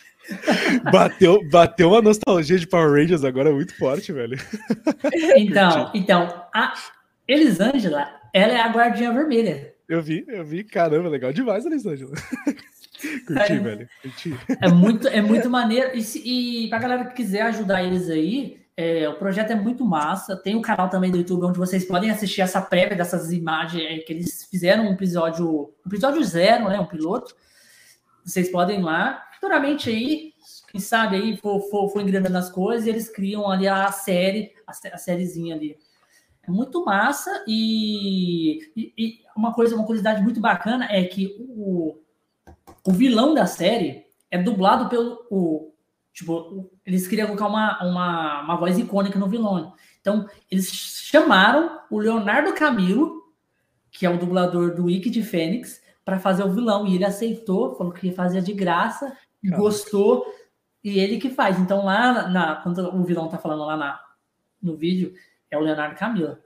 bateu, 0.91 1.41
bateu 1.49 1.91
uma 1.91 2.03
nostalgia 2.03 2.59
de 2.59 2.67
Power 2.67 2.91
Rangers 2.91 3.23
agora 3.23 3.53
muito 3.53 3.77
forte, 3.77 4.13
velho. 4.13 4.37
Então, 5.37 5.93
então 5.95 6.47
a 6.53 6.75
Elisângela, 7.29 8.09
ela 8.35 8.53
é 8.53 8.61
a 8.61 8.69
guardinha 8.69 9.13
vermelha. 9.13 9.73
Eu 9.89 10.03
vi, 10.03 10.25
eu 10.27 10.45
vi, 10.45 10.65
caramba, 10.65 11.09
legal 11.09 11.33
demais, 11.33 11.65
Alessandro. 11.65 12.11
Curti, 13.25 13.53
É. 13.53 13.59
velho. 13.59 13.89
Curti. 14.03 14.37
É 14.61 14.69
muito, 14.69 15.07
é 15.07 15.23
muito 15.23 15.49
maneiro. 15.49 15.97
E, 15.97 16.03
se, 16.03 16.19
e 16.19 16.69
pra 16.69 16.81
galera 16.81 17.05
que 17.05 17.15
quiser 17.15 17.43
ajudar 17.43 17.85
eles 17.85 18.11
aí, 18.11 18.59
é, 18.77 19.09
o 19.09 19.15
projeto 19.15 19.53
é 19.53 19.55
muito 19.55 19.85
massa. 19.85 20.37
Tem 20.37 20.57
o 20.57 20.63
canal 20.63 20.91
também 20.91 21.11
do 21.13 21.19
YouTube 21.19 21.45
onde 21.45 21.59
vocês 21.59 21.85
podem 21.85 22.11
assistir 22.11 22.41
essa 22.41 22.61
prévia 22.61 22.97
dessas 22.97 23.33
imagens 23.33 23.85
é, 23.85 23.99
que 23.99 24.13
eles 24.13 24.49
fizeram 24.51 24.89
um 24.89 24.93
episódio, 24.93 25.73
um 25.85 25.89
episódio 25.89 26.23
zero, 26.25 26.69
né? 26.69 26.81
Um 26.81 26.87
piloto. 26.87 27.35
Vocês 28.29 28.51
podem 28.51 28.81
ir 28.81 28.83
lá. 28.83 29.25
Futuramente 29.35 29.89
aí, 29.89 30.33
quem 30.71 30.81
sabe 30.81 31.17
aí 31.17 31.37
for, 31.37 31.61
for, 31.71 31.89
for 31.89 32.01
engrenando 32.03 32.37
as 32.37 32.51
coisas, 32.51 32.87
e 32.87 32.91
eles 32.91 33.09
criam 33.09 33.49
ali 33.51 33.67
a 33.67 33.91
série, 33.93 34.53
a, 34.67 34.73
a 34.73 34.99
sériezinha 34.99 35.55
ali. 35.55 35.79
É 36.43 36.51
muito 36.51 36.85
massa 36.85 37.45
e, 37.47 38.59
e- 38.77 38.93
e 38.99 39.19
uma 39.37 39.53
coisa, 39.53 39.75
uma 39.75 39.85
curiosidade 39.85 40.23
muito 40.23 40.41
bacana 40.41 40.87
é 40.91 41.05
que 41.05 41.37
o, 41.39 41.99
o 42.87 42.93
vilão 42.93 43.35
da 43.35 43.47
série 43.47 44.07
é 44.31 44.39
dublado 44.39 44.89
pelo. 44.89 45.27
O, 45.31 45.73
tipo, 46.13 46.71
eles 46.85 47.07
queriam 47.07 47.27
colocar 47.29 47.47
uma, 47.47 47.83
uma, 47.85 48.43
uma 48.43 48.57
voz 48.57 48.79
icônica 48.79 49.19
no 49.19 49.29
vilão. 49.29 49.75
Então, 50.01 50.29
eles 50.51 50.71
chamaram 50.73 51.81
o 51.91 51.99
Leonardo 51.99 52.55
Camilo, 52.55 53.23
que 53.91 54.05
é 54.07 54.11
o 54.11 54.19
dublador 54.19 54.75
do 54.75 54.85
Wiki 54.87 55.11
de 55.11 55.23
Fênix, 55.23 55.81
para 56.09 56.19
fazer 56.19 56.43
o 56.43 56.51
vilão. 56.51 56.87
E 56.87 56.95
ele 56.95 57.05
aceitou, 57.05 57.75
falou 57.75 57.93
que 57.93 58.11
fazia 58.13 58.41
de 58.41 58.55
graça, 58.55 59.15
Caraca. 59.45 59.63
gostou, 59.63 60.25
e 60.83 60.99
ele 60.99 61.19
que 61.19 61.29
faz. 61.29 61.59
Então, 61.59 61.85
lá 61.85 62.27
na, 62.27 62.57
quando 62.57 62.79
o 62.79 63.05
vilão 63.05 63.29
tá 63.29 63.37
falando 63.37 63.67
lá 63.67 63.77
na, 63.77 64.01
no 64.63 64.75
vídeo, 64.75 65.13
é 65.51 65.59
o 65.59 65.61
Leonardo 65.61 65.97
Camilo. 65.97 66.39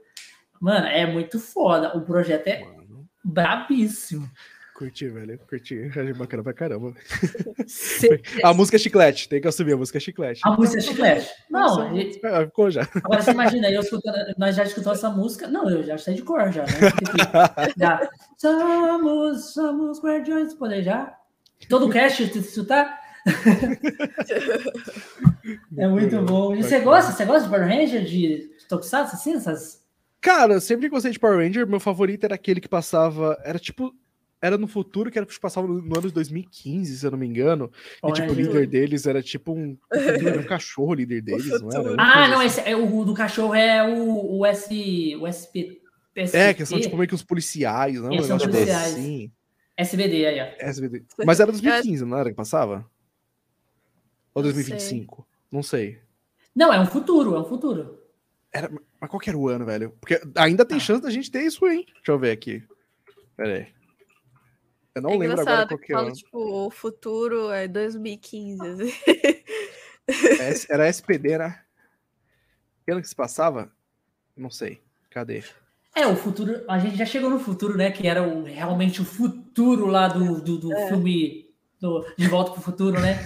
Mano, 0.61 0.87
é 0.87 1.07
muito 1.07 1.39
foda. 1.39 1.97
O 1.97 2.01
projeto 2.01 2.49
é 2.49 2.65
Mano, 2.65 3.09
brabíssimo. 3.23 4.29
Curti, 4.83 5.09
velho. 5.09 5.39
Curti. 5.49 5.85
Achei 5.91 6.13
bacana 6.13 6.43
pra 6.43 6.53
caramba. 6.53 6.93
Cê- 7.67 8.21
A 8.43 8.53
música 8.53 8.77
é 8.77 8.81
chiclete, 8.81 9.29
tem 9.29 9.41
que 9.41 9.49
assumir, 9.49 9.73
a 9.75 9.77
música 9.77 9.99
é 9.99 10.01
chiclete. 10.01 10.41
A 10.45 10.51
música 10.53 10.79
é 10.79 10.83
chiclete. 10.83 11.29
Não, 11.51 11.97
e- 11.97 12.21
Ah, 12.25 12.45
ficou 12.45 12.71
já. 12.71 12.83
agora 13.03 13.23
você 13.23 13.31
imagina, 13.31 13.71
eu 13.71 13.81
escutando, 13.81 14.17
nós 14.37 14.57
já 14.57 14.65
escutamos 14.65 14.99
essa 14.99 15.11
música. 15.11 15.47
Não, 15.49 15.69
eu 15.71 15.83
já 15.83 15.97
sei 15.99 16.15
de 16.15 16.23
cor 16.23 16.51
já, 16.53 16.63
né? 16.63 16.69
já. 17.79 18.09
Somos, 18.39 19.53
somos 19.53 20.01
guardiões 20.03 20.53
do 20.53 20.59
poder 20.59 20.83
já. 20.83 21.15
Todo 21.69 21.87
o 21.87 21.91
cast 21.91 22.23
isso 22.39 22.65
tá? 22.65 22.99
É 25.77 25.89
muito 25.89 26.21
bom. 26.23 26.55
E 26.55 26.63
você 26.63 26.81
gosta? 26.81 27.13
Você 27.13 27.25
gosta 27.25 27.45
de 27.45 27.49
Power 27.55 27.67
Ranger, 27.69 28.05
de 28.05 28.51
Tokusatsu, 28.69 29.15
assim, 29.17 29.35
essas? 29.35 29.83
Cara, 30.21 30.55
eu 30.55 30.61
sempre 30.61 30.89
gostei 30.89 31.11
de 31.11 31.19
Power 31.19 31.39
Ranger. 31.39 31.67
Meu 31.67 31.81
favorito 31.81 32.25
era 32.25 32.35
aquele 32.35 32.61
que 32.61 32.69
passava. 32.69 33.39
Era 33.45 33.59
tipo. 33.59 33.93
Era 34.43 34.59
no 34.59 34.67
futuro, 34.67 35.09
que 35.09 35.17
era 35.17 35.25
que 35.25 35.39
passava 35.39 35.69
no 35.69 35.81
no 35.81 35.97
ano 35.97 36.09
de 36.09 36.15
2015, 36.15 36.99
se 36.99 37.07
eu 37.07 37.13
não 37.13 37.19
me 37.19 37.29
engano. 37.29 37.71
E 38.05 38.13
tipo, 38.13 38.33
o 38.33 38.35
líder 38.35 38.67
deles 38.67 39.07
era 39.07 39.23
tipo 39.23 39.53
um. 39.53 39.79
Um 40.41 40.43
cachorro 40.43 40.91
o 40.91 40.95
líder 40.95 41.23
deles, 41.23 41.61
não 41.63 41.71
era? 41.71 41.95
Ah, 41.97 42.27
não, 42.29 42.39
assim. 42.41 42.47
esse 42.61 42.69
é 42.69 42.75
o 42.77 43.05
do 43.05 43.15
cachorro 43.15 43.55
é 43.55 43.89
o, 43.89 44.39
o 44.39 44.45
S, 44.47 45.17
o 45.17 45.29
SP, 45.31 45.79
É, 46.33 46.53
que 46.53 46.67
são 46.67 46.81
tipo 46.81 46.97
meio 46.97 47.09
que 47.09 47.15
uns 47.15 47.23
policiais, 47.23 48.01
não? 48.01 48.13
Eles 48.13 48.27
são 48.27 48.37
negócio 48.37 48.51
policiais. 48.53 48.95
Assim. 48.95 49.31
SBD 49.77 50.27
aí, 50.27 50.41
ó. 50.41 50.67
SBD. 50.67 51.05
Mas 51.25 51.39
era 51.39 51.53
2015, 51.53 52.05
não 52.05 52.19
era 52.19 52.31
que 52.31 52.37
passava? 52.37 52.85
Ou 54.35 54.43
Não 54.43 54.51
2025? 54.51 55.27
Não 55.51 55.63
sei. 55.63 55.99
Não, 56.55 56.73
é 56.73 56.81
um 56.81 56.87
futuro, 56.87 57.35
é 57.37 57.41
um 57.41 57.45
futuro. 57.45 57.99
Era, 58.53 58.71
mas 59.01 59.09
qual 59.09 59.21
que 59.21 59.31
era 59.31 59.39
o 59.39 59.49
ano, 59.49 59.65
velho? 59.65 59.91
Porque 60.01 60.21
ainda 60.37 60.65
tem 60.65 60.77
Ah. 60.79 60.81
chance 60.81 61.01
da 61.03 61.11
gente 61.11 61.31
ter 61.31 61.43
isso, 61.43 61.67
hein? 61.67 61.87
Deixa 61.95 62.11
eu 62.13 62.19
ver 62.19 62.33
aqui. 62.33 62.63
Pera 63.37 63.55
aí. 63.57 63.67
Eu 64.95 65.03
não 65.03 65.11
é 65.11 65.19
lembro 65.19 65.41
agora 65.41 65.67
qual 65.67 65.79
que 65.81 65.93
é 65.93 65.97
o 65.97 65.99
ano. 66.01 66.13
tipo, 66.13 66.39
o 66.67 66.71
futuro 66.71 67.51
é 67.51 67.67
2015. 67.69 68.61
assim. 68.73 68.93
S- 70.09 70.67
Era 70.71 70.89
SPD, 70.89 71.39
né? 71.39 71.61
Que 72.85 72.93
ano 72.93 73.01
que 73.01 73.09
se 73.09 73.15
passava? 73.15 73.71
Não 74.37 74.51
sei. 74.51 74.83
Cadê? 75.11 75.43
É, 75.95 76.07
o 76.07 76.17
futuro. 76.17 76.63
A 76.69 76.79
gente 76.79 76.97
já 76.97 77.07
chegou 77.07 77.31
no 77.31 77.39
futuro, 77.39 77.77
né? 77.77 77.91
Que 77.91 78.07
era 78.07 78.23
o- 78.23 78.45
realmente 78.45 79.01
o 79.01 79.05
futuro 79.05 79.87
lá 79.87 80.09
do, 80.09 80.41
do, 80.41 80.59
do 80.59 80.73
É. 80.75 80.89
filme 80.89 81.51
do, 81.81 82.05
De 82.17 82.29
Volta 82.29 82.53
pro 82.53 82.61
Futuro, 82.63 83.01
né? 83.01 83.19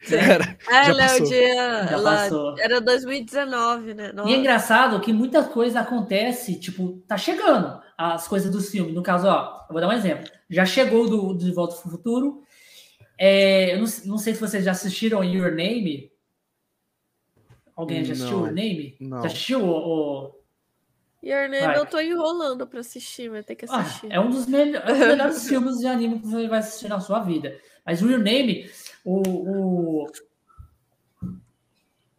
Era. 0.10 0.58
É, 0.68 0.84
Já 0.84 0.92
Léo, 0.94 1.08
passou. 1.10 1.26
dia. 1.28 1.86
Já 1.88 1.96
lá- 1.96 2.16
passou. 2.16 2.58
era 2.58 2.80
2019, 2.80 3.94
né? 3.94 4.12
E 4.26 4.32
é 4.34 4.36
engraçado 4.36 5.00
que 5.00 5.12
muita 5.12 5.44
coisa 5.44 5.80
acontece, 5.80 6.58
tipo, 6.58 7.00
tá 7.06 7.16
chegando 7.16 7.80
as 7.96 8.26
coisas 8.28 8.50
dos 8.50 8.70
filmes. 8.70 8.94
No 8.94 9.02
caso, 9.02 9.26
ó, 9.28 9.64
eu 9.68 9.72
vou 9.72 9.80
dar 9.80 9.88
um 9.88 9.92
exemplo. 9.92 10.30
Já 10.50 10.64
chegou 10.66 11.08
do, 11.08 11.32
do 11.34 11.44
De 11.44 11.52
Volta 11.52 11.76
pro 11.76 11.90
Futuro. 11.90 12.42
É, 13.18 13.74
eu 13.74 13.78
não, 13.78 13.86
não 14.06 14.18
sei 14.18 14.34
se 14.34 14.40
vocês 14.40 14.64
já 14.64 14.72
assistiram 14.72 15.22
Your 15.22 15.50
Name. 15.52 16.10
Alguém 17.76 18.04
já 18.04 18.12
assistiu 18.12 18.38
Não. 18.38 18.46
Your 18.46 18.54
Name? 18.54 18.96
Não. 19.00 19.20
Já 19.20 19.26
assistiu 19.26 19.64
o. 19.64 19.70
o- 20.28 20.42
Your 21.24 21.48
Name 21.48 21.66
Vai. 21.66 21.78
eu 21.78 21.86
tô 21.86 22.00
enrolando 22.00 22.66
pra 22.66 22.80
assistir, 22.80 23.30
mas 23.30 23.46
tem 23.46 23.54
que 23.54 23.64
Ah, 23.68 23.76
assistir. 23.78 24.10
é 24.10 24.18
um 24.18 24.28
dos, 24.28 24.46
melho- 24.46 24.76
é 24.78 24.92
um 24.92 24.98
dos 24.98 24.98
melhores 25.06 25.48
filmes 25.48 25.78
de 25.78 25.86
anime 25.86 26.18
que 26.18 26.26
você 26.26 26.48
vai 26.48 26.58
assistir 26.58 26.88
na 26.88 26.98
sua 27.00 27.20
vida. 27.20 27.56
Mas 27.86 28.02
o 28.02 28.10
Your 28.10 28.18
Name, 28.18 28.68
o. 29.04 29.20
o... 30.02 30.06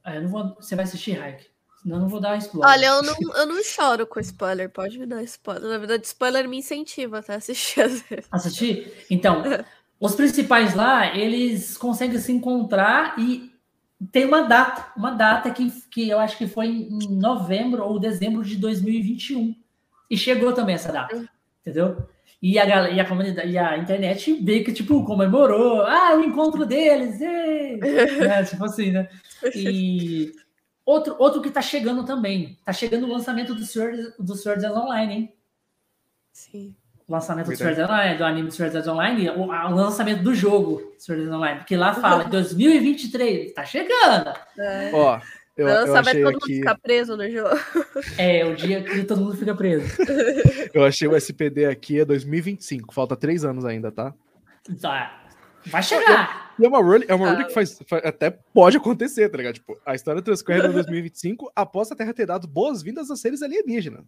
Ah, 0.03 0.15
eu 0.15 0.21
não 0.23 0.29
vou... 0.29 0.55
Você 0.55 0.75
vai 0.75 0.83
assistir, 0.85 1.13
Raik? 1.13 1.47
Senão 1.83 1.97
eu 1.97 2.01
não 2.01 2.07
vou 2.07 2.21
dar 2.21 2.37
spoiler. 2.37 2.69
Olha, 2.69 2.85
eu 2.85 3.03
não, 3.03 3.15
eu 3.35 3.45
não 3.45 3.61
choro 3.63 4.07
com 4.07 4.19
spoiler, 4.21 4.69
pode 4.69 4.97
me 4.97 5.05
dar 5.05 5.21
spoiler. 5.23 5.69
Na 5.69 5.77
verdade, 5.77 6.05
spoiler 6.07 6.47
me 6.47 6.57
incentiva 6.57 7.19
até 7.19 7.33
a 7.33 7.37
assistir 7.37 7.81
às 7.81 8.01
vezes. 8.01 8.25
assistir? 8.31 8.93
Então, 9.09 9.43
os 9.99 10.15
principais 10.15 10.73
lá, 10.73 11.15
eles 11.15 11.77
conseguem 11.77 12.17
se 12.19 12.31
encontrar 12.31 13.19
e 13.19 13.51
tem 14.11 14.25
uma 14.25 14.43
data, 14.43 14.91
uma 14.97 15.11
data 15.11 15.51
que, 15.51 15.69
que 15.91 16.09
eu 16.09 16.19
acho 16.19 16.37
que 16.37 16.47
foi 16.47 16.67
em 16.67 17.15
novembro 17.17 17.83
ou 17.83 17.99
dezembro 17.99 18.43
de 18.43 18.55
2021. 18.55 19.53
E 20.09 20.17
chegou 20.17 20.53
também 20.53 20.75
essa 20.75 20.91
data, 20.91 21.27
entendeu? 21.61 21.97
E 22.41 22.59
a, 22.59 22.65
gal- 22.65 22.91
e 22.91 22.99
a 22.99 23.05
comunidade, 23.07 23.49
e 23.49 23.57
a 23.57 23.77
internet 23.77 24.33
veio 24.41 24.63
que, 24.65 24.73
tipo, 24.73 25.03
comemorou, 25.05 25.81
ah, 25.81 26.15
o 26.15 26.23
encontro 26.23 26.65
deles, 26.65 27.19
ei! 27.21 27.77
né? 28.19 28.43
Tipo 28.43 28.65
assim, 28.65 28.91
né? 28.91 29.09
E 29.55 30.31
outro, 30.85 31.15
outro 31.19 31.41
que 31.41 31.51
tá 31.51 31.61
chegando 31.61 32.05
também, 32.05 32.57
tá 32.65 32.73
chegando 32.73 33.05
o 33.05 33.11
lançamento 33.11 33.53
do 33.53 33.65
Sword, 33.65 34.13
do 34.19 34.35
Sword 34.35 34.65
Art 34.65 34.75
Online, 34.75 35.13
hein? 35.13 35.33
Sim. 36.31 36.75
o 37.07 37.11
lançamento 37.11 37.49
do. 37.49 37.55
Sword 37.57 37.81
Art 37.81 37.89
Online, 37.89 38.17
do 38.17 38.23
anime 38.25 38.47
do 38.47 38.53
Sword 38.53 38.77
Art 38.77 38.87
Online, 38.87 39.29
o, 39.29 39.41
o 39.41 39.75
lançamento 39.75 40.23
do 40.23 40.33
jogo 40.33 40.93
Sword 40.97 41.23
Art 41.23 41.33
Online, 41.33 41.59
porque 41.59 41.75
lá 41.75 41.93
fala 41.93 42.23
2023, 42.25 43.53
tá 43.53 43.65
chegando. 43.65 44.33
É. 44.57 44.91
Ó, 44.93 45.19
eu, 45.55 45.67
eu 45.67 45.95
achei 45.95 46.23
todo 46.23 46.33
mundo 46.33 46.43
aqui. 46.43 46.55
ficar 46.55 46.77
preso 46.79 47.15
no 47.15 47.29
jogo. 47.29 47.55
É 48.17 48.45
o 48.45 48.55
dia 48.55 48.83
que 48.83 49.03
todo 49.03 49.21
mundo 49.21 49.37
fica 49.37 49.53
preso. 49.53 49.85
Eu 50.73 50.83
achei 50.83 51.07
o 51.07 51.15
SPD 51.15 51.65
aqui 51.65 51.99
é 51.99 52.05
2025. 52.05 52.93
Falta 52.93 53.15
três 53.15 53.45
anos 53.45 53.63
ainda, 53.63 53.91
tá? 53.91 54.13
Tá. 54.81 55.22
Vai 55.65 55.81
chegar. 55.83 56.53
E 56.59 56.65
é 56.65 56.67
uma 56.67 56.79
run, 56.81 56.99
é 57.07 57.15
uma 57.15 57.29
Ah. 57.29 57.33
run 57.35 57.45
que 57.45 57.53
faz, 57.53 57.79
fa- 57.87 57.97
até 57.97 58.29
pode 58.29 58.77
acontecer, 58.77 59.29
tá 59.29 59.37
ligado? 59.37 59.55
Tipo, 59.55 59.79
a 59.85 59.95
história 59.95 60.21
transcorre 60.21 60.59
em 60.59 60.71
2025 60.71 61.51
após 61.55 61.91
a 61.91 61.95
Terra 61.95 62.13
ter 62.13 62.25
dado 62.25 62.47
boas-vindas 62.47 63.09
a 63.09 63.15
seres 63.15 63.41
alienígenas, 63.41 64.03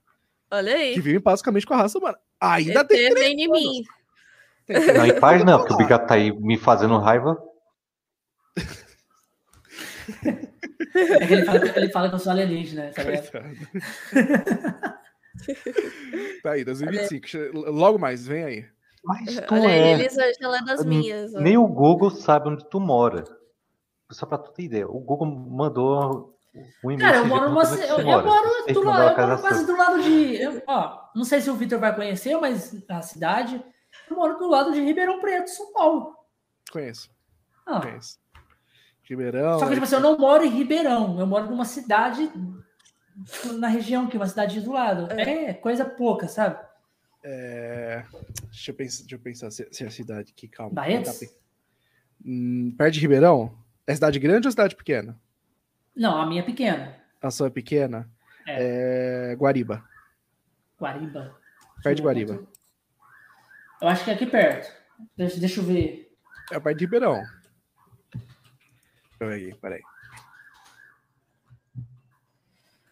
Olha 0.51 0.73
aí. 0.75 0.93
que 0.93 1.01
vivem 1.01 1.19
basicamente 1.19 1.65
com 1.65 1.73
a 1.73 1.77
raça 1.77 1.97
humana. 1.97 2.17
Ainda 2.39 2.83
tem 2.85 3.05
ET 3.07 3.13
vem 3.13 3.41
em 3.41 3.47
mim. 3.49 3.83
Não, 4.69 5.05
em 5.05 5.19
paz 5.19 5.43
não, 5.43 5.59
porque 5.59 5.73
o 5.73 5.77
Bigato 5.77 6.07
tá 6.07 6.15
aí 6.15 6.31
me 6.39 6.57
fazendo 6.57 6.97
raiva. 6.97 7.37
É 10.95 11.27
que 11.27 11.33
ele 11.33 11.45
fala, 11.45 11.77
ele 11.77 11.89
fala 11.91 12.09
que 12.09 12.15
eu 12.15 12.19
sou 12.19 12.31
alienígena, 12.31 12.91
tá 12.93 13.03
ligado? 13.03 13.29
Tá 16.41 16.51
aí, 16.51 16.63
2025. 16.63 17.27
che- 17.27 17.51
Logo 17.53 17.99
mais, 17.99 18.25
vem 18.25 18.43
aí. 18.43 18.65
Mas 19.05 19.35
tu 19.47 19.53
Olha 19.53 19.67
é. 19.69 19.91
Elisângela 19.93 20.57
é 20.57 20.63
das 20.63 20.83
Nem- 20.85 20.99
minhas. 20.99 21.33
ó. 21.35 21.39
Nem 21.39 21.57
o 21.57 21.67
Google 21.67 22.09
sabe 22.09 22.49
onde 22.49 22.65
tu 22.69 22.79
mora. 22.79 23.23
Só 24.11 24.25
pra 24.25 24.37
tu 24.37 24.51
ter 24.51 24.63
ideia. 24.63 24.87
O 24.87 24.99
Google 24.99 25.27
mandou 25.27 26.35
um 26.83 26.91
e-mail. 26.91 26.99
Cara, 27.11 27.17
eu 27.17 27.25
moro 27.25 27.49
onde 27.51 27.81
Eu, 27.81 27.95
tu 27.95 28.01
eu 28.01 28.05
mora. 28.05 28.25
moro, 28.25 28.49
do 28.67 28.79
eu 28.79 28.83
moro 28.83 29.15
quase 29.41 29.65
sua. 29.65 29.67
do 29.67 29.77
lado 29.77 30.03
de. 30.03 30.35
eu- 30.41 30.61
ó, 30.67 30.99
não 31.15 31.23
sei 31.23 31.41
se 31.41 31.49
o 31.49 31.55
Vitor 31.55 31.79
vai 31.79 31.95
conhecer, 31.95 32.37
mas 32.39 32.75
a 32.89 33.01
cidade. 33.01 33.63
Eu 34.09 34.15
moro 34.17 34.37
do 34.37 34.47
lado 34.47 34.71
de 34.73 34.81
Ribeirão 34.81 35.19
Preto, 35.21 35.49
São 35.49 35.71
Paulo. 35.73 36.13
Conheço, 36.71 37.09
Ah, 37.65 37.79
conheço. 37.81 38.19
Ribeirão. 39.03 39.57
Só 39.59 39.65
que, 39.67 39.73
tipo 39.73 39.83
assim, 39.85 39.95
eu 39.95 40.01
não 40.01 40.17
moro 40.17 40.43
em 40.43 40.49
Ribeirão, 40.49 41.19
eu 41.19 41.25
moro 41.27 41.49
numa 41.49 41.63
cidade 41.65 42.29
na 43.57 43.67
região, 43.67 44.07
que 44.07 44.17
é 44.17 44.19
uma 44.19 44.27
cidade 44.27 44.59
do 44.61 44.71
lado. 44.73 45.11
É, 45.13 45.53
coisa 45.53 45.85
pouca, 45.85 46.27
sabe? 46.27 46.59
É, 47.27 48.05
Deixa 48.51 48.71
eu 48.71 48.75
pensar, 48.75 49.01
deixa 49.01 49.15
eu 49.15 49.19
pensar 49.19 49.51
se, 49.51 49.67
se 49.71 49.83
é 49.83 49.87
a 49.87 49.91
cidade 49.91 50.31
aqui, 50.31 50.47
calma. 50.47 50.73
Barretos? 50.75 51.19
Tá. 51.19 51.25
Hum, 52.25 52.73
perto 52.77 52.93
de 52.93 52.99
Ribeirão? 53.01 53.57
É 53.87 53.93
cidade 53.95 54.19
grande 54.19 54.47
ou 54.47 54.51
cidade 54.51 54.75
pequena? 54.75 55.19
Não, 55.95 56.19
a 56.21 56.25
minha 56.25 56.41
é 56.41 56.45
pequena. 56.45 56.95
A 57.21 57.31
sua 57.31 57.47
é 57.47 57.49
pequena? 57.49 58.09
É... 58.47 59.35
Guariba. 59.37 59.83
Guariba. 60.79 61.35
Perto 61.81 61.95
de 61.97 62.03
Guariba. 62.03 62.47
Eu 63.81 63.87
acho 63.87 64.03
que 64.03 64.11
é 64.11 64.13
aqui 64.13 64.25
perto. 64.25 64.71
Deixa, 65.17 65.39
deixa 65.39 65.59
eu 65.59 65.65
ver. 65.65 66.15
É 66.51 66.59
perto 66.59 66.77
de 66.77 66.85
Ribeirão. 66.85 67.21
Deixa 68.13 68.23
eu 69.21 69.27
ver 69.27 69.35
aqui, 69.51 69.59
peraí. 69.59 69.81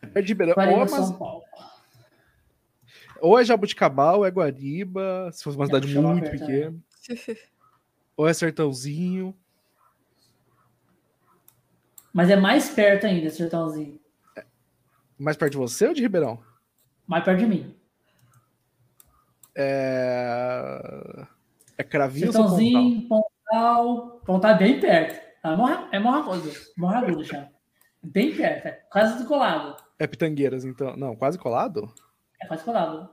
É 0.02 0.08
perto 0.08 0.26
de 0.26 0.32
Ribeirão. 0.34 0.54
É, 0.54 0.56
Guariba, 0.56 0.80
uma- 0.82 0.88
São 0.88 1.18
Paulo. 1.18 1.44
Ou 3.24 3.40
é 3.40 3.46
Jabuticabal, 3.46 4.18
ou 4.18 4.26
é 4.26 4.30
Guariba, 4.30 5.30
se 5.32 5.46
fosse 5.46 5.56
uma 5.56 5.66
cidade 5.66 5.88
muito 5.98 6.24
perto, 6.24 6.40
pequena. 6.40 6.76
Ou 8.18 8.28
é 8.28 8.34
Sertãozinho. 8.34 9.34
Mas 12.14 12.30
é 12.30 12.36
mais 12.36 12.70
perto 12.70 13.08
ainda, 13.08 13.30
Sertãozinho. 13.30 13.98
Mais 15.18 15.38
perto 15.38 15.54
de 15.54 15.58
você 15.58 15.88
ou 15.88 15.94
de 15.94 16.02
Ribeirão? 16.02 16.38
Mais 17.08 17.24
perto 17.24 17.40
de 17.40 17.46
mim. 17.46 17.76
É. 19.56 21.26
É 21.78 21.84
Cravinhos 21.84 22.36
ou 22.36 22.44
Pontal? 22.44 22.60
Sertãozinho, 22.60 23.08
Pontal. 23.08 24.22
Pontal 24.26 24.52
é 24.52 24.58
bem 24.58 24.80
perto. 24.82 25.26
É 25.44 25.56
Morra, 25.56 25.88
é 25.94 26.00
Morra 26.00 26.20
Agudo. 26.20 26.52
Morra 26.78 27.00
Agudo, 27.00 27.24
chama. 27.24 27.50
Bem 28.04 28.36
perto, 28.36 28.68
é 28.68 28.72
quase 28.92 29.18
do 29.18 29.28
colado. 29.28 29.82
É 29.98 30.06
Pitangueiras, 30.06 30.66
então. 30.66 30.98
Não, 30.98 31.16
quase 31.16 31.40
colado? 31.40 31.90
É 32.42 32.46
quase 32.46 32.64
colado. 32.66 33.13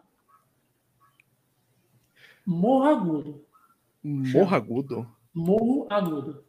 Morro 2.47 2.85
Agudo. 2.85 3.45
Morro 4.03 4.55
Agudo? 4.55 5.07
Morro 5.35 5.87
Agudo. 5.91 6.45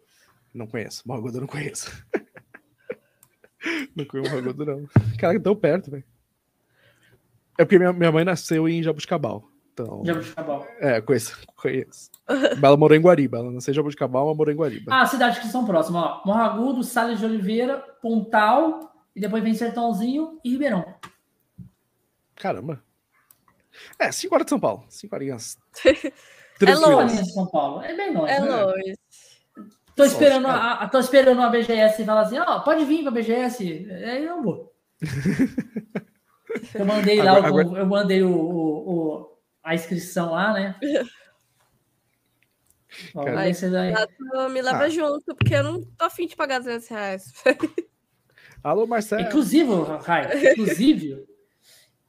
Não 0.53 0.67
conheço. 0.67 1.07
Morro 1.07 1.19
Agudo 1.19 1.37
eu 1.37 1.41
não 1.41 1.47
conheço. 1.47 2.05
não 3.95 4.05
conheço 4.05 4.31
Morro 4.31 4.49
Agudo, 4.49 4.65
não. 4.65 4.87
Caraca, 5.17 5.39
tão 5.39 5.55
perto, 5.55 5.91
velho. 5.91 6.03
É 7.57 7.65
porque 7.65 7.77
minha, 7.77 7.93
minha 7.93 8.11
mãe 8.11 8.23
nasceu 8.23 8.67
em 8.67 8.81
Jabuticabal. 8.81 9.47
Então. 9.73 10.01
Jabuticabal. 10.03 10.67
É, 10.79 11.01
conheço. 11.01 11.37
conheço. 11.55 12.09
Mas 12.27 12.63
ela 12.63 12.77
morou 12.77 12.97
em 12.97 13.01
Guariba. 13.01 13.37
Ela 13.37 13.51
nasceu 13.51 13.71
em 13.71 13.75
Jabuticabal, 13.75 14.27
mas 14.27 14.37
morou 14.37 14.53
em 14.53 14.57
Guariba. 14.57 14.93
Ah, 14.93 15.05
cidades 15.05 15.39
que 15.39 15.47
são 15.47 15.65
próximas, 15.65 16.03
ó. 16.03 16.21
Morro 16.25 16.39
Agudo, 16.39 16.83
Salles 16.83 17.19
de 17.19 17.25
Oliveira, 17.25 17.77
Pontal, 18.01 18.91
e 19.15 19.19
depois 19.19 19.43
vem 19.43 19.53
Sertãozinho 19.53 20.39
e 20.43 20.51
Ribeirão. 20.51 20.85
Caramba. 22.35 22.83
É, 23.99 24.11
5 24.11 24.33
horas 24.35 24.45
de 24.45 24.49
São 24.49 24.59
Paulo. 24.59 24.83
5 24.89 25.15
horinhas. 25.15 25.57
É 26.63 26.75
longe. 26.75 27.15
Olha, 27.15 27.25
São 27.25 27.47
Paulo. 27.47 27.81
É 27.81 27.95
bem 27.95 28.13
longe. 28.13 28.31
É 28.31 28.39
né? 28.39 28.47
longe. 28.63 28.93
Tô 29.95 30.03
esperando, 30.03 30.45
a, 30.47 30.73
a- 30.73 30.89
tô 30.89 30.99
esperando 30.99 31.41
a 31.41 31.49
BGS 31.49 32.03
e 32.03 32.05
falar 32.05 32.21
assim, 32.21 32.37
ó, 32.37 32.59
pode 32.59 32.85
vir 32.85 33.01
pra 33.01 33.09
BGS. 33.09 33.63
Aí 33.89 34.23
eu 34.25 34.43
vou. 34.43 34.71
eu 36.75 36.85
mandei 36.85 37.19
lá, 37.19 37.37
Agora- 37.37 37.67
o- 37.67 37.77
eu 37.77 37.85
mandei 37.87 38.21
o, 38.21 38.29
o- 38.29 38.91
o- 38.93 39.37
a 39.63 39.73
inscrição 39.73 40.33
lá, 40.33 40.53
né? 40.53 40.75
Ó, 43.15 43.53
se 43.53 43.69
daí- 43.69 43.93
Me 44.51 44.61
leva 44.61 44.83
Ah. 44.83 44.89
junto, 44.89 45.33
porque 45.35 45.55
eu 45.55 45.63
não 45.63 45.81
tô 45.81 46.05
afim 46.05 46.27
de 46.27 46.35
pagar 46.35 46.59
200 46.59 46.87
reais. 46.89 47.33
Alô, 48.63 48.85
Marcelo. 48.85 49.21
Inclusive, 49.23 49.71
Raio, 50.03 50.51
inclusive, 50.51 51.25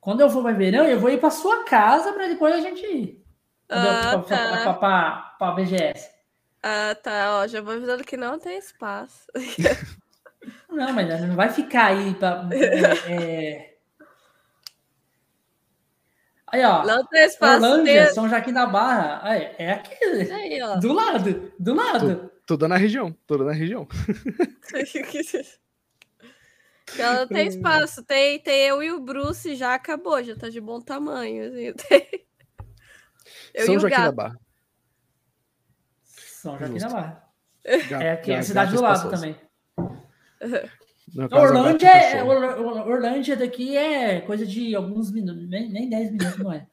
quando 0.03 0.21
eu 0.21 0.29
for 0.29 0.43
para 0.43 0.51
Ribeirão, 0.51 0.85
eu 0.85 0.99
vou 0.99 1.11
ir 1.11 1.21
para 1.21 1.31
sua 1.31 1.63
casa 1.63 2.13
para 2.13 2.27
depois 2.27 2.53
a 2.53 2.61
gente 2.61 2.85
ir. 2.85 3.25
Ah, 3.69 4.21
tá. 4.29 4.75
pra, 4.75 5.37
pra 5.39 5.53
BGS. 5.53 6.11
Ah, 6.61 6.97
tá. 7.01 7.39
Ó, 7.39 7.47
já 7.47 7.61
vou 7.61 7.75
avisando 7.75 8.03
que 8.03 8.17
não 8.17 8.37
tem 8.39 8.59
espaço. 8.59 9.27
Não, 10.69 10.93
mas 10.93 11.21
não 11.21 11.37
vai 11.37 11.51
ficar 11.51 11.93
aí 11.93 12.15
pra. 12.15 12.49
é, 12.51 13.13
é... 13.13 13.77
Aí, 16.49 16.65
ó. 16.65 16.85
Não 16.85 17.07
tem 17.07 17.25
espaço. 17.25 17.65
Orlândia, 17.65 18.07
Tem... 18.07 18.15
São 18.15 18.29
Joaquim 18.29 18.53
da 18.53 18.67
Barra. 18.67 19.21
Aí, 19.23 19.55
é 19.57 19.71
aquele. 19.71 20.33
Aí, 20.33 20.61
ó. 20.61 20.81
Do 20.81 20.93
lado, 20.93 21.53
do 21.61 21.75
lado. 21.75 22.33
Tudo 22.45 22.67
na 22.67 22.77
região, 22.77 23.17
tudo 23.25 23.45
na 23.45 23.53
região. 23.53 23.87
Ela 26.99 27.21
não 27.21 27.27
tem 27.29 27.47
espaço. 27.47 28.03
Tem, 28.05 28.39
tem 28.41 28.67
eu 28.69 28.83
e 28.83 28.91
o 28.93 29.01
Bruce 29.01 29.55
já 29.55 29.75
acabou, 29.75 30.23
já 30.23 30.37
tá 30.37 30.49
de 30.49 30.61
bom 30.61 30.81
tamanho. 30.81 31.47
assim, 31.49 31.73
tem- 31.89 32.25
Eu 33.55 33.67
São 33.67 33.75
e 33.75 33.77
o 33.77 33.81
Joaquim 33.81 33.97
da. 33.97 34.13
Barra. 34.13 34.37
São 36.05 36.59
Joaquim 36.59 36.79
Justo. 36.79 36.89
da 36.89 36.95
Barra. 36.95 37.29
É 37.65 38.11
aqui, 38.13 38.33
é 38.33 38.39
a 38.39 38.43
cidade 38.43 38.73
gato 38.73 38.77
do 38.81 38.83
lado 38.83 38.97
espaçoso. 38.97 39.23
também. 39.23 39.37
É 41.15 41.35
Orlândia, 41.37 41.87
é, 41.89 42.13
cachorro. 42.13 42.31
Or- 42.31 42.61
Or- 42.61 42.89
Orlândia 42.89 43.37
daqui 43.37 43.77
é 43.77 44.21
coisa 44.23 44.47
de 44.47 44.75
alguns 44.75 45.11
minutos, 45.13 45.49
nem, 45.49 45.69
nem 45.71 45.89
10 45.89 46.11
minutos, 46.13 46.39
não 46.39 46.53
é? 46.53 46.67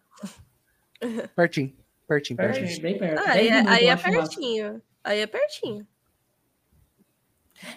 Pertinho, 1.36 1.76
pertinho, 2.08 2.38
pertinho. 2.38 2.66
Pertinho, 2.66 2.82
bem 2.82 2.98
perto. 2.98 3.20
Ah, 3.20 3.32
aí, 3.32 3.50
10 3.50 3.52
é, 3.52 3.54
minutos, 3.56 3.74
aí 3.78 3.88
é 3.88 3.96
pertinho. 3.98 4.82
Aí 5.04 5.20
é 5.20 5.28
pertinho. 5.28 5.88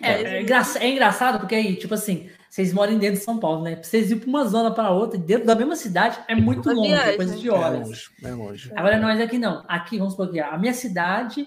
É, 0.00 0.12
é, 0.22 0.42
engraça- 0.42 0.78
é 0.78 0.88
engraçado 0.88 1.38
porque 1.40 1.54
aí, 1.54 1.76
tipo 1.76 1.92
assim, 1.94 2.28
vocês 2.48 2.72
moram 2.72 2.98
dentro 2.98 3.18
de 3.18 3.24
São 3.24 3.38
Paulo, 3.38 3.62
né? 3.62 3.74
Pra 3.76 3.84
vocês 3.84 4.10
ir 4.10 4.16
pra 4.16 4.28
uma 4.28 4.44
zona 4.44 4.72
para 4.72 4.90
outra, 4.90 5.18
dentro 5.18 5.46
da 5.46 5.54
mesma 5.54 5.74
cidade, 5.76 6.18
é 6.28 6.34
muito 6.34 6.70
longe, 6.72 6.92
é 6.92 6.96
viagem. 6.96 7.16
coisa 7.16 7.36
de 7.36 7.48
É 7.48 7.52
horas. 7.52 7.88
longe, 7.88 8.10
é 8.22 8.30
longe. 8.30 8.72
Agora 8.76 8.98
nós 8.98 9.20
aqui 9.20 9.38
não. 9.38 9.64
Aqui, 9.68 9.98
vamos 9.98 10.12
supor 10.14 10.28
aqui, 10.28 10.40
a 10.40 10.56
minha 10.58 10.74
cidade, 10.74 11.46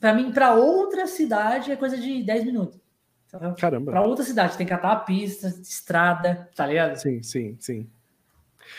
pra 0.00 0.12
mim, 0.12 0.32
pra 0.32 0.54
outra 0.54 1.06
cidade 1.06 1.70
é 1.72 1.76
coisa 1.76 1.96
de 1.96 2.22
10 2.22 2.44
minutos. 2.44 2.78
Caramba. 3.58 3.90
Pra 3.90 4.02
outra 4.02 4.24
cidade, 4.24 4.56
tem 4.56 4.64
que 4.66 4.72
catar 4.72 4.92
a 4.92 4.96
pista, 4.96 5.48
estrada, 5.48 6.48
tá 6.54 6.66
ligado? 6.66 6.96
Sim, 6.96 7.20
sim, 7.22 7.56
sim. 7.58 7.90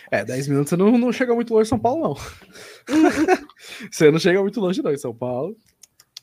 É, 0.09 0.23
10 0.23 0.47
minutos 0.47 0.69
você 0.69 0.77
não, 0.77 0.97
não 0.97 1.11
chega 1.11 1.35
muito 1.35 1.53
longe 1.53 1.67
em 1.67 1.69
São 1.69 1.79
Paulo, 1.79 2.01
não. 2.01 2.15
você 3.91 4.09
não 4.11 4.19
chega 4.19 4.41
muito 4.41 4.59
longe, 4.61 4.81
não, 4.81 4.91
em 4.93 4.97
São 4.97 5.13
Paulo. 5.13 5.57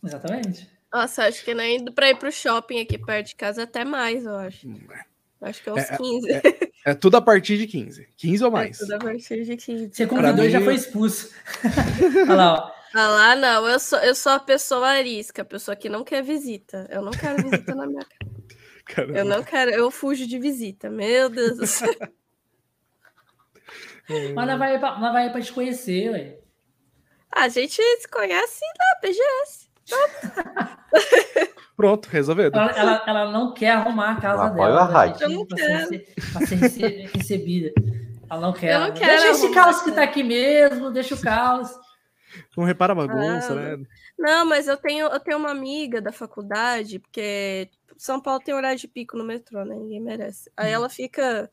Exatamente. 0.03 0.69
Nossa, 0.93 1.25
acho 1.25 1.45
que 1.45 1.55
nem 1.55 1.79
indo 1.79 1.93
pra 1.93 2.11
ir 2.11 2.17
pro 2.17 2.31
shopping 2.31 2.81
aqui 2.81 2.99
perto 2.99 3.29
de 3.29 3.37
casa 3.37 3.63
até 3.63 3.85
mais, 3.85 4.25
eu 4.25 4.37
acho. 4.37 4.69
Hum, 4.69 4.79
Acho 5.41 5.61
que 5.63 5.69
é 5.69 5.73
uns 5.73 5.91
É, 5.91 5.95
é, 5.95 5.97
15. 5.97 6.73
É 6.85 6.95
tudo 6.95 7.17
a 7.17 7.21
partir 7.23 7.59
de 7.59 7.67
15. 7.67 8.09
15 8.17 8.45
ou 8.45 8.51
É 8.51 8.53
mais. 8.53 8.79
tudo 8.79 8.95
a 8.95 8.99
partir 8.99 9.45
de 9.45 9.57
15. 9.57 9.91
Você 9.93 10.07
convidou 10.07 10.45
e 10.45 10.51
já 10.51 10.61
foi 10.61 10.75
expulso. 10.75 11.35
Olha 12.29 12.35
lá, 12.35 12.55
ó. 12.55 12.83
Ah 12.95 13.09
lá, 13.09 13.37
não, 13.37 13.67
eu 13.67 13.81
sou, 13.81 13.99
eu 14.01 14.15
sou 14.15 14.33
a 14.33 14.39
pessoa 14.39 14.87
arisca, 14.87 15.41
a 15.41 15.45
pessoa 15.47 15.75
que 15.75 15.89
não 15.89 16.05
quer 16.05 16.23
visita. 16.23 16.87
Eu 16.91 17.01
não 17.01 17.11
quero 17.11 17.43
visita 17.43 17.75
na 17.75 17.87
minha 17.87 18.05
casa. 18.05 18.33
Caramba. 18.85 19.19
Eu 19.19 19.25
não 19.25 19.43
quero, 19.43 19.71
eu 19.71 19.91
fujo 19.91 20.27
de 20.27 20.39
visita. 20.39 20.91
Meu 20.91 21.31
Deus 21.31 21.57
do 21.57 21.67
céu. 21.67 21.95
Mas 24.35 24.59
vai, 24.59 24.79
vai 24.79 25.33
pra 25.33 25.41
te 25.41 25.53
conhecer, 25.53 26.11
ué. 26.11 26.39
A 27.31 27.49
gente 27.49 27.81
se 27.81 28.09
conhece 28.09 28.61
na 28.79 29.01
PGS. 29.01 29.71
Pronto, 31.77 32.07
resolvido. 32.09 32.57
Ela, 32.57 32.71
ela, 32.73 33.05
ela 33.07 33.31
não 33.33 33.55
quer 33.55 33.71
arrumar 33.71 34.13
a 34.13 34.21
casa 34.21 34.45
apoio 34.45 34.67
dela. 34.69 34.81
a 34.83 34.85
Raid. 34.85 35.19
gente- 35.19 35.23
Eu 35.23 35.39
não 35.39 35.47
pra 35.47 35.57
quero. 35.57 35.89
Ser, 35.89 36.15
pra 36.33 36.47
ser 36.47 36.55
rece- 36.57 37.11
recebida. 37.15 37.73
Ela 38.31 38.41
não 38.41 38.53
quer. 38.53 38.75
Eu 38.75 38.81
não 38.81 38.93
quero 38.93 39.07
Deixa 39.07 39.29
esse 39.31 39.51
caos 39.53 39.83
que 39.83 39.93
tá 39.93 40.03
aqui 40.03 40.23
mesmo, 40.23 40.91
deixa 40.91 41.15
o 41.15 41.21
caos. 41.21 41.71
Não 42.57 42.65
repara 42.65 42.93
a 42.93 42.97
bagunça, 42.97 43.53
Ah, 43.53 43.55
né? 43.77 43.85
Não, 44.19 44.47
mas 44.47 44.69
eu 44.69 44.77
tenho, 44.77 45.07
eu 45.07 45.21
tenho 45.21 45.39
uma 45.39 45.51
amiga 45.51 46.01
da 46.01 46.13
faculdade, 46.13 46.99
porque 46.99 47.69
São 47.97 48.21
Paulo 48.21 48.41
tem 48.41 48.55
horário 48.55 48.79
de 48.79 48.89
pico 48.89 49.17
no 49.19 49.25
metrô, 49.25 49.65
né? 49.65 49.75
Ninguém 49.75 50.01
merece. 50.01 50.51
Aí 50.57 50.71
Hum. 50.71 50.75
ela 50.75 50.89
fica. 50.89 51.51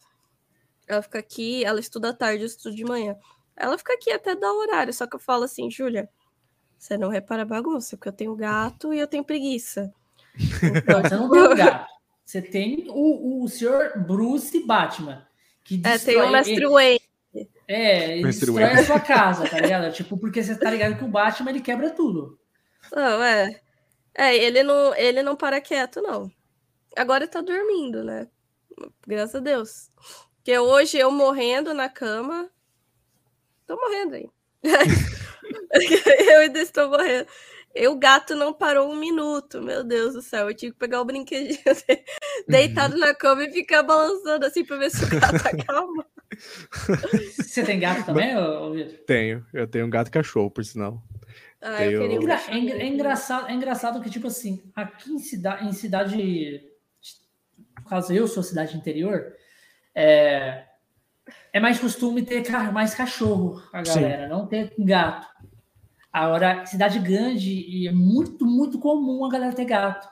Ela 0.88 1.02
fica 1.02 1.20
aqui, 1.20 1.64
ela 1.66 1.80
estuda 1.80 2.10
à 2.10 2.14
tarde, 2.14 2.44
eu 2.44 2.48
estudo 2.48 2.76
de 2.76 2.84
manhã. 2.84 3.16
Ela 3.56 3.78
fica 3.78 3.94
aqui 3.94 4.12
até 4.12 4.36
dar 4.36 4.52
o 4.52 4.60
horário, 4.60 4.94
só 4.94 5.06
que 5.06 5.16
eu 5.16 5.20
falo 5.20 5.44
assim, 5.44 5.70
Júlia, 5.70 6.10
você 6.80 6.98
não 6.98 7.10
repara 7.10 7.42
a 7.44 7.46
bagunça, 7.46 7.96
porque 7.98 8.10
eu 8.10 8.14
tenho 8.14 8.36
gato 8.36 8.94
e 8.94 9.00
eu 9.00 9.06
tenho 9.08 9.24
preguiça. 9.24 9.94
Não, 10.88 11.02
você 11.02 11.16
não 11.16 11.30
tem 11.30 11.42
um 11.42 11.56
gato. 11.56 11.88
Você 12.26 12.42
tem 12.42 12.86
o, 12.90 13.44
o 13.44 13.48
senhor 13.50 14.00
Bruce 14.00 14.60
Batman. 14.66 15.28
Que 15.64 15.76
É, 15.84 15.98
tem 15.98 16.16
o 16.16 16.22
destrói- 16.22 16.32
Mestre 16.32 16.66
Wayne. 16.68 17.02
É, 17.68 18.12
ele 18.14 18.24
Mestre 18.24 18.46
destrói 18.48 18.64
Wayne. 18.66 18.80
a 18.82 18.86
sua 18.86 19.00
casa, 19.00 19.48
tá 19.50 19.60
ligado? 19.60 19.92
Tipo, 19.94 20.18
porque 20.18 20.42
você 20.42 20.56
tá 20.56 20.72
ligado 20.72 20.98
que 20.98 21.04
o 21.04 21.08
Batman 21.08 21.50
ele 21.52 21.62
quebra 21.62 21.90
tudo. 21.92 22.40
Não, 22.96 23.24
é. 23.24 23.60
É, 24.16 24.36
ele 24.36 24.64
não, 24.64 24.96
ele 24.96 25.22
não 25.22 25.36
para 25.36 25.60
quieto, 25.62 26.02
não. 26.02 26.32
Agora 26.96 27.28
tá 27.28 27.42
dormindo, 27.42 28.04
né? 28.04 28.28
Graças 29.06 29.36
a 29.36 29.40
Deus. 29.40 29.92
Porque 30.38 30.58
hoje 30.58 30.98
eu 30.98 31.12
morrendo 31.12 31.74
na 31.74 31.90
cama. 31.90 32.50
Tô 33.68 33.76
morrendo 33.76 34.16
aí. 34.16 34.30
eu 36.32 36.40
ainda 36.40 36.60
estou 36.60 36.90
morrendo. 36.90 37.28
E 37.76 37.88
o 37.88 37.96
gato 37.96 38.36
não 38.36 38.52
parou 38.52 38.92
um 38.92 38.96
minuto, 38.96 39.62
meu 39.62 39.84
Deus 39.84 40.14
do 40.16 40.22
céu. 40.24 40.50
Eu 40.50 40.56
tive 40.56 40.72
que 40.74 40.80
pegar 40.80 41.02
o 41.02 41.06
brinquedinho 41.06 41.60
dele, 41.88 42.04
deitado 42.48 42.98
na 42.98 43.14
cama 43.14 43.44
e 43.44 43.52
ficar 43.52 43.84
balançando 43.84 44.46
assim 44.46 44.66
pra 44.66 44.78
ver 44.78 44.90
se 44.90 45.06
o 45.06 45.08
gato 45.08 45.36
acalma. 45.48 46.06
Você 47.38 47.64
tem 47.64 47.80
gato 47.80 48.06
também, 48.06 48.30
Vitor? 48.74 49.00
Tenho. 49.06 49.46
Eu 49.54 49.68
tenho 49.68 49.86
um 49.86 49.90
gato 49.90 50.08
e 50.08 50.12
cachorro, 50.12 50.50
por 50.50 50.66
sinal. 50.66 51.04
Ah, 51.62 51.78
cachorro. 51.78 52.12
É, 52.50 52.58
engra- 52.58 52.78
é 52.82 52.86
engraçado, 52.88 53.48
é 53.50 53.54
engraçado 53.54 54.02
que, 54.02 54.10
tipo 54.10 54.28
assim, 54.28 54.64
aqui 54.76 55.12
em, 55.12 55.20
cida, 55.20 55.60
em 55.62 55.72
cidade. 55.72 56.62
No 57.78 57.86
caso, 57.86 58.14
eu 58.14 58.28
sou 58.28 58.42
cidade 58.44 58.76
interior, 58.78 59.34
é, 59.94 60.66
é 61.54 61.60
mais 61.60 61.80
costume 61.80 62.22
ter 62.22 62.44
mais 62.72 62.94
cachorro 62.94 63.62
a 63.74 63.84
Sim. 63.84 64.02
galera, 64.02 64.28
não 64.28 64.46
ter 64.48 64.74
gato. 64.78 65.28
Agora, 66.12 66.66
cidade 66.66 67.00
grande, 67.00 67.52
e 67.52 67.88
é 67.88 67.92
muito, 67.92 68.46
muito 68.46 68.80
comum 68.80 69.24
a 69.26 69.30
galera 69.30 69.54
ter 69.54 69.66
gato. 69.66 70.08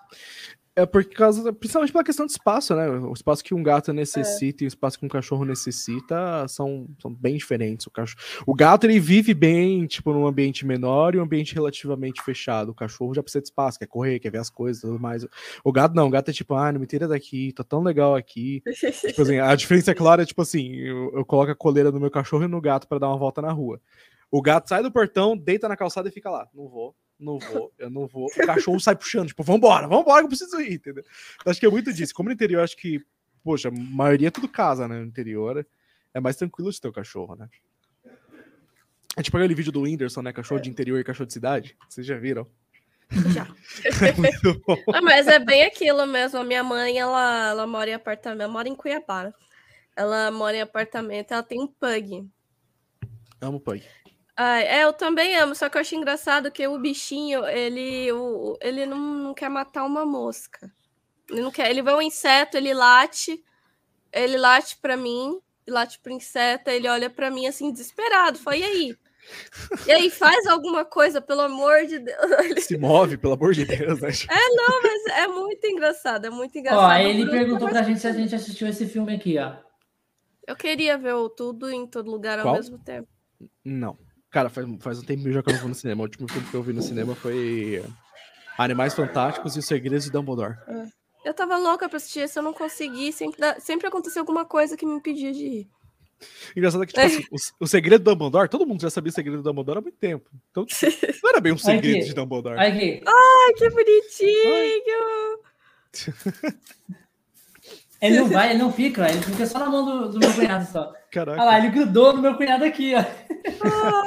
É 0.78 0.86
por 0.86 1.04
causa, 1.06 1.52
principalmente 1.52 1.91
pela 1.91 2.04
questão 2.04 2.28
de 2.28 2.34
espaço, 2.34 2.76
né? 2.76 2.88
O 2.88 3.12
espaço 3.12 3.44
que 3.44 3.56
um 3.56 3.64
gato 3.64 3.91
necessita 3.91 4.64
e 4.64 4.68
o 4.68 4.70
espaço 4.70 4.99
que 4.99 5.04
um 5.04 5.10
cachorro 5.10 5.44
necessita 5.44 6.48
são, 6.48 6.88
são 7.02 7.12
bem 7.12 7.36
diferentes. 7.36 7.88
O, 7.88 7.90
cachorro, 7.90 8.22
o 8.45 8.54
gato 8.54 8.84
ele 8.86 8.99
vive 8.99 9.34
bem, 9.34 9.88
tipo, 9.88 10.14
num 10.14 10.28
ambiente 10.28 10.68
menor 10.68 11.16
e 11.16 11.20
um 11.20 11.24
ambiente 11.24 11.56
relativamente 11.56 12.22
fechado. 12.22 12.70
O 12.70 12.76
cachorro 12.76 13.16
já 13.16 13.24
precisa 13.24 13.41
de 13.41 13.48
espaço, 13.48 13.80
quer 13.80 13.88
correr, 13.88 14.20
quer 14.20 14.30
ver 14.30 14.38
as 14.38 14.52
coisas 14.52 14.84
e 14.84 14.86
tudo 14.86 14.99
mais. 14.99 15.26
O 15.64 15.72
gato 15.72 15.95
não, 15.95 16.06
o 16.06 16.12
gato 16.12 16.30
é 16.30 16.34
tipo, 16.34 16.54
ah, 16.54 16.72
não 16.72 16.80
me 16.80 16.86
tira 16.86 17.08
daqui, 17.08 17.52
tá 17.54 17.64
tão 17.64 17.82
legal 17.82 18.16
aqui. 18.16 18.62
Tipo 19.08 19.24
assim, 19.24 19.40
a 19.40 19.56
diferença 19.56 19.90
é 19.90 19.95
clara, 19.95 20.22
é 20.22 20.26
tipo 20.28 20.44
assim, 20.44 20.76
eu, 20.76 21.12
eu 21.16 21.26
coloco 21.26 21.52
a 21.52 21.56
coleira 21.56 21.91
no 21.91 21.99
meu 21.99 22.12
cachorro 22.12 22.44
e 22.44 22.48
no 22.48 22.62
gato 22.62 22.88
para 22.88 22.99
dar 22.99 23.08
uma 23.08 23.18
volta 23.18 23.41
na 23.41 23.52
rua. 23.52 23.82
O 24.30 24.44
gato 24.44 24.70
sai 24.70 24.84
do 24.84 24.91
portão, 24.91 25.36
deita 25.36 25.68
na 25.68 25.76
calçada 25.76 26.08
e 26.08 26.12
fica 26.12 26.30
lá. 26.30 26.48
Não 26.54 26.68
vou, 26.68 26.95
não 27.19 27.39
vou, 27.39 27.73
eu 27.77 27.89
não 27.89 28.07
vou. 28.07 28.26
O 28.26 28.45
cachorro 28.45 28.80
sai 28.80 28.95
puxando, 28.95 29.27
tipo, 29.27 29.44
vambora, 29.44 29.88
vambora 29.88 30.19
que 30.19 30.26
eu 30.26 30.30
preciso 30.30 30.60
ir, 30.61 30.73
entendeu? 30.73 31.03
Então, 31.35 31.52
acho 31.52 31.60
que 31.60 31.65
é 31.65 31.69
muito 31.69 31.91
disso. 31.91 32.14
Como 32.14 32.30
no 32.30 32.34
interior, 32.34 32.64
acho 32.64 32.77
que, 32.77 33.03
poxa, 33.44 33.69
a 33.69 33.72
maioria 33.72 34.27
é 34.27 34.31
tudo 34.31 34.48
casa, 34.48 34.88
né? 34.88 34.99
No 34.99 35.06
interior 35.06 35.65
é 36.14 36.19
mais 36.19 36.35
tranquilo 36.35 36.72
de 36.72 36.80
ter 36.80 36.88
o 36.88 36.94
cachorro, 36.94 37.35
né? 37.35 37.49
É 39.15 39.23
tipo 39.23 39.35
aquele 39.35 39.56
vídeo 39.56 39.72
do 39.72 39.81
Whindersson, 39.81 40.22
né? 40.22 40.31
Cachorro 40.31 40.61
de 40.61 40.69
interior 40.69 40.99
e 40.99 41.03
cachorro 41.03 41.26
de 41.26 41.34
cidade. 41.34 41.76
Vocês 41.89 42.06
já 42.06 42.18
viram? 42.18 42.48
Já. 43.34 43.48
É 43.84 45.02
mas 45.02 45.27
é 45.27 45.39
bem 45.39 45.64
aquilo 45.64 46.06
mesmo. 46.06 46.39
A 46.39 46.44
minha 46.44 46.64
mãe, 46.64 46.99
ela, 46.99 47.49
ela 47.49 47.65
mora 47.65 47.89
em 47.89 47.94
apartamento, 47.94 48.41
ela 48.41 48.52
mora 48.52 48.69
em 48.69 48.76
Cuiabá. 48.76 49.23
né? 49.23 49.34
Ela 49.95 50.30
mora 50.30 50.57
em 50.57 50.61
apartamento, 50.61 51.31
ela 51.31 51.41
tem 51.41 51.60
um 51.60 51.68
pug. 51.68 52.30
Amo 53.41 53.60
pug. 53.60 53.84
Ah, 54.39 54.59
é, 54.61 54.84
eu 54.84 54.93
também 54.93 55.35
amo, 55.35 55.55
só 55.55 55.68
que 55.68 55.77
eu 55.77 55.81
acho 55.81 55.95
engraçado 55.95 56.51
que 56.51 56.68
o 56.68 56.77
bichinho, 56.77 57.43
ele, 57.47 58.11
o, 58.11 58.55
ele 58.61 58.85
não, 58.85 58.99
não 58.99 59.34
quer 59.34 59.49
matar 59.49 59.84
uma 59.84 60.05
mosca. 60.05 60.72
Ele 61.30 61.41
não 61.41 61.49
quer, 61.51 61.72
ele 61.72 61.81
vê 61.81 61.91
um 61.91 62.01
inseto, 62.01 62.55
ele 62.55 62.72
late, 62.72 63.43
ele 64.14 64.38
late 64.38 64.77
pra 64.77 64.95
mim, 64.95 65.39
late 65.68 65.99
pro 65.99 66.14
inseto, 66.14 66.69
ele 66.69 66.88
olha 66.88 67.09
pra 67.09 67.31
mim 67.31 67.47
assim, 67.47 67.72
desesperado, 67.72 68.38
fala, 68.38 68.57
e 68.57 68.64
aí? 68.64 68.97
E 69.88 69.91
aí, 69.91 70.09
faz 70.09 70.45
alguma 70.45 70.85
coisa, 70.85 71.19
pelo 71.19 71.41
amor 71.41 71.85
de 71.85 71.99
Deus. 71.99 72.18
Ele- 72.39 72.61
Se 72.61 72.77
move, 72.77 73.18
pelo 73.18 73.34
amor 73.34 73.53
de 73.53 73.65
Deus, 73.65 73.99
né? 73.99 74.09
Não, 74.30 74.81
mas 74.81 75.18
é 75.18 75.27
muito 75.27 75.68
engraçado, 75.68 76.26
é 76.26 76.30
muito 76.30 76.55
Ó, 76.55 76.59
engraçado. 76.61 76.91
aí 76.91 77.07
ele 77.09 77.26
Bruno 77.26 77.31
perguntou 77.31 77.68
pra 77.68 77.84
gente 77.84 77.99
se 77.99 78.07
a 78.07 78.14
gente 78.14 78.34
assistiu 78.34 78.68
esse 78.69 78.85
filme 78.88 79.14
aqui, 79.15 79.38
ó. 79.38 79.55
Eu 80.47 80.55
queria 80.55 80.97
ver 80.97 81.14
o 81.15 81.27
tudo 81.27 81.69
em 81.69 81.85
todo 81.85 82.09
lugar 82.09 82.39
ao 82.39 82.45
Qual? 82.45 82.55
mesmo 82.55 82.77
tempo. 82.80 83.09
Não. 83.65 83.97
Cara, 84.30 84.49
faz, 84.49 84.68
faz 84.80 84.99
um 84.99 85.04
tempo 85.04 85.32
já 85.32 85.41
que 85.41 85.49
eu 85.49 85.54
não 85.54 85.60
vou 85.62 85.70
no 85.70 85.76
cinema. 85.76 86.02
O 86.02 86.04
último 86.06 86.28
filme 86.28 86.48
que 86.48 86.54
eu 86.54 86.62
vi 86.64 86.74
no 86.74 86.82
cinema 86.82 87.16
foi 87.16 87.84
Animais 88.58 88.94
Fantásticos 88.94 89.56
e 89.56 89.60
os 89.60 89.66
Segredos 89.66 90.06
de 90.06 90.12
Dumbledore. 90.12 90.56
Eu 91.24 91.34
tava 91.34 91.58
louca 91.58 91.88
pra 91.90 91.98
assistir 91.98 92.20
esse, 92.22 92.38
eu 92.38 92.44
não 92.44 92.54
consegui. 92.54 93.12
Sempre, 93.12 93.40
dá- 93.40 93.60
sempre 93.60 93.88
acontecia 93.88 94.22
alguma 94.22 94.45
coisa 94.45 94.76
que 94.78 94.86
me 94.86 94.94
impedia 94.95 95.32
de 95.32 95.44
ir. 95.45 95.68
Engraçado 96.56 96.86
que, 96.86 96.94
tipo 96.94 97.06
assim, 97.06 97.24
o, 97.32 97.64
o 97.64 97.68
segredo 97.68 98.04
do 98.04 98.12
Dumbledore, 98.12 98.49
todo 98.49 98.66
mundo 98.66 98.82
já 98.82 98.90
sabia 98.90 99.10
o 99.10 99.14
segredo 99.14 99.38
do 99.38 99.44
Dumbledore 99.44 99.78
há 99.80 99.82
muito 99.82 99.98
tempo. 99.98 100.30
Então, 100.52 100.66
tipo, 100.66 100.82
não 101.24 101.30
era 101.30 101.40
bem 101.40 101.54
um 101.54 101.58
segredo 101.58 101.98
Aqui. 101.98 102.06
de 102.08 102.14
Dumbledore. 102.14 102.60
Aqui. 102.60 103.02
Ai, 103.06 103.54
que 103.54 103.70
bonitinho! 103.70 105.40
Ele 108.02 108.19
não 108.19 108.28
vai, 108.30 108.49
ele 108.52 108.60
não 108.60 108.72
fica, 108.72 109.10
ele 109.10 109.22
fica 109.22 109.45
só 109.45 109.60
na 109.60 109.69
mão 109.69 109.84
do, 109.86 110.10
do 110.10 110.19
meu 110.19 110.34
cunhado 110.34 110.65
só. 110.72 110.94
Caraca. 111.11 111.41
Olha 111.41 111.49
lá, 111.52 111.57
ele 111.57 111.69
grudou 111.69 112.14
no 112.14 112.22
meu 112.22 112.36
cunhado 112.36 112.64
aqui, 112.64 112.94
ó. 112.95 113.03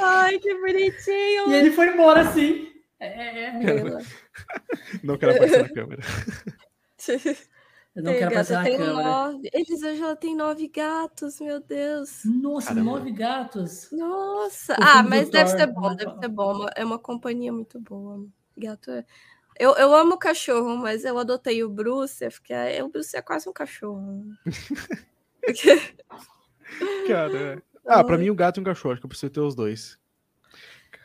Ai, 0.03 0.39
que 0.39 0.53
bonitinho! 0.55 1.49
E 1.51 1.53
ele 1.53 1.71
foi 1.71 1.87
embora 1.93 2.21
assim. 2.21 2.69
É, 2.99 3.07
é, 3.07 3.43
é. 3.45 3.79
Ela. 3.79 3.99
Não 5.03 5.17
quero 5.17 5.31
aparecer 5.33 5.63
na 5.63 5.69
câmera. 5.69 6.01
Eu 7.93 8.03
não 8.03 8.13
quero 8.13 8.27
aparecer 8.27 8.53
na 8.53 8.63
tem 8.63 8.77
câmera. 8.77 9.03
nove. 9.03 9.49
Elisângela 9.51 10.15
tem 10.15 10.33
nove 10.35 10.67
gatos, 10.69 11.41
meu 11.41 11.59
Deus. 11.59 12.21
Nossa, 12.23 12.69
Caramba. 12.69 12.91
nove 12.91 13.11
gatos. 13.11 13.89
Nossa. 13.91 14.73
O 14.73 14.77
Ah, 14.79 15.03
mas 15.03 15.29
deve 15.29 15.49
Thor, 15.49 15.59
ser 15.59 15.67
bom, 15.67 15.95
deve 15.95 16.17
ser 16.19 16.27
bom. 16.29 16.65
É 16.75 16.85
uma 16.85 16.97
companhia 16.97 17.51
muito 17.51 17.79
boa. 17.81 18.25
Gato 18.57 18.91
é. 18.91 19.05
Eu, 19.61 19.75
eu 19.75 19.93
amo 19.93 20.17
cachorro, 20.17 20.75
mas 20.75 21.05
eu 21.05 21.19
adotei 21.19 21.63
o 21.63 21.69
Bruce, 21.69 22.25
"Ah, 22.25 22.83
o 22.83 22.89
Bruce 22.89 23.15
é 23.15 23.21
quase 23.21 23.47
um 23.47 23.53
cachorro. 23.53 24.25
Cara, 27.07 27.37
é. 27.37 27.61
Ah, 27.85 28.03
pra 28.03 28.17
mim, 28.17 28.29
um 28.31 28.35
gato 28.35 28.59
e 28.59 28.61
um 28.61 28.63
cachorro. 28.63 28.93
Acho 28.93 29.01
que 29.01 29.05
eu 29.05 29.09
preciso 29.09 29.31
ter 29.31 29.39
os 29.39 29.53
dois. 29.55 29.97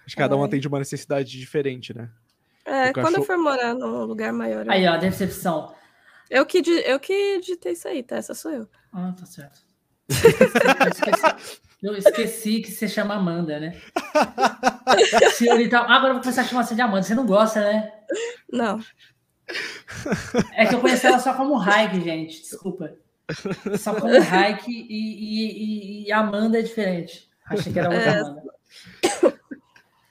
Acho 0.07 0.15
que 0.15 0.23
cada 0.23 0.37
um 0.37 0.45
atende 0.45 0.67
uma 0.69 0.79
necessidade 0.79 1.31
diferente, 1.39 1.95
né? 1.95 2.11
É, 2.65 2.91
O 2.91 2.95
quando 2.95 3.17
eu 3.17 3.23
cachorro- 3.23 3.27
for 3.27 3.39
morar 3.39 3.75
num 3.75 4.05
lugar 4.05 4.33
maior. 4.33 4.67
eu- 4.67 4.73
Aí, 4.73 4.87
ó, 4.87 4.97
decepção. 4.97 5.75
Eu 6.31 6.47
que, 6.47 6.59
eu 6.87 6.99
que 6.99 7.41
digitei 7.41 7.73
isso 7.73 7.87
aí, 7.89 8.03
tá? 8.03 8.17
Essa 8.17 8.35
sou 8.35 8.51
eu. 8.53 8.69
Ah, 8.93 9.13
tá 9.19 9.27
certo. 9.27 9.61
Eu 10.09 10.09
esqueci, 10.93 11.61
eu 11.83 11.95
esqueci 11.97 12.61
que 12.61 12.71
você 12.71 12.89
chama 12.89 13.15
Amanda, 13.15 13.61
né? 13.61 13.77
Senhorita, 15.35 15.79
agora 15.79 16.09
eu 16.09 16.13
vou 16.15 16.23
começar 16.23 16.43
a 16.43 16.45
chamar 16.45 16.65
você 16.65 16.75
de 16.75 16.81
Amanda. 16.81 17.03
Você 17.03 17.15
não 17.15 17.27
gosta, 17.27 17.61
né? 17.61 17.93
Não. 18.51 18.81
É 20.55 20.67
que 20.67 20.75
eu 20.75 20.81
conheci 20.81 21.07
ela 21.07 21.19
só 21.19 21.35
como 21.35 21.55
Raik, 21.57 22.01
gente. 22.03 22.41
Desculpa. 22.41 22.93
Só 23.79 23.95
como 23.95 24.19
Raik 24.21 24.71
e, 24.71 24.87
e, 24.89 26.03
e- 26.05 26.07
e 26.07 26.13
Amanda 26.13 26.59
é 26.59 26.63
diferente. 26.63 27.29
Achei 27.47 27.73
que 27.73 27.79
era 27.79 27.91
outra 27.91 28.11
É. 28.11 28.21
Amanda. 28.21 28.43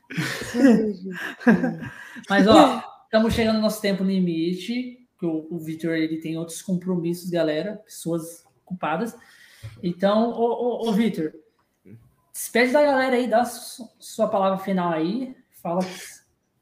Mas, 2.29 2.47
ó, 2.47 2.83
estamos 3.05 3.33
chegando 3.33 3.55
no 3.57 3.61
nosso 3.61 3.81
tempo 3.81 4.03
limite. 4.03 4.99
Que 5.19 5.25
o, 5.25 5.47
o 5.49 5.59
Victor 5.59 5.95
ele 5.95 6.17
tem 6.19 6.37
outros 6.37 6.61
compromissos, 6.61 7.29
galera. 7.29 7.77
Pessoas 7.85 8.43
ocupadas. 8.65 9.15
Então, 9.81 10.29
ô, 10.31 10.85
ô, 10.85 10.89
ô 10.89 10.93
Victor, 10.93 11.33
despede 12.35 12.73
da 12.73 12.83
galera 12.83 13.15
aí, 13.15 13.27
dá 13.27 13.45
su- 13.45 13.89
sua 13.97 14.27
palavra 14.27 14.57
final 14.59 14.91
aí. 14.91 15.33
Fala. 15.61 15.79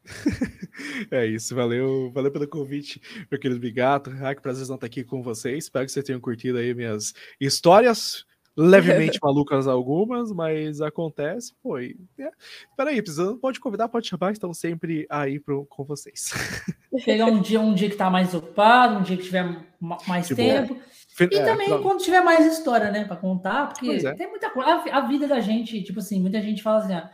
É 1.12 1.26
isso, 1.26 1.56
valeu, 1.56 2.12
valeu 2.14 2.32
pelo 2.32 2.48
convite, 2.48 3.00
meu 3.32 3.40
querido 3.40 3.60
Bigato. 3.60 4.12
Ah, 4.22 4.34
que 4.34 4.42
prazer 4.42 4.64
estar 4.64 4.86
aqui 4.86 5.04
com 5.04 5.22
vocês. 5.22 5.66
Espero 5.66 5.86
que 5.86 5.92
vocês 5.92 6.04
tenham 6.06 6.20
curtido 6.20 6.58
aí 6.58 6.74
minhas 6.74 7.14
histórias, 7.40 8.26
levemente 8.58 9.20
malucas 9.24 9.68
algumas, 9.68 10.32
mas 10.32 10.82
acontece, 10.82 11.54
pô. 11.62 11.80
E, 11.80 11.96
é. 12.20 12.30
Peraí, 12.76 13.02
precisando, 13.02 13.38
pode 13.38 13.60
convidar, 13.60 13.88
pode 13.88 14.08
chamar, 14.08 14.32
estão 14.34 14.54
sempre 14.54 15.06
aí 15.10 15.40
pro, 15.40 15.66
com 15.68 15.84
vocês. 15.86 16.32
Pegar 17.06 17.28
um 17.28 17.40
dia, 17.42 17.60
um 17.62 17.74
dia 17.74 17.90
que 17.90 17.96
tá 17.96 18.10
mais 18.10 18.34
ocupado, 18.34 18.96
um 19.00 19.04
dia 19.04 19.16
que 19.16 19.24
tiver 19.24 19.66
ma- 19.80 20.00
mais 20.08 20.28
tempo. 20.28 20.78
E 21.20 21.36
É, 21.36 21.44
também 21.44 21.70
quando 21.82 22.02
tiver 22.02 22.22
mais 22.22 22.46
história, 22.46 22.92
né, 22.92 23.06
para 23.06 23.16
contar, 23.16 23.68
porque 23.70 23.92
é. 24.06 24.14
tem 24.14 24.30
muita 24.30 24.50
coisa. 24.50 24.70
A, 24.70 24.98
a 24.98 25.02
vida 25.02 25.28
da 25.28 25.40
gente, 25.40 25.82
tipo 25.84 26.00
assim, 26.00 26.20
muita 26.20 26.42
gente 26.42 26.64
fala 26.64 26.80
assim, 26.80 27.10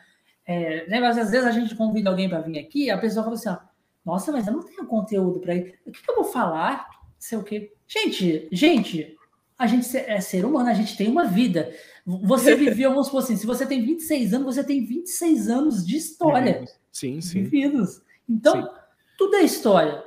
é, 0.46 0.88
né, 0.88 1.00
mas 1.00 1.18
às 1.18 1.32
vezes 1.32 1.46
a 1.46 1.52
gente 1.52 1.76
convida 1.76 2.10
alguém 2.10 2.30
para 2.30 2.42
vir 2.42 2.60
aqui, 2.60 2.90
a 2.90 2.98
pessoa 2.98 3.24
fala 3.24 3.36
assim, 3.36 3.68
nossa, 4.06 4.32
mas 4.32 4.48
eu 4.48 4.54
não 4.54 4.64
tenho 4.64 4.86
conteúdo 4.86 5.40
para 5.40 5.56
ir. 5.56 5.80
O 5.86 5.92
que, 5.92 6.02
que 6.02 6.10
eu 6.10 6.16
vou 6.16 6.24
falar? 6.24 6.88
Sei 7.18 7.38
o 7.38 7.44
quê. 7.44 7.74
Gente, 7.88 8.48
gente, 8.52 9.18
a 9.58 9.68
gente 9.68 9.96
é 9.98 10.22
ser 10.22 10.46
humano, 10.46 10.70
a 10.70 10.74
gente 10.74 10.96
tem 10.96 11.10
uma 11.10 11.26
vida. 11.26 11.70
Você 12.06 12.56
viveu, 12.56 12.92
vamos 12.92 13.08
supor 13.08 13.22
assim, 13.22 13.36
se 13.36 13.46
você 13.46 13.66
tem 13.66 13.86
26 13.86 14.34
anos, 14.34 14.56
você 14.56 14.64
tem 14.64 14.86
26 14.86 15.50
anos 15.50 15.86
de 15.86 15.98
história 15.98 16.66
Sim, 16.92 17.20
sim. 17.20 17.44
vividos. 17.44 18.02
Então, 18.28 18.62
Sim. 18.62 18.70
tudo 19.18 19.36
é 19.36 19.44
história. 19.44 20.04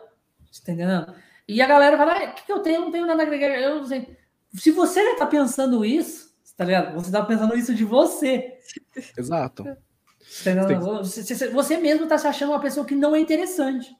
Você 0.50 0.64
tá 0.64 0.72
entendendo? 0.72 1.14
E 1.48 1.60
a 1.60 1.66
galera 1.66 1.96
fala, 1.96 2.12
"Ah, 2.14 2.24
o 2.30 2.34
que, 2.34 2.44
que 2.46 2.52
eu 2.52 2.60
tenho? 2.60 2.76
Eu 2.76 2.80
não 2.82 2.90
tenho 2.92 3.06
nada 3.06 3.22
a 3.22 3.26
agregar. 3.26 3.48
Eu 3.60 3.76
não 3.76 3.84
sei. 3.86 4.16
Se 4.54 4.70
você 4.70 5.02
já 5.12 5.16
tá 5.16 5.26
pensando 5.26 5.84
isso, 5.84 6.32
tá 6.56 6.64
ligado? 6.64 6.94
Você 6.94 7.10
tá 7.10 7.24
pensando 7.24 7.56
isso 7.56 7.74
de 7.74 7.84
você. 7.84 8.58
Exato. 9.16 9.64
Tá? 9.64 9.76
Você, 10.22 11.24
você- 11.34 11.48
você 11.48 11.76
mesmo 11.78 12.06
tá 12.06 12.16
se 12.16 12.26
achando 12.26 12.50
uma 12.52 12.60
pessoa 12.60 12.86
que 12.86 12.94
não 12.94 13.14
é 13.14 13.20
interessante. 13.20 13.94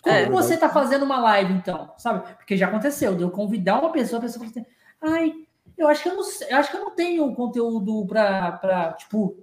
Como 0.00 0.14
É. 0.16 0.28
você 0.30 0.56
tá 0.56 0.68
fazendo 0.68 1.04
uma 1.04 1.18
live, 1.20 1.52
então? 1.54 1.92
Sabe? 1.98 2.34
Porque 2.36 2.56
já 2.56 2.68
aconteceu, 2.68 3.16
de 3.16 3.22
eu 3.22 3.30
convidar 3.30 3.80
uma 3.80 3.90
pessoa, 3.90 4.18
a 4.18 4.22
pessoa 4.22 4.38
fala 4.46 4.50
assim, 4.50 4.66
ai, 5.00 5.32
eu 5.76 5.88
acho 5.88 6.02
que 6.04 6.08
eu 6.08 6.14
não, 6.14 6.22
eu 6.48 6.56
acho 6.56 6.70
que 6.70 6.76
eu 6.76 6.80
não 6.84 6.94
tenho 6.94 7.34
conteúdo 7.34 8.06
pra, 8.06 8.52
pra 8.52 8.92
tipo, 8.92 9.42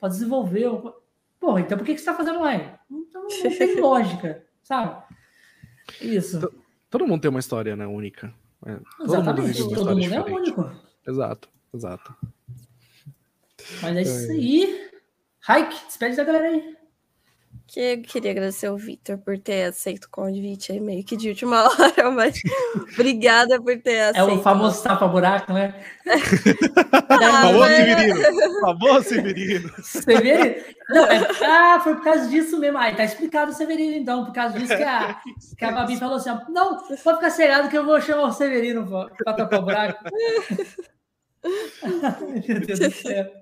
pra 0.00 0.08
desenvolver. 0.08 0.70
Porra, 1.38 1.60
então 1.60 1.76
por 1.76 1.84
que, 1.84 1.94
que 1.94 2.00
você 2.00 2.06
tá 2.06 2.14
fazendo 2.14 2.40
live? 2.40 2.70
Então, 2.90 3.22
não 3.22 3.28
tem 3.58 3.76
lógica, 3.80 4.44
sabe? 4.62 5.02
Isso. 6.00 6.40
Todo 6.92 7.06
mundo 7.06 7.22
tem 7.22 7.30
uma 7.30 7.40
história, 7.40 7.74
né, 7.74 7.86
única. 7.86 8.32
É, 8.66 8.76
todo 8.98 9.24
mundo 9.24 9.34
Todo 9.74 9.78
mundo 9.78 9.90
é 9.92 9.94
diferente. 9.94 10.30
único. 10.30 10.70
Exato, 11.08 11.48
exato. 11.74 12.14
Mas 13.80 13.96
é 13.96 14.02
isso 14.02 14.30
aí. 14.30 14.90
Hike, 15.48 15.86
despede 15.86 16.16
da 16.16 16.24
galera 16.24 16.48
aí. 16.48 16.76
Que 17.72 17.80
eu 17.80 18.02
queria 18.02 18.32
agradecer 18.32 18.66
ao 18.66 18.76
Victor 18.76 19.16
por 19.16 19.38
ter 19.38 19.64
aceito 19.64 20.04
o 20.04 20.10
convite 20.10 20.72
aí, 20.72 20.78
meio 20.78 21.02
que 21.02 21.16
de 21.16 21.30
última 21.30 21.62
hora, 21.72 22.10
mas 22.10 22.38
obrigada 22.92 23.58
por 23.62 23.80
ter 23.80 23.92
É 23.92 24.08
aceito. 24.10 24.34
o 24.40 24.42
famoso 24.42 24.82
tapa-buraco, 24.82 25.54
né? 25.54 25.74
Ah, 26.06 26.18
Famoso 27.40 27.58
mas- 27.60 27.76
Severino! 27.76 28.60
Famoso 28.60 29.08
Severino! 29.08 29.70
Severino? 29.82 30.54
Não, 30.90 31.06
é- 31.06 31.28
ah, 31.46 31.80
foi 31.82 31.94
por 31.94 32.04
causa 32.04 32.28
disso 32.28 32.58
mesmo. 32.58 32.76
Aí 32.76 32.94
tá 32.94 33.04
explicado 33.04 33.52
o 33.52 33.54
Severino, 33.54 33.96
então. 33.96 34.26
Por 34.26 34.34
causa 34.34 34.58
disso 34.58 34.76
que 34.76 34.82
a, 34.82 35.18
que 35.56 35.64
a 35.64 35.72
Babi 35.72 35.96
falou 35.96 36.16
assim: 36.16 36.28
não, 36.50 36.76
pode 36.76 36.98
ficar 37.00 37.30
cegado 37.30 37.70
que 37.70 37.78
eu 37.78 37.86
vou 37.86 37.98
chamar 38.02 38.24
o 38.24 38.32
Severino 38.32 38.86
pra, 38.86 39.06
pra 39.16 39.32
tapar 39.32 39.60
o 39.60 39.62
buraco. 39.62 40.04
Meu 42.46 42.60
Deus 42.60 42.78
do 42.78 42.90
céu. 42.90 43.41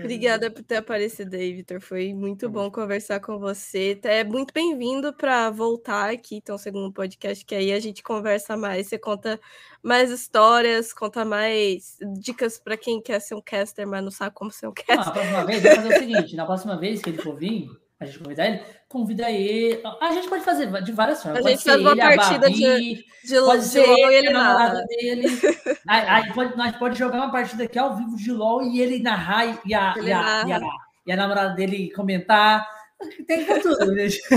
Obrigada 0.00 0.50
por 0.50 0.62
ter 0.62 0.76
aparecido 0.76 1.36
aí, 1.36 1.52
Vitor. 1.54 1.80
Foi 1.80 2.12
muito 2.12 2.48
bom 2.48 2.70
conversar 2.70 3.20
com 3.20 3.38
você. 3.38 3.98
É 4.02 4.24
muito 4.24 4.52
bem-vindo 4.52 5.12
para 5.12 5.50
voltar 5.50 6.10
aqui, 6.10 6.36
então, 6.36 6.58
segundo 6.58 6.92
podcast, 6.92 7.44
que 7.44 7.54
aí 7.54 7.72
a 7.72 7.80
gente 7.80 8.02
conversa 8.02 8.56
mais. 8.56 8.88
Você 8.88 8.98
conta 8.98 9.40
mais 9.82 10.10
histórias, 10.10 10.92
conta 10.92 11.24
mais 11.24 11.96
dicas 12.18 12.58
para 12.58 12.76
quem 12.76 13.00
quer 13.00 13.20
ser 13.20 13.34
um 13.34 13.42
caster, 13.42 13.86
mas 13.86 14.02
não 14.02 14.10
sabe 14.10 14.34
como 14.34 14.50
ser 14.50 14.66
um 14.66 14.72
caster. 14.72 14.98
a 14.98 15.10
próxima 15.10 15.44
vez, 15.44 15.62
vamos 15.62 15.76
fazer 15.76 15.94
o 15.94 15.98
seguinte: 15.98 16.36
na 16.36 16.46
próxima 16.46 16.78
vez 16.78 17.02
que 17.02 17.10
ele 17.10 17.22
for 17.22 17.36
vir, 17.36 17.68
a 18.00 18.06
gente 18.06 18.18
convidar 18.20 18.46
ele, 18.46 18.62
convida 18.88 19.30
ele. 19.30 19.82
A 20.00 20.12
gente 20.12 20.28
pode 20.28 20.44
fazer 20.44 20.82
de 20.82 20.92
várias 20.92 21.22
formas. 21.22 21.40
A 21.40 21.42
Pode 21.42 21.54
gente 21.56 21.64
faz 21.64 21.80
uma 21.80 21.90
ele, 21.90 22.00
partida 22.16 22.50
de- 22.50 22.62
Babi, 22.66 23.04
De 23.24 23.40
Pode 23.40 23.62
de 23.62 23.68
ser 23.68 23.86
LOL 23.86 23.96
e 23.98 24.02
ele, 24.02 24.14
ele 24.14 24.28
a 24.28 24.32
namorada 24.32 24.74
nada. 24.74 24.86
dele. 24.86 25.26
aí, 25.88 26.06
aí 26.08 26.32
pode, 26.32 26.56
nós 26.56 26.76
pode 26.76 26.98
jogar 26.98 27.16
uma 27.18 27.32
partida 27.32 27.64
aqui 27.64 27.78
ao 27.78 27.96
vivo 27.96 28.16
de 28.16 28.30
LOL 28.32 28.62
e 28.62 28.80
ele 28.80 29.02
narrar 29.02 29.46
e- 29.66 29.74
a, 29.74 29.94
Ele 29.96 30.08
e 30.08 30.12
a, 30.12 30.44
e 30.46 30.52
a, 30.52 30.58
narra. 30.60 30.72
e 31.06 31.12
a 31.12 31.16
namorada 31.16 31.54
dele 31.54 31.90
comentar. 31.90 32.66
Tem 33.26 33.44
pra 33.44 33.60
tudo, 33.60 33.94
gente. 33.98 34.20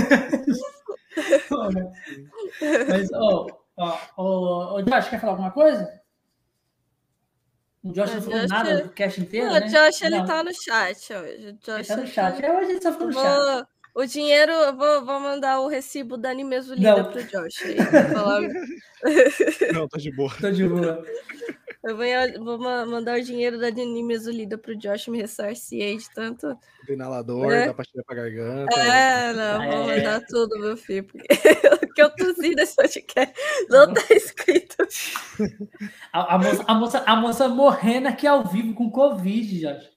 Mas, 2.88 3.12
ó, 3.12 3.46
ó, 3.76 3.98
ó, 4.16 4.80
Josh, 4.82 5.08
quer 5.08 5.20
falar 5.20 5.32
alguma 5.34 5.50
coisa? 5.50 5.88
O 7.84 7.92
Josh 7.92 8.10
O 8.10 8.14
não 8.14 8.22
falou 8.22 8.38
Josh- 8.40 8.48
nada 8.50 8.80
do 8.82 8.88
cast 8.90 9.20
inteiro, 9.20 9.46
Não, 9.46 9.54
né? 9.60 9.66
o 9.66 9.68
Josh, 9.70 10.02
ele 10.02 10.18
Não, 10.18 10.26
tá 10.26 10.42
no 10.44 10.50
chat 10.54 11.12
hoje. 11.12 11.22
O 11.46 11.48
ele 11.48 11.58
Josh, 11.64 11.86
tá 11.88 11.96
no 11.96 12.02
ele 12.02 12.10
chat. 12.10 12.44
É, 12.44 12.58
hoje 12.58 12.70
ele 12.70 12.82
só 12.82 12.92
ficou 12.92 13.06
no 13.08 13.12
chat. 13.12 13.22
Vou, 13.24 13.66
o 13.94 14.06
dinheiro, 14.06 14.52
eu 14.52 14.76
vou, 14.76 15.04
vou 15.04 15.20
mandar 15.20 15.60
o 15.60 15.68
recibo 15.68 16.16
da 16.16 16.30
Animeso 16.30 16.74
Lida 16.74 16.96
Não. 17.02 17.10
pro 17.10 17.22
Josh. 17.24 17.62
aí, 17.64 17.74
pra 17.74 18.04
falar- 18.10 18.40
Não, 19.74 19.88
tá 19.88 19.98
de 19.98 20.12
boa. 20.14 20.32
Tô 20.40 20.50
de 20.50 20.66
boa. 20.68 21.04
Eu 21.84 21.96
vou, 21.96 22.44
vou 22.44 22.58
ma- 22.58 22.86
mandar 22.86 23.18
o 23.18 23.22
dinheiro 23.22 23.58
da 23.58 23.66
Animeso 23.68 24.30
Lida 24.30 24.56
pro 24.56 24.76
Josh 24.76 25.08
me 25.08 25.18
ressarcir 25.20 25.82
aí 25.82 25.96
de 25.96 26.10
tanto. 26.10 26.56
Do 26.86 26.92
inalador, 26.92 27.52
É. 27.52 27.66
da 27.66 27.74
pastilha 27.74 28.04
pra 28.06 28.14
garganta. 28.16 28.78
É, 28.80 29.32
não, 29.32 29.58
vou 29.70 29.90
É. 29.90 29.96
mandar 29.96 30.20
tudo, 30.26 30.58
meu 30.58 30.76
filho. 30.76 31.04
Porque 31.04 31.26
o 31.84 31.94
que 31.94 32.02
eu 32.02 32.10
tossi 32.10 32.54
nesse 32.54 32.76
podcast 32.76 33.34
não 33.68 33.92
tá 33.92 34.02
escrito. 34.10 34.76
A, 36.12 36.34
a 36.34 36.38
moça, 36.38 36.64
a, 36.66 36.74
moça, 36.74 37.04
a 37.06 37.16
moça 37.16 37.48
morrendo 37.48 38.08
aqui 38.08 38.26
ao 38.26 38.44
vivo 38.44 38.74
com 38.74 38.90
Covid, 38.90 39.60
Jorge. 39.60 39.90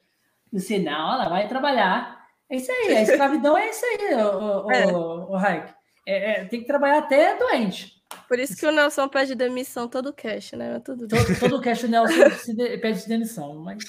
No 0.52 0.60
sinal, 0.60 1.14
ela 1.20 1.30
vai 1.30 1.48
trabalhar. 1.48 2.24
É 2.50 2.58
isso 2.58 2.72
aí, 2.72 2.96
a 2.98 3.02
escravidão 3.02 3.58
é 3.58 3.70
isso 3.70 3.84
aí, 3.86 4.14
o, 4.16 4.66
o, 4.66 4.72
É. 4.72 4.86
o, 4.88 4.98
o 5.32 5.36
Raik. 5.36 5.74
É, 6.08 6.42
é, 6.42 6.46
tem 6.46 6.62
que 6.62 6.68
trabalhar 6.68 7.00
até 7.00 7.36
doente. 7.38 7.95
Por 8.28 8.40
isso 8.40 8.56
que 8.56 8.66
o 8.66 8.72
Nelson 8.72 9.08
pede 9.08 9.36
demissão 9.36 9.88
todo 9.88 10.14
cash, 10.14 10.54
né? 10.54 10.80
Tudo 10.80 11.08
Todo, 11.08 11.40
todo 11.40 11.56
o 11.58 11.62
cast 11.62 11.86
do 11.86 11.92
Nelson 11.92 12.30
se 12.38 12.54
de- 12.56 12.78
pede 12.78 13.08
demissão, 13.08 13.56
mas. 13.60 13.84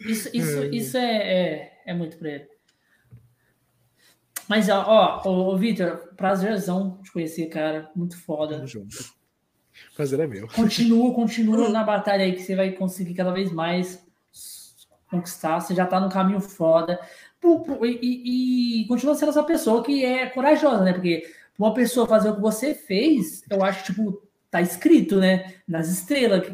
Isso, 0.00 0.30
isso, 0.32 0.64
isso 0.64 0.96
é, 0.96 1.16
é, 1.16 1.72
é 1.86 1.94
muito 1.94 2.16
pra 2.16 2.30
ele. 2.30 2.48
Mas, 4.48 4.68
ó, 4.68 4.82
ó, 5.24 5.28
ô, 5.28 5.56
Vitor, 5.56 6.12
prazerzão 6.16 6.98
te 7.02 7.12
conhecer, 7.12 7.46
cara. 7.46 7.90
Muito 7.94 8.16
foda. 8.18 8.56
Tamo 8.56 8.66
junto. 8.66 8.96
Prazer 9.94 10.18
é 10.20 10.26
meu. 10.26 10.48
Continua, 10.48 11.14
continua 11.14 11.68
na 11.68 11.84
batalha 11.84 12.24
aí 12.24 12.32
que 12.32 12.42
você 12.42 12.56
vai 12.56 12.72
conseguir 12.72 13.14
cada 13.14 13.30
vez 13.30 13.52
mais 13.52 14.04
conquistar. 15.08 15.60
Você 15.60 15.74
já 15.74 15.86
tá 15.86 16.00
no 16.00 16.10
caminho 16.10 16.40
foda. 16.40 16.98
E, 17.82 17.86
e- 18.02 18.82
e 18.82 18.86
continua 18.88 19.14
sendo 19.14 19.28
essa 19.30 19.42
pessoa 19.44 19.84
que 19.84 20.04
é 20.04 20.26
corajosa, 20.30 20.82
né? 20.82 20.92
Porque 20.92 21.22
uma 21.64 21.74
pessoa 21.74 22.06
fazer 22.06 22.30
o 22.30 22.36
que 22.36 22.40
você 22.40 22.74
fez, 22.74 23.42
eu 23.50 23.62
acho, 23.62 23.84
tipo, 23.84 24.22
tá 24.50 24.62
escrito, 24.62 25.16
né? 25.16 25.54
Nas 25.68 25.88
estrelas. 25.88 26.46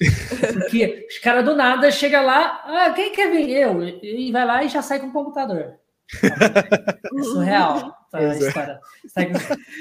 Porque 0.52 1.06
os 1.08 1.18
caras 1.18 1.44
do 1.44 1.54
nada 1.56 1.90
chega 1.90 2.20
lá, 2.20 2.62
ah, 2.64 2.92
quem 2.94 3.12
quer 3.12 3.30
vir? 3.30 3.50
Eu. 3.50 3.82
E 3.82 4.30
vai 4.30 4.44
lá 4.44 4.64
e 4.64 4.68
já 4.68 4.80
sai 4.80 5.00
com 5.00 5.08
o 5.08 5.12
computador. 5.12 5.74
É 6.22 7.22
surreal 7.22 7.92
tá, 8.10 8.22
é. 8.22 8.38
história. 8.38 8.80
Sai 9.08 9.32
com, 9.32 9.38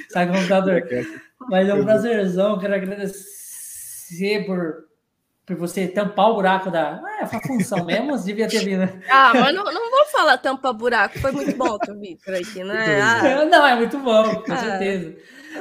sai 0.10 0.28
com 0.28 0.34
o 0.34 0.36
computador. 0.38 0.84
Mas 1.50 1.70
é 1.70 1.74
um 1.74 1.84
prazerzão, 1.84 2.60
quero 2.60 2.76
agradecer 2.76 4.46
por, 4.46 4.86
por 5.46 5.56
você 5.56 5.88
tampar 5.88 6.30
o 6.30 6.36
buraco 6.36 6.70
da. 6.72 7.02
Ah, 7.04 7.18
é 7.22 7.24
a 7.24 7.42
função 7.42 7.84
mesmo, 7.86 8.12
você 8.18 8.26
devia 8.26 8.48
ter 8.48 8.60
vindo. 8.64 8.88
Ah, 9.10 9.32
mas 9.34 9.54
não, 9.54 9.64
não 9.66 9.92
vou 9.92 10.06
falar 10.12 10.38
tampa 10.38 10.72
buraco. 10.72 11.20
Foi 11.20 11.32
muito 11.32 11.56
bom 11.58 11.78
o 11.90 12.00
Vitor 12.00 12.36
aqui, 12.36 12.64
né? 12.64 13.02
Ah, 13.02 13.46
Não, 13.46 13.66
é 13.66 13.76
muito 13.76 13.98
bom, 14.00 14.36
com 14.42 14.52
Ah. 14.54 14.58
certeza. 14.58 15.16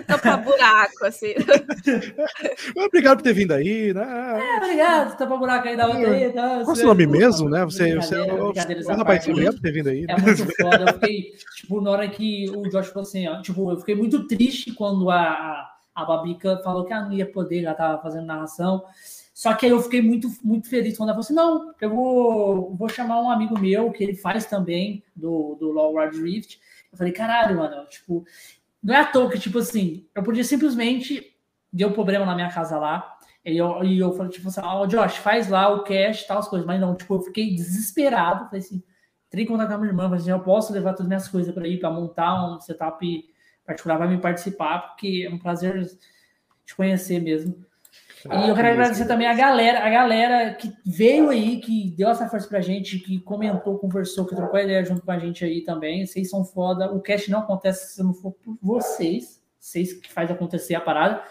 tampa 0.06 0.36
buraco, 0.36 1.04
assim. 1.06 1.34
Obrigado 2.76 3.18
por 3.18 3.22
ter 3.24 3.32
vindo 3.32 3.52
aí, 3.52 3.92
né? 3.92 4.38
É, 4.40 4.56
obrigado, 4.58 5.16
tampa 5.16 5.34
o 5.34 5.38
buraco 5.38 5.68
aí 5.68 5.76
da 5.76 5.86
outra 5.86 6.10
aí. 6.12 6.32
Tá, 6.32 6.48
Qual 6.48 6.60
é 6.60 6.72
o 6.72 6.76
seu 6.76 6.86
nome 6.86 7.06
mesmo, 7.06 7.48
né? 7.48 7.64
Você, 7.64 7.94
você 7.96 8.14
é 8.14 8.32
o 8.32 8.52
rapaz, 8.96 9.26
obrigado 9.28 9.54
por 9.54 9.62
ter 9.62 9.72
vindo 9.72 9.88
aí. 9.88 10.02
né? 10.02 10.14
É 10.16 10.20
muito 10.20 10.46
foda. 10.56 10.84
Eu 10.86 10.94
fiquei, 10.94 11.32
tipo, 11.56 11.80
na 11.80 11.90
hora 11.90 12.08
que 12.08 12.50
o 12.54 12.62
Josh 12.68 12.88
falou 12.88 13.02
assim, 13.02 13.26
ó, 13.28 13.40
tipo, 13.42 13.70
eu 13.70 13.76
fiquei 13.78 13.94
muito 13.94 14.26
triste 14.26 14.72
quando 14.72 15.10
a, 15.10 15.20
a, 15.22 15.70
a 15.94 16.04
Babica 16.04 16.60
falou 16.62 16.84
que 16.84 16.92
ela 16.92 17.06
não 17.06 17.12
ia 17.12 17.26
poder, 17.26 17.64
ela 17.64 17.74
tava 17.74 18.00
fazendo 18.02 18.26
narração. 18.26 18.84
Só 19.40 19.54
que 19.54 19.64
aí 19.64 19.72
eu 19.72 19.80
fiquei 19.80 20.02
muito, 20.02 20.28
muito 20.44 20.68
feliz 20.68 20.98
quando 20.98 21.08
ela 21.08 21.14
falou 21.14 21.24
assim: 21.24 21.32
não, 21.32 21.74
eu 21.80 21.88
vou, 21.88 22.76
vou 22.76 22.90
chamar 22.90 23.22
um 23.22 23.30
amigo 23.30 23.58
meu, 23.58 23.90
que 23.90 24.04
ele 24.04 24.14
faz 24.14 24.44
também, 24.44 25.02
do, 25.16 25.54
do 25.54 25.72
Ward 25.72 26.20
Rift. 26.22 26.60
Eu 26.92 26.98
falei, 26.98 27.10
caralho, 27.10 27.56
mano, 27.56 27.86
tipo, 27.88 28.22
não 28.82 28.94
é 28.94 28.98
à 28.98 29.04
toa 29.06 29.30
que, 29.30 29.38
tipo 29.38 29.58
assim, 29.58 30.06
eu 30.14 30.22
podia 30.22 30.44
simplesmente 30.44 31.34
deu 31.72 31.90
problema 31.90 32.26
na 32.26 32.34
minha 32.34 32.52
casa 32.52 32.78
lá. 32.78 33.16
E 33.42 33.56
eu, 33.56 33.82
e 33.82 33.98
eu 33.98 34.12
falei, 34.12 34.30
tipo 34.30 34.46
assim, 34.48 34.60
ó, 34.62 34.84
Josh, 34.84 35.16
faz 35.16 35.48
lá 35.48 35.70
o 35.72 35.84
cash 35.84 36.26
tal, 36.26 36.40
as 36.40 36.46
coisas. 36.46 36.66
Mas 36.66 36.78
não, 36.78 36.94
tipo, 36.94 37.14
eu 37.14 37.22
fiquei 37.22 37.54
desesperado. 37.54 38.44
Falei 38.44 38.60
assim, 38.60 38.82
entrei 39.28 39.44
em 39.44 39.48
contato 39.48 39.68
com 39.68 39.74
a 39.74 39.78
minha 39.78 39.88
irmã, 39.88 40.02
falei 40.02 40.18
assim, 40.18 40.30
eu 40.32 40.40
posso 40.40 40.70
levar 40.70 40.90
todas 40.90 41.06
as 41.06 41.08
minhas 41.08 41.28
coisas 41.28 41.54
para 41.54 41.66
ir, 41.66 41.80
para 41.80 41.90
montar 41.90 42.44
um 42.44 42.60
setup 42.60 43.24
particular, 43.64 43.96
vai 43.96 44.08
me 44.08 44.18
participar, 44.18 44.80
porque 44.80 45.26
é 45.26 45.34
um 45.34 45.38
prazer 45.38 45.82
te 46.66 46.76
conhecer 46.76 47.20
mesmo. 47.20 47.69
Ah, 48.28 48.44
E 48.44 48.48
eu 48.48 48.54
quero 48.54 48.68
agradecer 48.68 49.06
também 49.06 49.26
a 49.26 49.34
galera, 49.34 49.84
a 49.84 49.90
galera 49.90 50.54
que 50.54 50.72
veio 50.84 51.30
aí, 51.30 51.60
que 51.60 51.90
deu 51.96 52.08
essa 52.08 52.28
força 52.28 52.48
pra 52.48 52.60
gente, 52.60 52.98
que 52.98 53.20
comentou, 53.20 53.78
conversou, 53.78 54.26
que 54.26 54.34
trocou 54.34 54.58
ideia 54.60 54.84
junto 54.84 55.02
com 55.02 55.10
a 55.10 55.18
gente 55.18 55.44
aí 55.44 55.62
também. 55.62 56.04
Vocês 56.04 56.28
são 56.28 56.44
foda. 56.44 56.92
O 56.92 57.00
cast 57.00 57.30
não 57.30 57.40
acontece 57.40 57.94
se 57.94 58.02
não 58.02 58.12
for 58.12 58.32
por 58.32 58.58
vocês. 58.60 59.40
Vocês 59.58 59.92
que 59.92 60.12
faz 60.12 60.30
acontecer 60.30 60.74
a 60.74 60.80
parada. 60.80 61.22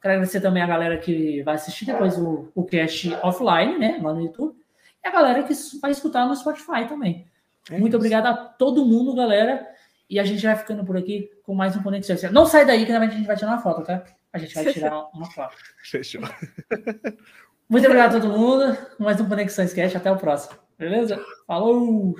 Quero 0.00 0.14
agradecer 0.14 0.40
também 0.40 0.62
a 0.62 0.66
galera 0.66 0.98
que 0.98 1.42
vai 1.42 1.54
assistir 1.54 1.84
depois 1.84 2.16
o, 2.18 2.48
o 2.54 2.64
cast 2.64 3.12
offline, 3.22 3.78
né? 3.78 3.98
Lá 4.02 4.12
no 4.12 4.20
YouTube. 4.22 4.54
E 5.04 5.08
a 5.08 5.10
galera 5.10 5.42
que 5.42 5.52
vai 5.80 5.90
escutar 5.90 6.26
no 6.26 6.36
Spotify 6.36 6.86
também. 6.88 7.26
É 7.70 7.78
Muito 7.78 7.88
isso. 7.92 7.96
obrigado 7.96 8.26
a 8.26 8.34
todo 8.34 8.84
mundo, 8.84 9.14
galera. 9.14 9.66
E 10.08 10.20
a 10.20 10.24
gente 10.24 10.44
vai 10.46 10.54
ficando 10.54 10.84
por 10.84 10.96
aqui 10.96 11.28
com 11.42 11.54
mais 11.54 11.76
um 11.76 11.82
Conexão. 11.82 12.16
Não 12.30 12.46
sai 12.46 12.64
daí 12.64 12.86
que 12.86 12.92
a 12.92 13.08
gente 13.08 13.26
vai 13.26 13.36
tirar 13.36 13.50
uma 13.50 13.58
foto, 13.58 13.82
tá? 13.82 14.04
A 14.36 14.38
gente 14.38 14.54
vai 14.54 14.70
tirar 14.70 15.08
uma 15.14 15.30
foto. 15.30 15.56
Fechou. 15.82 16.20
Muito 17.70 17.86
obrigado 17.86 18.16
a 18.16 18.20
todo 18.20 18.30
mundo. 18.30 18.76
Mais 18.98 19.18
um 19.18 19.26
Conexões 19.26 19.72
Cash. 19.72 19.96
Até 19.96 20.12
o 20.12 20.18
próximo. 20.18 20.58
Beleza? 20.78 21.18
Falou! 21.46 22.14